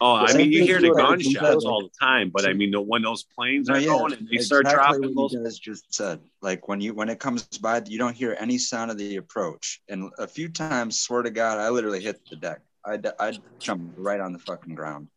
Oh, 0.00 0.14
I 0.14 0.32
mean, 0.34 0.52
you 0.52 0.64
hear 0.64 0.80
the 0.80 0.90
gunshots 0.92 1.64
all 1.64 1.82
the 1.82 1.90
time, 2.00 2.30
but 2.30 2.44
I 2.46 2.52
mean, 2.52 2.72
the, 2.72 2.80
when 2.80 3.02
those 3.02 3.22
planes 3.22 3.68
No, 3.68 3.74
are 3.74 3.78
yeah, 3.78 3.86
going 3.86 4.12
and 4.12 4.28
they 4.28 4.38
start 4.38 4.64
dropping 4.64 5.14
what 5.14 5.14
those, 5.14 5.32
you 5.32 5.42
guys 5.44 5.58
just 5.58 5.94
said. 5.94 6.20
Like 6.42 6.68
when 6.68 6.80
you 6.80 6.94
when 6.94 7.08
it 7.08 7.20
comes 7.20 7.44
by, 7.58 7.80
you 7.86 7.98
don't 7.98 8.14
hear 8.14 8.36
any 8.38 8.58
sound 8.58 8.90
of 8.90 8.98
the 8.98 9.16
approach. 9.16 9.80
And 9.88 10.10
a 10.18 10.26
few 10.26 10.48
times, 10.48 11.00
swear 11.00 11.22
to 11.22 11.30
God, 11.30 11.58
I 11.58 11.68
literally 11.70 12.00
hit 12.02 12.20
the 12.28 12.36
deck. 12.36 12.60
I 12.84 12.98
I 13.18 13.32
jumped 13.60 13.96
right 13.98 14.20
on 14.20 14.32
the 14.32 14.38
fucking 14.40 14.74
ground. 14.74 15.08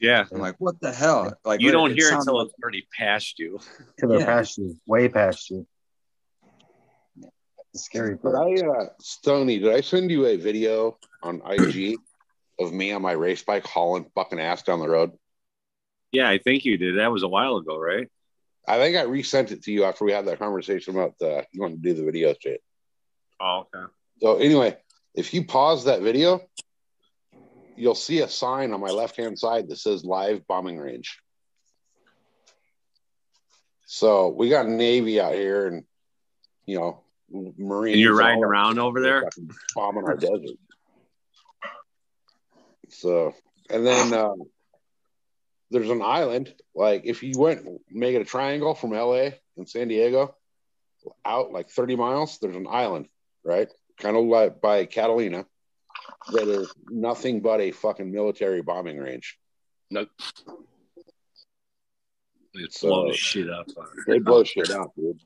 yeah, 0.00 0.26
I'm 0.32 0.40
like, 0.40 0.56
what 0.58 0.78
the 0.80 0.92
hell? 0.92 1.32
Like 1.44 1.60
you 1.60 1.72
don't 1.72 1.90
it 1.92 1.96
hear 1.96 2.08
it 2.10 2.14
until 2.14 2.38
like- 2.38 2.48
it's 2.48 2.54
already 2.62 2.86
past 2.96 3.38
you. 3.38 3.58
Till 3.98 4.10
they're 4.10 4.20
Yeah. 4.20 4.26
past 4.26 4.58
you, 4.58 4.76
way 4.86 5.08
past 5.08 5.50
you. 5.50 5.66
The 7.16 7.78
scary 7.78 8.14
But. 8.22 8.34
I, 8.34 8.54
uh, 8.66 8.86
Stony, 9.00 9.58
did 9.58 9.74
I 9.74 9.80
send 9.80 10.10
you 10.10 10.26
a 10.26 10.36
video 10.36 10.98
on 11.22 11.42
IG 11.44 11.98
of 12.58 12.72
me 12.72 12.92
on 12.92 13.02
my 13.02 13.12
race 13.12 13.42
bike 13.42 13.66
hauling 13.66 14.10
fucking 14.14 14.40
ass 14.40 14.62
down 14.62 14.80
the 14.80 14.88
road? 14.88 15.12
Yeah, 16.12 16.28
I 16.28 16.38
think 16.38 16.64
you 16.64 16.76
did. 16.76 16.98
That 16.98 17.12
was 17.12 17.22
a 17.22 17.28
while 17.28 17.56
ago, 17.56 17.78
right? 17.78 18.08
I 18.66 18.78
think 18.78 18.96
I 18.96 19.02
resent 19.02 19.52
it 19.52 19.62
to 19.64 19.72
you 19.72 19.84
after 19.84 20.04
we 20.04 20.12
had 20.12 20.26
that 20.26 20.38
conversation 20.38 20.94
about 20.94 21.14
uh, 21.22 21.42
you 21.52 21.60
want 21.60 21.74
to 21.74 21.80
do 21.80 21.94
the 21.94 22.04
video 22.04 22.34
shit. 22.40 22.62
Oh, 23.40 23.66
okay. 23.74 23.90
So 24.20 24.36
anyway, 24.36 24.76
if 25.14 25.32
you 25.32 25.44
pause 25.44 25.84
that 25.84 26.02
video, 26.02 26.40
you'll 27.76 27.94
see 27.94 28.20
a 28.20 28.28
sign 28.28 28.72
on 28.72 28.80
my 28.80 28.90
left 28.90 29.16
hand 29.16 29.38
side 29.38 29.68
that 29.68 29.78
says 29.78 30.04
live 30.04 30.46
bombing 30.46 30.78
range. 30.78 31.18
So 33.86 34.28
we 34.28 34.50
got 34.50 34.68
Navy 34.68 35.20
out 35.20 35.34
here 35.34 35.66
and 35.66 35.84
you 36.66 36.78
know 36.78 37.00
Marines. 37.30 37.94
And 37.94 38.02
you're 38.02 38.16
riding 38.16 38.44
around 38.44 38.78
over 38.78 39.00
there? 39.00 39.28
bombing 39.74 40.04
our 40.04 40.16
desert. 40.16 40.58
So 42.90 43.34
and 43.70 43.86
then 43.86 44.12
uh, 44.12 44.32
there's 45.70 45.90
an 45.90 46.02
island. 46.02 46.54
Like 46.74 47.02
if 47.04 47.22
you 47.22 47.38
went 47.38 47.66
make 47.90 48.14
it 48.14 48.22
a 48.22 48.24
triangle 48.24 48.74
from 48.74 48.90
LA 48.92 49.30
and 49.56 49.68
San 49.68 49.88
Diego 49.88 50.34
out 51.24 51.52
like 51.52 51.70
30 51.70 51.96
miles, 51.96 52.38
there's 52.38 52.56
an 52.56 52.66
island, 52.68 53.08
right? 53.44 53.68
Kind 53.98 54.16
of 54.16 54.24
like 54.24 54.60
by 54.60 54.84
Catalina 54.86 55.46
that 56.32 56.48
is 56.48 56.72
nothing 56.88 57.40
but 57.40 57.60
a 57.60 57.70
fucking 57.70 58.10
military 58.10 58.62
bombing 58.62 58.98
range. 58.98 59.38
It 59.90 60.08
So- 62.72 62.88
blows 62.88 63.16
shit 63.16 63.48
up. 63.50 63.68
They 64.06 64.18
blow 64.18 64.44
shit 64.44 64.70
out, 64.70 64.92
dude. 64.96 65.20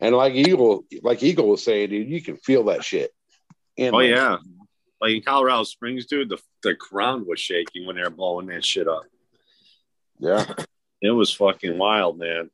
And 0.00 0.14
like 0.14 0.34
Eagle, 0.34 0.84
like 1.02 1.22
Eagle 1.22 1.48
was 1.48 1.64
saying, 1.64 1.88
dude, 1.90 2.08
you 2.10 2.20
can 2.20 2.36
feel 2.36 2.64
that 2.64 2.84
shit. 2.84 3.12
Oh 3.78 4.00
yeah, 4.00 4.38
like 5.00 5.12
in 5.12 5.22
Colorado 5.22 5.64
Springs, 5.64 6.06
dude, 6.06 6.28
the 6.28 6.38
the 6.62 6.74
ground 6.74 7.26
was 7.26 7.40
shaking 7.40 7.86
when 7.86 7.96
they 7.96 8.02
were 8.02 8.10
blowing 8.10 8.46
that 8.46 8.64
shit 8.64 8.88
up. 8.88 9.04
yeah. 10.18 10.44
It 11.02 11.10
was 11.10 11.30
fucking 11.30 11.76
wild, 11.76 12.18
man. 12.18 12.48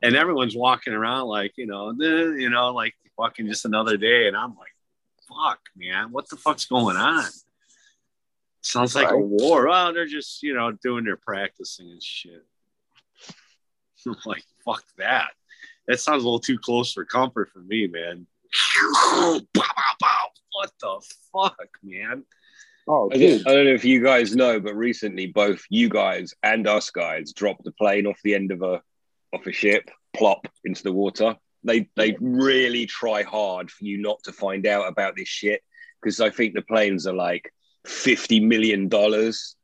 And 0.00 0.14
everyone's 0.14 0.56
walking 0.56 0.92
around 0.92 1.26
like 1.26 1.52
you 1.56 1.66
know, 1.66 1.92
you 1.98 2.48
know, 2.48 2.72
like 2.72 2.94
fucking 3.16 3.48
just 3.48 3.64
another 3.64 3.96
day, 3.96 4.28
and 4.28 4.36
I'm 4.36 4.56
like, 4.56 4.72
fuck, 5.28 5.58
man, 5.76 6.12
what 6.12 6.28
the 6.28 6.36
fuck's 6.36 6.66
going 6.66 6.96
on? 6.96 7.24
Sounds 8.62 8.94
like 8.94 9.10
a 9.10 9.18
war. 9.18 9.68
Oh, 9.68 9.92
they're 9.92 10.06
just 10.06 10.42
you 10.44 10.54
know 10.54 10.70
doing 10.70 11.04
their 11.04 11.16
practicing 11.16 11.90
and 11.90 12.02
shit. 12.02 12.44
I'm 14.06 14.16
like, 14.24 14.44
fuck 14.64 14.84
that. 14.98 15.30
That 15.88 16.00
sounds 16.00 16.22
a 16.22 16.26
little 16.26 16.40
too 16.40 16.58
close 16.58 16.92
for 16.92 17.04
comfort 17.04 17.50
for 17.52 17.60
me, 17.60 17.88
man. 17.88 18.26
What 20.52 20.72
the 20.80 21.00
fuck, 21.32 21.68
man? 21.82 22.24
Oh, 22.88 23.10
I 23.12 23.16
dude. 23.16 23.44
don't, 23.44 23.52
I 23.52 23.54
don't 23.56 23.64
know 23.66 23.74
if 23.74 23.84
you 23.84 24.02
guys 24.02 24.34
know, 24.34 24.60
but 24.60 24.74
recently 24.74 25.26
both 25.26 25.64
you 25.68 25.88
guys 25.88 26.34
and 26.42 26.66
us 26.66 26.90
guys 26.90 27.32
dropped 27.32 27.66
a 27.66 27.72
plane 27.72 28.06
off 28.06 28.18
the 28.22 28.34
end 28.34 28.52
of 28.52 28.62
a 28.62 28.80
off 29.34 29.46
a 29.46 29.52
ship, 29.52 29.90
plop 30.14 30.46
into 30.64 30.82
the 30.82 30.92
water. 30.92 31.36
They 31.64 31.88
they 31.96 32.16
really 32.20 32.86
try 32.86 33.22
hard 33.22 33.70
for 33.70 33.84
you 33.84 33.98
not 33.98 34.22
to 34.24 34.32
find 34.32 34.66
out 34.66 34.88
about 34.88 35.16
this 35.16 35.28
shit 35.28 35.62
because 36.00 36.20
I 36.20 36.30
think 36.30 36.54
the 36.54 36.62
planes 36.62 37.06
are 37.06 37.14
like 37.14 37.52
fifty 37.86 38.40
million 38.40 38.88
dollars. 38.88 39.56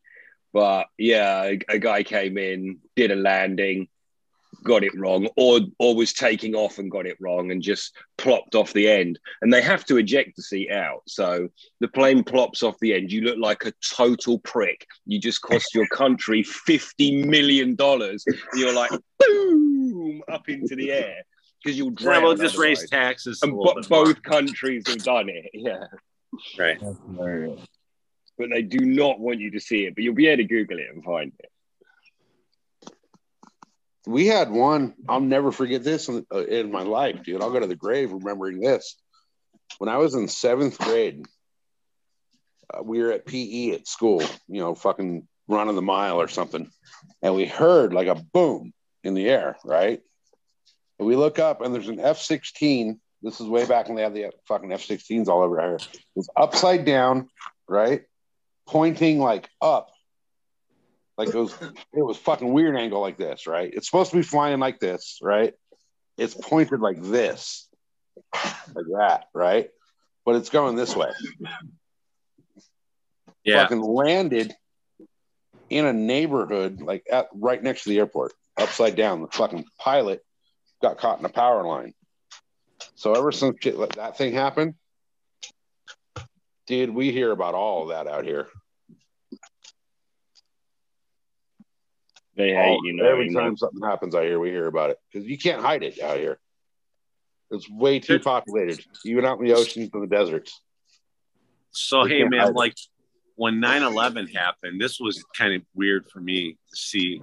But 0.53 0.89
yeah, 0.99 1.45
a, 1.45 1.61
a 1.69 1.79
guy 1.79 2.03
came 2.03 2.37
in, 2.37 2.79
did 2.97 3.13
a 3.13 3.17
landing, 3.17 3.89
got 4.63 4.85
it 4.85 4.93
wrong, 4.99 5.29
or 5.37 5.61
or 5.79 5.95
was 5.95 6.13
taking 6.13 6.55
off 6.55 6.79
and 6.79 6.91
got 6.91 7.07
it 7.07 7.17
wrong, 7.21 7.51
and 7.51 7.63
just 7.63 7.95
plopped 8.19 8.55
off 8.55 8.73
the 8.73 8.89
end. 8.89 9.19
And 9.41 9.53
they 9.53 9.63
have 9.63 9.85
to 9.87 9.97
eject 9.97 10.37
the 10.37 10.43
seat 10.43 10.71
out, 10.71 11.03
so 11.07 11.49
the 11.81 11.89
plane 11.89 12.25
plops 12.25 12.63
off 12.63 12.79
the 12.81 12.95
end. 12.95 13.13
You 13.13 13.23
look 13.23 13.39
like 13.39 13.65
a 13.65 13.73
total 13.97 14.39
prick. 14.39 14.87
You 15.07 15.19
just 15.19 15.43
cost 15.43 15.75
your 15.75 15.87
country 15.89 16.43
fifty 16.43 17.25
million 17.25 17.75
dollars. 17.75 18.25
You're 18.55 18.75
like 18.75 18.91
boom 19.19 20.23
up 20.31 20.49
into 20.49 20.77
the 20.77 20.91
air 20.93 21.23
because 21.63 21.79
you'll 21.79 21.93
Yeah, 22.01 22.19
we'll 22.23 22.35
just 22.37 22.57
raise 22.59 22.79
otherwise. 22.79 22.91
taxes. 22.91 23.41
And 23.43 23.53
little 23.57 23.83
bo- 23.83 24.05
both 24.05 24.23
countries 24.23 24.85
have 24.89 25.05
done 25.05 25.29
it. 25.29 25.51
Yeah, 25.55 25.85
right. 26.59 26.81
But 28.39 28.49
they 28.51 28.63
do 28.63 28.79
not 28.85 29.21
want 29.21 29.39
you 29.41 29.51
to 29.53 29.61
see 29.61 29.85
it. 29.85 29.95
But 29.95 30.03
you'll 30.03 30.15
be 30.15 30.27
able 30.27 30.43
to 30.43 30.49
Google 30.49 30.79
it 30.79 30.87
and 30.93 31.05
find 31.05 31.33
it. 31.39 31.52
We 34.07 34.27
had 34.27 34.51
one. 34.51 34.95
I'll 35.09 35.21
never 35.21 35.53
forget 35.53 35.85
this 35.85 36.09
in, 36.09 36.27
uh, 36.33 36.45
in 36.45 36.71
my 36.71 36.83
life, 36.83 37.23
dude. 37.23 37.41
I'll 37.41 37.53
go 37.53 37.61
to 37.61 37.67
the 37.67 37.77
grave 37.77 38.13
remembering 38.13 38.61
this. 38.61 38.97
When 39.79 39.89
I 39.89 39.99
was 39.99 40.15
in 40.15 40.29
seventh 40.29 40.79
grade, 40.79 41.25
uh, 42.73 42.83
we 42.83 43.01
were 43.01 43.13
at 43.13 43.27
PE 43.27 43.73
at 43.73 43.87
school, 43.87 44.23
you 44.49 44.61
know, 44.61 44.75
fucking 44.75 45.27
running 45.49 45.77
the 45.77 45.83
mile 45.83 46.21
or 46.21 46.29
something, 46.29 46.71
and 47.21 47.35
we 47.35 47.47
heard 47.47 47.93
like 47.93 48.09
a 48.09 48.15
boom 48.15 48.73
in 49.05 49.15
the 49.15 49.29
air, 49.29 49.57
right? 49.65 50.01
And 50.99 51.09
we 51.09 51.17
look 51.17 51.39
up, 51.39 51.61
and 51.61 51.75
there's 51.75 51.89
an 51.89 52.01
F 52.01 52.19
16 52.19 53.01
This 53.23 53.41
is 53.41 53.47
way 53.47 53.67
back 53.67 53.87
when 53.87 53.97
they 53.97 54.03
had 54.03 54.15
the 54.15 54.31
fucking 54.47 54.73
F 54.73 54.83
16s 54.83 55.29
all 55.29 55.43
over 55.43 55.61
here. 55.61 55.77
It 55.77 56.01
was 56.15 56.29
upside 56.37 56.85
down, 56.85 57.29
right? 57.69 58.03
Pointing 58.67 59.19
like 59.19 59.49
up. 59.61 59.92
Like 61.19 61.29
it 61.29 61.35
was, 61.35 61.53
it 61.61 62.03
was 62.03 62.17
fucking 62.17 62.53
weird 62.53 62.77
angle 62.77 63.01
like 63.01 63.17
this, 63.17 63.47
right? 63.47 63.73
It's 63.73 63.87
supposed 63.87 64.11
to 64.11 64.17
be 64.17 64.23
flying 64.23 64.61
like 64.61 64.81
this, 64.81 65.19
right? 65.23 65.55
It's 66.17 66.35
pointed 66.35 66.81
like 66.81 67.03
this, 67.03 67.69
like 68.33 68.87
that, 68.99 69.25
right? 69.35 69.71
But 70.25 70.37
it's 70.37 70.51
going 70.51 70.77
this 70.77 70.95
way. 70.97 71.11
Yeah. 73.45 73.63
Fucking 73.63 73.81
landed 73.81 74.55
in 75.69 75.85
a 75.87 75.93
neighborhood, 75.93 76.81
like 76.81 77.05
at, 77.11 77.29
right 77.35 77.63
next 77.63 77.85
to 77.85 77.91
the 77.91 77.99
airport, 77.99 78.33
upside 78.57 78.95
down. 78.95 79.23
The 79.23 79.29
fucking 79.29 79.65
pilot 79.79 80.23
got 80.81 80.99
caught 80.99 81.19
in 81.19 81.25
a 81.25 81.31
power 81.31 81.65
line. 81.65 81.95
So 82.95 83.15
ever 83.15 83.33
since 83.33 83.57
shit 83.61 83.79
like 83.79 83.97
that 83.97 84.17
thing 84.17 84.33
happened, 84.33 84.75
dude, 86.67 86.91
we 86.91 87.11
hear 87.11 87.33
about 87.33 87.55
all 87.55 87.83
of 87.83 87.89
that 87.89 88.07
out 88.07 88.25
here. 88.25 88.49
They 92.37 92.49
hate 92.51 92.57
All- 92.57 92.87
you 92.87 92.95
know. 92.95 93.05
every 93.05 93.27
you 93.27 93.31
know. 93.33 93.41
time 93.41 93.57
something 93.57 93.83
happens 93.83 94.15
out 94.15 94.25
here, 94.25 94.39
we 94.39 94.51
hear 94.51 94.67
about 94.67 94.91
it 94.91 94.99
because 95.13 95.29
you 95.29 95.37
can't 95.39 95.61
hide 95.61 95.83
it 95.83 96.01
out 96.01 96.19
here. 96.19 96.39
It's 97.51 97.69
way 97.69 97.99
too 98.01 98.19
populated, 98.19 98.83
even 99.05 99.27
out 99.27 99.39
in 99.39 99.45
the 99.47 99.53
oceans 99.55 99.91
and 99.93 100.03
the 100.03 100.07
deserts. 100.07 100.61
So 101.71 102.05
We 102.05 102.09
hey 102.11 102.19
can't 102.21 102.31
man, 102.31 102.49
it. 102.49 102.55
like 102.55 102.75
when 103.37 103.55
9-11 103.61 104.35
happened, 104.35 104.81
this 104.81 104.99
was 104.99 105.23
kind 105.37 105.55
of 105.55 105.63
weird 105.75 106.09
for 106.09 106.21
me 106.21 106.53
to 106.71 106.77
see. 106.77 107.21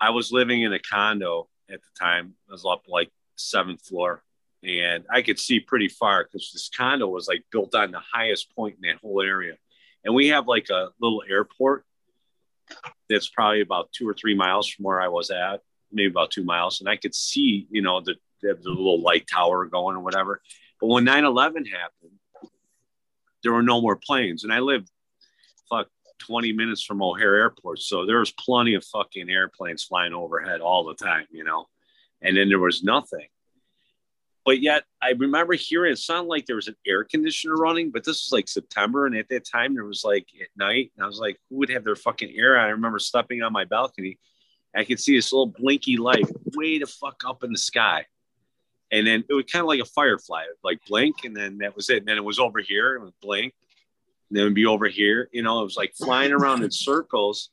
I 0.00 0.10
was 0.10 0.32
living 0.32 0.62
in 0.62 0.72
a 0.72 0.78
condo 0.78 1.48
at 1.70 1.80
the 1.80 1.88
time. 1.98 2.34
I 2.48 2.52
was 2.52 2.64
up 2.66 2.82
like 2.88 3.10
seventh 3.36 3.86
floor, 3.86 4.22
and 4.62 5.04
I 5.10 5.22
could 5.22 5.38
see 5.38 5.60
pretty 5.60 5.88
far 5.88 6.24
because 6.24 6.50
this 6.52 6.68
condo 6.74 7.06
was 7.08 7.26
like 7.28 7.44
built 7.50 7.74
on 7.74 7.92
the 7.92 8.00
highest 8.12 8.54
point 8.54 8.76
in 8.82 8.88
that 8.88 8.98
whole 9.00 9.22
area. 9.22 9.54
And 10.04 10.14
we 10.14 10.28
have 10.28 10.46
like 10.46 10.68
a 10.70 10.88
little 11.00 11.22
airport 11.28 11.84
that's 13.08 13.28
probably 13.28 13.60
about 13.60 13.92
two 13.92 14.08
or 14.08 14.14
three 14.14 14.34
miles 14.34 14.68
from 14.68 14.84
where 14.84 15.00
I 15.00 15.08
was 15.08 15.30
at, 15.30 15.60
maybe 15.92 16.10
about 16.10 16.30
two 16.30 16.44
miles. 16.44 16.80
And 16.80 16.88
I 16.88 16.96
could 16.96 17.14
see, 17.14 17.66
you 17.70 17.82
know, 17.82 18.00
the, 18.00 18.14
the, 18.42 18.56
little 18.64 19.00
light 19.00 19.26
tower 19.26 19.66
going 19.66 19.96
or 19.96 20.00
whatever. 20.00 20.40
But 20.80 20.88
when 20.88 21.04
9 21.04 21.24
11 21.24 21.66
happened, 21.66 22.18
there 23.42 23.52
were 23.52 23.62
no 23.62 23.80
more 23.80 23.96
planes. 23.96 24.44
And 24.44 24.52
I 24.52 24.60
lived 24.60 24.90
fuck 25.68 25.88
20 26.20 26.52
minutes 26.52 26.82
from 26.82 27.02
O'Hare 27.02 27.36
Airport. 27.36 27.80
So 27.80 28.06
there 28.06 28.20
was 28.20 28.32
plenty 28.32 28.74
of 28.74 28.84
fucking 28.84 29.28
airplanes 29.28 29.84
flying 29.84 30.12
overhead 30.12 30.60
all 30.60 30.84
the 30.84 30.94
time, 30.94 31.26
you 31.30 31.44
know? 31.44 31.66
And 32.22 32.36
then 32.36 32.48
there 32.48 32.58
was 32.58 32.82
nothing. 32.82 33.26
But 34.44 34.60
yet 34.60 34.84
I 35.02 35.10
remember 35.10 35.52
hearing 35.54 35.92
it 35.92 35.98
sounded 35.98 36.28
like 36.28 36.46
there 36.46 36.56
was 36.56 36.68
an 36.68 36.76
air 36.86 37.04
conditioner 37.04 37.56
running, 37.56 37.90
but 37.90 38.04
this 38.04 38.24
was 38.24 38.32
like 38.32 38.48
September. 38.48 39.06
And 39.06 39.16
at 39.16 39.28
that 39.28 39.44
time 39.44 39.74
there 39.74 39.84
was 39.84 40.02
like 40.02 40.26
at 40.40 40.48
night. 40.56 40.92
And 40.96 41.04
I 41.04 41.06
was 41.06 41.18
like, 41.18 41.38
who 41.48 41.56
would 41.56 41.68
have 41.68 41.84
their 41.84 41.96
fucking 41.96 42.34
air 42.36 42.58
on? 42.58 42.66
I 42.66 42.70
remember 42.70 42.98
stepping 42.98 43.42
on 43.42 43.52
my 43.52 43.64
balcony. 43.64 44.18
I 44.74 44.84
could 44.84 45.00
see 45.00 45.16
this 45.16 45.32
little 45.32 45.46
blinky 45.46 45.96
light 45.96 46.24
way 46.54 46.78
the 46.78 46.86
fuck 46.86 47.22
up 47.26 47.44
in 47.44 47.52
the 47.52 47.58
sky. 47.58 48.06
And 48.92 49.06
then 49.06 49.24
it 49.28 49.34
was 49.34 49.44
kind 49.44 49.60
of 49.60 49.68
like 49.68 49.80
a 49.80 49.84
firefly, 49.84 50.44
like 50.64 50.80
blink, 50.88 51.24
and 51.24 51.36
then 51.36 51.58
that 51.58 51.76
was 51.76 51.90
it. 51.90 51.98
And 51.98 52.08
then 52.08 52.16
it 52.16 52.24
was 52.24 52.38
over 52.38 52.60
here, 52.60 52.96
it 52.96 53.14
blink, 53.20 53.54
and 54.28 54.36
then 54.36 54.42
it 54.42 54.44
would 54.46 54.54
be 54.54 54.66
over 54.66 54.88
here. 54.88 55.28
You 55.32 55.42
know, 55.42 55.60
it 55.60 55.64
was 55.64 55.76
like 55.76 55.94
flying 55.94 56.32
around 56.32 56.64
in 56.64 56.70
circles, 56.70 57.50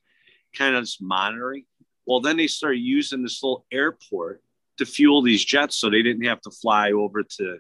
kind 0.56 0.76
of 0.76 0.84
just 0.84 1.02
monitoring. 1.02 1.66
Well, 2.08 2.22
then 2.22 2.38
they 2.38 2.48
started 2.48 2.80
using 2.80 3.22
this 3.22 3.44
little 3.44 3.66
airport 3.72 4.42
to 4.78 4.86
fuel 4.86 5.22
these 5.22 5.44
jets 5.44 5.78
so 5.78 5.90
they 5.90 6.02
didn't 6.02 6.26
have 6.26 6.41
to 6.41 6.52
fly 6.52 6.91
over 6.91 7.24
to 7.24 7.60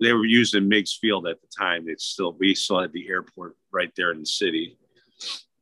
they 0.00 0.12
were 0.14 0.24
using 0.24 0.66
Meigs 0.66 0.94
Field 0.94 1.26
at 1.26 1.40
the 1.40 1.46
time. 1.56 1.84
It's 1.86 2.04
still 2.04 2.34
we 2.38 2.54
still 2.54 2.80
had 2.80 2.92
the 2.92 3.06
airport 3.08 3.56
right 3.70 3.92
there 3.96 4.12
in 4.12 4.20
the 4.20 4.26
city. 4.26 4.78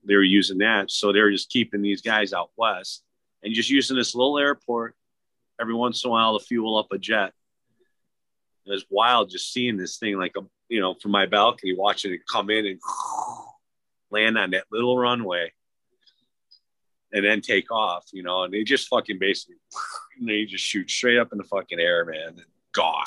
They 0.05 0.15
were 0.15 0.23
using 0.23 0.59
that. 0.59 0.91
So 0.91 1.13
they 1.13 1.21
were 1.21 1.33
just 1.33 1.51
keeping 1.51 1.83
these 1.83 2.01
guys 2.01 2.33
out 2.33 2.51
west 2.57 3.03
and 3.43 3.53
just 3.53 3.69
using 3.69 3.97
this 3.97 4.15
little 4.15 4.39
airport 4.39 4.95
every 5.61 5.75
once 5.75 6.05
in 6.05 6.09
a 6.09 6.13
while 6.13 6.39
to 6.39 6.45
fuel 6.45 6.79
up 6.79 6.93
a 6.93 6.99
jet. 6.99 7.33
It 8.65 8.71
was 8.71 8.87
wild 8.91 9.31
just 9.31 9.53
seeing 9.53 9.77
this 9.77 9.99
thing 9.99 10.17
like 10.17 10.37
a 10.37 10.43
you 10.69 10.81
know 10.81 10.95
from 10.95 11.11
my 11.11 11.27
balcony 11.27 11.75
watching 11.75 12.13
it 12.13 12.21
come 12.31 12.49
in 12.49 12.67
and 12.67 12.81
land 14.11 14.39
on 14.39 14.53
that 14.53 14.65
little 14.71 14.97
runway 14.97 15.53
and 17.13 17.25
then 17.25 17.41
take 17.41 17.73
off, 17.73 18.05
you 18.13 18.23
know, 18.23 18.45
and 18.45 18.53
they 18.53 18.63
just 18.63 18.89
fucking 18.89 19.19
basically 19.19 19.57
they 20.27 20.45
just 20.45 20.65
shoot 20.65 20.91
straight 20.91 21.19
up 21.19 21.33
in 21.33 21.39
the 21.39 21.45
fucking 21.45 21.79
air, 21.81 22.05
man, 22.05 22.29
and 22.29 22.45
gone. 22.73 23.05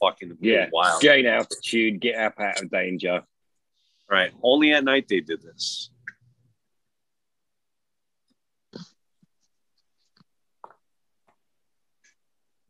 Fucking 0.00 0.36
Yeah, 0.40 0.68
wild. 0.72 1.00
gain 1.00 1.26
altitude, 1.26 2.00
get 2.00 2.16
up 2.16 2.38
out 2.40 2.60
of 2.62 2.70
danger. 2.70 3.22
Right. 4.10 4.32
Only 4.42 4.72
at 4.72 4.84
night 4.84 5.06
they 5.08 5.20
did 5.20 5.40
this. 5.42 5.90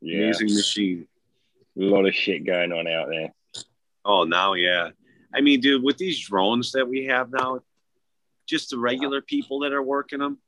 Yeah, 0.01 0.25
Amazing 0.25 0.55
machine. 0.55 1.09
a 1.79 1.83
lot 1.83 2.07
of 2.07 2.15
shit 2.15 2.45
going 2.45 2.73
on 2.73 2.87
out 2.87 3.09
there. 3.09 3.33
Oh, 4.05 4.25
now, 4.25 4.53
yeah. 4.55 4.91
I 5.35 5.41
mean, 5.41 5.61
dude, 5.61 5.83
with 5.83 5.97
these 5.97 6.21
drones 6.21 6.73
that 6.73 6.87
we 6.87 7.07
have 7.07 7.31
now, 7.31 7.61
just 8.47 8.71
the 8.71 8.79
regular 8.79 9.23
people 9.23 9.61
that 9.61 9.73
are 9.73 9.83
working 9.83 10.19
them. 10.19 10.39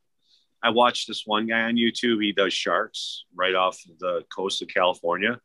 I 0.66 0.70
watched 0.70 1.06
this 1.06 1.22
one 1.24 1.46
guy 1.46 1.60
on 1.60 1.76
YouTube. 1.76 2.20
He 2.20 2.32
does 2.32 2.52
sharks 2.52 3.24
right 3.36 3.54
off 3.54 3.78
the 4.00 4.24
coast 4.34 4.62
of 4.62 4.68
California, 4.68 5.40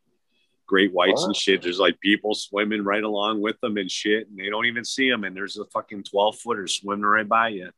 great 0.65 0.91
whites 0.91 1.23
and 1.25 1.35
shit. 1.35 1.61
There's 1.61 1.77
like 1.77 1.99
people 1.99 2.33
swimming 2.33 2.83
right 2.83 3.03
along 3.03 3.39
with 3.39 3.59
them 3.61 3.77
and 3.77 3.89
shit, 3.89 4.27
and 4.27 4.39
they 4.39 4.49
don't 4.49 4.65
even 4.65 4.83
see 4.83 5.11
them. 5.11 5.23
And 5.23 5.35
there's 5.35 5.59
a 5.59 5.65
fucking 5.65 6.05
12 6.05 6.39
footer 6.39 6.67
swimming 6.67 7.05
right 7.05 7.29
by 7.29 7.49
you. 7.49 7.69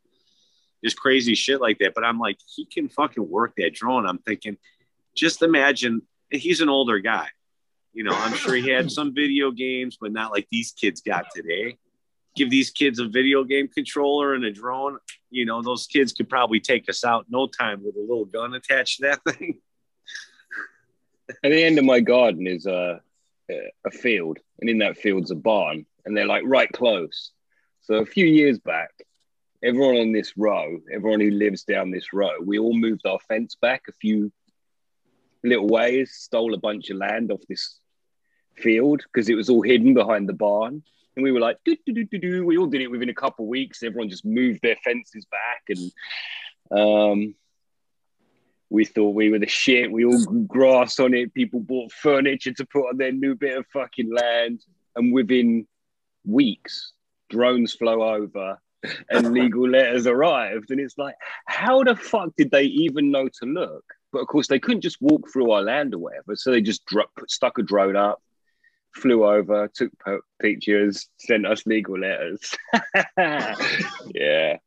Just 0.82 0.96
crazy 0.96 1.36
shit 1.36 1.60
like 1.60 1.80
that. 1.80 1.94
But 1.94 2.06
I'm 2.06 2.18
like, 2.18 2.38
he 2.56 2.66
can 2.66 2.88
fucking 2.88 3.30
work 3.30 3.56
that 3.58 3.74
drone. 3.74 4.08
I'm 4.08 4.20
thinking, 4.20 4.56
just 5.14 5.42
imagine 5.42 6.02
he's 6.30 6.62
an 6.62 6.70
older 6.70 7.00
guy. 7.00 7.28
You 7.92 8.06
know, 8.06 8.14
I'm 8.14 8.36
sure 8.36 8.56
he 8.56 8.70
had 8.70 8.90
some 8.98 9.14
video 9.14 9.52
games, 9.52 9.98
but 10.00 10.14
not 10.14 10.32
like 10.32 10.48
these 10.50 10.72
kids 10.72 11.02
got 11.02 11.26
today. 11.36 11.78
Give 12.36 12.50
these 12.50 12.72
kids 12.72 13.00
a 13.00 13.08
video 13.08 13.44
game 13.44 13.68
controller 13.68 14.34
and 14.34 14.44
a 14.44 14.52
drone. 14.52 14.98
You 15.30 15.46
know, 15.46 15.62
those 15.62 15.88
kids 15.88 16.14
could 16.14 16.30
probably 16.30 16.60
take 16.60 16.90
us 16.90 17.04
out 17.04 17.26
no 17.30 17.48
time 17.48 17.84
with 17.84 17.96
a 17.96 18.02
little 18.02 18.26
gun 18.26 18.54
attached 18.54 19.02
to 19.02 19.08
that 19.08 19.36
thing. 19.36 19.60
At 21.44 21.52
the 21.52 21.64
end 21.64 21.80
of 21.80 21.86
my 21.86 22.00
garden 22.00 22.48
is 22.48 22.66
a 22.66 23.02
a 23.86 23.92
field, 23.92 24.40
and 24.60 24.70
in 24.70 24.80
that 24.80 24.98
field's 24.98 25.32
a 25.32 25.36
barn, 25.36 25.86
and 26.06 26.16
they're 26.16 26.26
like 26.26 26.44
right 26.46 26.72
close. 26.72 27.32
So 27.82 27.96
a 27.96 28.06
few 28.06 28.26
years 28.26 28.60
back, 28.60 28.92
everyone 29.64 29.98
on 29.98 30.12
this 30.12 30.38
row, 30.38 30.80
everyone 30.92 31.20
who 31.20 31.32
lives 31.32 31.64
down 31.64 31.92
this 31.92 32.14
row, 32.14 32.40
we 32.44 32.60
all 32.60 32.74
moved 32.74 33.06
our 33.06 33.20
fence 33.28 33.56
back 33.56 33.84
a 33.90 33.94
few 33.94 34.32
little 35.44 35.68
ways, 35.68 36.14
stole 36.14 36.54
a 36.54 36.58
bunch 36.58 36.90
of 36.90 36.98
land 36.98 37.32
off 37.32 37.42
this 37.50 37.80
field 38.56 39.04
because 39.12 39.30
it 39.30 39.36
was 39.36 39.50
all 39.50 39.62
hidden 39.62 39.94
behind 39.94 40.30
the 40.30 40.34
barn. 40.34 40.84
And 41.16 41.24
we 41.24 41.32
were 41.32 41.40
like, 41.40 41.58
do, 41.64 41.76
do, 41.86 41.94
do, 41.94 42.06
do, 42.06 42.18
do. 42.20 42.46
we 42.46 42.58
all 42.58 42.68
did 42.68 42.82
it 42.82 42.92
within 42.92 43.10
a 43.10 43.14
couple 43.14 43.46
of 43.46 43.50
weeks. 43.50 43.84
Everyone 43.84 44.10
just 44.10 44.26
moved 44.26 44.62
their 44.62 44.78
fences 44.84 45.26
back 45.26 45.64
and 45.70 45.92
um, 46.72 47.36
we 48.74 48.86
thought 48.86 49.14
we 49.14 49.30
were 49.30 49.38
the 49.38 49.48
shit. 49.48 49.92
We 49.92 50.04
all 50.04 50.26
grew 50.26 50.46
grass 50.46 51.00
on 51.00 51.14
it. 51.14 51.34
People 51.34 51.60
bought 51.60 51.92
furniture 51.92 52.54
to 52.54 52.66
put 52.66 52.90
on 52.90 52.98
their 52.98 53.12
new 53.12 53.36
bit 53.36 53.56
of 53.56 53.68
fucking 53.68 54.12
land. 54.12 54.62
And 54.96 55.14
within 55.14 55.68
weeks, 56.26 56.94
drones 57.30 57.74
flow 57.74 58.02
over 58.02 58.58
and 59.12 59.32
legal 59.34 59.70
letters 59.70 60.08
arrived. 60.08 60.72
And 60.72 60.80
it's 60.80 60.98
like, 60.98 61.16
how 61.46 61.84
the 61.84 61.96
fuck 61.96 62.30
did 62.36 62.50
they 62.50 62.64
even 62.64 63.12
know 63.12 63.28
to 63.28 63.46
look? 63.46 63.84
But 64.12 64.22
of 64.22 64.28
course, 64.28 64.48
they 64.48 64.60
couldn't 64.60 64.82
just 64.82 65.02
walk 65.02 65.32
through 65.32 65.52
our 65.52 65.62
land 65.62 65.94
or 65.94 66.00
whatever. 66.00 66.36
So 66.36 66.50
they 66.50 66.62
just 66.62 66.84
dro- 66.88 67.06
stuck 67.28 67.60
a 67.60 67.64
drone 67.64 67.96
up, 67.96 68.24
flew 68.96 69.26
over, 69.26 69.70
took 69.74 69.92
pictures, 70.42 71.10
sent 71.18 71.46
us 71.46 71.66
legal 71.66 72.00
letters. 72.00 72.56
yeah. 73.18 74.58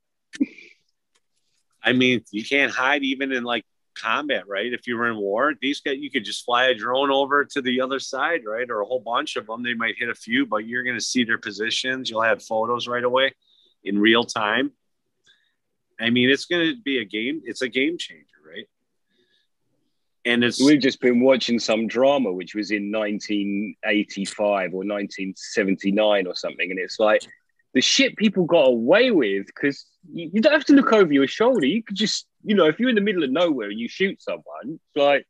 I 1.83 1.93
mean, 1.93 2.25
you 2.33 2.45
can't 2.45 2.73
hide 2.73 3.05
even 3.05 3.33
in 3.33 3.45
like 3.45 3.65
combat, 3.97 4.45
right? 4.49 4.73
If 4.73 4.87
you 4.87 4.97
were 4.97 5.09
in 5.09 5.17
war, 5.17 5.55
these 5.61 5.81
guys, 5.81 5.97
you 5.99 6.11
could 6.11 6.25
just 6.25 6.45
fly 6.45 6.67
a 6.67 6.75
drone 6.75 7.11
over 7.11 7.45
to 7.45 7.63
the 7.63 7.81
other 7.81 7.99
side, 7.99 8.43
right? 8.47 8.69
Or 8.69 8.81
a 8.81 8.85
whole 8.85 9.01
bunch 9.01 9.37
of 9.37 9.47
them. 9.47 9.63
They 9.63 9.75
might 9.75 9.97
hit 9.97 10.09
a 10.09 10.15
few, 10.15 10.47
but 10.47 10.67
you're 10.67 10.83
going 10.83 10.99
to 10.99 11.05
see 11.05 11.25
their 11.25 11.39
positions. 11.39 12.11
You'll 12.11 12.23
have 12.23 12.43
photos 12.43 12.89
right 12.89 13.05
away 13.05 13.33
in 13.85 13.99
real 13.99 14.25
time. 14.25 14.73
I 15.99 16.11
mean, 16.11 16.29
it's 16.29 16.45
going 16.45 16.75
to 16.75 16.83
be 16.83 16.99
a 16.99 17.05
game. 17.05 17.43
It's 17.45 17.63
a 17.63 17.69
game 17.69 17.97
changer? 17.99 18.25
And 20.27 20.43
it's 20.43 20.61
We've 20.61 20.81
just 20.81 21.01
been 21.01 21.21
watching 21.21 21.61
some 21.61 21.87
drama 21.87 22.33
which 22.33 22.55
was 22.55 22.73
in 22.73 22.91
1985 22.91 24.75
or 24.75 24.79
1979 24.79 26.27
or 26.27 26.35
something, 26.35 26.71
and 26.71 26.81
it's 26.81 26.99
like 26.99 27.23
the 27.75 27.81
shit 27.81 28.17
people 28.17 28.45
got 28.45 28.67
away 28.67 29.13
with 29.13 29.47
because 29.47 29.87
you, 30.13 30.31
you 30.35 30.41
don't 30.41 30.53
have 30.53 30.65
to 30.65 30.73
look 30.73 30.93
over 30.93 31.13
your 31.13 31.29
shoulder. 31.29 31.65
You 31.65 31.83
could 31.83 31.97
just, 31.97 32.27
you 32.43 32.57
know, 32.57 32.67
if 32.67 32.81
you're 32.81 32.89
in 32.89 32.97
the 32.97 33.01
middle 33.01 33.23
of 33.23 33.31
nowhere 33.31 33.71
and 33.71 33.79
you 33.79 33.89
shoot 33.89 34.21
someone, 34.21 34.45
it's 34.65 34.97
like 34.97 35.27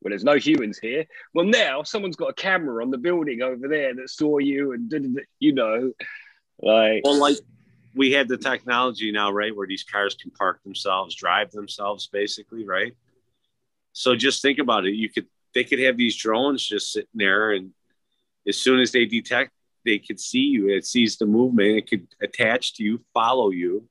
Well, 0.00 0.10
there's 0.10 0.22
no 0.22 0.36
humans 0.36 0.78
here. 0.78 1.06
Well, 1.34 1.46
now 1.46 1.82
someone's 1.82 2.16
got 2.16 2.30
a 2.30 2.34
camera 2.34 2.84
on 2.84 2.90
the 2.90 2.98
building 2.98 3.42
over 3.42 3.66
there 3.66 3.92
that 3.92 4.08
saw 4.08 4.38
you, 4.38 4.72
and 4.72 4.88
da- 4.88 5.24
you 5.40 5.52
know, 5.52 5.92
like 6.62 7.02
Well, 7.02 7.18
like 7.18 7.38
we 7.96 8.12
had 8.12 8.28
the 8.28 8.36
technology 8.36 9.10
now, 9.10 9.32
right, 9.32 9.54
where 9.54 9.66
these 9.66 9.82
cars 9.82 10.14
can 10.14 10.30
park 10.30 10.62
themselves, 10.62 11.16
drive 11.16 11.50
themselves, 11.50 12.06
basically, 12.06 12.64
right? 12.64 12.94
So 13.98 14.14
just 14.14 14.42
think 14.42 14.60
about 14.60 14.86
it. 14.86 14.94
You 14.94 15.08
could 15.08 15.26
they 15.56 15.64
could 15.64 15.80
have 15.80 15.96
these 15.96 16.14
drones 16.14 16.64
just 16.64 16.92
sitting 16.92 17.08
there, 17.14 17.50
and 17.50 17.72
as 18.46 18.56
soon 18.56 18.78
as 18.78 18.92
they 18.92 19.06
detect, 19.06 19.50
they 19.84 19.98
could 19.98 20.20
see 20.20 20.38
you. 20.54 20.68
It 20.68 20.86
sees 20.86 21.16
the 21.16 21.26
movement. 21.26 21.78
It 21.78 21.90
could 21.90 22.06
attach 22.22 22.74
to 22.74 22.84
you, 22.84 23.00
follow 23.12 23.50
you, 23.50 23.88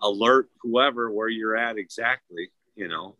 alert 0.00 0.48
whoever 0.62 1.10
where 1.10 1.28
you're 1.28 1.58
at 1.58 1.76
exactly. 1.76 2.52
You 2.74 2.88
know, 2.88 3.16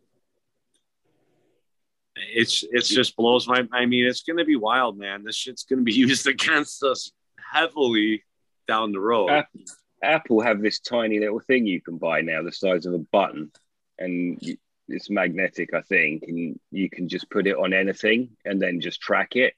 it's 2.16 2.64
it's 2.70 2.88
just 2.88 3.16
blows 3.16 3.46
my. 3.46 3.68
I 3.70 3.84
mean, 3.84 4.06
it's 4.06 4.22
going 4.22 4.38
to 4.38 4.46
be 4.46 4.56
wild, 4.56 4.96
man. 4.96 5.24
This 5.24 5.36
shit's 5.36 5.64
going 5.64 5.80
to 5.80 5.84
be 5.84 5.92
used 6.08 6.26
against 6.26 6.82
us 6.82 7.12
heavily 7.52 8.24
down 8.66 8.92
the 8.92 9.00
road. 9.00 9.28
App- 9.28 9.48
Apple 10.02 10.40
have 10.40 10.62
this 10.62 10.80
tiny 10.80 11.20
little 11.20 11.40
thing 11.40 11.66
you 11.66 11.82
can 11.82 11.98
buy 11.98 12.22
now, 12.22 12.42
the 12.42 12.50
size 12.50 12.86
of 12.86 12.94
a 12.94 12.98
button, 12.98 13.52
and 13.98 14.40
it's 14.88 15.10
magnetic, 15.10 15.72
I 15.74 15.82
think, 15.82 16.24
and 16.26 16.58
you 16.70 16.90
can 16.90 17.08
just 17.08 17.30
put 17.30 17.46
it 17.46 17.56
on 17.56 17.72
anything 17.72 18.30
and 18.44 18.60
then 18.60 18.80
just 18.80 19.00
track 19.00 19.36
it. 19.36 19.54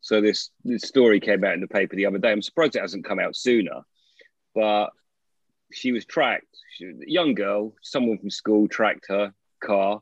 So 0.00 0.20
this 0.20 0.50
this 0.64 0.82
story 0.82 1.20
came 1.20 1.44
out 1.44 1.54
in 1.54 1.60
the 1.60 1.68
paper 1.68 1.96
the 1.96 2.06
other 2.06 2.18
day. 2.18 2.30
I'm 2.30 2.42
surprised 2.42 2.76
it 2.76 2.80
hasn't 2.80 3.04
come 3.04 3.18
out 3.18 3.36
sooner, 3.36 3.80
but 4.54 4.90
she 5.72 5.92
was 5.92 6.04
tracked. 6.04 6.56
She, 6.76 6.86
a 6.86 6.92
young 7.06 7.34
girl, 7.34 7.74
someone 7.82 8.18
from 8.18 8.30
school 8.30 8.68
tracked 8.68 9.06
her 9.08 9.32
car, 9.62 10.00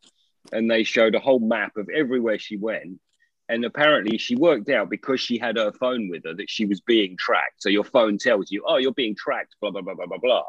and 0.52 0.70
they 0.70 0.84
showed 0.84 1.14
a 1.14 1.20
whole 1.20 1.40
map 1.40 1.76
of 1.76 1.88
everywhere 1.94 2.38
she 2.38 2.56
went. 2.56 3.00
And 3.48 3.64
apparently, 3.64 4.18
she 4.18 4.34
worked 4.34 4.68
out 4.70 4.90
because 4.90 5.20
she 5.20 5.38
had 5.38 5.56
her 5.56 5.72
phone 5.72 6.08
with 6.10 6.24
her 6.24 6.34
that 6.34 6.50
she 6.50 6.66
was 6.66 6.80
being 6.80 7.16
tracked. 7.16 7.62
So 7.62 7.68
your 7.68 7.84
phone 7.84 8.18
tells 8.18 8.50
you, 8.50 8.64
"Oh, 8.66 8.76
you're 8.76 8.92
being 8.92 9.14
tracked." 9.16 9.56
Blah 9.60 9.70
blah 9.70 9.82
blah 9.82 9.94
blah 9.94 10.06
blah 10.06 10.18
blah. 10.18 10.44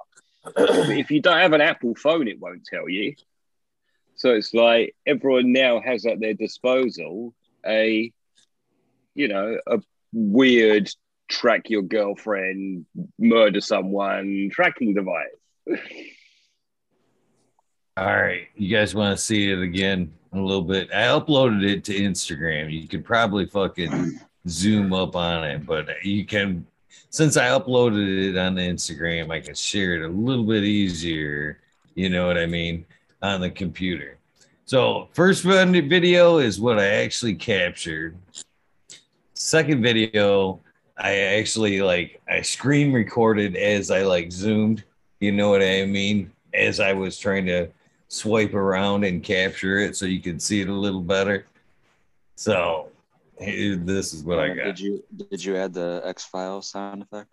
if 0.57 1.11
you 1.11 1.21
don't 1.21 1.37
have 1.37 1.53
an 1.53 1.61
Apple 1.61 1.95
phone, 1.95 2.27
it 2.27 2.39
won't 2.39 2.65
tell 2.65 2.89
you. 2.89 3.15
So 4.17 4.31
it's 4.31 4.53
like 4.53 4.95
everyone 5.05 5.53
now 5.53 5.79
has 5.79 6.05
at 6.07 6.19
their 6.19 6.33
disposal 6.33 7.33
a, 7.65 8.11
you 9.13 9.27
know, 9.27 9.57
a 9.67 9.79
weird 10.11 10.89
track 11.29 11.69
your 11.69 11.83
girlfriend, 11.83 12.87
murder 13.19 13.61
someone 13.61 14.49
tracking 14.51 14.95
device. 14.95 15.27
All 17.97 18.05
right, 18.05 18.47
you 18.55 18.75
guys 18.75 18.95
want 18.95 19.17
to 19.17 19.23
see 19.23 19.51
it 19.51 19.59
again 19.59 20.11
a 20.33 20.39
little 20.39 20.63
bit? 20.63 20.89
I 20.91 21.03
uploaded 21.03 21.67
it 21.67 21.83
to 21.85 21.93
Instagram. 21.93 22.71
You 22.71 22.87
could 22.87 23.05
probably 23.05 23.45
fucking 23.45 24.19
zoom 24.47 24.93
up 24.93 25.15
on 25.15 25.43
it, 25.43 25.65
but 25.65 25.87
you 26.03 26.25
can. 26.25 26.65
Since 27.09 27.37
I 27.37 27.47
uploaded 27.49 28.29
it 28.29 28.37
on 28.37 28.55
Instagram, 28.55 29.31
I 29.31 29.39
can 29.39 29.55
share 29.55 29.95
it 29.95 30.05
a 30.05 30.09
little 30.09 30.43
bit 30.43 30.63
easier. 30.63 31.59
You 31.95 32.09
know 32.09 32.27
what 32.27 32.37
I 32.37 32.45
mean 32.45 32.85
on 33.21 33.41
the 33.41 33.49
computer. 33.49 34.17
So 34.65 35.07
first 35.13 35.43
video 35.43 36.37
is 36.39 36.59
what 36.59 36.79
I 36.79 36.87
actually 36.87 37.35
captured. 37.35 38.17
Second 39.33 39.81
video, 39.81 40.59
I 40.97 41.15
actually 41.15 41.81
like 41.81 42.21
I 42.29 42.41
screen 42.41 42.91
recorded 42.91 43.55
as 43.55 43.91
I 43.91 44.01
like 44.01 44.31
zoomed. 44.31 44.83
You 45.19 45.31
know 45.31 45.49
what 45.49 45.61
I 45.61 45.85
mean? 45.85 46.31
As 46.53 46.79
I 46.79 46.93
was 46.93 47.17
trying 47.17 47.45
to 47.47 47.69
swipe 48.09 48.53
around 48.53 49.03
and 49.03 49.23
capture 49.23 49.79
it 49.79 49.95
so 49.95 50.05
you 50.05 50.19
could 50.21 50.41
see 50.41 50.61
it 50.61 50.69
a 50.69 50.73
little 50.73 51.01
better. 51.01 51.45
So 52.35 52.89
here- 53.39 53.75
this 53.75 54.13
is 54.13 54.23
what 54.23 54.39
I 54.39 54.49
got. 54.49 54.65
Did 54.65 54.79
you 54.79 55.03
did 55.29 55.43
you 55.43 55.55
add 55.55 55.73
the 55.73 56.01
X 56.03 56.25
Files 56.25 56.69
sound 56.69 57.03
effect? 57.03 57.29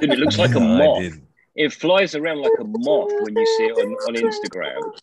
Dude, 0.00 0.12
it 0.12 0.18
looks 0.18 0.38
like 0.38 0.54
a 0.54 0.60
No, 0.60 0.74
I 0.74 0.78
moth. 0.78 1.18
It 1.56 1.72
flies 1.72 2.14
around 2.14 2.42
like 2.42 2.52
a 2.60 2.64
moth 2.64 3.10
when 3.20 3.34
you 3.36 3.46
see 3.56 3.64
it 3.64 3.72
on, 3.72 3.92
on 3.92 4.14
Instagram. 4.14 4.98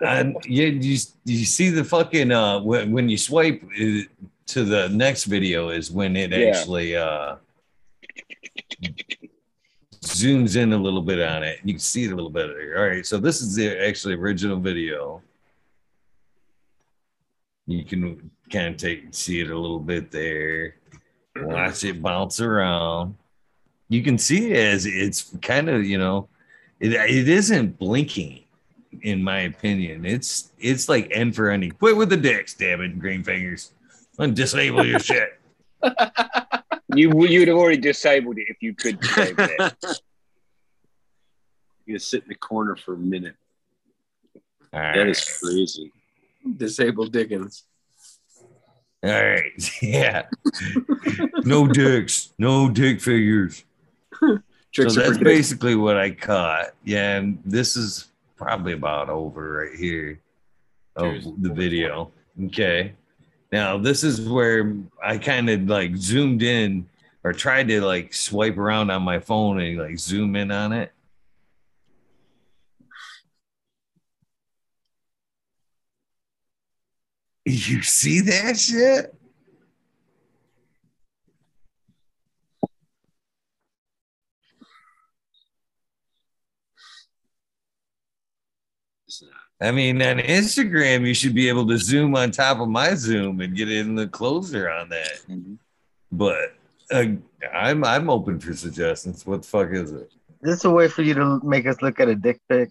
And 0.00 0.36
yeah, 0.46 0.66
you 0.66 0.98
you 1.24 1.44
see 1.44 1.70
the 1.70 1.84
fucking 1.84 2.32
uh 2.32 2.60
when, 2.60 2.90
when 2.92 3.08
you 3.08 3.18
swipe 3.18 3.62
uh, 3.64 4.02
to 4.46 4.64
the 4.64 4.88
next 4.88 5.24
video 5.24 5.68
is 5.70 5.90
when 5.90 6.16
it 6.16 6.30
Yeah. 6.30 6.46
actually 6.48 6.96
uh 6.96 7.36
zooms 10.02 10.56
in 10.56 10.72
a 10.72 10.76
little 10.78 11.02
bit 11.02 11.20
on 11.20 11.42
it. 11.42 11.58
You 11.64 11.74
can 11.74 11.80
see 11.80 12.04
it 12.04 12.12
a 12.12 12.14
little 12.14 12.30
better. 12.30 12.74
All 12.78 12.86
right, 12.88 13.04
so 13.04 13.18
this 13.18 13.42
is 13.42 13.54
the 13.56 13.76
actually 13.86 14.14
original 14.14 14.58
video. 14.58 15.22
You 17.66 17.84
can 17.84 18.30
kind 18.50 18.68
of 18.74 18.76
take 18.76 19.08
see 19.10 19.40
it 19.40 19.50
a 19.50 19.58
little 19.58 19.80
bit 19.80 20.10
there. 20.12 20.76
Watch 21.36 21.84
it 21.84 22.00
bounce 22.00 22.40
around. 22.40 23.16
You 23.88 24.02
can 24.02 24.18
see 24.18 24.50
it 24.52 24.56
as 24.56 24.86
it's 24.86 25.32
kind 25.42 25.68
of 25.68 25.84
you 25.84 25.98
know, 25.98 26.28
it 26.80 26.92
it 26.92 27.28
isn't 27.28 27.78
blinking 27.78 28.42
in 29.02 29.22
my 29.22 29.40
opinion. 29.40 30.04
It's 30.04 30.50
it's 30.58 30.88
like 30.88 31.08
end 31.10 31.36
for 31.36 31.50
ending. 31.50 31.72
Quit 31.72 31.96
with 31.96 32.08
the 32.10 32.16
dicks, 32.16 32.54
damn 32.54 32.80
it, 32.80 32.98
green 32.98 33.22
fingers. 33.22 33.72
And 34.18 34.34
disable 34.34 34.84
your 34.86 34.98
shit. 35.10 35.38
You 36.94 37.12
you'd 37.26 37.48
have 37.48 37.56
already 37.56 37.76
disabled 37.80 38.38
it 38.38 38.46
if 38.48 38.56
you 38.60 38.74
could 38.74 39.00
disable 39.00 39.44
it. 39.58 39.74
You 41.88 41.94
can 41.94 42.00
sit 42.00 42.24
in 42.24 42.28
the 42.30 42.34
corner 42.34 42.74
for 42.74 42.94
a 42.94 42.98
minute. 42.98 43.36
All 44.72 44.80
That 44.80 44.96
right. 44.98 45.06
is 45.08 45.38
crazy. 45.40 45.92
disable 46.56 47.06
Dickens. 47.06 47.62
All 49.04 49.10
right. 49.10 49.52
Yeah. 49.82 50.26
no 51.44 51.68
dicks. 51.68 52.32
No 52.40 52.68
dick 52.68 53.00
figures. 53.00 53.62
Tricks 54.72 54.94
so 54.94 55.00
that's 55.00 55.18
basically 55.18 55.74
what 55.74 55.96
I 55.96 56.10
caught. 56.10 56.72
Yeah, 56.84 57.16
and 57.16 57.38
this 57.44 57.76
is 57.76 58.08
probably 58.36 58.72
about 58.72 59.08
over 59.08 59.64
right 59.64 59.78
here 59.78 60.20
of 60.96 61.12
Cheers. 61.12 61.28
the 61.38 61.52
video. 61.52 62.10
Okay. 62.46 62.92
Now 63.52 63.78
this 63.78 64.04
is 64.04 64.20
where 64.28 64.76
I 65.02 65.18
kind 65.18 65.48
of 65.48 65.62
like 65.68 65.96
zoomed 65.96 66.42
in 66.42 66.86
or 67.24 67.32
tried 67.32 67.68
to 67.68 67.80
like 67.80 68.12
swipe 68.12 68.58
around 68.58 68.90
on 68.90 69.02
my 69.02 69.18
phone 69.18 69.60
and 69.60 69.78
like 69.78 69.98
zoom 69.98 70.36
in 70.36 70.50
on 70.50 70.72
it. 70.72 70.92
You 77.44 77.82
see 77.82 78.20
that 78.22 78.58
shit? 78.58 79.14
I 89.60 89.70
mean, 89.70 90.02
on 90.02 90.18
Instagram, 90.18 91.06
you 91.06 91.14
should 91.14 91.34
be 91.34 91.48
able 91.48 91.66
to 91.68 91.78
zoom 91.78 92.14
on 92.14 92.30
top 92.30 92.60
of 92.60 92.68
my 92.68 92.94
zoom 92.94 93.40
and 93.40 93.56
get 93.56 93.70
in 93.70 93.94
the 93.94 94.06
closer 94.06 94.70
on 94.70 94.90
that. 94.90 95.20
Mhm. 95.28 95.56
But 96.12 96.54
uh, 96.92 97.04
I'm 97.52 97.82
I'm 97.84 98.10
open 98.10 98.38
for 98.38 98.54
suggestions. 98.54 99.26
What 99.26 99.42
the 99.42 99.48
fuck 99.48 99.70
is 99.70 99.92
it? 99.92 100.12
Is 100.42 100.56
this 100.56 100.64
a 100.64 100.70
way 100.70 100.88
for 100.88 101.02
you 101.02 101.14
to 101.14 101.40
make 101.42 101.66
us 101.66 101.80
look 101.80 101.98
at 102.00 102.08
a 102.08 102.14
dick 102.14 102.40
pic? 102.48 102.70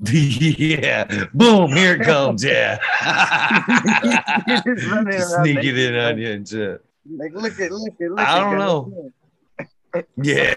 yeah, 0.02 1.26
boom! 1.34 1.72
Here 1.72 1.94
it 1.94 2.02
comes. 2.02 2.44
Yeah, 2.48 2.78
You're 4.46 4.76
just 4.76 4.88
running 4.90 5.14
around 5.14 5.44
sneak 5.44 5.64
it 5.64 5.78
in 5.78 5.94
on 5.96 6.18
you 6.18 6.30
and 6.32 6.48
shit. 6.48 6.84
Like, 7.10 7.32
look 7.32 7.58
at, 7.58 7.72
look 7.72 7.94
at, 8.00 8.10
look 8.10 8.18
I 8.20 8.38
don't 8.38 8.58
know. 8.58 9.12
Yeah. 10.22 10.54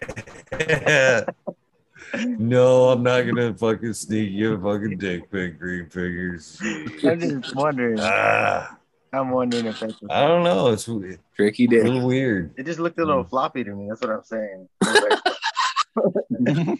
No, 2.16 2.90
I'm 2.90 3.04
not 3.04 3.22
gonna 3.22 3.54
fucking 3.54 3.94
sneak 3.94 4.32
you 4.32 4.54
a 4.54 4.60
fucking 4.60 4.98
dick 4.98 5.32
pic, 5.32 5.60
green 5.60 5.90
fingers. 5.90 6.60
I'm 7.04 7.20
just 7.20 7.56
wondering. 7.56 7.98
Ah, 8.02 8.78
I'm 9.14 9.32
wondering 9.32 9.66
if 9.66 9.80
that's. 9.80 9.96
I 10.10 10.28
don't 10.28 10.44
know. 10.44 10.68
It's 10.70 10.88
a 10.88 11.18
Tricky 11.36 11.68
dick. 11.68 11.84
little 11.84 12.06
weird. 12.06 12.54
It 12.58 12.66
just 12.66 12.80
looked 12.80 13.00
a 13.00 13.06
little 13.06 13.24
floppy 13.24 13.64
to 13.64 13.74
me. 13.76 13.88
That's 13.90 14.02
what 14.02 14.12
I'm 14.12 14.24
saying. 14.24 14.68
I 14.84 14.92
was 15.96 16.56
like, 16.56 16.80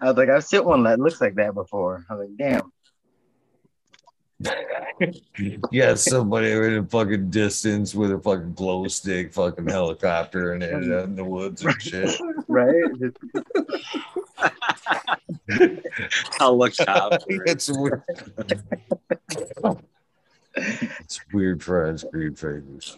I 0.00 0.06
was 0.06 0.16
like, 0.16 0.28
I've 0.28 0.44
seen 0.44 0.64
one 0.64 0.82
that 0.84 1.00
looks 1.00 1.20
like 1.20 1.34
that 1.36 1.54
before. 1.54 2.04
I 2.08 2.14
was 2.14 2.28
like, 2.28 2.36
damn. 2.38 2.72
Yeah, 5.70 5.94
somebody 5.94 6.52
in 6.52 6.74
a 6.74 6.84
fucking 6.84 7.30
distance 7.30 7.94
with 7.94 8.12
a 8.12 8.18
fucking 8.18 8.54
glow 8.54 8.86
stick, 8.88 9.32
fucking 9.32 9.66
helicopter 9.66 10.52
and 10.52 10.62
it 10.62 10.72
in 10.72 11.16
the 11.16 11.24
woods 11.24 11.64
and 11.64 11.80
shit. 11.80 12.20
Right? 12.46 12.74
Helicopter. 16.38 17.44
it's 17.46 17.70
weird. 17.70 18.02
it's 20.54 21.20
weird 21.32 21.62
friends, 21.62 22.04
green 22.12 22.34
fingers. 22.34 22.96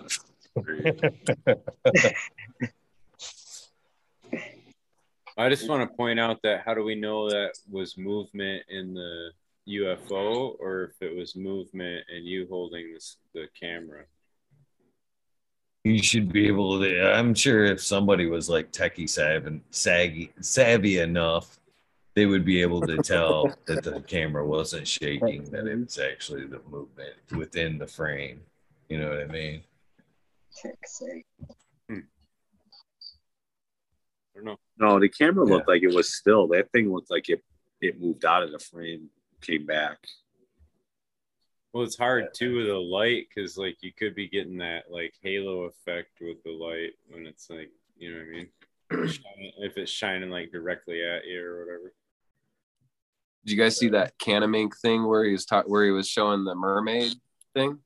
I 5.36 5.48
just 5.48 5.68
want 5.68 5.88
to 5.88 5.96
point 5.96 6.20
out 6.20 6.42
that 6.42 6.62
how 6.66 6.74
do 6.74 6.82
we 6.84 6.94
know 6.94 7.30
that 7.30 7.52
was 7.70 7.96
movement 7.96 8.64
in 8.68 8.92
the 8.94 9.30
UFO 9.68 10.56
or 10.58 10.84
if 10.84 11.02
it 11.02 11.16
was 11.16 11.36
movement 11.36 12.04
and 12.14 12.24
you 12.26 12.46
holding 12.50 12.92
this 12.92 13.16
the 13.34 13.46
camera. 13.58 14.04
You 15.84 16.02
should 16.02 16.32
be 16.32 16.46
able 16.46 16.78
to. 16.80 17.12
I'm 17.12 17.34
sure 17.34 17.64
if 17.64 17.80
somebody 17.82 18.26
was 18.26 18.48
like 18.50 18.70
techie 18.70 19.08
savvy, 19.08 19.62
saggy, 19.70 20.32
savvy 20.40 20.98
enough, 20.98 21.58
they 22.14 22.26
would 22.26 22.44
be 22.44 22.60
able 22.60 22.82
to 22.82 22.98
tell 22.98 23.56
that 23.66 23.82
the 23.82 24.00
camera 24.02 24.44
wasn't 24.46 24.86
shaking, 24.86 25.44
that 25.50 25.66
it 25.66 25.78
was 25.78 25.98
actually 25.98 26.46
the 26.46 26.60
movement 26.68 27.14
within 27.34 27.78
the 27.78 27.86
frame. 27.86 28.40
You 28.90 28.98
know 29.00 29.08
what 29.08 29.20
I 29.20 29.26
mean? 29.26 29.62
I 30.68 32.02
don't 34.34 34.44
know. 34.44 34.56
No, 34.78 35.00
the 35.00 35.08
camera 35.08 35.46
Yeah. 35.46 35.54
looked 35.54 35.68
like 35.68 35.82
it 35.82 35.94
was 35.94 36.14
still. 36.14 36.46
That 36.48 36.70
thing 36.72 36.92
looked 36.92 37.10
like 37.10 37.28
it 37.28 37.42
it 37.80 37.98
moved 37.98 38.26
out 38.26 38.42
of 38.42 38.52
the 38.52 38.58
frame, 38.58 39.08
came 39.40 39.66
back. 39.66 39.98
Well, 41.72 41.84
it's 41.84 41.96
hard 41.98 42.34
too 42.34 42.56
with 42.56 42.66
the 42.66 42.74
light 42.74 43.28
because 43.28 43.56
like 43.56 43.76
you 43.80 43.92
could 43.92 44.14
be 44.14 44.28
getting 44.28 44.58
that 44.58 44.90
like 44.90 45.14
halo 45.22 45.62
effect 45.62 46.10
with 46.20 46.42
the 46.42 46.50
light 46.50 46.94
when 47.08 47.26
it's 47.26 47.48
like 47.48 47.70
you 47.96 48.10
know 48.10 48.18
what 48.18 48.26
I 48.26 48.30
mean. 48.30 48.48
If 49.58 49.76
it's 49.76 49.92
shining 49.92 50.30
like 50.30 50.50
directly 50.50 51.04
at 51.04 51.24
you 51.24 51.44
or 51.44 51.60
whatever. 51.60 51.94
Did 53.44 53.52
you 53.52 53.58
guys 53.58 53.78
see 53.78 53.88
that 53.90 54.18
Canamink 54.18 54.72
thing 54.82 55.06
where 55.06 55.24
he 55.24 55.32
was 55.32 55.46
ta- 55.46 55.62
where 55.66 55.84
he 55.84 55.92
was 55.92 56.08
showing 56.08 56.44
the 56.44 56.54
mermaid 56.54 57.14
thing? 57.54 57.78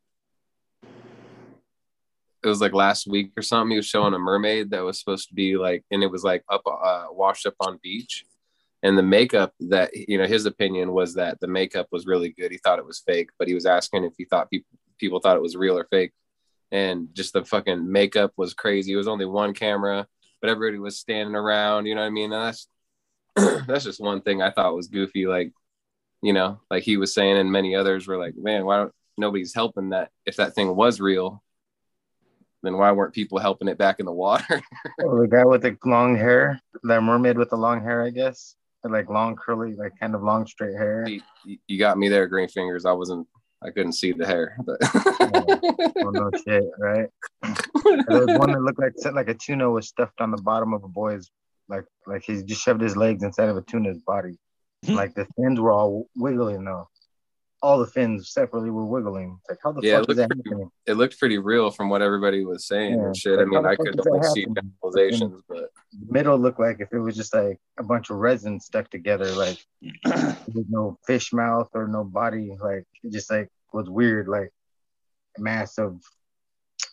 It 2.42 2.48
was 2.48 2.60
like 2.60 2.72
last 2.72 3.06
week 3.06 3.32
or 3.36 3.42
something. 3.42 3.70
He 3.70 3.76
was 3.76 3.86
showing 3.86 4.14
a 4.14 4.18
mermaid 4.18 4.70
that 4.70 4.82
was 4.82 4.98
supposed 4.98 5.28
to 5.28 5.34
be 5.34 5.56
like, 5.56 5.84
and 5.90 6.02
it 6.02 6.10
was 6.10 6.24
like 6.24 6.42
up, 6.50 6.62
uh, 6.66 7.06
washed 7.10 7.46
up 7.46 7.54
on 7.60 7.78
beach. 7.82 8.24
And 8.84 8.98
the 8.98 9.02
makeup 9.02 9.54
that 9.60 9.90
you 9.96 10.18
know, 10.18 10.26
his 10.26 10.44
opinion 10.44 10.92
was 10.92 11.14
that 11.14 11.40
the 11.40 11.48
makeup 11.48 11.88
was 11.90 12.06
really 12.06 12.28
good. 12.28 12.52
He 12.52 12.58
thought 12.58 12.78
it 12.78 12.86
was 12.86 13.02
fake, 13.04 13.30
but 13.38 13.48
he 13.48 13.54
was 13.54 13.64
asking 13.64 14.04
if 14.04 14.12
he 14.16 14.26
thought 14.26 14.50
people 14.50 14.78
people 14.98 15.20
thought 15.20 15.36
it 15.36 15.42
was 15.42 15.56
real 15.56 15.78
or 15.78 15.86
fake. 15.90 16.12
And 16.70 17.08
just 17.14 17.32
the 17.32 17.44
fucking 17.44 17.90
makeup 17.90 18.32
was 18.36 18.52
crazy. 18.52 18.92
It 18.92 18.96
was 18.96 19.08
only 19.08 19.24
one 19.24 19.54
camera, 19.54 20.06
but 20.40 20.50
everybody 20.50 20.78
was 20.78 20.98
standing 20.98 21.34
around. 21.34 21.86
You 21.86 21.94
know 21.94 22.02
what 22.02 22.08
I 22.08 22.10
mean? 22.10 22.32
And 22.32 22.54
that's 22.54 22.68
that's 23.66 23.84
just 23.84 24.00
one 24.00 24.20
thing 24.20 24.42
I 24.42 24.50
thought 24.50 24.76
was 24.76 24.88
goofy. 24.88 25.26
Like, 25.26 25.52
you 26.22 26.34
know, 26.34 26.60
like 26.70 26.82
he 26.82 26.98
was 26.98 27.14
saying, 27.14 27.38
and 27.38 27.50
many 27.50 27.74
others 27.74 28.06
were 28.06 28.18
like, 28.18 28.34
man, 28.36 28.66
why 28.66 28.76
don't 28.76 28.92
nobody's 29.16 29.54
helping 29.54 29.90
that? 29.90 30.10
If 30.26 30.36
that 30.36 30.54
thing 30.54 30.76
was 30.76 31.00
real, 31.00 31.42
then 32.62 32.76
why 32.76 32.92
weren't 32.92 33.14
people 33.14 33.38
helping 33.38 33.68
it 33.68 33.78
back 33.78 33.98
in 33.98 34.06
the 34.06 34.12
water? 34.12 34.62
Oh, 35.02 35.20
the 35.20 35.26
guy 35.26 35.44
with 35.44 35.62
the 35.62 35.76
long 35.84 36.16
hair, 36.16 36.60
that 36.82 37.02
mermaid 37.02 37.36
with 37.36 37.50
the 37.50 37.56
long 37.56 37.82
hair, 37.82 38.02
I 38.02 38.10
guess, 38.10 38.54
like 38.90 39.08
long 39.08 39.36
curly, 39.36 39.74
like 39.74 39.92
kind 39.98 40.14
of 40.14 40.22
long 40.22 40.46
straight 40.46 40.76
hair. 40.76 41.06
you, 41.06 41.20
you 41.66 41.78
got 41.78 41.98
me 41.98 42.08
there, 42.08 42.26
green 42.26 42.48
fingers. 42.48 42.84
I 42.84 42.92
wasn't, 42.92 43.26
I 43.62 43.70
couldn't 43.70 43.92
see 43.92 44.12
the 44.12 44.26
hair, 44.26 44.56
but 44.64 44.78
Oh 45.96 46.10
no 46.10 46.30
shit, 46.46 46.64
right? 46.78 47.08
There 48.08 48.26
was 48.26 48.38
one 48.38 48.52
that 48.52 48.62
looked 48.62 48.78
like 48.78 48.94
like 49.14 49.28
a 49.28 49.34
tuna 49.34 49.70
was 49.70 49.88
stuffed 49.88 50.20
on 50.20 50.30
the 50.30 50.40
bottom 50.40 50.72
of 50.72 50.84
a 50.84 50.88
boy's, 50.88 51.30
like 51.68 51.84
like 52.06 52.22
he 52.24 52.42
just 52.42 52.62
shoved 52.62 52.80
his 52.80 52.96
legs 52.96 53.22
inside 53.22 53.48
of 53.48 53.56
a 53.56 53.62
tuna's 53.62 54.02
body. 54.06 54.38
like 54.88 55.14
the 55.14 55.26
fins 55.36 55.60
were 55.60 55.72
all 55.72 56.06
wiggling 56.16 56.64
though. 56.64 56.88
All 57.64 57.78
the 57.78 57.86
fins 57.86 58.30
separately 58.30 58.68
were 58.70 58.84
wiggling. 58.84 59.38
It's 59.40 59.50
like 59.50 59.58
how 59.64 59.72
the 59.72 59.80
Yeah, 59.82 60.00
fuck 60.00 60.08
it 60.08 60.10
is 60.12 60.16
that 60.18 60.28
looked 60.36 60.48
happening? 60.48 60.70
it 60.86 60.94
looked 60.94 61.18
pretty 61.18 61.38
real 61.38 61.70
from 61.70 61.88
what 61.88 62.02
everybody 62.02 62.44
was 62.44 62.66
saying 62.66 62.98
Yeah, 62.98 63.06
and 63.06 63.16
shit. 63.16 63.38
like, 63.38 63.46
I 63.46 63.50
mean, 63.50 63.64
I 63.66 63.74
could 63.76 63.96
does 63.96 64.04
that 64.04 64.10
only 64.10 64.28
see 64.34 64.40
happen? 64.42 64.54
generalizations, 64.82 65.42
but 65.48 65.70
The 65.92 66.12
middle 66.12 66.36
looked 66.38 66.60
like 66.60 66.80
if 66.80 66.92
it 66.92 66.98
was 66.98 67.16
just 67.16 67.32
like 67.34 67.58
a 67.78 67.82
bunch 67.82 68.10
of 68.10 68.16
resin 68.18 68.60
stuck 68.60 68.90
together, 68.90 69.30
like 69.32 69.58
with 70.54 70.66
no 70.68 70.98
fish 71.06 71.32
mouth 71.32 71.70
or 71.74 71.88
no 71.88 72.04
body, 72.04 72.54
like 72.60 72.84
it 73.02 73.12
just 73.12 73.30
like 73.30 73.48
was 73.72 73.88
weird, 73.88 74.28
like 74.28 74.50
a 75.38 75.40
mass 75.40 75.78
of 75.78 76.00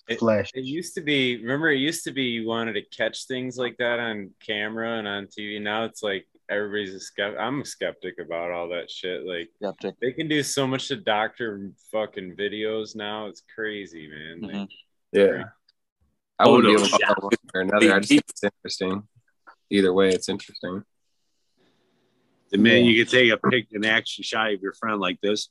It- 0.07 0.19
flesh. 0.19 0.51
It 0.53 0.63
used 0.63 0.95
to 0.95 1.01
be, 1.01 1.37
remember, 1.41 1.69
it 1.69 1.79
used 1.79 2.05
to 2.05 2.11
be 2.11 2.23
you 2.23 2.47
wanted 2.47 2.73
to 2.73 2.81
catch 2.83 3.25
things 3.27 3.57
like 3.57 3.75
that 3.77 3.99
on 3.99 4.31
camera 4.39 4.97
and 4.99 5.07
on 5.07 5.27
TV. 5.27 5.61
Now 5.61 5.83
it's 5.83 6.01
like 6.01 6.25
everybody's 6.51 6.93
a 6.93 6.99
skeptic. 6.99 7.39
I'm 7.39 7.61
a 7.61 7.65
skeptic 7.65 8.15
about 8.19 8.51
all 8.51 8.69
that 8.69 8.91
shit. 8.91 9.25
Like, 9.25 9.49
Skeptic. 9.61 9.95
they 10.01 10.11
can 10.11 10.27
do 10.27 10.43
so 10.43 10.67
much 10.67 10.89
to 10.89 10.97
doctor 10.97 11.71
fucking 11.91 12.35
videos 12.35 12.95
now. 12.95 13.27
It's 13.27 13.41
crazy, 13.55 14.07
man. 14.07 14.41
Like, 14.41 14.55
Mhm. 14.55 14.69
yeah. 15.13 15.43
I 16.37 16.49
wouldn't 16.49 16.65
be 16.67 16.73
able 16.73 16.85
to 16.85 16.89
Photoshop. 16.89 16.99
tell 16.99 17.15
one 17.21 17.29
way 17.31 17.51
or 17.55 17.61
another. 17.61 17.93
I 17.93 17.99
just 17.99 18.09
think 18.09 18.23
it's 18.29 18.43
interesting. 18.43 19.07
Either 19.69 19.93
way, 19.93 20.09
it's 20.09 20.27
interesting. 20.27 20.83
The 22.49 22.57
minute 22.57 22.85
you 22.89 23.05
can 23.05 23.11
take 23.11 23.31
a 23.31 23.37
pic, 23.37 23.67
an 23.71 23.85
action 23.85 24.23
shot 24.23 24.51
of 24.53 24.61
your 24.61 24.73
friend 24.73 24.99
like 24.99 25.21
this, 25.21 25.47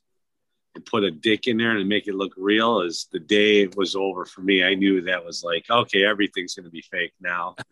and 0.75 0.85
put 0.85 1.03
a 1.03 1.11
dick 1.11 1.47
in 1.47 1.57
there 1.57 1.77
and 1.77 1.87
make 1.87 2.07
it 2.07 2.15
look 2.15 2.33
real, 2.37 2.81
is 2.81 3.07
the 3.11 3.19
day 3.19 3.67
was 3.75 3.95
over 3.95 4.25
for 4.25 4.41
me. 4.41 4.63
I 4.63 4.75
knew 4.75 5.01
that 5.01 5.23
was 5.23 5.43
like, 5.43 5.65
okay, 5.69 6.05
everything's 6.05 6.55
gonna 6.55 6.69
be 6.69 6.81
fake 6.81 7.13
now. 7.19 7.55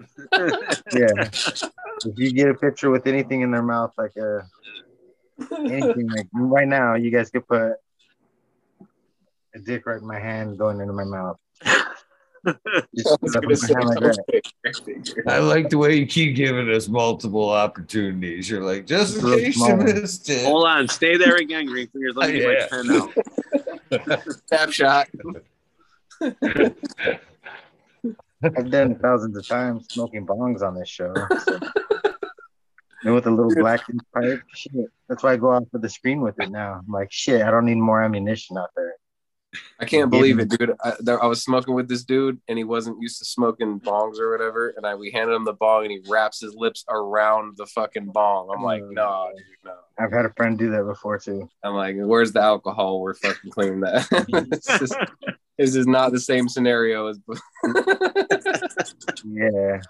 Yeah. 0.91 1.29
if 2.05 2.17
you 2.17 2.31
get 2.31 2.49
a 2.49 2.53
picture 2.53 2.89
with 2.89 3.05
anything 3.07 3.41
in 3.41 3.51
their 3.51 3.63
mouth, 3.63 3.93
like 3.97 4.15
a 4.17 4.41
anything 5.57 6.09
like 6.09 6.27
right 6.33 6.67
now, 6.67 6.95
you 6.95 7.11
guys 7.11 7.29
could 7.29 7.47
put 7.47 7.73
a 9.55 9.59
dick 9.59 9.85
right 9.85 10.01
in 10.01 10.07
my 10.07 10.19
hand 10.19 10.57
going 10.57 10.79
into 10.81 10.93
my 10.93 11.03
mouth. 11.03 11.37
Just 12.95 13.19
put 13.21 13.35
up 13.35 13.43
my 13.43 13.49
hand 13.49 13.85
like 13.89 13.99
that. 13.99 15.23
I 15.27 15.39
like 15.39 15.69
the 15.69 15.77
way 15.77 15.95
you 15.95 16.05
keep 16.05 16.35
giving 16.35 16.69
us 16.69 16.87
multiple 16.87 17.49
opportunities. 17.49 18.49
You're 18.49 18.63
like, 18.63 18.85
just 18.85 19.17
in 19.17 19.25
case 19.25 19.57
you 19.57 19.75
missed 19.75 20.29
it. 20.29 20.45
Hold 20.45 20.67
on, 20.67 20.87
stay 20.87 21.17
there 21.17 21.35
again, 21.35 21.65
green 21.65 21.87
fingers. 21.89 22.15
Let 22.15 22.31
me 22.31 22.39
get 22.39 22.67
Yeah. 22.71 22.81
my 22.83 23.09
pen 23.91 24.11
out. 24.11 24.27
Tap 24.49 24.71
shot. 24.71 25.07
I've 28.41 28.71
done 28.71 28.95
thousands 28.99 29.35
of 29.37 29.45
times 29.47 29.87
smoking 29.89 30.25
bongs 30.25 30.61
on 30.61 30.75
this 30.75 30.87
show. 30.89 31.13
so. 31.45 31.59
And 33.03 33.13
with 33.15 33.27
a 33.27 33.31
little 33.31 33.53
black 33.55 33.81
pipe, 34.13 34.41
shit. 34.53 34.71
That's 35.07 35.23
why 35.23 35.33
I 35.33 35.37
go 35.37 35.51
off 35.51 35.63
of 35.73 35.81
the 35.81 35.87
screen 35.89 36.19
with 36.21 36.39
it 36.39 36.51
now. 36.51 36.81
I'm 36.85 36.91
like, 36.91 37.11
shit, 37.11 37.41
I 37.41 37.49
don't 37.51 37.65
need 37.65 37.75
more 37.75 38.03
ammunition 38.03 38.57
out 38.57 38.69
there. 38.75 38.95
I 39.79 39.85
can't 39.85 40.11
believe 40.11 40.39
it, 40.39 40.49
dude. 40.49 40.73
I, 40.83 40.93
there, 40.99 41.21
I 41.23 41.25
was 41.25 41.41
smoking 41.43 41.73
with 41.73 41.87
this 41.87 42.03
dude, 42.03 42.39
and 42.47 42.57
he 42.57 42.63
wasn't 42.63 43.01
used 43.01 43.19
to 43.19 43.25
smoking 43.25 43.79
bongs 43.79 44.19
or 44.19 44.31
whatever. 44.31 44.73
And 44.77 44.85
I 44.85 44.95
we 44.95 45.11
handed 45.11 45.33
him 45.33 45.45
the 45.45 45.53
bong, 45.53 45.83
and 45.83 45.91
he 45.91 46.01
wraps 46.07 46.39
his 46.39 46.53
lips 46.55 46.85
around 46.89 47.57
the 47.57 47.65
fucking 47.65 48.11
bong. 48.11 48.53
I'm 48.55 48.63
like, 48.63 48.83
oh. 48.83 48.89
no, 48.91 49.29
dude, 49.35 49.45
no. 49.65 49.75
I've 49.97 50.11
had 50.11 50.25
a 50.25 50.33
friend 50.33 50.57
do 50.57 50.69
that 50.71 50.83
before 50.83 51.17
too. 51.17 51.49
I'm 51.63 51.73
like, 51.73 51.95
where's 51.97 52.31
the 52.31 52.41
alcohol? 52.41 53.01
We're 53.01 53.15
fucking 53.15 53.51
cleaning 53.51 53.81
that. 53.81 54.07
It's 54.51 54.67
just- 54.67 54.95
this 55.57 55.75
is 55.75 55.87
not 55.87 56.13
the 56.13 56.19
same 56.19 56.47
scenario 56.47 57.07
as. 57.07 57.19
Yeah. 59.25 59.81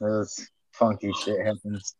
Those 0.00 0.48
funky 0.72 1.12
shit 1.12 1.46
happens. 1.46 1.94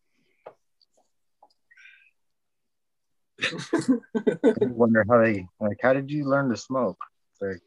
I 3.42 4.66
wonder 4.66 5.04
how 5.08 5.18
they 5.22 5.46
like 5.60 5.78
how 5.82 5.92
did 5.92 6.10
you 6.10 6.24
learn 6.24 6.48
to 6.50 6.56
smoke? 6.56 6.98
Like 7.40 7.60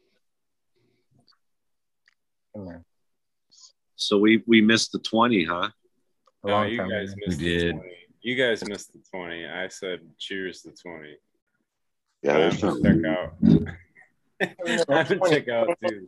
come 2.54 2.66
on, 2.68 2.84
So 3.96 4.18
we 4.18 4.42
we 4.46 4.60
missed 4.60 4.92
the 4.92 4.98
twenty, 4.98 5.44
huh? 5.44 5.70
a 6.42 6.46
no, 6.46 6.52
long 6.52 6.68
you 6.68 6.78
time 6.78 6.90
guys 6.90 7.12
ago. 7.12 7.20
missed 7.26 7.38
We 7.40 7.44
the 7.44 7.58
did. 7.58 7.74
20. 7.76 7.88
You 8.22 8.36
guys 8.36 8.64
missed 8.66 8.92
the 8.92 8.98
20. 9.10 9.46
I 9.46 9.68
said, 9.68 10.00
cheers 10.18 10.60
to 10.62 10.72
20. 10.72 11.16
Yeah, 12.22 12.32
I 12.32 12.34
there's 12.38 12.60
have 12.60 12.60
to 12.60 12.70
something. 12.72 13.02
check 13.02 13.10
out. 13.16 13.34
I 14.90 14.96
have 14.98 15.08
to 15.08 15.18
check 15.30 15.48
out 15.48 15.68
too. 15.86 16.04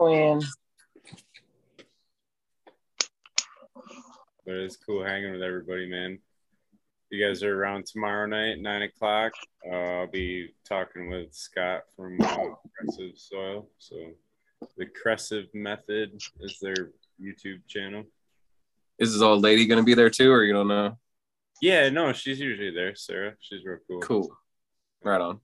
But 4.44 4.54
it's 4.56 4.76
cool 4.76 5.04
hanging 5.04 5.32
with 5.32 5.42
everybody, 5.42 5.86
man. 5.88 6.18
You 7.12 7.22
guys 7.22 7.42
are 7.42 7.54
around 7.54 7.84
tomorrow 7.84 8.26
night, 8.26 8.58
nine 8.58 8.80
o'clock. 8.80 9.32
Uh, 9.70 9.74
I'll 9.74 10.06
be 10.06 10.48
talking 10.66 11.10
with 11.10 11.34
Scott 11.34 11.82
from 11.94 12.18
uh, 12.18 12.54
Crescent 12.74 13.18
Soil. 13.18 13.68
So, 13.76 13.96
the 14.78 14.86
Crescent 14.86 15.54
Method 15.54 16.18
is 16.40 16.58
their 16.62 16.92
YouTube 17.22 17.68
channel. 17.68 18.04
Is 18.98 19.12
this 19.12 19.20
old 19.20 19.42
lady 19.42 19.66
gonna 19.66 19.82
be 19.82 19.92
there 19.92 20.08
too, 20.08 20.32
or 20.32 20.42
you 20.42 20.54
don't 20.54 20.68
know? 20.68 20.96
Yeah, 21.60 21.90
no, 21.90 22.14
she's 22.14 22.40
usually 22.40 22.70
there, 22.70 22.94
Sarah. 22.94 23.34
She's 23.40 23.62
real 23.62 23.76
cool. 23.86 24.00
Cool. 24.00 24.36
Right 25.04 25.20
on. 25.20 25.40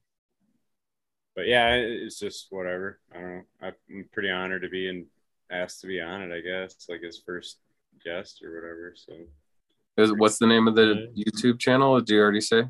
But 1.35 1.45
yeah, 1.45 1.75
it's 1.75 2.17
just 2.17 2.47
whatever. 2.49 2.99
I 3.13 3.19
don't 3.19 3.35
know. 3.35 3.43
I'm 3.61 4.09
pretty 4.11 4.31
honored 4.31 4.63
to 4.63 4.69
be 4.69 4.89
in, 4.89 5.05
asked 5.51 5.81
to 5.81 5.87
be 5.87 6.01
on 6.01 6.23
it. 6.23 6.35
I 6.35 6.41
guess 6.41 6.87
like 6.89 7.01
his 7.03 7.21
first 7.23 7.59
guest 8.03 8.41
or 8.43 8.55
whatever. 8.55 8.93
So 8.95 9.13
Is, 9.99 10.13
what's 10.13 10.37
the 10.37 10.47
name 10.47 10.67
of 10.67 10.75
the 10.75 11.11
YouTube 11.17 11.59
channel? 11.59 11.99
Did 11.99 12.09
you 12.13 12.19
already 12.21 12.41
say? 12.41 12.63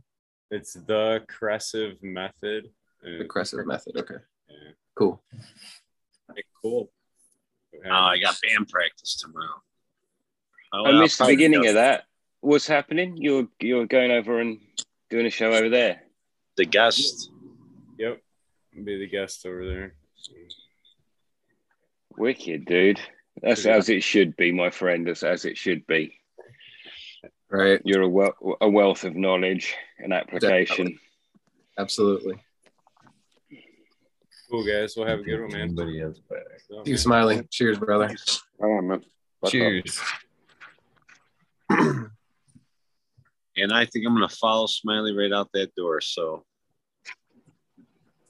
it's 0.51 0.73
the 0.73 1.23
Crescent 1.27 2.01
Method. 2.01 2.69
The 3.03 3.25
Crescent 3.25 3.67
Method. 3.67 3.97
Okay. 3.97 4.15
Yeah. 4.49 4.71
Cool. 4.95 5.21
Cool. 6.61 6.91
Oh, 7.85 7.89
I 7.91 8.17
got 8.19 8.35
band 8.41 8.67
practice 8.67 9.15
tomorrow. 9.21 9.61
Oh, 10.73 10.85
I 10.85 10.99
missed 10.99 11.19
the 11.19 11.25
beginning 11.27 11.61
just- 11.63 11.69
of 11.69 11.75
that. 11.75 12.03
What's 12.41 12.67
happening? 12.67 13.15
You're 13.17 13.47
you're 13.59 13.85
going 13.85 14.11
over 14.11 14.39
and 14.39 14.59
doing 15.09 15.25
a 15.25 15.29
show 15.29 15.51
over 15.53 15.69
there. 15.69 16.01
the 16.57 16.65
guest. 16.65 17.31
Yep. 17.97 18.21
Be 18.83 18.97
the 18.99 19.07
guest 19.07 19.45
over 19.45 19.65
there. 19.65 19.93
Wicked, 22.17 22.65
dude. 22.65 22.99
That's 23.41 23.65
Yeah. 23.65 23.75
as 23.77 23.89
it 23.89 24.03
should 24.03 24.35
be, 24.35 24.51
my 24.51 24.69
friend. 24.69 25.07
That's 25.07 25.23
as 25.23 25.45
it 25.45 25.57
should 25.57 25.85
be. 25.87 26.18
Right. 27.51 27.81
You're 27.83 28.03
a, 28.03 28.09
wel- 28.09 28.57
a 28.61 28.69
wealth 28.69 29.03
of 29.03 29.15
knowledge 29.15 29.75
and 29.97 30.13
application. 30.13 30.99
Absolutely. 31.77 32.35
Cool 34.49 34.65
guys. 34.65 34.93
We'll 34.95 35.07
have 35.07 35.19
a 35.19 35.23
good 35.23 35.41
one, 35.41 35.51
man. 35.51 35.61
Anybody 35.61 36.01
else 36.01 36.19
back? 36.29 36.39
So, 36.67 36.83
You 36.85 36.97
smiley. 36.97 37.43
Cheers, 37.49 37.79
brother. 37.79 38.15
All 38.61 38.73
right, 38.73 38.83
man. 38.83 39.03
Fuck. 39.41 39.51
Cheers. 39.51 39.99
And 43.59 43.73
I 43.73 43.85
think 43.85 44.05
I'm 44.05 44.15
going 44.15 44.27
to 44.27 44.33
follow 44.33 44.67
Smiley 44.67 45.13
right 45.15 45.33
out 45.33 45.49
that 45.53 45.75
door. 45.75 45.99
So, 45.99 46.45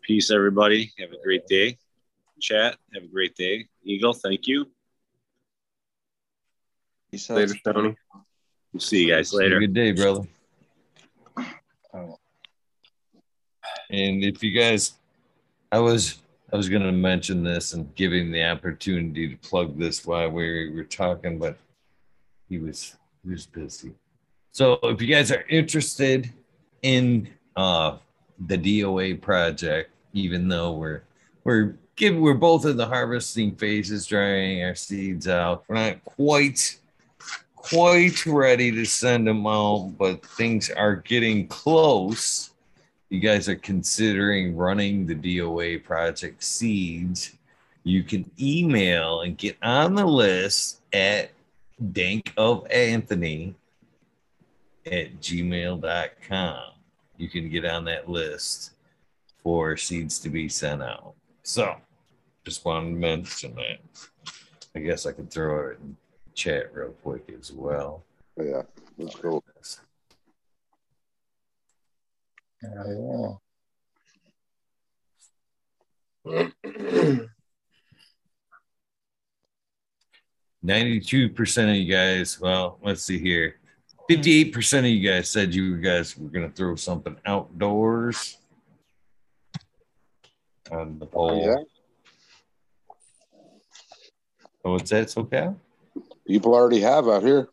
peace, 0.02 0.32
everybody. 0.32 0.92
Have 0.98 1.12
a 1.12 1.22
great 1.24 1.46
day. 1.46 1.78
Chat, 2.42 2.78
have 2.96 3.04
a 3.04 3.08
great 3.08 3.36
day. 3.36 3.68
Eagle, 3.84 4.14
thank 4.14 4.48
you. 4.48 4.72
Peace 7.12 7.30
out. 7.30 7.38
Later, 7.38 7.56
Tony. 7.64 7.96
We'll 8.74 8.82
see 8.82 9.06
you 9.06 9.14
guys 9.14 9.34
later. 9.34 9.60
good 9.60 9.74
day, 9.74 9.92
brother. 9.92 10.28
And 13.92 14.24
if 14.24 14.44
you 14.44 14.52
guys, 14.52 14.94
I 15.72 15.80
was 15.80 16.20
I 16.54 16.58
was 16.58 16.70
gonna 16.70 16.92
mention 16.92 17.44
this 17.44 17.74
and 17.74 17.94
give 17.96 18.14
him 18.14 18.32
the 18.32 18.44
opportunity 18.44 19.30
to 19.30 19.38
plug 19.38 19.78
this 19.78 20.06
while 20.06 20.30
we 20.30 20.72
were 20.72 20.84
talking, 20.84 21.40
but 21.40 21.58
he 22.48 22.60
was 22.60 22.96
he 23.24 23.32
was 23.32 23.48
busy. 23.48 23.94
So 24.52 24.80
if 24.84 25.02
you 25.02 25.08
guys 25.08 25.32
are 25.32 25.46
interested 25.50 26.32
in 26.84 27.30
uh 27.56 27.98
the 28.48 28.58
DOA 28.58 29.20
project, 29.22 29.92
even 30.14 30.48
though 30.48 30.74
we're 30.74 31.04
we're 31.44 31.76
give 31.96 32.16
we're 32.16 32.36
both 32.36 32.66
in 32.66 32.78
the 32.78 32.88
harvesting 32.88 33.56
phases, 33.56 34.06
drying 34.06 34.64
our 34.64 34.76
seeds 34.76 35.28
out, 35.28 35.64
we're 35.68 35.76
not 35.76 36.04
quite 36.06 36.78
quite 37.62 38.26
ready 38.26 38.72
to 38.72 38.86
send 38.86 39.28
them 39.28 39.46
out, 39.46 39.94
but 39.98 40.26
things 40.26 40.70
are 40.70 40.96
getting 40.96 41.48
close. 41.48 42.52
You 43.10 43.20
guys 43.20 43.50
are 43.50 43.56
considering 43.56 44.56
running 44.56 45.06
the 45.06 45.16
DOA 45.16 45.84
project 45.84 46.44
seeds. 46.44 47.36
You 47.84 48.04
can 48.04 48.30
email 48.40 49.22
and 49.22 49.38
get 49.38 49.58
on 49.62 49.96
the 49.96 50.06
list 50.06 50.82
at 50.94 51.32
Dank 51.92 52.34
of 52.38 52.68
Anthony 52.70 53.56
at 54.86 55.20
gmail.com. 55.20 56.64
You 57.18 57.30
can 57.30 57.50
get 57.50 57.66
on 57.66 57.86
that 57.86 58.10
list 58.10 58.72
for 59.44 59.76
seeds 59.78 60.20
to 60.20 60.30
be 60.30 60.50
sent 60.50 60.82
out. 60.82 61.14
So 61.44 61.76
just 62.46 62.64
wanted 62.66 62.92
to 62.92 62.96
mention 62.96 63.56
that. 63.56 63.80
I 64.76 64.80
guess 64.80 65.06
I 65.06 65.12
could 65.12 65.32
throw 65.32 65.70
it 65.70 65.80
in 65.80 65.98
chat 66.34 66.74
real 66.74 66.90
quick 67.04 67.30
as 67.40 67.52
well. 67.52 68.04
Yeah, 68.38 68.64
that's 68.98 69.16
cool. 69.16 69.44
Ninety-two 80.62 81.30
percent 81.30 81.70
of 81.70 81.76
you 81.76 81.92
guys. 81.92 82.40
Well, 82.40 82.80
let's 82.84 83.04
see 83.04 83.20
here. 83.20 83.56
Fifty-eight 84.08 84.54
percent 84.54 84.86
of 84.86 84.92
you 84.92 85.08
guys 85.08 85.30
said 85.30 85.54
you 85.54 85.78
guys 85.78 86.18
were 86.18 86.30
gonna 86.30 86.50
throw 86.50 86.76
something 86.76 87.16
outdoors 87.26 88.38
on 90.72 91.00
the 91.00 91.06
poll. 91.06 91.32
Oh, 91.32 91.46
yeah, 91.46 91.64
Oh, 94.66 94.74
what's 94.74 94.90
that, 94.90 95.08
SoCal? 95.08 95.56
People 96.30 96.54
already 96.54 96.82
have 96.82 97.08
out 97.08 97.24
here. 97.24 97.50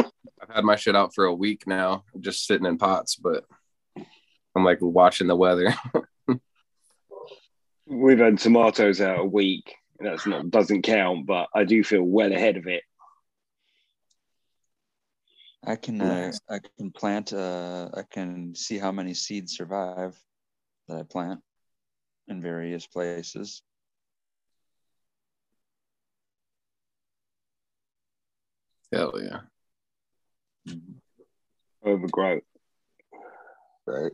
I've 0.00 0.54
had 0.54 0.64
my 0.64 0.76
shit 0.76 0.94
out 0.94 1.12
for 1.12 1.24
a 1.24 1.34
week 1.34 1.66
now, 1.66 2.04
just 2.20 2.46
sitting 2.46 2.66
in 2.66 2.78
pots, 2.78 3.16
but 3.16 3.44
I'm 3.96 4.64
like 4.64 4.78
watching 4.80 5.26
the 5.26 5.34
weather. 5.34 5.74
We've 7.86 8.18
had 8.18 8.38
tomatoes 8.38 9.00
out 9.00 9.18
a 9.18 9.24
week. 9.24 9.74
That's 9.98 10.24
not 10.24 10.50
doesn't 10.50 10.82
count, 10.82 11.26
but 11.26 11.48
I 11.52 11.64
do 11.64 11.82
feel 11.82 12.04
well 12.04 12.32
ahead 12.32 12.56
of 12.56 12.68
it. 12.68 12.84
I 15.64 15.74
can 15.76 16.00
uh, 16.00 16.32
I 16.48 16.60
can 16.78 16.92
plant 16.92 17.32
uh 17.32 17.88
I 17.92 18.02
can 18.08 18.54
see 18.54 18.78
how 18.78 18.92
many 18.92 19.14
seeds 19.14 19.56
survive 19.56 20.16
that 20.88 20.96
I 20.98 21.02
plant 21.02 21.40
in 22.28 22.40
various 22.40 22.86
places. 22.86 23.62
Hell 28.92 29.12
yeah. 29.22 29.40
Mm-hmm. 30.68 31.88
Overgrowth. 31.88 32.42
Right. 33.86 34.12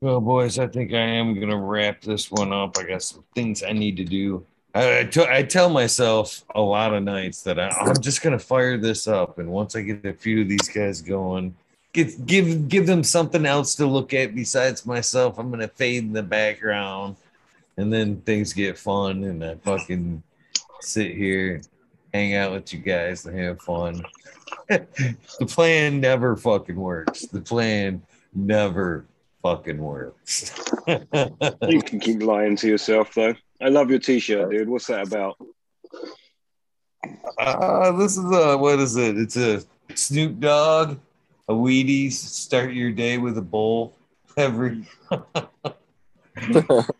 Well, 0.00 0.20
boys, 0.20 0.58
I 0.58 0.66
think 0.68 0.92
I 0.92 0.98
am 0.98 1.38
gonna 1.38 1.56
wrap 1.56 2.00
this 2.00 2.30
one 2.30 2.52
up. 2.52 2.78
I 2.78 2.84
got 2.84 3.02
some 3.02 3.24
things 3.34 3.62
I 3.62 3.72
need 3.72 3.96
to 3.96 4.04
do. 4.04 4.46
I, 4.74 5.00
I, 5.00 5.04
t- 5.04 5.26
I 5.28 5.42
tell 5.42 5.68
myself 5.68 6.44
a 6.54 6.60
lot 6.60 6.94
of 6.94 7.02
nights 7.02 7.42
that 7.42 7.58
I, 7.58 7.68
I'm 7.68 8.00
just 8.00 8.22
gonna 8.22 8.38
fire 8.38 8.78
this 8.78 9.08
up, 9.08 9.38
and 9.38 9.50
once 9.50 9.76
I 9.76 9.82
get 9.82 10.04
a 10.04 10.12
few 10.12 10.42
of 10.42 10.48
these 10.48 10.68
guys 10.68 11.02
going, 11.02 11.54
get 11.92 12.26
give 12.26 12.68
give 12.68 12.86
them 12.86 13.02
something 13.02 13.44
else 13.44 13.74
to 13.76 13.86
look 13.86 14.14
at 14.14 14.34
besides 14.34 14.86
myself. 14.86 15.38
I'm 15.38 15.50
gonna 15.50 15.68
fade 15.68 16.04
in 16.04 16.12
the 16.12 16.22
background, 16.22 17.16
and 17.76 17.92
then 17.92 18.20
things 18.22 18.52
get 18.52 18.78
fun, 18.78 19.24
and 19.24 19.44
I 19.44 19.56
fucking 19.56 20.22
sit 20.80 21.14
here, 21.14 21.60
hang 22.12 22.34
out 22.34 22.52
with 22.52 22.72
you 22.72 22.78
guys, 22.80 23.26
and 23.26 23.38
have 23.38 23.60
fun. 23.60 24.02
the 24.68 25.46
plan 25.46 26.00
never 26.00 26.36
fucking 26.36 26.76
works. 26.76 27.26
The 27.26 27.40
plan 27.40 28.02
never 28.34 29.06
fucking 29.42 29.78
works. 29.78 30.54
You 31.68 31.82
can 31.82 32.00
keep 32.00 32.22
lying 32.22 32.56
to 32.56 32.66
yourself 32.66 33.12
though. 33.14 33.34
I 33.60 33.68
love 33.68 33.90
your 33.90 33.98
t-shirt, 33.98 34.50
dude. 34.50 34.68
What's 34.68 34.86
that 34.86 35.06
about? 35.06 35.36
Uh, 37.38 37.92
this 37.92 38.16
is 38.16 38.24
a 38.24 38.56
what 38.56 38.78
is 38.78 38.96
it? 38.96 39.18
It's 39.18 39.36
a 39.36 39.62
Snoop 39.94 40.40
Dogg, 40.40 40.98
a 41.48 41.52
Wheaties. 41.52 42.12
Start 42.12 42.72
your 42.72 42.90
day 42.90 43.18
with 43.18 43.36
a 43.36 43.42
bowl. 43.42 43.94
Every 44.36 44.86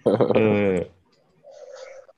Uh, 0.06 0.80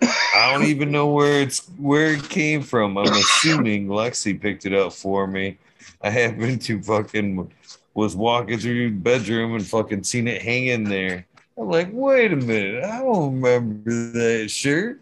I 0.03 0.53
don't 0.53 0.65
even 0.67 0.91
know 0.91 1.09
where 1.09 1.41
it's 1.43 1.67
where 1.79 2.13
it 2.15 2.29
came 2.29 2.63
from. 2.63 2.97
I'm 2.97 3.13
assuming 3.13 3.89
Lexi 3.89 4.41
picked 4.41 4.65
it 4.67 4.73
up 4.73 4.93
for 4.93 5.27
me. 5.27 5.59
I 6.03 6.11
happened 6.11 6.63
to 6.63 6.83
fucking 6.83 7.51
was 7.95 8.17
walking 8.17 8.59
through 8.59 8.91
the 8.91 8.97
bedroom 8.97 9.55
and 9.55 9.67
fucking 9.67 10.05
seen 10.05 10.29
it 10.29 10.41
hanging 10.43 10.85
there. 10.85 11.27
I'm 11.59 11.69
like, 11.69 11.89
wait 11.93 12.33
a 12.33 12.37
minute, 12.37 12.85
I 12.85 13.01
don't 13.01 13.41
remember 13.43 13.91
that 14.13 14.49
shirt. 14.51 15.01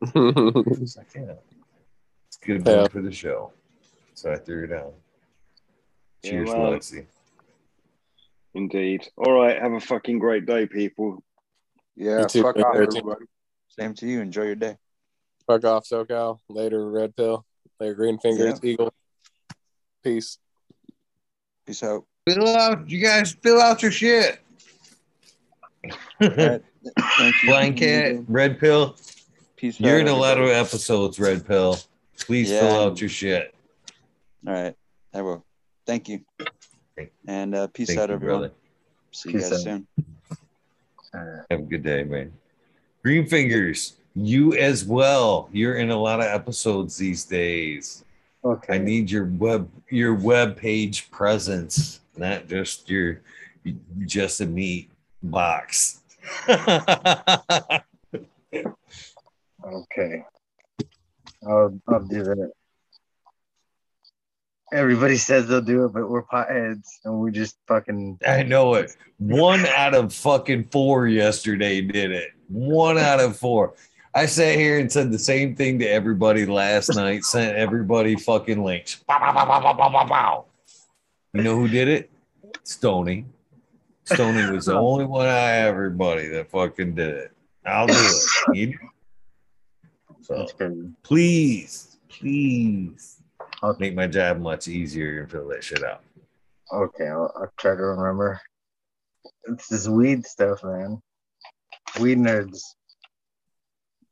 It's 0.14 0.96
like, 0.96 1.08
yeah, 1.14 1.34
it's 2.28 2.36
good 2.38 2.66
Yeah. 2.66 2.82
one 2.82 2.88
for 2.90 3.02
the 3.02 3.12
show. 3.12 3.52
So 4.14 4.32
I 4.32 4.36
threw 4.36 4.64
it 4.64 4.72
out. 4.72 4.94
Yeah, 6.22 6.30
Cheers, 6.30 6.48
well. 6.50 6.72
Lexi. 6.72 7.06
Indeed. 8.54 9.08
All 9.16 9.32
right. 9.32 9.60
Have 9.60 9.72
a 9.72 9.80
fucking 9.80 10.18
great 10.20 10.46
day, 10.46 10.66
people. 10.66 11.22
Yeah, 11.96 12.26
too, 12.26 12.42
fuck 12.42 12.56
man. 12.56 12.64
off, 12.64 12.76
everybody. 12.76 13.24
Same 13.78 13.94
to 13.94 14.06
you. 14.06 14.20
Enjoy 14.20 14.42
your 14.44 14.54
day. 14.54 14.76
Fuck 15.46 15.64
off, 15.64 15.84
SoCal. 15.84 16.38
Later, 16.48 16.88
Red 16.90 17.16
Pill. 17.16 17.44
Later, 17.80 17.94
Green 17.94 18.18
Fingers, 18.18 18.60
Eagle. 18.62 18.92
Peace. 20.02 20.38
Peace 21.66 21.82
out. 21.82 22.04
Fill 22.26 22.48
out, 22.56 22.88
you 22.88 23.00
guys 23.02 23.32
fill 23.42 23.60
out 23.60 23.82
your 23.82 23.90
shit. 23.90 24.38
All 26.20 26.28
right. 26.30 26.62
Thank 27.18 27.42
you. 27.42 27.48
Blind 27.48 27.76
cat, 27.76 28.16
red 28.28 28.58
pill. 28.58 28.96
Peace 29.56 29.80
You're 29.80 29.96
out, 29.96 30.00
in 30.02 30.08
a 30.08 30.14
lot 30.16 30.38
of 30.38 30.48
episodes, 30.48 31.18
red 31.18 31.46
pill. 31.46 31.78
Please 32.18 32.50
Yeah. 32.50 32.60
fill 32.60 32.80
out 32.80 33.00
your 33.00 33.10
shit. 33.10 33.54
All 34.46 34.52
right. 34.52 34.74
I 35.12 35.22
will. 35.22 35.44
Thank 35.86 36.08
you. 36.08 36.20
And 37.26 37.54
uh, 37.54 37.66
peace 37.68 37.88
Thank 37.88 38.00
out, 38.00 38.08
you, 38.10 38.14
everyone. 38.14 38.40
brother. 38.40 38.54
See 39.12 39.32
you 39.32 39.40
guys 39.40 39.52
out. 39.52 39.60
soon. 39.60 39.86
Have 41.50 41.60
a 41.60 41.62
good 41.62 41.82
day, 41.82 42.04
man. 42.04 42.32
Green 43.04 43.26
fingers, 43.26 43.96
you 44.14 44.54
as 44.54 44.84
well. 44.84 45.48
You're 45.52 45.76
in 45.76 45.90
a 45.90 45.96
lot 45.96 46.20
of 46.20 46.26
episodes 46.26 46.96
these 46.96 47.24
days. 47.24 48.04
Okay. 48.44 48.74
I 48.74 48.78
need 48.78 49.10
your 49.10 49.26
web 49.26 49.68
your 49.90 50.14
web 50.14 50.56
page 50.56 51.10
presence, 51.10 52.00
not 52.16 52.48
just 52.48 52.88
your 52.88 53.20
just 54.06 54.40
a 54.40 54.46
meat 54.46 54.90
box. 55.22 56.00
Okay. 59.66 60.22
I'll 61.46 61.80
I'll 61.88 62.00
do 62.00 62.22
that. 62.22 62.52
Everybody 64.72 65.16
says 65.16 65.46
they'll 65.46 65.60
do 65.60 65.86
it, 65.86 65.92
but 65.92 66.08
we're 66.08 66.22
potheads 66.22 66.98
and 67.04 67.18
we 67.18 67.30
just 67.30 67.56
fucking. 67.66 68.18
I 68.26 68.42
know 68.42 68.74
it. 68.74 68.96
One 69.18 69.64
out 69.66 69.94
of 69.94 70.12
fucking 70.12 70.64
four 70.64 71.06
yesterday 71.06 71.80
did 71.80 72.10
it. 72.10 72.33
One 72.48 72.98
out 72.98 73.20
of 73.20 73.36
four. 73.36 73.74
I 74.14 74.26
sat 74.26 74.56
here 74.56 74.78
and 74.78 74.90
said 74.90 75.10
the 75.10 75.18
same 75.18 75.56
thing 75.56 75.78
to 75.80 75.86
everybody 75.86 76.46
last 76.46 76.94
night. 76.94 77.24
Sent 77.24 77.56
everybody 77.56 78.14
fucking 78.16 78.62
links. 78.62 79.02
Bow, 79.08 79.18
bow, 79.18 80.06
bow. 80.06 80.44
You 81.32 81.42
know 81.42 81.56
who 81.56 81.66
did 81.68 81.88
it? 81.88 82.10
Stony. 82.62 83.26
Stony 84.04 84.50
was 84.52 84.66
the 84.66 84.74
only 84.78 85.04
one 85.04 85.26
out 85.26 85.32
of 85.32 85.66
everybody 85.66 86.28
that 86.28 86.48
fucking 86.50 86.94
did 86.94 87.14
it. 87.14 87.32
I'll 87.66 87.86
do 87.86 87.94
it. 87.96 88.56
You- 88.56 88.78
So 90.22 90.36
That's 90.38 90.52
crazy. 90.52 90.90
please, 91.02 91.96
please 92.08 93.20
make 93.78 93.94
my 93.94 94.06
job 94.06 94.38
much 94.40 94.68
easier 94.68 95.22
and 95.22 95.30
fill 95.30 95.48
that 95.48 95.64
shit 95.64 95.82
out. 95.82 96.02
Okay, 96.72 97.08
I'll, 97.08 97.32
I'll 97.36 97.52
try 97.58 97.74
to 97.74 97.82
remember. 97.82 98.40
It's 99.44 99.68
this 99.68 99.88
weed 99.88 100.24
stuff, 100.26 100.62
man. 100.62 101.02
Weed 102.00 102.18
nerds. 102.18 102.62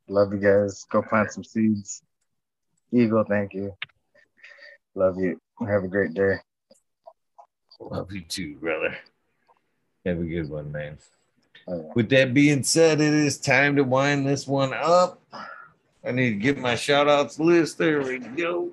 Love 0.08 0.32
you 0.32 0.38
guys. 0.38 0.84
Go 0.90 1.02
plant 1.02 1.32
some 1.32 1.44
seeds. 1.44 2.02
Eagle, 2.92 3.24
thank 3.24 3.54
you. 3.54 3.74
Love 4.94 5.18
you. 5.18 5.40
Have 5.66 5.84
a 5.84 5.88
great 5.88 6.14
day. 6.14 6.36
Love 7.80 8.12
you 8.12 8.20
too, 8.20 8.56
brother. 8.56 8.96
Have 10.06 10.18
a 10.20 10.24
good 10.24 10.48
one, 10.48 10.70
man. 10.70 10.98
With 11.94 12.08
that 12.10 12.34
being 12.34 12.62
said, 12.62 13.00
it 13.00 13.14
is 13.14 13.38
time 13.38 13.76
to 13.76 13.84
wind 13.84 14.26
this 14.26 14.46
one 14.46 14.72
up. 14.74 15.20
I 16.04 16.10
need 16.10 16.30
to 16.30 16.36
get 16.36 16.58
my 16.58 16.74
shout 16.74 17.08
outs 17.08 17.38
list. 17.38 17.78
There 17.78 18.02
we 18.02 18.18
go. 18.18 18.70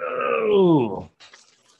Oh, 0.00 1.08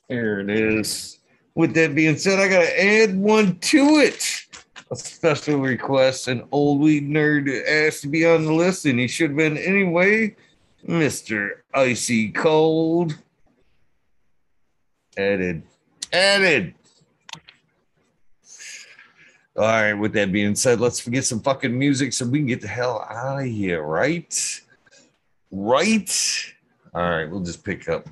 there 0.09 0.41
it 0.41 0.51
is. 0.51 1.19
With 1.55 1.75
that 1.75 1.95
being 1.95 2.17
said, 2.17 2.39
I 2.39 2.49
got 2.49 2.61
to 2.61 2.85
add 2.85 3.17
one 3.17 3.59
to 3.59 3.99
it. 3.99 4.46
A 4.91 4.97
special 4.97 5.59
request. 5.59 6.29
An 6.29 6.47
old 6.53 6.81
weed 6.81 7.09
nerd 7.09 7.49
asked 7.69 8.03
to 8.03 8.09
be 8.09 8.25
on 8.25 8.45
the 8.45 8.53
list, 8.53 8.85
and 8.85 8.99
he 8.99 9.09
should 9.09 9.31
have 9.31 9.37
been 9.37 9.59
anyway. 9.59 10.37
Mr. 10.87 11.51
Icy 11.75 12.31
Cold. 12.31 13.17
Added. 15.17 15.63
Added. 16.13 16.75
All 19.57 19.65
right, 19.65 19.95
with 19.95 20.13
that 20.13 20.33
being 20.33 20.55
said, 20.55 20.81
let's 20.81 21.01
forget 21.01 21.25
some 21.25 21.41
fucking 21.41 21.77
music 21.77 22.13
so 22.13 22.27
we 22.27 22.41
can 22.41 22.47
get 22.47 22.61
the 22.61 22.69
hell 22.69 23.07
out 23.09 23.41
of 23.41 23.47
here, 23.47 23.83
right? 23.83 24.61
Right? 25.51 26.55
All 26.95 27.11
right, 27.11 27.25
we'll 27.25 27.41
just 27.41 27.65
pick 27.65 27.89
up 27.89 28.07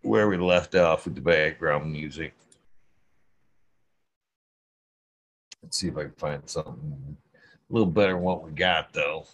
where 0.00 0.28
we 0.28 0.38
left 0.38 0.74
off 0.74 1.04
with 1.04 1.14
the 1.14 1.20
background 1.20 1.92
music. 1.92 2.32
See 5.70 5.88
if 5.88 5.96
I 5.96 6.02
can 6.04 6.12
find 6.12 6.42
something 6.48 7.16
a 7.68 7.72
little 7.72 7.86
better 7.90 8.12
than 8.12 8.22
what 8.22 8.42
we 8.42 8.50
got, 8.52 8.92
though. 8.92 9.26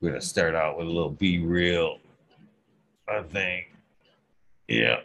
We're 0.00 0.10
going 0.10 0.20
to 0.20 0.26
start 0.26 0.54
out 0.54 0.78
with 0.78 0.86
a 0.88 0.90
little 0.90 1.10
Be 1.10 1.38
Real, 1.44 1.98
I 3.08 3.22
think. 3.22 3.66
Yeah. 4.68 5.00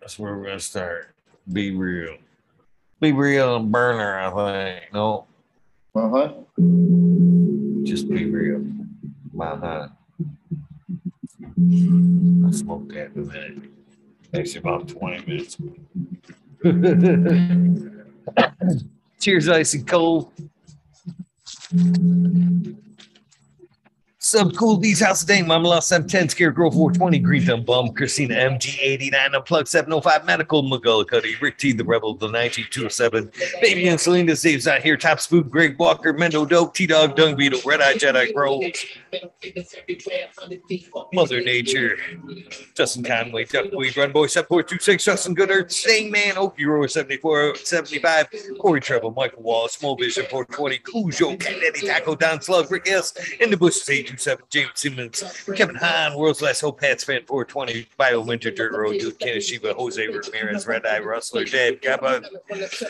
That's 0.00 0.18
where 0.18 0.36
we're 0.36 0.44
gonna 0.44 0.60
start. 0.60 1.14
Be 1.50 1.70
real. 1.74 2.18
Be 3.00 3.12
real 3.12 3.56
and 3.56 3.72
burner, 3.72 4.18
I 4.18 4.74
think. 4.80 4.92
No, 4.92 5.24
Uh-huh. 5.94 6.32
just 7.84 8.10
be 8.10 8.26
real. 8.26 8.66
Uh-huh. 9.40 9.88
I 12.46 12.50
smoked 12.50 12.92
that 12.92 13.12
in 13.14 13.22
a 13.22 13.32
minute. 13.32 13.70
Actually 14.34 14.58
about 14.58 14.88
20 14.88 15.26
minutes. 15.26 15.56
Cheers, 19.20 19.48
ice 19.48 19.74
and 19.74 19.86
cold. 19.86 20.32
Sub 24.24 24.56
Cool 24.56 24.78
D's 24.78 25.00
House 25.00 25.20
of 25.20 25.28
Dame, 25.28 25.46
Mama 25.46 25.68
Lost 25.68 25.88
710, 25.88 26.30
Scarecrow 26.30 26.70
420, 26.70 27.18
Green 27.18 27.42
Thumb 27.42 27.62
Bum, 27.62 27.92
Christina 27.92 28.34
MG89, 28.36 29.34
Unplugged 29.34 29.68
705, 29.68 30.24
Medical, 30.24 30.62
McGullicuddy, 30.62 31.38
Rick 31.42 31.58
T, 31.58 31.74
The 31.74 31.84
Rebel, 31.84 32.14
The 32.14 32.28
9207, 32.28 33.30
Baby 33.60 33.88
and 33.88 34.00
Selena, 34.00 34.34
Dave's 34.34 34.64
not 34.64 34.80
here, 34.80 34.96
Top 34.96 35.20
Spook, 35.20 35.50
Greg 35.50 35.78
Walker, 35.78 36.14
Mendo 36.14 36.48
Dope, 36.48 36.74
T 36.74 36.86
Dog, 36.86 37.16
Dung 37.16 37.36
Beetle, 37.36 37.60
Red 37.66 37.82
Eye 37.82 37.96
Jedi 37.96 38.32
Grove, 38.32 38.62
Mother 41.12 41.42
Nature, 41.42 41.98
Justin 42.74 43.04
Conway, 43.04 43.44
Duckweed, 43.44 43.94
Run 43.94 44.10
Boy, 44.10 44.26
7426, 44.26 45.04
Justin 45.04 45.34
Gooder, 45.34 45.68
Same 45.68 46.10
Man, 46.10 46.36
Okie 46.36 46.64
Roar 46.64 46.88
74, 46.88 47.56
75, 47.56 48.28
Corey 48.58 48.80
Treble, 48.80 49.10
Michael 49.10 49.42
Wallace. 49.42 49.74
Small 49.74 49.96
Vision 49.96 50.24
420, 50.30 50.78
Cujo, 50.78 51.36
Daddy, 51.36 51.86
Taco, 51.86 52.14
Don 52.14 52.40
Slug, 52.40 52.70
Rick 52.70 52.88
S, 52.88 53.12
In 53.38 53.50
the 53.50 53.56
Bushes 53.56 53.84
827, 54.14 54.46
James 54.50 54.70
Simmons, 54.74 55.24
Kevin 55.56 55.74
Hahn, 55.74 56.14
World's 56.14 56.40
Last 56.40 56.60
Hope, 56.60 56.80
Pats 56.80 57.04
Fan 57.04 57.22
420, 57.26 57.88
Bio 57.96 58.20
Winter, 58.20 58.50
Dirt 58.50 58.72
Road, 58.72 58.98
Dude, 59.00 59.18
Kenneth 59.18 59.44
Shiva, 59.44 59.74
Jose 59.74 60.06
Ramirez, 60.06 60.66
Red 60.66 60.86
Eye, 60.86 61.00
Rustler, 61.00 61.44
Dave, 61.44 61.80
Gabba, 61.80 62.24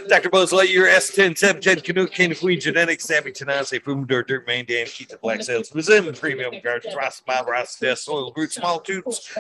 Dr. 0.08 0.30
Buzz 0.30 0.52
Lightyear, 0.52 0.92
S10, 0.94 1.36
7, 1.36 1.62
Ted 1.62 1.84
Canuck, 1.84 2.10
King 2.10 2.34
Queen, 2.34 2.60
Genetics, 2.60 3.04
Sammy 3.04 3.32
Tanase, 3.32 3.80
Fumdor, 3.82 4.26
Dirt 4.26 4.46
Main, 4.46 4.66
Dan, 4.66 4.86
Keith, 4.86 5.08
the 5.08 5.16
Black 5.18 5.42
Sales, 5.42 5.70
Vizim, 5.70 6.18
Premium 6.18 6.54
Gardens, 6.62 6.94
Ross, 6.94 7.20
Bob, 7.20 7.48
Ross, 7.48 7.78
Death, 7.78 7.98
Soil, 7.98 8.32
Root, 8.36 8.52
Small 8.52 8.80
Toots, 8.80 9.34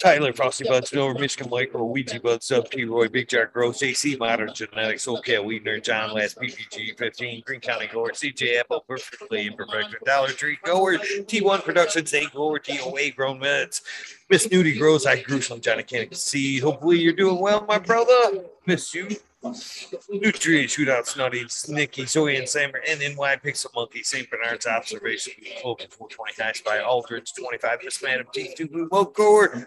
Tyler, 0.00 0.32
Frosty 0.32 0.64
Buds, 0.64 0.94
Nova, 0.94 1.18
Michigan 1.20 1.50
Micro, 1.50 1.84
Ouija 1.84 2.18
Buds, 2.18 2.46
Sub 2.46 2.70
T 2.70 2.84
Roy, 2.84 3.06
Big 3.08 3.28
Jack 3.28 3.52
Gross, 3.52 3.82
AC 3.82 4.16
Modern 4.16 4.50
Genetics, 4.54 5.06
OK, 5.06 5.34
Weedner, 5.34 5.82
John 5.82 6.14
Last, 6.14 6.40
PPG 6.40 6.96
15, 6.96 7.42
Green 7.44 7.60
County 7.60 7.86
Gore, 7.86 8.12
CJ 8.12 8.60
Apple, 8.60 8.82
Perfectly 8.88 9.46
Imperfect, 9.46 10.02
Dollar 10.06 10.30
Tree, 10.30 10.58
Goer, 10.64 10.96
T1 10.96 11.62
Productions, 11.62 12.14
A 12.14 12.24
Gore, 12.30 12.58
TOA 12.58 13.10
Grown 13.14 13.38
Minutes, 13.38 13.82
Miss 14.30 14.48
Nudie 14.48 14.78
Grows, 14.78 15.04
I 15.04 15.20
Gruesome, 15.20 15.60
Johnny 15.60 15.82
Cannon 15.82 16.14
See. 16.14 16.58
Hopefully 16.58 16.98
you're 16.98 17.12
doing 17.12 17.38
well, 17.38 17.66
my 17.68 17.78
brother. 17.78 18.44
Miss 18.64 18.94
you. 18.94 19.08
Nutrient 19.42 20.68
Shootout, 20.68 21.08
Snuddy, 21.08 21.68
Nicky, 21.70 22.04
Zoe 22.04 22.36
and 22.36 22.46
Sammer, 22.46 22.82
and 22.86 23.00
NY 23.00 23.36
Pixel 23.42 23.74
Monkey, 23.74 24.02
St. 24.02 24.28
Bernard's 24.30 24.66
Observation, 24.66 25.32
Open 25.64 25.86
420 25.88 26.32
Hash 26.38 26.62
by 26.62 26.80
Aldridge, 26.80 27.32
25, 27.32 27.78
Miss 27.82 28.02
Madam 28.02 28.26
T2 28.36 28.70
Blue 28.70 28.88
Mocore, 28.90 29.66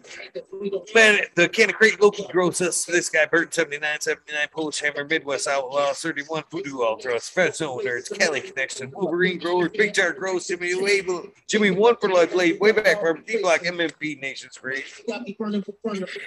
Man, 0.94 1.22
the 1.34 1.50
Cannon 1.50 1.74
Creek 1.74 2.00
Local 2.00 2.28
Grosses, 2.28 2.86
this 2.86 3.10
guy, 3.10 3.26
Bert 3.26 3.52
79, 3.52 4.00
79, 4.00 4.48
Polish 4.52 4.80
Hammer, 4.80 5.06
Midwest 5.06 5.48
Outlaw, 5.48 5.92
31, 5.94 6.44
Voodoo 6.52 6.82
Ultras, 6.82 7.30
Fed 7.30 7.56
Zone 7.56 7.84
Nerds, 7.84 8.16
Kelly 8.18 8.42
Connection, 8.42 8.92
Wolverine 8.92 9.40
Growers, 9.40 9.72
Big 9.72 9.96
Jar 9.96 10.14
Gross, 10.14 10.48
Jimmy 10.50 10.76
Label, 10.76 11.26
Jimmy 11.48 11.72
One 11.72 11.96
for 11.96 12.10
Life 12.10 12.32
Blade, 12.34 12.60
way 12.60 12.74
back, 12.74 13.02
Robert 13.02 13.26
D 13.26 13.42
Block, 13.42 13.62
MMP 13.62 14.22
Nations 14.22 14.56
Free, 14.56 14.84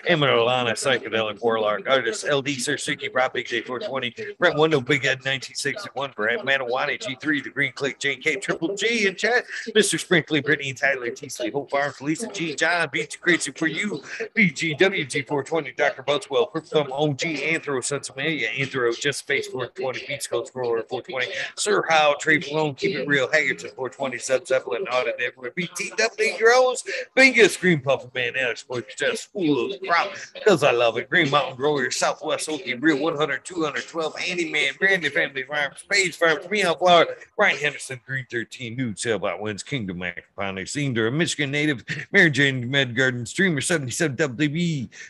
Emerald 0.09 0.49
Psychedelic 0.49 1.41
Warlock, 1.41 1.89
Artist, 1.89 2.29
LD 2.29 2.49
Sir 2.61 2.75
Suki, 2.75 3.13
Big 3.37 3.49
J 3.49 3.61
420, 3.61 4.35
Brent 4.39 4.59
Window, 4.59 4.81
Big 4.81 5.05
Ed 5.05 5.19
1961, 5.19 6.15
Brad 6.17 6.39
Manawani, 6.39 6.99
G3, 6.99 7.45
The 7.45 7.51
Green 7.51 7.71
Click, 7.71 7.99
Jane 7.99 8.19
K, 8.19 8.37
Triple 8.37 8.75
G 8.75 9.07
in 9.07 9.15
chat, 9.15 9.45
Mr. 9.77 10.01
Sprinkly, 10.01 10.41
Brittany, 10.41 10.73
Tyler, 10.73 11.11
T 11.11 11.29
Sleep, 11.29 11.53
Hope 11.53 11.71
Farms, 11.71 12.01
Lisa 12.01 12.29
G, 12.29 12.55
John, 12.55 12.89
Beach 12.91 13.21
Crazy 13.21 13.53
for 13.53 13.67
you, 13.67 14.03
BG, 14.35 14.79
WG 14.79 15.29
420, 15.29 15.73
Dr. 15.73 16.03
Buzzwell, 16.03 16.49
Quick 16.49 16.65
Thumb, 16.65 16.91
OG, 16.91 17.19
Anthro, 17.19 17.83
Sensimilia, 17.83 18.49
Anthro, 18.55 18.99
Just 18.99 19.19
Space 19.19 19.49
420, 19.49 20.07
Beats 20.07 20.27
Coast 20.27 20.53
Roller 20.55 20.83
420, 20.89 21.27
Sir 21.57 21.85
How, 21.91 22.15
Trey 22.19 22.39
Malone, 22.39 22.75
Keep 22.75 22.97
It 22.97 23.07
Real, 23.07 23.29
Hagerton 23.29 23.75
420, 23.75 24.17
Sub 24.17 24.47
Zeppelin, 24.47 24.85
Audit 24.85 25.17
Everywhere, 25.21 25.53
BT, 25.55 25.93
W 25.99 26.39
Grows, 26.39 26.85
Bingus, 27.15 27.61
Green 27.61 27.83
Puffer 27.83 28.09
Man, 28.15 28.33
Alex 28.35 28.63
Boy, 28.63 28.83
Just 28.97 29.31
Full 29.35 29.75
of 29.75 29.81
Crop, 29.83 30.11
because 30.33 30.63
I 30.63 30.71
love 30.71 30.97
it, 30.97 31.11
Green 31.11 31.31
Mountain 31.31 31.57
Grower, 31.57 31.91
Southwest 31.91 32.49
Okie, 32.49 32.81
Real 32.81 32.99
100, 32.99 33.26
212, 33.35 34.15
Andy 34.29 34.51
Man, 34.51 34.73
Brandon 34.79 35.11
Family 35.11 35.43
Farms, 35.43 35.85
Page 35.91 36.17
Farms, 36.17 36.49
Meow 36.51 36.75
Flower, 36.75 37.07
Brian 37.37 37.59
Henderson, 37.59 38.01
Green 38.07 38.27
13, 38.31 38.77
Nude 38.77 38.97
Sailbot 38.97 39.41
Wins, 39.41 39.63
Kingdom 39.63 39.99
Aquaponics, 39.99 40.77
a 41.09 41.11
Michigan 41.11 41.51
native, 41.51 41.85
Mary 42.13 42.31
Jane 42.31 42.71
Med 42.71 42.95
Garden, 42.95 43.27
Streamer 43.27 43.61
77, 43.61 44.17
Double 44.17 44.37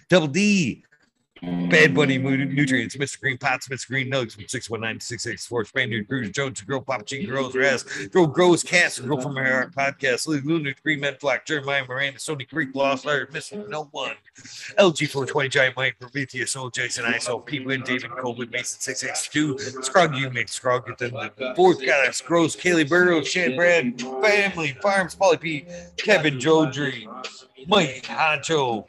Double 0.09 0.29
D, 0.29 0.83
Bad 1.43 1.95
Bunny 1.95 2.17
Nutrients, 2.17 2.97
Mr. 2.97 3.21
Green 3.21 3.37
Pots, 3.37 3.69
Mr. 3.69 3.89
Green 3.89 4.11
Nugs 4.11 4.33
from 4.33 4.49
619 4.49 5.01
664, 5.01 5.65
Spaniard 5.67 6.09
Cruise, 6.09 6.31
Jones, 6.31 6.63
Girl, 6.63 6.81
Pop 6.81 7.05
Cheek, 7.05 7.29
Girls 7.29 7.55
Raz, 7.55 7.83
Grow 8.11 8.27
Grows 8.27 8.63
Cast, 8.63 9.05
Grow 9.05 9.21
from 9.21 9.37
Her 9.37 9.45
Heart 9.45 9.75
Podcast, 9.75 10.27
Lily 10.27 10.41
Luna, 10.41 10.73
Green 10.83 11.01
Men 11.01 11.17
Flock, 11.17 11.45
Jeremiah 11.45 11.85
Miranda, 11.87 12.19
Sony 12.19 12.49
Creek, 12.49 12.71
Lost 12.75 13.05
Larry, 13.05 13.27
Mr. 13.27 13.69
No 13.69 13.89
One, 13.91 14.15
LG 14.79 15.11
420, 15.11 15.49
Giant 15.51 15.77
Mike, 15.77 15.97
Prometheus, 16.01 16.53
Soul, 16.53 16.71
Jason, 16.71 17.05
ISO, 17.05 17.45
P. 17.45 17.61
Win, 17.61 17.83
David, 17.83 18.11
Colvin, 18.13 18.49
Mason 18.51 18.81
662, 18.81 19.81
Scrog, 19.83 20.19
you 20.19 20.31
make 20.31 20.47
Scrog, 20.47 20.87
get 20.87 20.97
the 20.97 21.53
fourth 21.55 21.85
guy, 21.85 22.07
Gross, 22.25 22.57
Kaylee 22.57 22.89
Burrows, 22.89 23.29
Shad 23.29 23.57
Brad, 23.57 24.01
Family, 24.01 24.73
Farms, 24.81 25.15
Polly 25.15 25.37
P, 25.37 25.67
Kevin, 25.99 26.41
Joe 26.41 26.71
Dree, 26.71 27.07
Mike, 27.67 28.05
Honcho, 28.05 28.87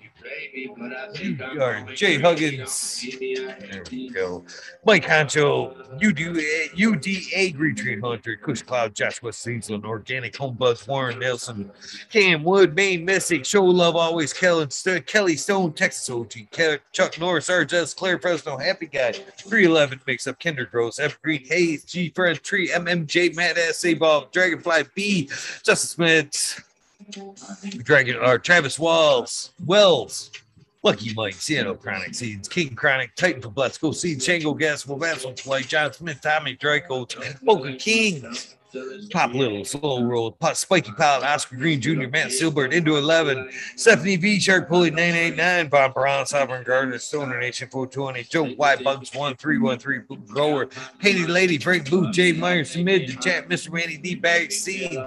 or 1.59 1.85
Jay 1.93 2.19
Huggins. 2.19 3.05
There 3.19 3.83
we 3.91 4.09
go. 4.09 4.43
Mike 4.85 5.05
Honcho, 5.05 5.75
UDA, 5.99 6.71
UD 6.73 7.05
Agri 7.35 7.73
Tree 7.73 7.99
Hunter, 7.99 8.35
Kush 8.37 8.61
Cloud, 8.61 8.95
Joshua 8.95 9.31
Seasland, 9.31 9.85
Organic 9.85 10.35
Home 10.37 10.55
Buzz, 10.55 10.87
Warren 10.87 11.19
Nelson, 11.19 11.71
Cam 12.11 12.43
Wood, 12.43 12.75
Main 12.75 13.05
Mystic, 13.05 13.45
Show 13.45 13.65
Love 13.65 13.95
Always, 13.95 14.33
Kellen, 14.33 14.69
St- 14.69 15.05
Kelly 15.05 15.35
Stone, 15.35 15.73
Texas 15.73 16.09
OG, 16.09 16.33
Ke- 16.51 16.81
Chuck 16.91 17.19
Norris, 17.19 17.49
RJS, 17.49 17.95
Claire 17.95 18.19
Fresno, 18.19 18.57
Happy 18.57 18.87
Guy, 18.87 19.11
311 19.11 19.99
makes 20.07 20.27
up 20.27 20.39
Kinder 20.39 20.65
Gross, 20.65 20.99
Evergreen 20.99 21.45
Hayes, 21.45 21.83
G 21.83 22.09
Friend 22.09 22.41
Tree, 22.41 22.69
MMJ, 22.69 23.35
Matt 23.35 23.57
S. 23.57 23.85
Bob, 23.95 24.31
Dragonfly 24.31 24.83
B, 24.95 25.27
Justice 25.63 25.91
Smith, 25.91 26.63
Dragon 27.83 28.17
or 28.17 28.39
Travis 28.39 28.79
Walls, 28.79 29.51
Wells, 29.65 30.31
Lucky 30.83 31.13
Mike, 31.13 31.33
Seattle 31.33 31.73
oh, 31.73 31.75
Chronic 31.75 32.15
Seeds, 32.15 32.47
King 32.47 32.75
Chronic, 32.75 33.15
Titan 33.15 33.41
for 33.41 33.49
Bless, 33.49 33.77
Go 33.77 33.91
Seeds, 33.91 34.23
Shango 34.23 34.53
Gas, 34.53 34.85
Will 34.85 34.97
Vassal 34.97 35.35
Flight, 35.35 35.67
John 35.67 35.91
Smith, 35.93 36.19
Tommy 36.21 36.53
Draco, 36.53 37.07
Boca 37.43 37.75
King, 37.75 38.23
Pop 39.11 39.33
Little, 39.33 39.65
Slow 39.65 40.03
Roll, 40.03 40.31
Pop, 40.31 40.55
Spiky 40.55 40.91
Pilot, 40.91 41.25
Oscar 41.25 41.55
Green 41.55 41.81
Jr., 41.81 42.07
Matt 42.07 42.27
Silbert, 42.27 42.73
Into 42.73 42.97
11, 42.97 43.49
Stephanie 43.75 44.17
V, 44.17 44.39
Shark 44.39 44.67
Pulley 44.67 44.91
989, 44.91 45.69
Bob 45.69 45.93
Brown, 45.93 46.25
Sovereign 46.25 46.63
Garden, 46.63 46.97
Stoner 46.99 47.39
Nation 47.39 47.69
420, 47.69 48.23
Joe 48.23 48.45
White, 48.55 48.83
Bugs 48.83 49.13
1313, 49.13 50.25
Grower, 50.27 50.67
Painted 50.99 51.29
Lady, 51.29 51.57
Break 51.57 51.85
Blue, 51.85 52.11
Jay 52.11 52.33
Myers, 52.33 52.75
Mid, 52.77 53.07
the 53.07 53.13
chat, 53.15 53.49
Mr. 53.49 53.71
Randy 53.71 53.97
D, 53.97 54.15
Bag 54.15 54.51
Seed, 54.51 54.99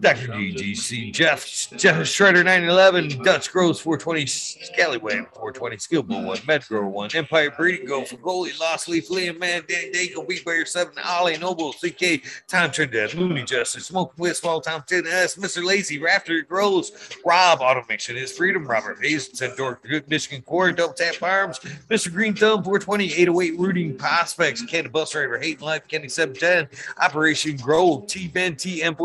Dr. 0.00 0.28
DGC, 0.28 1.12
Jeff, 1.12 1.46
Jeff 1.76 1.96
Shredder 1.98 2.44
911, 2.44 3.22
Dutch 3.22 3.50
Gross 3.50 3.80
420, 3.80 4.26
Scallywag 4.26 5.28
420, 5.34 5.76
Skillbull 5.76 6.24
1, 6.24 6.38
Medgrower 6.38 6.90
1, 6.90 7.10
Empire 7.14 7.50
Breeding 7.56 7.86
Go 7.86 8.04
for 8.04 8.16
Goalie, 8.16 8.58
Lost 8.58 8.88
Leaf, 8.88 9.08
Liam 9.08 9.38
Man, 9.38 9.62
Danny 9.68 9.90
Dago, 9.92 10.26
Beat 10.26 10.44
Bear 10.44 10.66
7, 10.66 10.92
Ollie 11.04 11.38
Noble, 11.38 11.72
CK, 11.72 12.22
Tom 12.48 12.70
Trinidad, 12.70 13.14
Looney 13.14 13.44
Justice, 13.44 13.86
Smoke 13.86 14.12
with 14.18 14.36
Small 14.36 14.60
Town 14.60 14.82
10S, 14.82 15.38
Mr. 15.38 15.64
Lazy, 15.64 15.98
Rafter 15.98 16.42
Grows, 16.42 16.92
Rob 17.24 17.60
Automation 17.60 18.16
is 18.16 18.36
Freedom, 18.36 18.66
Robert 18.66 18.98
Hayes, 19.02 19.36
Centaur, 19.36 19.80
Good 19.88 20.08
Michigan 20.08 20.42
Core, 20.42 20.72
Double 20.72 20.94
Tap 20.94 21.14
Farms, 21.14 21.58
Mr. 21.88 22.12
Green 22.12 22.34
Thumb 22.34 22.62
420, 22.62 23.12
808 23.12 23.58
Rooting 23.58 23.96
Prospects, 23.96 24.62
Ken 24.62 24.88
Bus 24.88 25.12
Driver, 25.12 25.38
Hate 25.38 25.62
Life, 25.62 25.86
Kenny 25.88 26.08
710, 26.08 26.68
Operation 27.02 27.56
Grow, 27.56 28.04
T 28.06 28.28
Ben 28.28 28.54
TM 28.54 28.96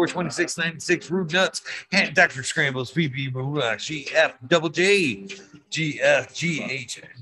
42696, 0.82 1.12
Root 1.12 1.34
Nuts, 1.34 1.62
and 1.92 2.16
Dr. 2.16 2.44
Scrambles, 2.44 2.92
Marula, 3.32 3.76
GF 3.76 4.34
Double 4.48 4.70
J, 4.70 5.28
GF 5.70 6.28
GH. 6.34 7.21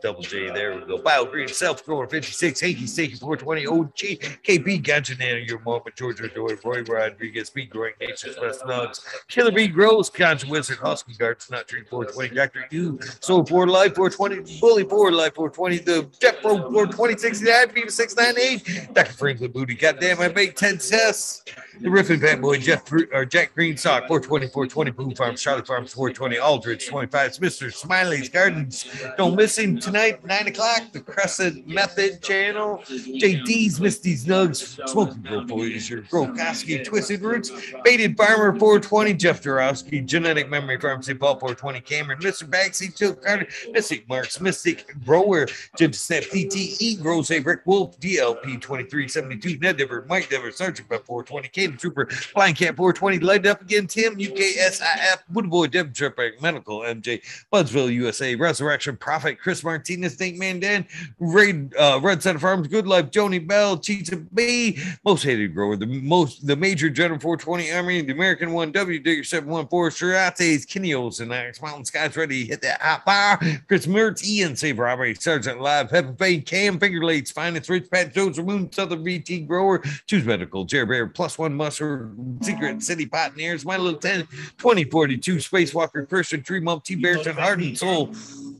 Double 0.00 0.22
J, 0.22 0.48
there 0.50 0.74
we 0.74 0.86
go. 0.86 0.98
Bio 0.98 1.26
Green, 1.26 1.48
Self 1.48 1.84
Grower 1.84 2.06
56, 2.08 2.60
Hanky 2.60 2.84
Steaky 2.84 3.18
420, 3.18 3.66
OG, 3.66 3.94
KB 4.42 4.82
Ganjanana, 4.82 5.46
your 5.46 5.58
moment, 5.60 5.94
Georgia 5.94 6.28
Joy, 6.28 6.56
Roy 6.64 6.82
Rodriguez, 6.82 7.50
B 7.50 7.66
Growing 7.66 7.92
Nations, 8.00 8.36
West 8.40 8.62
Nugs, 8.62 9.04
Killer 9.28 9.52
B 9.52 9.68
Grows, 9.68 10.08
Concha 10.08 10.48
Wizard, 10.48 10.78
Husky 10.78 11.12
Guards, 11.12 11.50
Not 11.50 11.68
Tree 11.68 11.82
420, 11.82 12.34
Dr. 12.34 12.66
U, 12.70 12.98
Soul 13.20 13.44
4 13.44 13.66
Life 13.66 13.94
420, 13.96 14.60
Bully 14.60 14.84
4 14.84 15.12
Life 15.12 15.34
420, 15.34 15.78
the 15.84 16.08
Jeff 16.20 16.40
Pro 16.40 16.56
42069, 16.56 17.70
Viva 17.74 17.90
698, 17.90 18.94
Dr. 18.94 19.12
Franklin 19.12 19.52
Booty, 19.52 19.74
Goddamn, 19.74 20.20
I 20.20 20.28
made 20.28 20.56
10 20.56 20.78
tests. 20.78 21.44
The 21.80 21.88
Riffin 21.88 22.20
Fat 22.20 22.42
Boy, 22.42 22.58
Jeff 22.58 22.92
or 22.92 23.24
Jack 23.24 23.54
Green 23.54 23.74
Sock, 23.74 24.06
420, 24.06 24.48
420, 24.48 24.90
Boom 24.90 25.14
Farms, 25.14 25.40
Charlie 25.40 25.64
Farms, 25.64 25.94
420, 25.94 26.38
Aldridge, 26.38 26.86
25, 26.86 27.30
Mr. 27.38 27.72
Smiley's 27.72 28.28
Gardens. 28.28 28.84
Don't 29.16 29.34
miss 29.34 29.49
him 29.58 29.78
tonight, 29.78 30.24
9 30.24 30.48
o'clock, 30.48 30.92
the 30.92 31.00
Crescent 31.00 31.66
Method 31.66 32.22
channel. 32.22 32.82
JD's 32.88 33.80
Misty's 33.80 34.26
Nugs, 34.26 34.78
Smoking 34.88 35.22
Grow 35.22 35.44
Boys, 35.44 35.88
your 35.88 36.02
Grokoski, 36.02 36.84
Twisted 36.84 37.22
Roots, 37.22 37.50
Baited 37.84 38.16
Farmer, 38.16 38.58
420, 38.58 39.14
Jeff 39.14 39.42
Dorowski, 39.42 40.04
Genetic 40.04 40.48
Memory 40.48 40.78
Pharmacy, 40.80 41.14
Paul, 41.14 41.38
420, 41.38 41.80
Cameron, 41.80 42.18
Mr. 42.20 42.44
Backseat, 42.44 42.96
Jill 42.96 43.14
Carter, 43.14 43.46
Mystic 43.72 44.08
Marks, 44.08 44.40
Mystic 44.40 44.94
Grower, 45.04 45.46
Jim 45.76 45.92
Snap, 45.92 46.22
TTE, 46.24 47.00
Grows, 47.00 47.30
A 47.30 47.40
Rick 47.40 47.60
Wolf, 47.64 47.98
DLP, 48.00 48.60
2372, 48.60 49.58
Ned 49.58 49.76
Dever, 49.76 50.04
Mike 50.08 50.28
Dever, 50.28 50.50
Sergeant 50.50 50.88
Buck, 50.88 51.04
420, 51.04 51.48
Caden 51.48 51.78
Trooper, 51.78 52.06
Flying 52.06 52.54
Cat, 52.54 52.76
420, 52.76 53.18
Light 53.20 53.46
Up 53.46 53.62
Again, 53.62 53.86
Tim, 53.86 54.16
UKSIF, 54.16 55.18
Woodboy, 55.32 55.70
Deb 55.70 55.94
Tripper, 55.94 56.32
Medical, 56.40 56.80
MJ, 56.80 57.22
Budsville, 57.52 57.92
USA, 57.92 58.34
Resurrection, 58.34 58.96
Prophet, 58.96 59.39
Chris 59.40 59.64
Martinez, 59.64 60.14
Think 60.14 60.38
Man 60.38 60.60
Dan, 60.60 60.86
Red, 61.18 61.74
uh, 61.78 62.00
Red 62.02 62.22
Center 62.22 62.38
Farms, 62.38 62.68
Good 62.68 62.86
Life, 62.86 63.10
Joni 63.10 63.46
Bell, 63.46 63.78
Cheetah 63.78 64.16
B, 64.34 64.78
Most 65.04 65.22
Hated 65.22 65.54
Grower, 65.54 65.76
the 65.76 65.86
most, 65.86 66.46
the 66.46 66.56
Major 66.56 66.90
General 66.90 67.18
420 67.18 67.72
Army, 67.72 68.02
the 68.02 68.12
American 68.12 68.52
one, 68.52 68.72
W 68.72 68.98
Digger 68.98 69.24
714, 69.24 69.96
Shirates, 69.96 70.64
Kenny 70.64 70.94
Olsen, 70.94 71.32
Alex 71.32 71.60
Mountain 71.62 71.84
Skies 71.84 72.16
Ready, 72.16 72.44
to 72.44 72.48
hit 72.48 72.62
that 72.62 72.80
hot 72.80 73.04
fire, 73.04 73.62
Chris 73.66 73.86
Mertz, 73.86 74.24
Ian, 74.24 74.56
Save 74.56 74.78
Robbery, 74.78 75.14
Sergeant 75.14 75.60
Live, 75.60 75.90
Pepper 75.90 76.12
Payne, 76.12 76.42
Cam, 76.42 76.78
Finger 76.78 77.00
Lates, 77.00 77.32
Finance, 77.32 77.68
Rich 77.68 77.90
Pat 77.90 78.14
Jones, 78.14 78.38
Moon 78.38 78.70
Southern 78.72 79.04
VT 79.04 79.46
Grower, 79.46 79.82
Choose 80.06 80.24
Medical, 80.24 80.64
Jerry 80.64 80.86
Bear, 80.86 81.06
Plus 81.06 81.38
One 81.38 81.54
Musser, 81.54 82.10
Secret 82.42 82.82
City 82.82 83.06
Pioneers, 83.06 83.64
My 83.64 83.76
Little 83.76 83.98
10, 83.98 84.26
2042, 84.58 85.36
Spacewalker, 85.36 86.08
Christian, 86.08 86.42
Tree 86.42 86.60
Mump, 86.60 86.84
T. 86.84 87.00
Heart 87.00 87.60
and 87.60 87.78
Soul, 87.78 88.14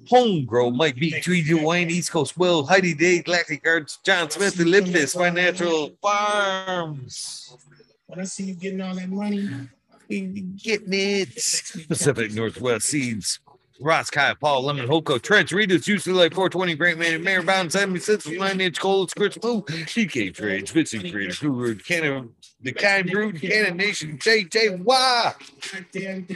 Home 0.08 0.44
Mike 0.70 0.96
B. 0.96 1.20
Tweedy, 1.20 1.54
Wayne, 1.54 1.90
East 1.90 2.10
Coast 2.10 2.38
Will, 2.38 2.66
Heidi 2.66 2.94
Day, 2.94 3.22
Galactic 3.22 3.62
Guards, 3.62 3.98
John 4.04 4.30
Smith, 4.30 4.60
Olympus, 4.60 5.14
Financial 5.14 5.90
Farms. 6.00 7.56
When 8.06 8.20
I 8.20 8.24
see 8.24 8.44
you 8.44 8.54
getting 8.54 8.80
all 8.80 8.94
that 8.94 9.08
money, 9.08 9.48
Getting 10.10 10.92
it. 10.92 11.34
Pacific 11.88 12.32
Northwest 12.32 12.86
Seeds. 12.86 13.38
Ross 13.80 14.10
Kai, 14.10 14.34
Paul 14.34 14.64
Lemon, 14.64 14.86
Hoko, 14.86 15.22
Trench, 15.22 15.52
Usually 15.52 16.14
like 16.14 16.34
420, 16.34 16.74
Great 16.74 16.98
Man, 16.98 17.22
Mayor 17.22 17.42
Bound, 17.42 17.72
76, 17.72 18.26
9 18.26 18.60
inch 18.60 18.78
cold, 18.78 19.10
Chris 19.16 19.38
Move, 19.42 19.64
TK 19.64 20.34
Trade, 20.34 20.68
Fishing 20.68 21.10
Creator, 21.10 21.34
Guru, 21.40 21.76
Cannon, 21.76 22.30
The 22.62 22.72
Kind 22.72 23.10
Brood, 23.10 23.40
Cannon 23.40 23.78
Nation, 23.78 24.18
Wah! 24.84 25.32
Dan 25.92 26.26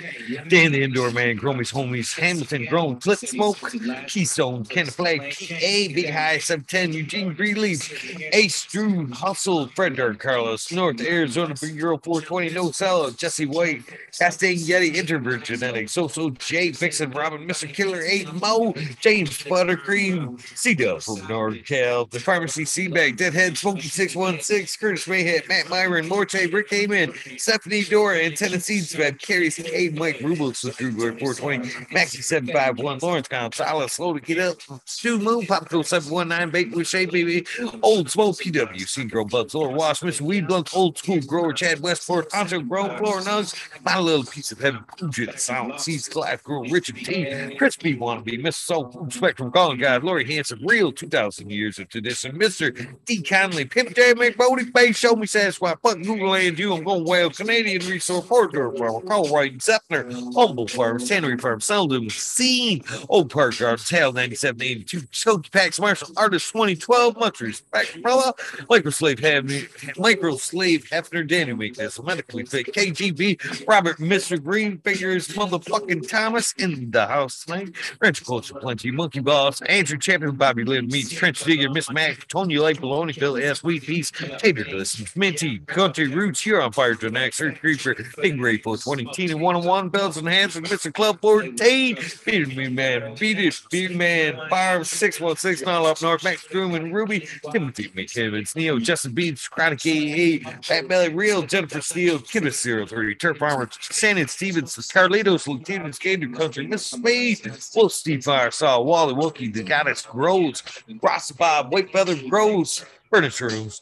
the 0.73 0.83
Indoor 0.83 1.11
Man, 1.11 1.39
Gromies, 1.39 1.73
Homies, 1.73 2.19
Hamilton, 2.19 2.65
Grown, 2.65 2.99
Flip 2.99 3.19
Smoke, 3.19 3.59
Keystone, 4.07 4.65
Ken 4.65 4.86
Flag, 4.86 5.20
PA, 5.20 5.94
Big 5.94 6.09
High, 6.09 6.39
Sub 6.39 6.67
10, 6.67 6.94
Eugene 6.94 7.35
Greenleaf, 7.35 8.33
Ace 8.33 8.65
Drew, 8.65 9.07
Hustle, 9.09 9.69
Fred 9.69 9.99
Carlos, 10.19 10.73
North 10.73 11.01
Arizona, 11.03 11.55
Big 11.61 11.78
Girl 11.78 11.99
420, 11.99 12.55
No 12.55 12.70
Cello, 12.70 13.11
Jesse 13.11 13.44
White, 13.44 13.83
Castaigne 14.19 14.65
Yeti, 14.67 14.94
Introvert 14.94 15.44
Genetics, 15.44 15.93
So 15.93 16.09
So 16.09 16.31
Jay, 16.31 16.70
Vixen, 16.70 17.11
Robin, 17.11 17.47
Mr. 17.47 17.73
Killer 17.73 18.01
8, 18.01 18.33
Mo, 18.35 18.73
James 19.01 19.31
Buttercream, 19.43 20.41
C 20.57 20.75
Dub 20.75 21.03
from 21.03 21.17
NorCal, 21.17 22.11
The 22.11 22.20
Pharmacy 22.20 22.65
Seabag, 22.65 23.19
Deadhead, 23.19 23.59
Smoky 23.59 23.89
616, 23.89 24.78
Curtis 24.81 25.07
Mayhead, 25.07 25.47
Matt 25.49 25.69
Myron, 25.69 26.09
Morte, 26.15 26.47
Rick 26.52 26.70
Heyman, 26.70 27.41
Stephanie 27.41 27.83
Dora, 27.83 28.18
and 28.18 28.36
Tennessee 28.36 28.78
Sveb, 28.78 29.20
Carrie 29.20 29.51
K, 29.51 29.89
Mike 29.89 30.18
Rubels, 30.18 30.62
the 30.62 30.70
Drew 30.70 30.93
420, 30.93 31.68
Maxi 31.93 32.23
751, 32.23 33.01
Lawrence 33.01 33.26
Gonzalez, 33.26 33.91
Slow 33.91 34.15
to 34.15 34.20
Get 34.20 34.39
Up, 34.39 34.59
Stu 34.84 35.18
Moon, 35.18 35.43
Popco 35.43 35.84
719, 35.84 36.51
Bake 36.51 36.73
with 36.76 36.86
Shade 36.86 37.10
Baby, 37.10 37.44
Old 37.83 38.09
Smoke, 38.10 38.36
PWC, 38.36 39.10
Girl 39.10 39.25
Bugs, 39.25 39.55
Laura 39.55 39.73
Wash, 39.73 40.02
Mr. 40.02 40.20
Weed 40.20 40.47
Blunt, 40.47 40.73
Old 40.73 40.97
School 40.99 41.20
Grower, 41.23 41.52
Chad 41.52 41.81
Westport, 41.81 42.31
Poncho 42.31 42.60
Grow, 42.60 42.97
Floor 42.97 43.20
Nugs, 43.23 43.57
My 43.84 43.99
Little 43.99 44.25
Piece 44.25 44.52
of 44.52 44.60
Heaven, 44.60 44.84
Puget, 44.97 45.41
Sound, 45.41 45.81
Seeds, 45.81 46.09
Glass 46.09 46.41
Grow, 46.43 46.62
Richard 46.62 46.94
T, 46.94 47.57
Crispy 47.59 47.97
Wannabe, 47.97 48.41
Mr. 48.41 48.55
Soul 48.55 48.93
Food 48.93 49.12
Spectrum, 49.12 49.51
Calling 49.51 49.81
God, 49.81 50.05
Lori 50.05 50.25
Hanson, 50.33 50.60
Real 50.65 50.93
2000 50.93 51.51
Years 51.51 51.81
of 51.81 51.89
Tradition, 51.89 52.39
Mr. 52.39 52.94
D. 53.05 53.20
Conley, 53.20 53.65
Pimp 53.65 53.97
J. 53.97 54.15
McBody, 54.15 54.73
Bay, 54.73 54.93
Show 54.93 55.17
Me 55.17 55.26
Satisfied, 55.26 55.78
Google 56.05 56.34
and 56.34 56.58
you. 56.58 56.74
I'm 56.74 56.84
going 56.84 57.05
well. 57.05 57.31
Canadian 57.31 57.86
Resource 57.86 58.26
Partner 58.26 58.73
Farm, 58.73 59.02
Colruyt, 59.02 59.58
Zeppner, 59.58 60.12
Humble 60.34 60.68
Farms, 60.68 61.08
Tannery 61.08 61.39
Farm, 61.39 61.60
Seldom, 61.60 62.10
Scene, 62.10 62.83
Old 63.08 63.31
Park 63.31 63.58
Gardens, 63.58 63.89
Hale 63.89 64.12
9782, 64.12 65.07
Choke 65.10 65.50
Packs, 65.50 65.81
Marshall 65.81 66.10
Artist 66.16 66.52
2012, 66.52 67.16
much 67.16 67.41
respect, 67.41 68.00
brother. 68.02 68.33
Microslave 68.70 69.20
Hefner, 69.20 69.68
Microslave 69.94 70.89
Hefner, 70.89 71.26
Danny 71.26 71.52
Weakness, 71.52 72.02
Medically 72.02 72.44
Fit, 72.44 72.66
KGB, 72.66 73.66
Robert, 73.66 73.99
Mr. 73.99 74.42
Green 74.42 74.78
Figures, 74.78 75.28
motherfucking 75.28 76.08
Thomas 76.08 76.52
in 76.58 76.91
the 76.91 77.07
house 77.07 77.44
tonight. 77.44 77.74
Ranch 78.00 78.24
Culture 78.24 78.55
Plenty, 78.55 78.91
Monkey 78.91 79.20
Boss, 79.20 79.62
Andrew 79.62 79.99
Champion, 79.99 80.36
Bobby 80.36 80.65
Lynn, 80.65 80.89
Meats, 80.89 81.10
Trench 81.10 81.42
Digger, 81.44 81.70
Miss 81.70 81.91
Mac, 81.91 82.26
Tony 82.28 82.58
Light, 82.58 82.81
Baloney, 82.81 83.15
Phil 83.15 83.36
S. 83.36 83.62
Wheat 83.62 83.83
Peace, 83.83 84.10
Tater 84.39 84.65
Listens, 84.65 85.15
Minty, 85.16 85.58
Country 85.94 86.12
Roots, 86.12 86.40
here 86.40 86.60
on 86.60 86.73
Fire 86.73 86.97
to 86.97 87.08
Next, 87.08 87.40
Earth 87.40 87.60
Creeper, 87.60 87.94
Big 88.20 88.36
Grateful, 88.36 88.76
20 88.76 89.05
Teen, 89.12 89.39
101, 89.39 89.90
Bells 89.90 90.16
and 90.16 90.26
Hands, 90.26 90.56
and 90.56 90.66
Mr. 90.66 90.92
Club 90.92 91.20
14, 91.20 91.97
Beat 92.26 92.56
Me 92.56 92.66
Man, 92.66 93.14
Beat 93.14 93.39
It, 93.39 93.60
Beat 93.70 93.94
Man, 93.94 94.36
Fire 94.50 94.82
616, 94.82 95.64
Mile 95.64 95.86
Up 95.86 96.02
North, 96.02 96.24
Max 96.24 96.48
Groom 96.48 96.74
and 96.74 96.92
Ruby, 96.92 97.28
Timothy 97.52 97.90
McKibbins, 97.90 98.56
Neo, 98.56 98.81
Justin 98.81 99.12
Beats, 99.12 99.47
Chronic 99.47 99.86
AA, 99.86 100.50
Fat 100.62 100.89
Belly 100.89 101.14
Real, 101.14 101.42
Jennifer 101.42 101.81
Steele, 101.81 102.18
Kidda 102.18 102.89
03, 102.89 103.14
Turf 103.14 103.39
Farmer, 103.39 103.68
Shannon 103.78 104.26
Stevens, 104.26 104.74
Carlitos, 104.74 105.47
Lieutenant 105.47 105.94
Skater 105.94 106.28
Country, 106.28 106.66
Miss 106.66 106.86
Spade, 106.86 107.52
Wolf 107.76 107.92
Steve 107.92 108.24
Fire, 108.24 108.50
Saw, 108.50 108.81
Wally 108.81 109.14
Wookie, 109.14 109.55
The 109.55 109.62
Goddess 109.62 110.02
Grows, 110.02 110.64
Ross 111.00 111.31
Bob, 111.31 111.73
White 111.73 111.92
Feather 111.92 112.16
Grows, 112.28 112.84
Furniture 113.10 113.47
Rooms, 113.47 113.81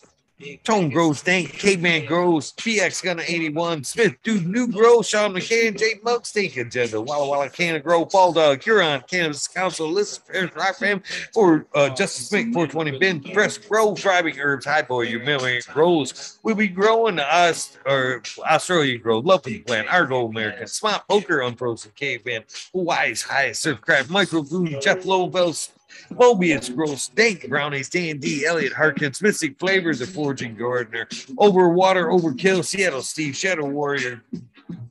Tone 0.64 0.90
Grows, 0.90 1.22
Dank, 1.22 1.52
Caveman 1.52 2.06
Grows, 2.06 2.52
PX 2.52 3.02
Gunner 3.02 3.22
81, 3.26 3.84
Smith, 3.84 4.16
Dude, 4.22 4.46
New 4.46 4.68
Grow, 4.68 5.02
Sean 5.02 5.32
McCann, 5.34 5.78
J 5.78 6.00
Mug, 6.02 6.26
Stink 6.26 6.56
Agenda, 6.56 7.00
Walla 7.00 7.28
Walla, 7.28 7.48
Canna 7.48 7.80
Grow, 7.80 8.04
Fall 8.06 8.32
Dog, 8.32 8.62
Huron, 8.62 9.02
Cannabis 9.08 9.48
Council, 9.48 9.88
List, 9.88 10.26
Parents, 10.28 10.54
Rock 10.56 10.76
Fam, 10.76 11.02
for 11.32 11.66
uh, 11.74 11.88
Justice 11.90 12.28
Smith, 12.28 12.52
420, 12.52 12.98
Ben, 12.98 13.20
Press, 13.32 13.58
Grow, 13.58 13.94
Thriving 13.94 14.38
Herbs, 14.38 14.66
High 14.66 14.82
Boy, 14.82 15.02
your 15.02 15.22
million 15.22 15.62
grows. 15.72 16.38
We'll 16.42 16.54
be 16.54 16.68
growing 16.68 17.18
us, 17.18 17.78
or 17.86 18.22
Australian 18.40 19.00
Grow, 19.00 19.20
Lovely 19.20 19.60
Plant, 19.60 19.88
Argo 19.88 20.26
American, 20.26 20.66
Smart 20.66 21.06
Poker, 21.08 21.40
Unfrozen 21.40 21.92
Caveman, 21.94 22.44
Hawaii's 22.72 23.22
Highest 23.22 23.62
Surf 23.62 23.80
Craft, 23.80 24.10
Micro 24.10 24.42
Goon, 24.42 24.80
Jeff 24.80 25.04
Lowbells, 25.04 25.70
Mobius 26.10 26.74
Gross, 26.74 27.08
Dank 27.08 27.48
Brownies, 27.48 27.88
Dan 27.88 28.18
D, 28.18 28.44
Elliot 28.44 28.72
Harkins, 28.72 29.22
Mystic 29.22 29.58
Flavors 29.58 30.00
of 30.00 30.08
Forging 30.08 30.56
Gardner, 30.56 31.06
Overwater, 31.36 32.06
Overkill, 32.06 32.64
Seattle 32.64 33.02
Steve, 33.02 33.36
Shadow 33.36 33.66
Warrior, 33.66 34.22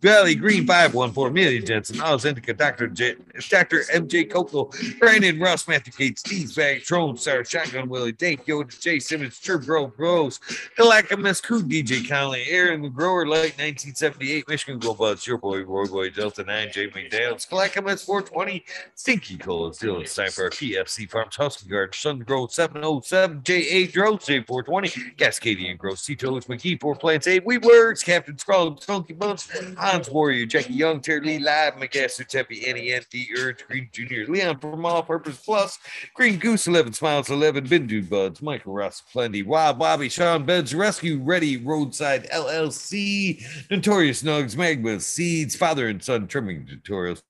Valley 0.01 0.35
Green 0.35 0.65
514, 0.65 1.31
Amelia 1.31 1.61
Jensen, 1.61 2.01
Oz 2.01 2.25
Indica, 2.25 2.53
Dr. 2.53 2.87
J, 2.87 3.15
Dr. 3.49 3.83
MJ 3.93 4.29
Coco, 4.29 4.71
Brandon 4.99 5.39
Russ, 5.39 5.67
Matthew 5.67 5.93
Gates, 5.93 6.21
Steve 6.21 6.55
Bag, 6.55 6.83
Trone, 6.83 7.17
Sarah, 7.17 7.45
Shotgun 7.45 7.87
Willie, 7.87 8.11
Dank 8.11 8.45
Yoda, 8.45 8.79
Jay 8.79 8.99
Simmons, 8.99 9.39
Chirp 9.39 9.63
Grove 9.63 9.95
Grows, 9.95 10.39
Galactimus, 10.77 11.41
Cool, 11.43 11.61
DJ 11.61 12.07
Conley, 12.07 12.45
Aaron 12.49 12.89
Grower, 12.91 13.25
Light 13.25 13.57
1978, 13.57 14.47
Michigan 14.47 14.79
Go 14.79 14.93
Buds, 14.93 15.27
your 15.27 15.37
boy, 15.37 15.63
Roy 15.63 15.85
Boy, 15.85 16.09
Delta 16.09 16.43
9, 16.43 16.69
J 16.71 16.87
McDaniels, 16.89 17.47
Galactimus 17.47 18.05
420, 18.05 18.65
Stinky 18.95 19.37
Cola, 19.37 19.71
Dylan 19.71 20.07
Sniper, 20.07 20.49
PFC 20.49 21.09
Farms, 21.09 21.35
Husky 21.35 21.69
Garden, 21.69 21.93
Sun 21.93 22.19
Grove 22.19 22.51
707, 22.51 23.41
J8 23.41 23.91
Drove, 23.91 24.19
J420, 24.19 25.15
Cascadian 25.17 25.77
Grove, 25.77 25.99
C 25.99 26.15
Toes, 26.15 26.45
McGee, 26.45 26.79
Four 26.79 26.95
Plants, 26.95 27.27
8, 27.27 27.45
We 27.45 27.57
Works, 27.59 28.03
Captain 28.03 28.37
Scroll, 28.37 28.77
Funky 28.77 29.13
Bumps, 29.13 29.47
Hans 29.77 30.09
Warrior, 30.09 30.45
Jackie 30.45 30.73
Young, 30.73 31.01
Terry 31.01 31.21
Lee, 31.21 31.39
Live, 31.39 31.75
McGasser, 31.75 32.27
Teppy, 32.27 32.67
Annie, 32.67 32.93
Andy, 32.93 33.29
Urge, 33.37 33.65
Green 33.67 33.89
Jr., 33.91 34.31
Leon 34.31 34.59
from 34.59 34.85
All 34.85 35.03
Purpose 35.03 35.37
Plus, 35.37 35.79
Green 36.13 36.37
Goose, 36.37 36.67
11 36.67 36.93
Smiles, 36.93 37.29
11, 37.29 37.67
Bindu 37.67 38.07
Buds, 38.07 38.41
Michael 38.41 38.73
Ross, 38.73 39.01
Plenty, 39.11 39.43
Wild 39.43 39.79
Bobby, 39.79 40.09
Sean 40.09 40.45
Beds, 40.45 40.73
Rescue 40.73 41.19
Ready, 41.19 41.57
Roadside 41.57 42.29
LLC, 42.31 43.43
Notorious 43.69 44.23
Nugs, 44.23 44.55
Magma 44.55 44.99
Seeds, 44.99 45.55
Father 45.55 45.87
and 45.87 46.03
Son 46.03 46.27
Trimming 46.27 46.65
Tutorials, 46.65 47.21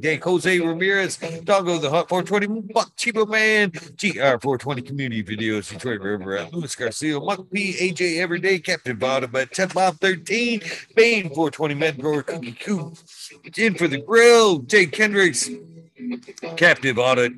Dank, 0.00 0.22
Jose 0.22 0.60
Ramirez, 0.60 1.16
Doggo 1.44 1.78
the 1.78 1.90
Hunt 1.90 2.08
420, 2.08 2.72
Buck 2.72 2.94
Chibo 2.96 3.28
Man, 3.28 3.70
GR 3.70 4.38
420 4.40 4.82
Community 4.82 5.22
Videos, 5.22 5.70
Detroit 5.70 6.00
River, 6.00 6.48
Luis 6.52 6.74
Garcia, 6.76 7.18
Muck 7.18 7.50
P, 7.50 7.72
AJ 7.72 8.18
Everyday, 8.18 8.58
Captain 8.58 8.96
Bottom, 8.96 9.32
10 9.32 9.68
Bob 9.68 9.98
13, 10.00 10.60
Bane 10.94 11.24
420 11.24 11.61
Med 11.70 12.00
Grower, 12.00 12.22
Cookie 12.22 12.52
Coop, 12.52 12.96
in 13.56 13.74
for 13.74 13.88
the 13.88 13.98
grill, 13.98 14.58
Jay 14.58 14.86
Kendricks, 14.86 15.48
Captive 16.56 16.98
Audit, 16.98 17.32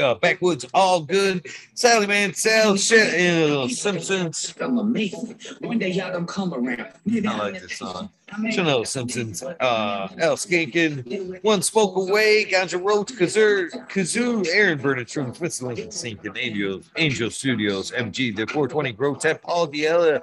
uh, 0.00 0.14
Backwoods, 0.14 0.64
all 0.72 1.02
good. 1.02 1.46
Sally 1.74 2.06
Man, 2.06 2.32
Sal, 2.32 2.76
shit, 2.76 3.50
uh, 3.52 3.68
Simpsons. 3.68 4.54
One 4.58 5.78
day 5.78 5.90
y'all 5.90 6.12
gonna 6.12 6.26
come 6.26 6.54
around. 6.54 6.86
I 7.26 7.36
like 7.36 7.60
this 7.60 7.78
song. 7.78 8.10
Chanel 8.50 8.84
Simpsons, 8.84 9.42
uh, 9.42 10.08
Al 10.18 10.36
Skankin, 10.36 11.42
One 11.42 11.62
Spoke 11.62 11.96
Away, 11.96 12.44
Ganja 12.46 12.82
Roach, 12.82 13.12
Kazoo, 13.12 13.70
Kazoo, 13.88 14.46
Aaron 14.48 14.78
Burnett 14.78 15.10
from 15.10 15.34
Smith 15.34 15.62
Lincoln 15.62 15.90
Sink 15.90 16.20
Angel, 16.36 16.80
Angel 16.96 17.30
Studios, 17.30 17.92
MG, 17.92 18.34
the 18.34 18.46
420 18.46 18.92
Grow 18.92 19.14
Tech, 19.14 19.42
Paul 19.42 19.68
Viella, 19.68 20.22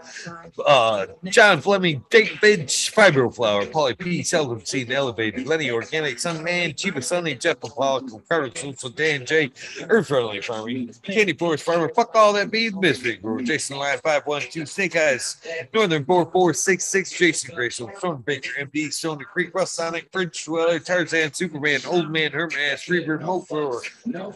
uh, 0.65 1.05
John 1.25 1.61
Fleming, 1.61 2.03
David 2.09 2.67
Fibro 2.67 3.33
Flower, 3.33 3.65
Polly 3.65 3.93
P, 3.93 4.23
Seldom 4.23 4.65
Seed 4.65 4.91
Elevated, 4.91 5.47
Lenny 5.47 5.71
Organic, 5.71 6.17
Sunman, 6.17 6.75
Chiba 6.75 7.03
Sunny, 7.03 7.35
Jeff 7.35 7.59
Pollock, 7.59 8.09
Carter 8.27 8.51
Schultz, 8.53 8.83
Dan 8.91 9.25
J, 9.25 9.51
Earth 9.89 10.07
Friendly 10.07 10.41
Farming, 10.41 10.93
Candy 11.03 11.33
Forest 11.33 11.63
Farmer, 11.63 11.89
fuck 11.89 12.13
all 12.15 12.33
that 12.33 12.51
bees, 12.51 12.73
Misfit 12.73 13.21
Grower, 13.21 13.41
Jason 13.41 13.77
Line 13.77 13.99
512, 13.99 14.67
Snake 14.67 14.95
Eyes, 14.95 15.37
Northern 15.73 16.03
4466, 16.03 17.11
Jason 17.11 17.55
Grayson, 17.55 17.90
Storm 17.97 18.23
Baker, 18.25 18.49
MD, 18.59 18.91
Stony 18.91 19.25
Creek, 19.25 19.53
Russ 19.53 19.71
Sonic, 19.71 20.11
French 20.11 20.45
Dweller, 20.45 20.79
Tarzan, 20.79 21.33
Superman, 21.33 21.81
Old 21.87 22.11
Man, 22.11 22.31
Herman 22.31 22.57
Freebird, 22.77 23.21
Moat 23.21 23.47
Grower, 23.47 23.81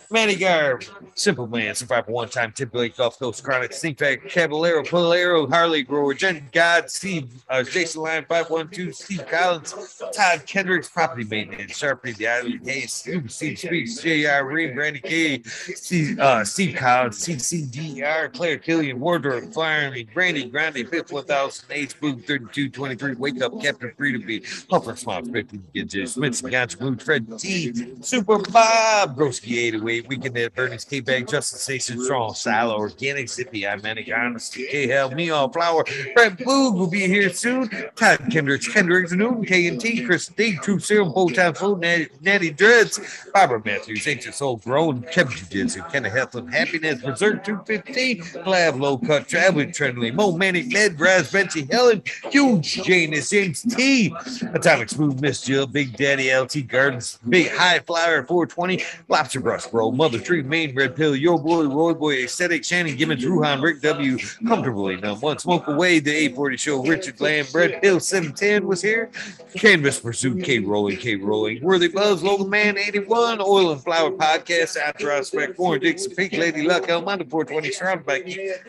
Manny 0.10 0.36
Garb, 0.36 0.84
Simple 1.16 1.48
Man, 1.48 1.76
Survivor 1.76 2.12
One 2.12 2.30
Time, 2.30 2.52
Tip 2.52 2.72
Blake, 2.72 2.98
Gulf 2.98 3.20
Coast 3.20 3.44
Chronic, 3.44 3.74
Sneak 3.74 3.98
Pack, 3.98 4.28
Caballero, 4.30 4.84
Polero, 4.84 5.50
Harley 5.50 5.84
Grower, 5.84 6.14
Jen 6.14 6.48
God, 6.52 6.90
Steve, 6.90 7.32
uh, 7.50 7.64
Jason 7.64 8.02
Line 8.02 8.26
512, 8.28 8.96
Steve 8.96 9.28
Collins, 9.28 10.02
Todd 10.14 10.46
Kendricks, 10.46 10.90
Property 10.90 11.24
Maintenance, 11.26 11.74
Sharpie, 11.74 12.16
The 12.16 12.28
Island 12.28 12.66
Case, 12.66 12.94
Steve, 12.94 13.32
Steve 13.32 13.60
Speaks, 13.60 14.02
J.R. 14.02 14.46
Reed, 14.46 14.76
Brandy 14.76 15.00
K, 15.00 15.42
Steve, 15.44 16.20
uh, 16.20 16.44
Steve 16.44 16.76
Collins, 16.76 17.20
CCDR, 17.20 18.34
Claire 18.34 18.58
Killian, 18.58 19.00
Wardrobe, 19.00 19.54
Fireman, 19.54 20.08
Brandy, 20.14 20.46
Grande, 20.46 20.88
Fifth 20.90 21.12
1008, 21.12 21.96
Boom 22.00 22.20
3223, 22.20 23.16
Wake 23.16 23.42
Up, 23.42 23.45
Captain 23.50 23.92
Freedom 23.98 24.26
Beat, 24.26 24.46
Puffer 24.70 24.96
Smart, 24.96 25.26
50 25.28 25.60
Gidges, 25.74 26.10
Smith, 26.10 26.42
Gotcha, 26.50 26.78
Blue, 26.78 26.96
Fred 26.98 27.40
T, 27.40 27.74
Super 28.02 28.40
Bob, 28.40 29.18
Broski 29.18 29.58
808, 29.58 30.08
Weekend 30.08 30.38
at 30.38 30.56
Bernie's 30.56 30.86
K 30.86 31.00
Bag, 31.00 31.28
Justice 31.28 31.62
Station, 31.62 32.02
Strong, 32.04 32.34
Silo, 32.36 32.78
Organic, 32.78 33.30
Zippy, 33.30 33.68
I 33.68 33.76
Manic, 33.78 34.10
Honesty, 34.16 34.68
K 34.68 34.88
Hell, 34.88 35.12
Me 35.12 35.30
All 35.30 35.52
Flower, 35.52 35.86
Fred 36.14 36.38
Boog 36.38 36.78
will 36.78 36.90
be 36.90 37.08
here 37.08 37.30
soon, 37.30 37.70
Todd 37.96 38.20
Kendricks, 38.32 38.68
Kendricks, 38.68 39.12
Newton, 39.12 39.46
K 39.46 39.68
and 39.68 39.80
T, 39.80 40.06
Chris 40.06 40.28
D, 40.28 40.58
True 40.58 40.80
Serum, 40.80 41.14
Town 41.34 41.54
Food, 41.54 41.82
Natty, 42.22 42.52
Dreads, 42.52 43.00
Barbara 43.34 43.62
Matthews, 43.64 44.08
Ancient 44.08 44.36
Soul, 44.36 44.58
Grown, 44.58 45.02
Kevin 45.12 45.34
Jiu-Jitsu, 45.34 45.84
Kenna 45.92 46.10
Health 46.10 46.36
and 46.36 46.54
Happiness, 46.54 47.02
Berserk 47.02 47.44
215, 47.44 48.46
Lab 48.46 48.76
Low 48.76 48.98
Cut, 48.98 49.28
Traveling 49.28 49.70
Trendly, 49.70 50.14
Mo 50.14 50.38
Manic, 50.38 50.72
Med, 50.72 51.00
Raz, 51.00 51.32
Benchy, 51.32 51.72
Helen, 51.72 52.02
Huge, 52.30 52.84
Janus, 52.84 53.06
James 53.16 53.32
T, 53.44 54.14
Atomic 54.54 54.90
Smooth, 54.90 55.20
Miss 55.20 55.42
Jill, 55.42 55.68
Big 55.68 55.96
Daddy, 55.98 56.34
LT 56.36 56.68
Gardens, 56.68 57.20
Big 57.28 57.52
High 57.52 57.80
Flower, 57.80 58.24
420, 58.24 58.84
Lobster 59.10 59.40
Brush, 59.40 59.68
Bro, 59.68 59.92
Mother 59.92 60.20
Tree, 60.20 60.42
Main 60.42 60.74
Red 60.74 60.96
Pill, 60.96 61.16
Your 61.16 61.38
Boy, 61.38 61.66
Roy 61.68 61.94
Boy, 61.94 62.24
Aesthetic, 62.24 62.64
Shannon 62.64 62.96
Gibbons, 62.96 63.24
Ruhan, 63.26 63.62
Rick 63.62 63.82
W, 63.82 64.18
Comfortably 64.48 64.98
Numb, 64.98 65.20
One 65.20 65.38
Smoke 65.38 65.68
Away, 65.68 66.00
The 66.00 66.12
840 66.12 66.58
Show, 66.58 66.84
Richard 66.84 67.20
Lamb, 67.20 67.46
Red 67.54 67.84
Hill 67.84 68.00
710 68.00 68.66
was 68.68 68.82
here, 68.82 69.12
Canvas 69.56 70.00
Pursuit, 70.00 70.44
K 70.44 70.60
Rolling, 70.60 70.98
K 70.98 71.16
Rolling, 71.16 71.62
Worthy 71.62 71.90
Buzz, 71.90 72.24
Logan 72.24 72.50
Man 72.50 72.78
81, 72.78 73.42
Oil 73.42 73.72
and 73.72 73.84
Flower 73.84 74.12
Podcast, 74.12 74.78
After 74.78 75.12
I 75.12 75.22
Spec, 75.22 75.58
Warren 75.60 75.82
Dixon, 75.82 76.16
Pink 76.16 76.34
Lady 76.34 76.64
Luck, 76.68 76.88
El 76.88 77.02
Mondo 77.02 77.26
420, 77.26 77.72
Surrounded 77.72 78.06
by 78.06 78.22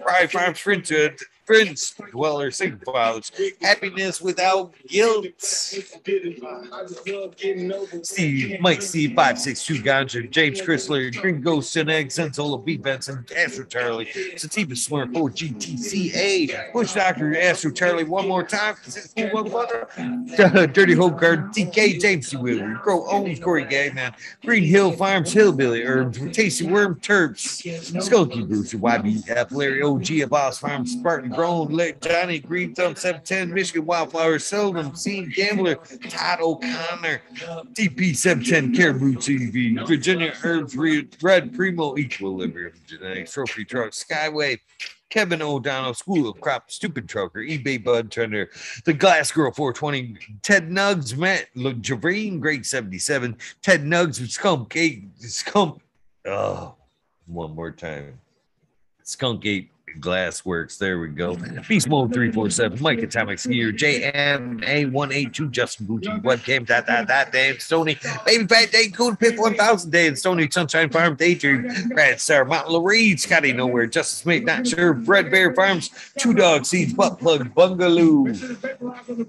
Pride 0.02 0.30
Farms, 0.30 0.58
Friendship, 0.58 1.20
friends, 1.46 1.94
dwellers, 2.10 2.60
and 2.60 2.82
fathers. 2.82 3.30
Happiness 3.62 4.20
without 4.20 4.74
guilt. 4.88 5.26
Steve, 8.02 8.60
Mike 8.60 8.82
Steve, 8.82 9.10
562 9.10 9.82
Ganja, 9.82 10.30
James 10.30 10.60
Chrysler, 10.60 11.14
Gringo 11.20 11.58
Sineg, 11.58 12.06
Sensola 12.06 12.62
B. 12.62 12.76
Benson, 12.76 13.24
Astro 13.36 13.64
Charlie, 13.64 14.08
Sativa 14.36 14.74
4 14.74 15.06
GTCA, 15.06 16.72
Bush 16.72 16.94
Doctor, 16.94 17.38
Astro 17.38 17.70
Charlie, 17.70 18.04
one 18.04 18.26
more 18.26 18.42
time. 18.42 18.74
Dirty 19.16 20.94
Hope 20.94 21.20
Guard, 21.20 21.52
TK, 21.52 22.00
James 22.00 22.28
C. 22.28 22.36
Wheeler, 22.36 22.80
Grow 22.82 23.06
Owens, 23.06 23.38
Corey 23.38 23.64
Gagnon, 23.64 24.12
Green 24.44 24.64
Hill 24.64 24.92
Farms, 24.92 25.32
Hillbilly 25.32 25.84
Herbs, 25.84 26.18
Tasty 26.32 26.66
Worm, 26.66 26.96
Terps, 26.96 27.62
Skulky 28.02 28.46
Brewster, 28.46 28.78
YBF, 28.78 29.52
Larry 29.52 29.82
OG, 29.82 30.28
Boss 30.28 30.58
Farms, 30.58 30.92
Spartan 30.92 31.30
Grown, 31.36 31.68
Let 31.68 32.00
Johnny 32.00 32.38
Green 32.38 32.74
Thumb, 32.74 32.96
710, 32.96 33.52
Michigan 33.52 33.84
Wildflower, 33.84 34.38
Seldom, 34.38 34.96
Seen 34.96 35.30
Gambler, 35.34 35.76
Todd 36.08 36.40
O'Connor, 36.40 37.20
DP 37.74 38.16
710, 38.16 38.74
Caribou 38.74 39.14
TV, 39.14 39.86
Virginia 39.86 40.32
Herbs, 40.42 40.74
Red 40.76 41.54
Primo, 41.54 41.96
Equilibrium 41.98 42.72
Genetics, 42.86 43.34
Trophy 43.34 43.66
Truck, 43.66 43.90
Skyway, 43.90 44.58
Kevin 45.10 45.42
O'Donnell, 45.42 45.94
School 45.94 46.28
of 46.28 46.40
Crop, 46.40 46.70
Stupid 46.70 47.06
Trucker, 47.08 47.40
eBay 47.40 47.82
Bud 47.82 48.10
Turner, 48.10 48.48
The 48.86 48.94
Glass 48.94 49.30
Girl 49.30 49.52
420, 49.52 50.16
Ted 50.42 50.70
Nugs, 50.70 51.16
Matt 51.16 51.46
Javine, 51.54 52.40
Great 52.40 52.64
77, 52.64 53.36
Ted 53.62 53.84
Nugs, 53.84 54.26
Skunk 54.30 54.74
8, 54.74 55.04
Skunk, 55.18 55.82
oh, 56.26 56.74
one 57.26 57.54
more 57.54 57.70
time. 57.70 58.18
Skunk 59.02 59.44
8 59.46 59.70
Glass 60.00 60.44
Works. 60.44 60.78
There 60.78 60.98
we 60.98 61.08
go. 61.08 61.36
Beast 61.68 61.88
Mode 61.88 62.12
347, 62.12 62.82
Mike 62.82 62.98
Atomics 62.98 63.44
here, 63.44 63.72
JMA182, 63.72 65.50
Justin 65.50 65.86
Gucci, 65.86 66.22
webcam, 66.22 66.66
that, 66.66 66.86
that, 66.86 67.06
that, 67.06 67.32
Dan 67.32 67.58
Stony, 67.60 67.96
Baby 68.24 68.46
Fat 68.46 68.72
Day, 68.72 68.88
Cool 68.88 69.14
Pit 69.16 69.38
1000, 69.38 69.90
Dan 69.90 70.16
Stony, 70.16 70.50
Sunshine 70.50 70.90
Farm, 70.90 71.14
Daydream, 71.14 71.70
Brad 71.90 72.20
Star, 72.20 72.44
Mountain 72.44 72.72
Lorraine, 72.72 73.16
Scotty 73.16 73.52
Nowhere, 73.52 73.86
Justice 73.86 74.18
Smith, 74.18 74.42
Not 74.42 74.66
Sure, 74.66 74.92
Red 74.92 75.30
Bear 75.30 75.54
Farms, 75.54 75.90
Two 76.18 76.34
Dog 76.34 76.66
Seeds, 76.66 76.92
Butt 76.92 77.18
Plug, 77.20 77.54
Bungaloo, 77.54 78.34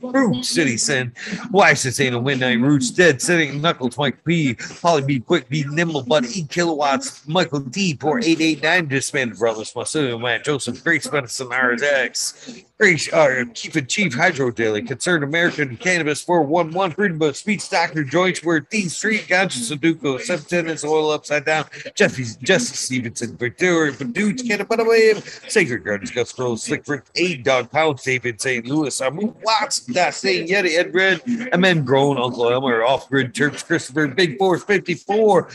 Root 0.01 0.43
City 0.43 0.77
Sin, 0.77 1.13
Washington, 1.51 2.23
Midnight 2.23 2.59
Roots, 2.59 2.89
Dead 2.89 3.21
Sitting, 3.21 3.61
Knuckles, 3.61 3.97
Mike 3.97 4.23
P, 4.25 4.55
Polly 4.81 5.03
B, 5.03 5.19
Quick 5.19 5.47
B, 5.49 5.65
Nimble 5.69 6.03
Bud, 6.03 6.25
E 6.25 6.43
Kilowatts, 6.43 7.27
Michael 7.27 7.59
D, 7.59 7.93
Poor 7.93 8.17
889, 8.17 8.87
Disbanded 8.87 9.37
Brothers, 9.37 9.71
Masu, 9.73 10.19
Matt 10.19 10.46
Joseph, 10.47 10.81
Grace 10.81 11.11
Medicine, 11.11 11.49
RX, 11.49 12.63
Grace, 12.79 13.11
uh, 13.11 13.43
Chief 13.55 13.75
and 13.75 13.89
Chief 13.89 14.13
Hydro 14.13 14.51
Daily, 14.51 14.83
Concerned 14.83 15.23
American 15.23 15.77
Cannabis 15.77 16.21
411, 16.21 16.93
Freedom 16.93 17.19
of 17.23 17.35
Speech, 17.35 17.67
Dr. 17.71 18.03
Joints, 18.03 18.43
where 18.43 18.59
D 18.59 18.87
Street, 18.87 19.21
Ganja 19.27 19.57
Sudoku, 19.57 20.21
710 20.21 20.67
is 20.67 20.85
oil 20.85 21.09
upside 21.09 21.45
down, 21.45 21.65
Jeffy, 21.95 22.23
Jesse 22.43 22.75
Stevenson, 22.75 23.35
Canada, 23.35 24.65
But 24.69 24.79
a 24.79 24.83
wave. 24.83 25.41
Sacred 25.47 25.83
Gardens, 25.83 26.11
Gus 26.11 26.37
Rose, 26.37 26.61
Slick 26.61 26.87
Rick, 26.87 27.05
Eight 27.15 27.43
Dog 27.43 27.71
Pound, 27.71 27.97
David 27.97 28.39
St. 28.39 28.67
Louis, 28.67 29.01
Amu 29.01 29.33
Watts, 29.41 29.79
That 29.87 30.13
Saying 30.13 30.49
Yeti, 30.49 30.77
Ed 30.77 30.93
Red, 30.93 31.21
and 31.51 31.63
then 31.63 31.83
Grown, 31.83 32.19
Uncle 32.19 32.47
Elmer, 32.51 32.83
Off 32.83 33.09
Grid, 33.09 33.33
Terps, 33.33 33.65
Christopher, 33.65 34.07
Big 34.07 34.37
Force 34.37 34.63
54, 34.63 35.49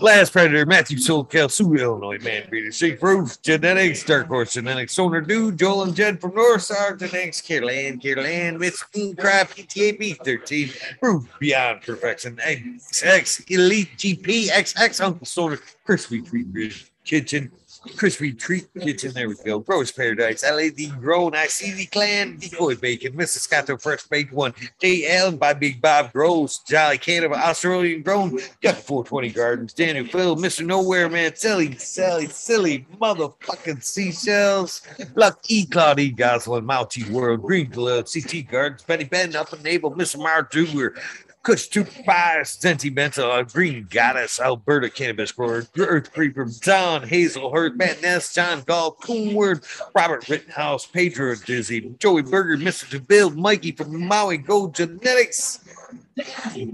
Last 0.00 0.32
Predator, 0.32 0.64
Matthew 0.64 0.96
Solkel, 0.96 1.50
Sioux, 1.50 1.74
Illinois, 1.74 2.18
Man 2.20 2.44
Breeder, 2.48 2.72
Shake 2.72 3.02
Roof, 3.02 3.42
Genetics, 3.42 4.04
Dark 4.04 4.28
Horse 4.28 4.54
Genetics, 4.54 4.94
Sonar 4.94 5.20
Dude, 5.20 5.58
Joel 5.58 5.82
and 5.82 5.94
Jed 5.94 6.18
from 6.18 6.34
North 6.34 6.61
Star 6.62 6.96
Genetics, 6.96 7.40
Caroline, 7.40 7.98
Caroline, 7.98 8.58
with 8.58 8.78
Craft, 9.18 9.58
PTA 9.58 9.98
B13, 9.98 10.98
Proof 11.00 11.28
Beyond 11.38 11.82
Perfection, 11.82 12.36
XX, 12.36 13.50
Elite 13.50 13.90
GP, 13.96 14.48
XX, 14.48 15.00
Uncle 15.04 15.26
Sonar, 15.26 15.58
Crispy 15.84 16.22
Treat 16.22 16.90
Kitchen, 17.04 17.50
Crispy 17.96 18.32
Treat 18.32 18.68
Kitchen, 18.80 19.12
there 19.12 19.28
we 19.28 19.34
go. 19.44 19.58
Gross 19.58 19.90
Paradise, 19.90 20.42
LAD 20.42 21.00
Grown, 21.00 21.34
I 21.34 21.46
see 21.46 21.72
the 21.72 21.86
Clan, 21.86 22.36
Decoy 22.38 22.76
Bacon, 22.76 23.12
Mrs. 23.14 23.40
Scotto 23.40 23.76
Fresh 23.76 24.04
Baked 24.04 24.32
One, 24.32 24.54
J. 24.80 25.16
Allen 25.16 25.36
by 25.36 25.52
Big 25.52 25.82
Bob 25.82 26.12
Gross, 26.12 26.60
Jolly 26.60 26.98
Canada, 26.98 27.34
Australian 27.34 28.02
Grown, 28.02 28.38
Got 28.60 28.76
420 28.76 29.30
Gardens, 29.30 29.72
Danny 29.72 30.04
Phil, 30.04 30.36
Mr. 30.36 30.64
Nowhere 30.64 31.08
Man, 31.08 31.34
Silly, 31.34 31.76
Sally, 31.76 32.26
Silly, 32.26 32.86
Motherfucking 33.00 33.82
Seashells, 33.82 34.82
Luck 35.14 35.40
E. 35.48 35.66
Claude. 35.66 36.16
Goslin, 36.16 36.64
Multi 36.64 37.04
World, 37.10 37.42
Green 37.42 37.68
Glove, 37.68 38.06
CT 38.12 38.48
Gardens, 38.48 38.82
Betty 38.82 39.04
Ben, 39.04 39.34
Up 39.34 39.52
and 39.52 39.62
Naval, 39.62 39.92
Mr. 39.92 40.18
Mar 40.18 40.44
Duber, 40.44 40.96
Kush 41.42 41.68
Two 41.68 41.84
Five, 41.84 42.46
Sentimental, 42.46 43.42
Green 43.44 43.88
Goddess, 43.90 44.38
Alberta 44.38 44.88
Cannabis 44.88 45.32
Grower, 45.32 45.66
Earth 45.76 46.12
Creeper, 46.12 46.48
Don 46.60 47.02
Hazelhurst, 47.02 47.76
Matt 47.76 48.00
Ness, 48.00 48.32
John 48.32 48.62
Gall, 48.64 48.92
Coonward, 48.92 49.64
Robert 49.94 50.28
Rittenhouse, 50.28 50.86
Pedro 50.86 51.34
Dizzy, 51.34 51.94
Joey 51.98 52.22
Berger, 52.22 52.56
Mr. 52.56 52.88
DeVille, 52.88 53.30
Mikey 53.30 53.72
from 53.72 54.06
Maui 54.06 54.38
Gold 54.38 54.74
Genetics. 54.74 55.58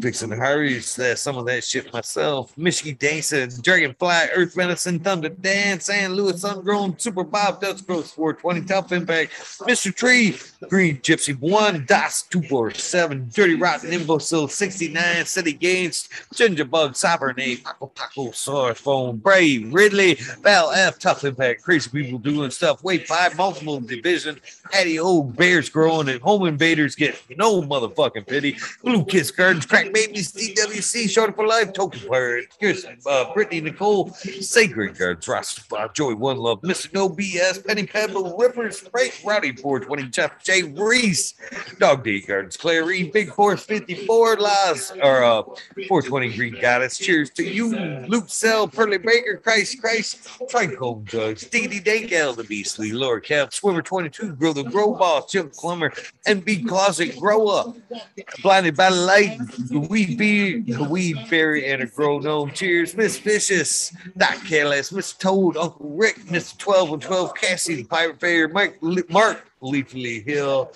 Fixing 0.01 0.31
Harry's 0.31 0.99
uh, 0.99 1.15
some 1.15 1.37
of 1.37 1.47
that 1.47 1.63
shit 1.63 1.93
myself. 1.93 2.57
Michigan 2.59 2.97
Dancer, 2.99 3.47
Dragonfly, 3.47 4.29
Earth 4.35 4.57
Medicine, 4.57 4.99
Thunder 4.99 5.29
Dance, 5.29 5.85
San 5.85 6.15
Louis 6.15 6.43
Ungrown, 6.45 6.99
Super 6.99 7.23
Bob, 7.23 7.61
Dust 7.61 7.87
Growth 7.87 8.11
420, 8.13 8.67
Tough 8.67 8.93
Impact, 8.93 9.33
Mr. 9.61 9.95
Tree, 9.95 10.37
Green 10.69 10.99
Gypsy 10.99 11.39
1, 11.39 11.87
DOS 11.87 12.23
247, 12.23 13.31
Dirty 13.33 13.55
Rotten 13.55 13.93
Imbecile 13.93 14.49
69, 14.49 15.25
City 15.25 15.53
Games, 15.53 16.09
Ginger 16.35 16.65
Bug, 16.65 16.97
Sovereignty, 16.97 17.57
Paco 17.57 17.87
Paco, 17.87 18.33
Source 18.33 18.81
Phone, 18.81 19.19
Brave, 19.19 19.73
Ridley, 19.73 20.15
Val 20.43 20.73
F, 20.73 20.99
Tough 20.99 21.25
Impact, 21.25 21.63
Crazy 21.63 21.91
People 21.91 22.19
Doing 22.19 22.51
Stuff, 22.51 22.83
Wave 22.83 23.07
5, 23.07 23.37
Multiple 23.37 23.81
Division, 23.81 24.41
Hattie 24.73 24.99
Old 24.99 25.37
Bears 25.37 25.69
Growing, 25.69 26.09
and 26.09 26.21
Home 26.23 26.47
Invaders 26.47 26.97
get 26.97 27.17
no 27.37 27.63
motherfucking 27.63 28.27
pity. 28.27 28.57
Blue 28.83 29.05
Kiss 29.05 29.28
Gardens, 29.31 29.67
Crack 29.67 29.93
Babies, 29.93 30.33
DWC, 30.33 31.09
Short 31.11 31.35
for 31.35 31.47
Life, 31.47 31.73
Token 31.73 32.01
Player, 32.01 32.43
here's 32.59 32.85
uh, 33.07 33.33
Brittany 33.35 33.61
Nicole, 33.61 34.11
Sacred 34.13 34.97
Gardens, 34.99 35.29
Ross, 35.29 35.61
uh, 35.73 35.89
Joy 35.89 36.15
One 36.15 36.39
Love, 36.39 36.61
Mr. 36.63 36.93
No 36.93 37.09
BS, 37.09 37.67
Penny 37.67 37.87
Pebble, 37.87 38.37
Rippers, 38.37 38.81
Frank, 38.81 39.21
Rowdy 39.25 39.55
420, 39.57 40.11
Jeff 40.11 40.43
J. 40.43 40.63
Reese, 40.63 41.35
Dog 41.79 42.05
D 42.05 42.21
Gardens, 42.21 42.57
Claire 42.57 42.85
Reed, 42.85 43.13
Big 43.13 43.33
Force 43.33 43.65
54, 43.65 44.37
Laws, 44.37 44.93
or 45.03 45.25
uh, 45.25 45.43
420 45.43 46.37
Green 46.37 46.61
Goddess, 46.61 46.99
cheers 46.99 47.31
to 47.31 47.45
you, 47.45 47.77
Luke 48.07 48.29
Cell, 48.29 48.69
Pearly 48.69 48.99
Baker, 48.99 49.37
Christ, 49.37 49.81
Christ, 49.81 50.25
Trichome 50.51 51.05
Judge, 51.05 51.49
Diggity 51.51 51.81
Dank, 51.81 52.13
L, 52.13 52.33
the 52.33 52.45
Beastly, 52.45 52.93
Lord 52.93 53.25
Cap, 53.25 53.53
Swimmer 53.53 53.83
22, 53.83 54.37
Grow 54.37 54.53
the 54.53 54.63
Grow 54.65 54.95
Boss, 54.95 55.31
Jim 55.31 55.51
Clemmer, 55.51 55.91
NB 56.27 56.69
Closet, 56.69 57.19
Grow 57.19 57.49
Up, 57.49 57.77
Blinded 58.43 58.77
by 58.77 58.89
Light, 58.89 59.18
the 59.27 59.87
Weed 59.89 60.19
Bee, 60.19 60.61
the 60.61 60.85
Weed 60.85 61.19
Fairy, 61.29 61.67
and 61.71 61.83
a 61.83 61.87
grown 61.87 62.23
gnome. 62.23 62.53
Cheers, 62.53 62.97
Miss 62.97 63.19
Vicious, 63.19 63.95
Doc 64.17 64.37
Careless, 64.47 64.93
Mr. 64.93 65.19
Toad, 65.19 65.57
Uncle 65.57 65.91
Rick, 65.91 66.17
Mr. 66.27 66.57
12 66.59 66.93
and 66.93 67.03
12, 67.03 67.35
Cassie, 67.35 67.75
the 67.77 67.85
Pirate 67.85 68.21
Fair, 68.21 68.49
Mike, 68.49 68.79
Mark, 69.09 69.49
Leafly 69.63 70.25
Hill, 70.25 70.73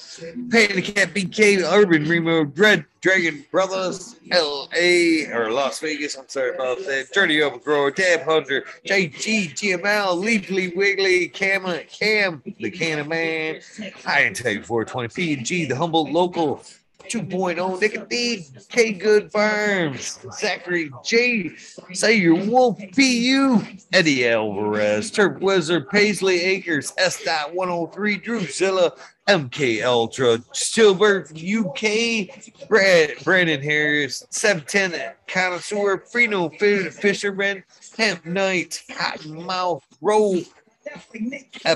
Panda 0.50 0.82
Cat 0.82 1.14
BK, 1.14 1.62
Urban 1.62 2.08
Remo, 2.08 2.44
Dread 2.44 2.84
Dragon 3.00 3.44
Brothers, 3.50 4.16
LA 4.30 5.32
or 5.32 5.50
Las 5.50 5.78
Vegas. 5.80 6.16
I'm 6.16 6.28
sorry 6.28 6.54
about 6.54 6.78
that. 6.78 7.12
Journey 7.12 7.40
Overgrower, 7.42 7.92
Dab 7.92 8.22
Hunter, 8.22 8.64
JG, 8.86 9.52
GML, 9.52 10.22
Leafly 10.22 10.74
Wiggly, 10.74 11.28
Cam, 11.28 11.64
Cam, 11.88 12.42
the 12.58 12.70
Cannon 12.70 13.08
Man, 13.08 13.60
I 14.06 14.22
can 14.22 14.34
tell 14.34 14.52
you 14.52 14.62
420 14.62 15.08
P&G, 15.36 15.66
the 15.66 15.76
Humble 15.76 16.10
Local. 16.10 16.62
2.0 17.08 17.80
Nicotine, 17.80 18.44
K 18.68 18.92
Good 18.92 19.30
Farms, 19.32 20.18
Zachary 20.32 20.90
J. 21.04 21.50
Say 21.92 22.16
your 22.16 22.44
Wolf 22.44 22.78
PU, 22.94 23.62
Eddie 23.92 24.28
Alvarez, 24.28 25.10
Turp 25.10 25.40
Wizard, 25.40 25.88
Paisley 25.88 26.40
Acres, 26.40 26.92
S. 26.98 27.22
Dot 27.22 27.54
103, 27.54 28.16
Drusilla, 28.18 28.92
MK 29.28 29.84
Ultra, 29.84 30.38
Stillberg 30.52 31.30
UK, 31.32 32.68
Brad, 32.68 33.12
Brandon 33.22 33.62
Harris, 33.62 34.24
710 34.30 35.12
Connoisseur, 35.28 35.98
Freno 35.98 36.50
Fisherman, 36.92 37.62
Hemp 37.96 38.26
Knight, 38.26 38.82
Cottonmouth, 38.90 39.82
Roll, 40.00 40.40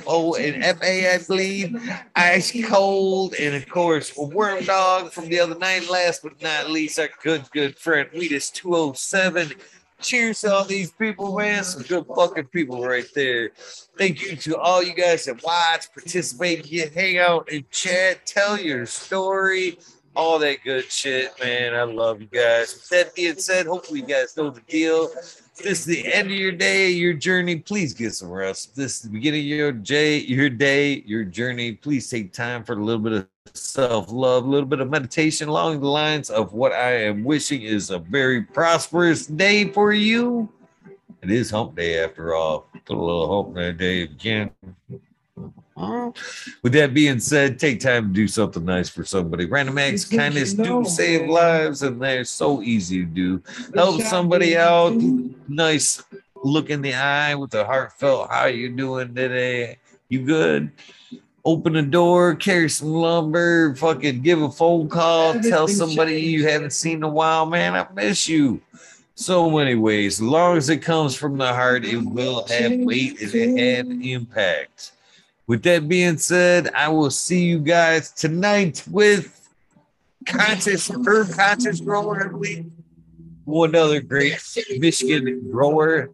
FO 0.03 0.35
and 0.35 0.78
FA, 0.78 1.15
I 1.15 1.19
believe. 1.27 1.77
Ice 2.15 2.53
Cold, 2.67 3.35
and 3.35 3.55
of 3.55 3.69
course, 3.69 4.17
Worm 4.17 4.65
Dog 4.65 5.12
from 5.12 5.28
the 5.28 5.41
other 5.41 5.59
night. 5.59 5.89
Last 5.91 6.23
but 6.23 6.41
not 6.43 6.70
least, 6.70 6.99
our 6.99 7.09
good, 7.23 7.51
good 7.51 7.77
friend, 7.77 8.09
Wheatus 8.12 8.51
207. 8.51 9.53
Cheers 10.01 10.43
to 10.43 10.53
all 10.53 10.65
these 10.65 10.91
people, 10.91 11.39
man. 11.39 11.65
Some 11.65 11.83
good 11.83 12.07
fucking 12.15 12.49
people 12.49 12.85
right 12.85 13.07
there. 13.15 13.51
Thank 13.97 14.23
you 14.23 14.36
to 14.36 14.59
all 14.59 14.83
you 14.83 14.95
guys 14.95 15.25
that 15.25 15.43
watch, 15.43 15.91
participate, 15.93 16.65
get 16.65 16.95
hang 16.95 17.19
out 17.19 17.49
and 17.51 17.69
chat, 17.70 18.27
tell 18.27 18.61
your 18.61 18.85
story, 18.85 19.78
all 20.15 20.39
that 20.41 20.59
good 20.65 20.91
shit, 20.91 21.33
man. 21.43 21.75
I 21.75 21.85
love 21.85 22.20
you 22.20 22.27
guys. 22.27 22.75
With 22.75 22.89
that 22.91 23.15
being 23.15 23.39
said, 23.39 23.67
hopefully 23.67 24.01
you 24.01 24.07
guys 24.07 24.36
know 24.36 24.51
the 24.51 24.61
deal. 24.62 25.09
This 25.59 25.81
is 25.81 25.85
the 25.86 26.12
end 26.12 26.28
of 26.28 26.35
your 26.35 26.52
day, 26.52 26.91
your 26.91 27.15
journey, 27.15 27.57
please 27.57 27.94
get 27.94 28.15
some 28.15 28.31
rest. 28.31 28.76
This 28.76 28.97
is 28.97 29.02
the 29.02 29.09
beginning 29.09 29.41
of 29.41 29.47
your 29.47 29.73
day, 29.73 30.18
your 30.18 30.51
day, 30.51 31.02
your 31.07 31.25
journey. 31.25 31.73
Please 31.73 32.10
take 32.10 32.33
time 32.33 32.62
for 32.62 32.75
a 32.75 32.85
little 32.85 33.01
bit 33.01 33.12
of 33.15 33.28
self-love, 33.55 34.44
a 34.44 34.49
little 34.49 34.68
bit 34.68 34.81
of 34.81 34.91
meditation 34.91 35.49
along 35.49 35.81
the 35.81 35.89
lines 35.89 36.28
of 36.28 36.52
what 36.52 36.73
I 36.73 36.93
am 37.05 37.25
wishing 37.25 37.62
is 37.62 37.89
a 37.91 37.99
very 37.99 38.43
prosperous 38.43 39.26
day 39.26 39.73
for 39.73 39.93
you. 39.93 40.52
It 41.23 41.31
is 41.31 41.51
hump 41.51 41.75
day 41.75 42.05
after 42.05 42.35
all. 42.35 42.68
Put 42.85 42.97
a 42.97 43.01
little 43.01 43.44
hump 43.44 43.57
in 43.57 43.62
that 43.62 43.78
day 43.78 44.07
can. 44.09 44.51
With 45.77 46.73
that 46.73 46.95
being 46.95 47.21
said, 47.21 47.59
take 47.59 47.81
time 47.81 48.09
to 48.09 48.13
do 48.13 48.29
something 48.29 48.65
nice 48.65 48.89
for 48.89 49.05
somebody. 49.05 49.45
Random 49.45 49.77
acts, 49.79 50.05
kindness 50.05 50.55
do 50.55 50.85
save 50.85 51.29
lives, 51.29 51.83
and 51.83 52.01
they're 52.01 52.25
so 52.25 52.63
easy 52.63 53.01
to 53.01 53.07
do. 53.07 53.43
Help 53.75 54.01
somebody 54.03 54.57
out. 54.57 54.95
Nice 55.49 56.03
look 56.47 56.71
in 56.71 56.83
the 56.83 56.95
eye 56.95 57.35
with 57.35 57.55
a 57.55 57.65
heartfelt, 57.65 58.31
how 58.31 58.43
are 58.43 58.51
you 58.51 58.69
doing 58.71 59.15
today? 59.15 59.79
You 60.09 60.25
good? 60.25 60.71
Open 61.45 61.77
a 61.77 61.83
door, 61.83 62.35
carry 62.35 62.69
some 62.69 62.93
lumber, 62.93 63.75
fucking 63.77 64.23
give 64.23 64.43
a 64.43 64.51
phone 64.51 64.89
call, 64.89 65.41
tell 65.41 65.69
somebody 65.69 66.21
you 66.21 66.47
haven't 66.49 66.73
seen 66.73 66.99
in 66.99 67.03
a 67.05 67.09
while, 67.09 67.47
man, 67.47 67.75
I 67.75 67.87
miss 67.95 68.29
you. 68.29 68.61
So 69.15 69.49
many 69.49 69.75
ways. 69.77 70.21
As 70.21 70.23
long 70.23 70.57
as 70.57 70.69
it 70.69 70.83
comes 70.83 71.15
from 71.15 71.39
the 71.39 71.53
heart, 71.53 71.85
it 71.85 71.99
will 71.99 72.47
have 72.49 72.73
weight 72.81 73.21
and 73.23 73.35
it 73.35 73.59
had 73.59 73.87
impact. 73.87 74.93
With 75.47 75.62
that 75.62 75.89
being 75.89 76.18
said, 76.18 76.73
I 76.75 76.89
will 76.89 77.10
see 77.10 77.44
you 77.44 77.60
guys 77.60 78.10
tonight 78.10 78.83
with 78.91 79.49
conscious 80.26 80.91
herb 80.91 81.31
conscious 81.31 81.81
grower, 81.81 82.25
I 82.25 82.28
believe. 82.28 82.70
One 83.44 83.76
other 83.76 84.00
great 84.00 84.42
Michigan 84.78 85.49
grower. 85.52 86.10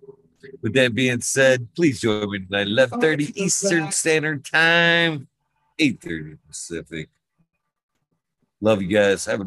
With 0.61 0.75
that 0.75 0.95
being 0.95 1.23
said, 1.23 1.69
please 1.75 2.01
join 2.01 2.31
me 2.31 2.41
tonight, 2.41 2.67
11:30 2.67 3.33
Eastern 3.37 3.91
Standard 3.91 4.45
Time, 4.45 5.29
8:30 5.79 6.37
Pacific. 6.47 7.09
Love 8.61 8.83
you 8.83 8.89
guys. 8.89 9.25
Have 9.25 9.37
a 9.37 9.41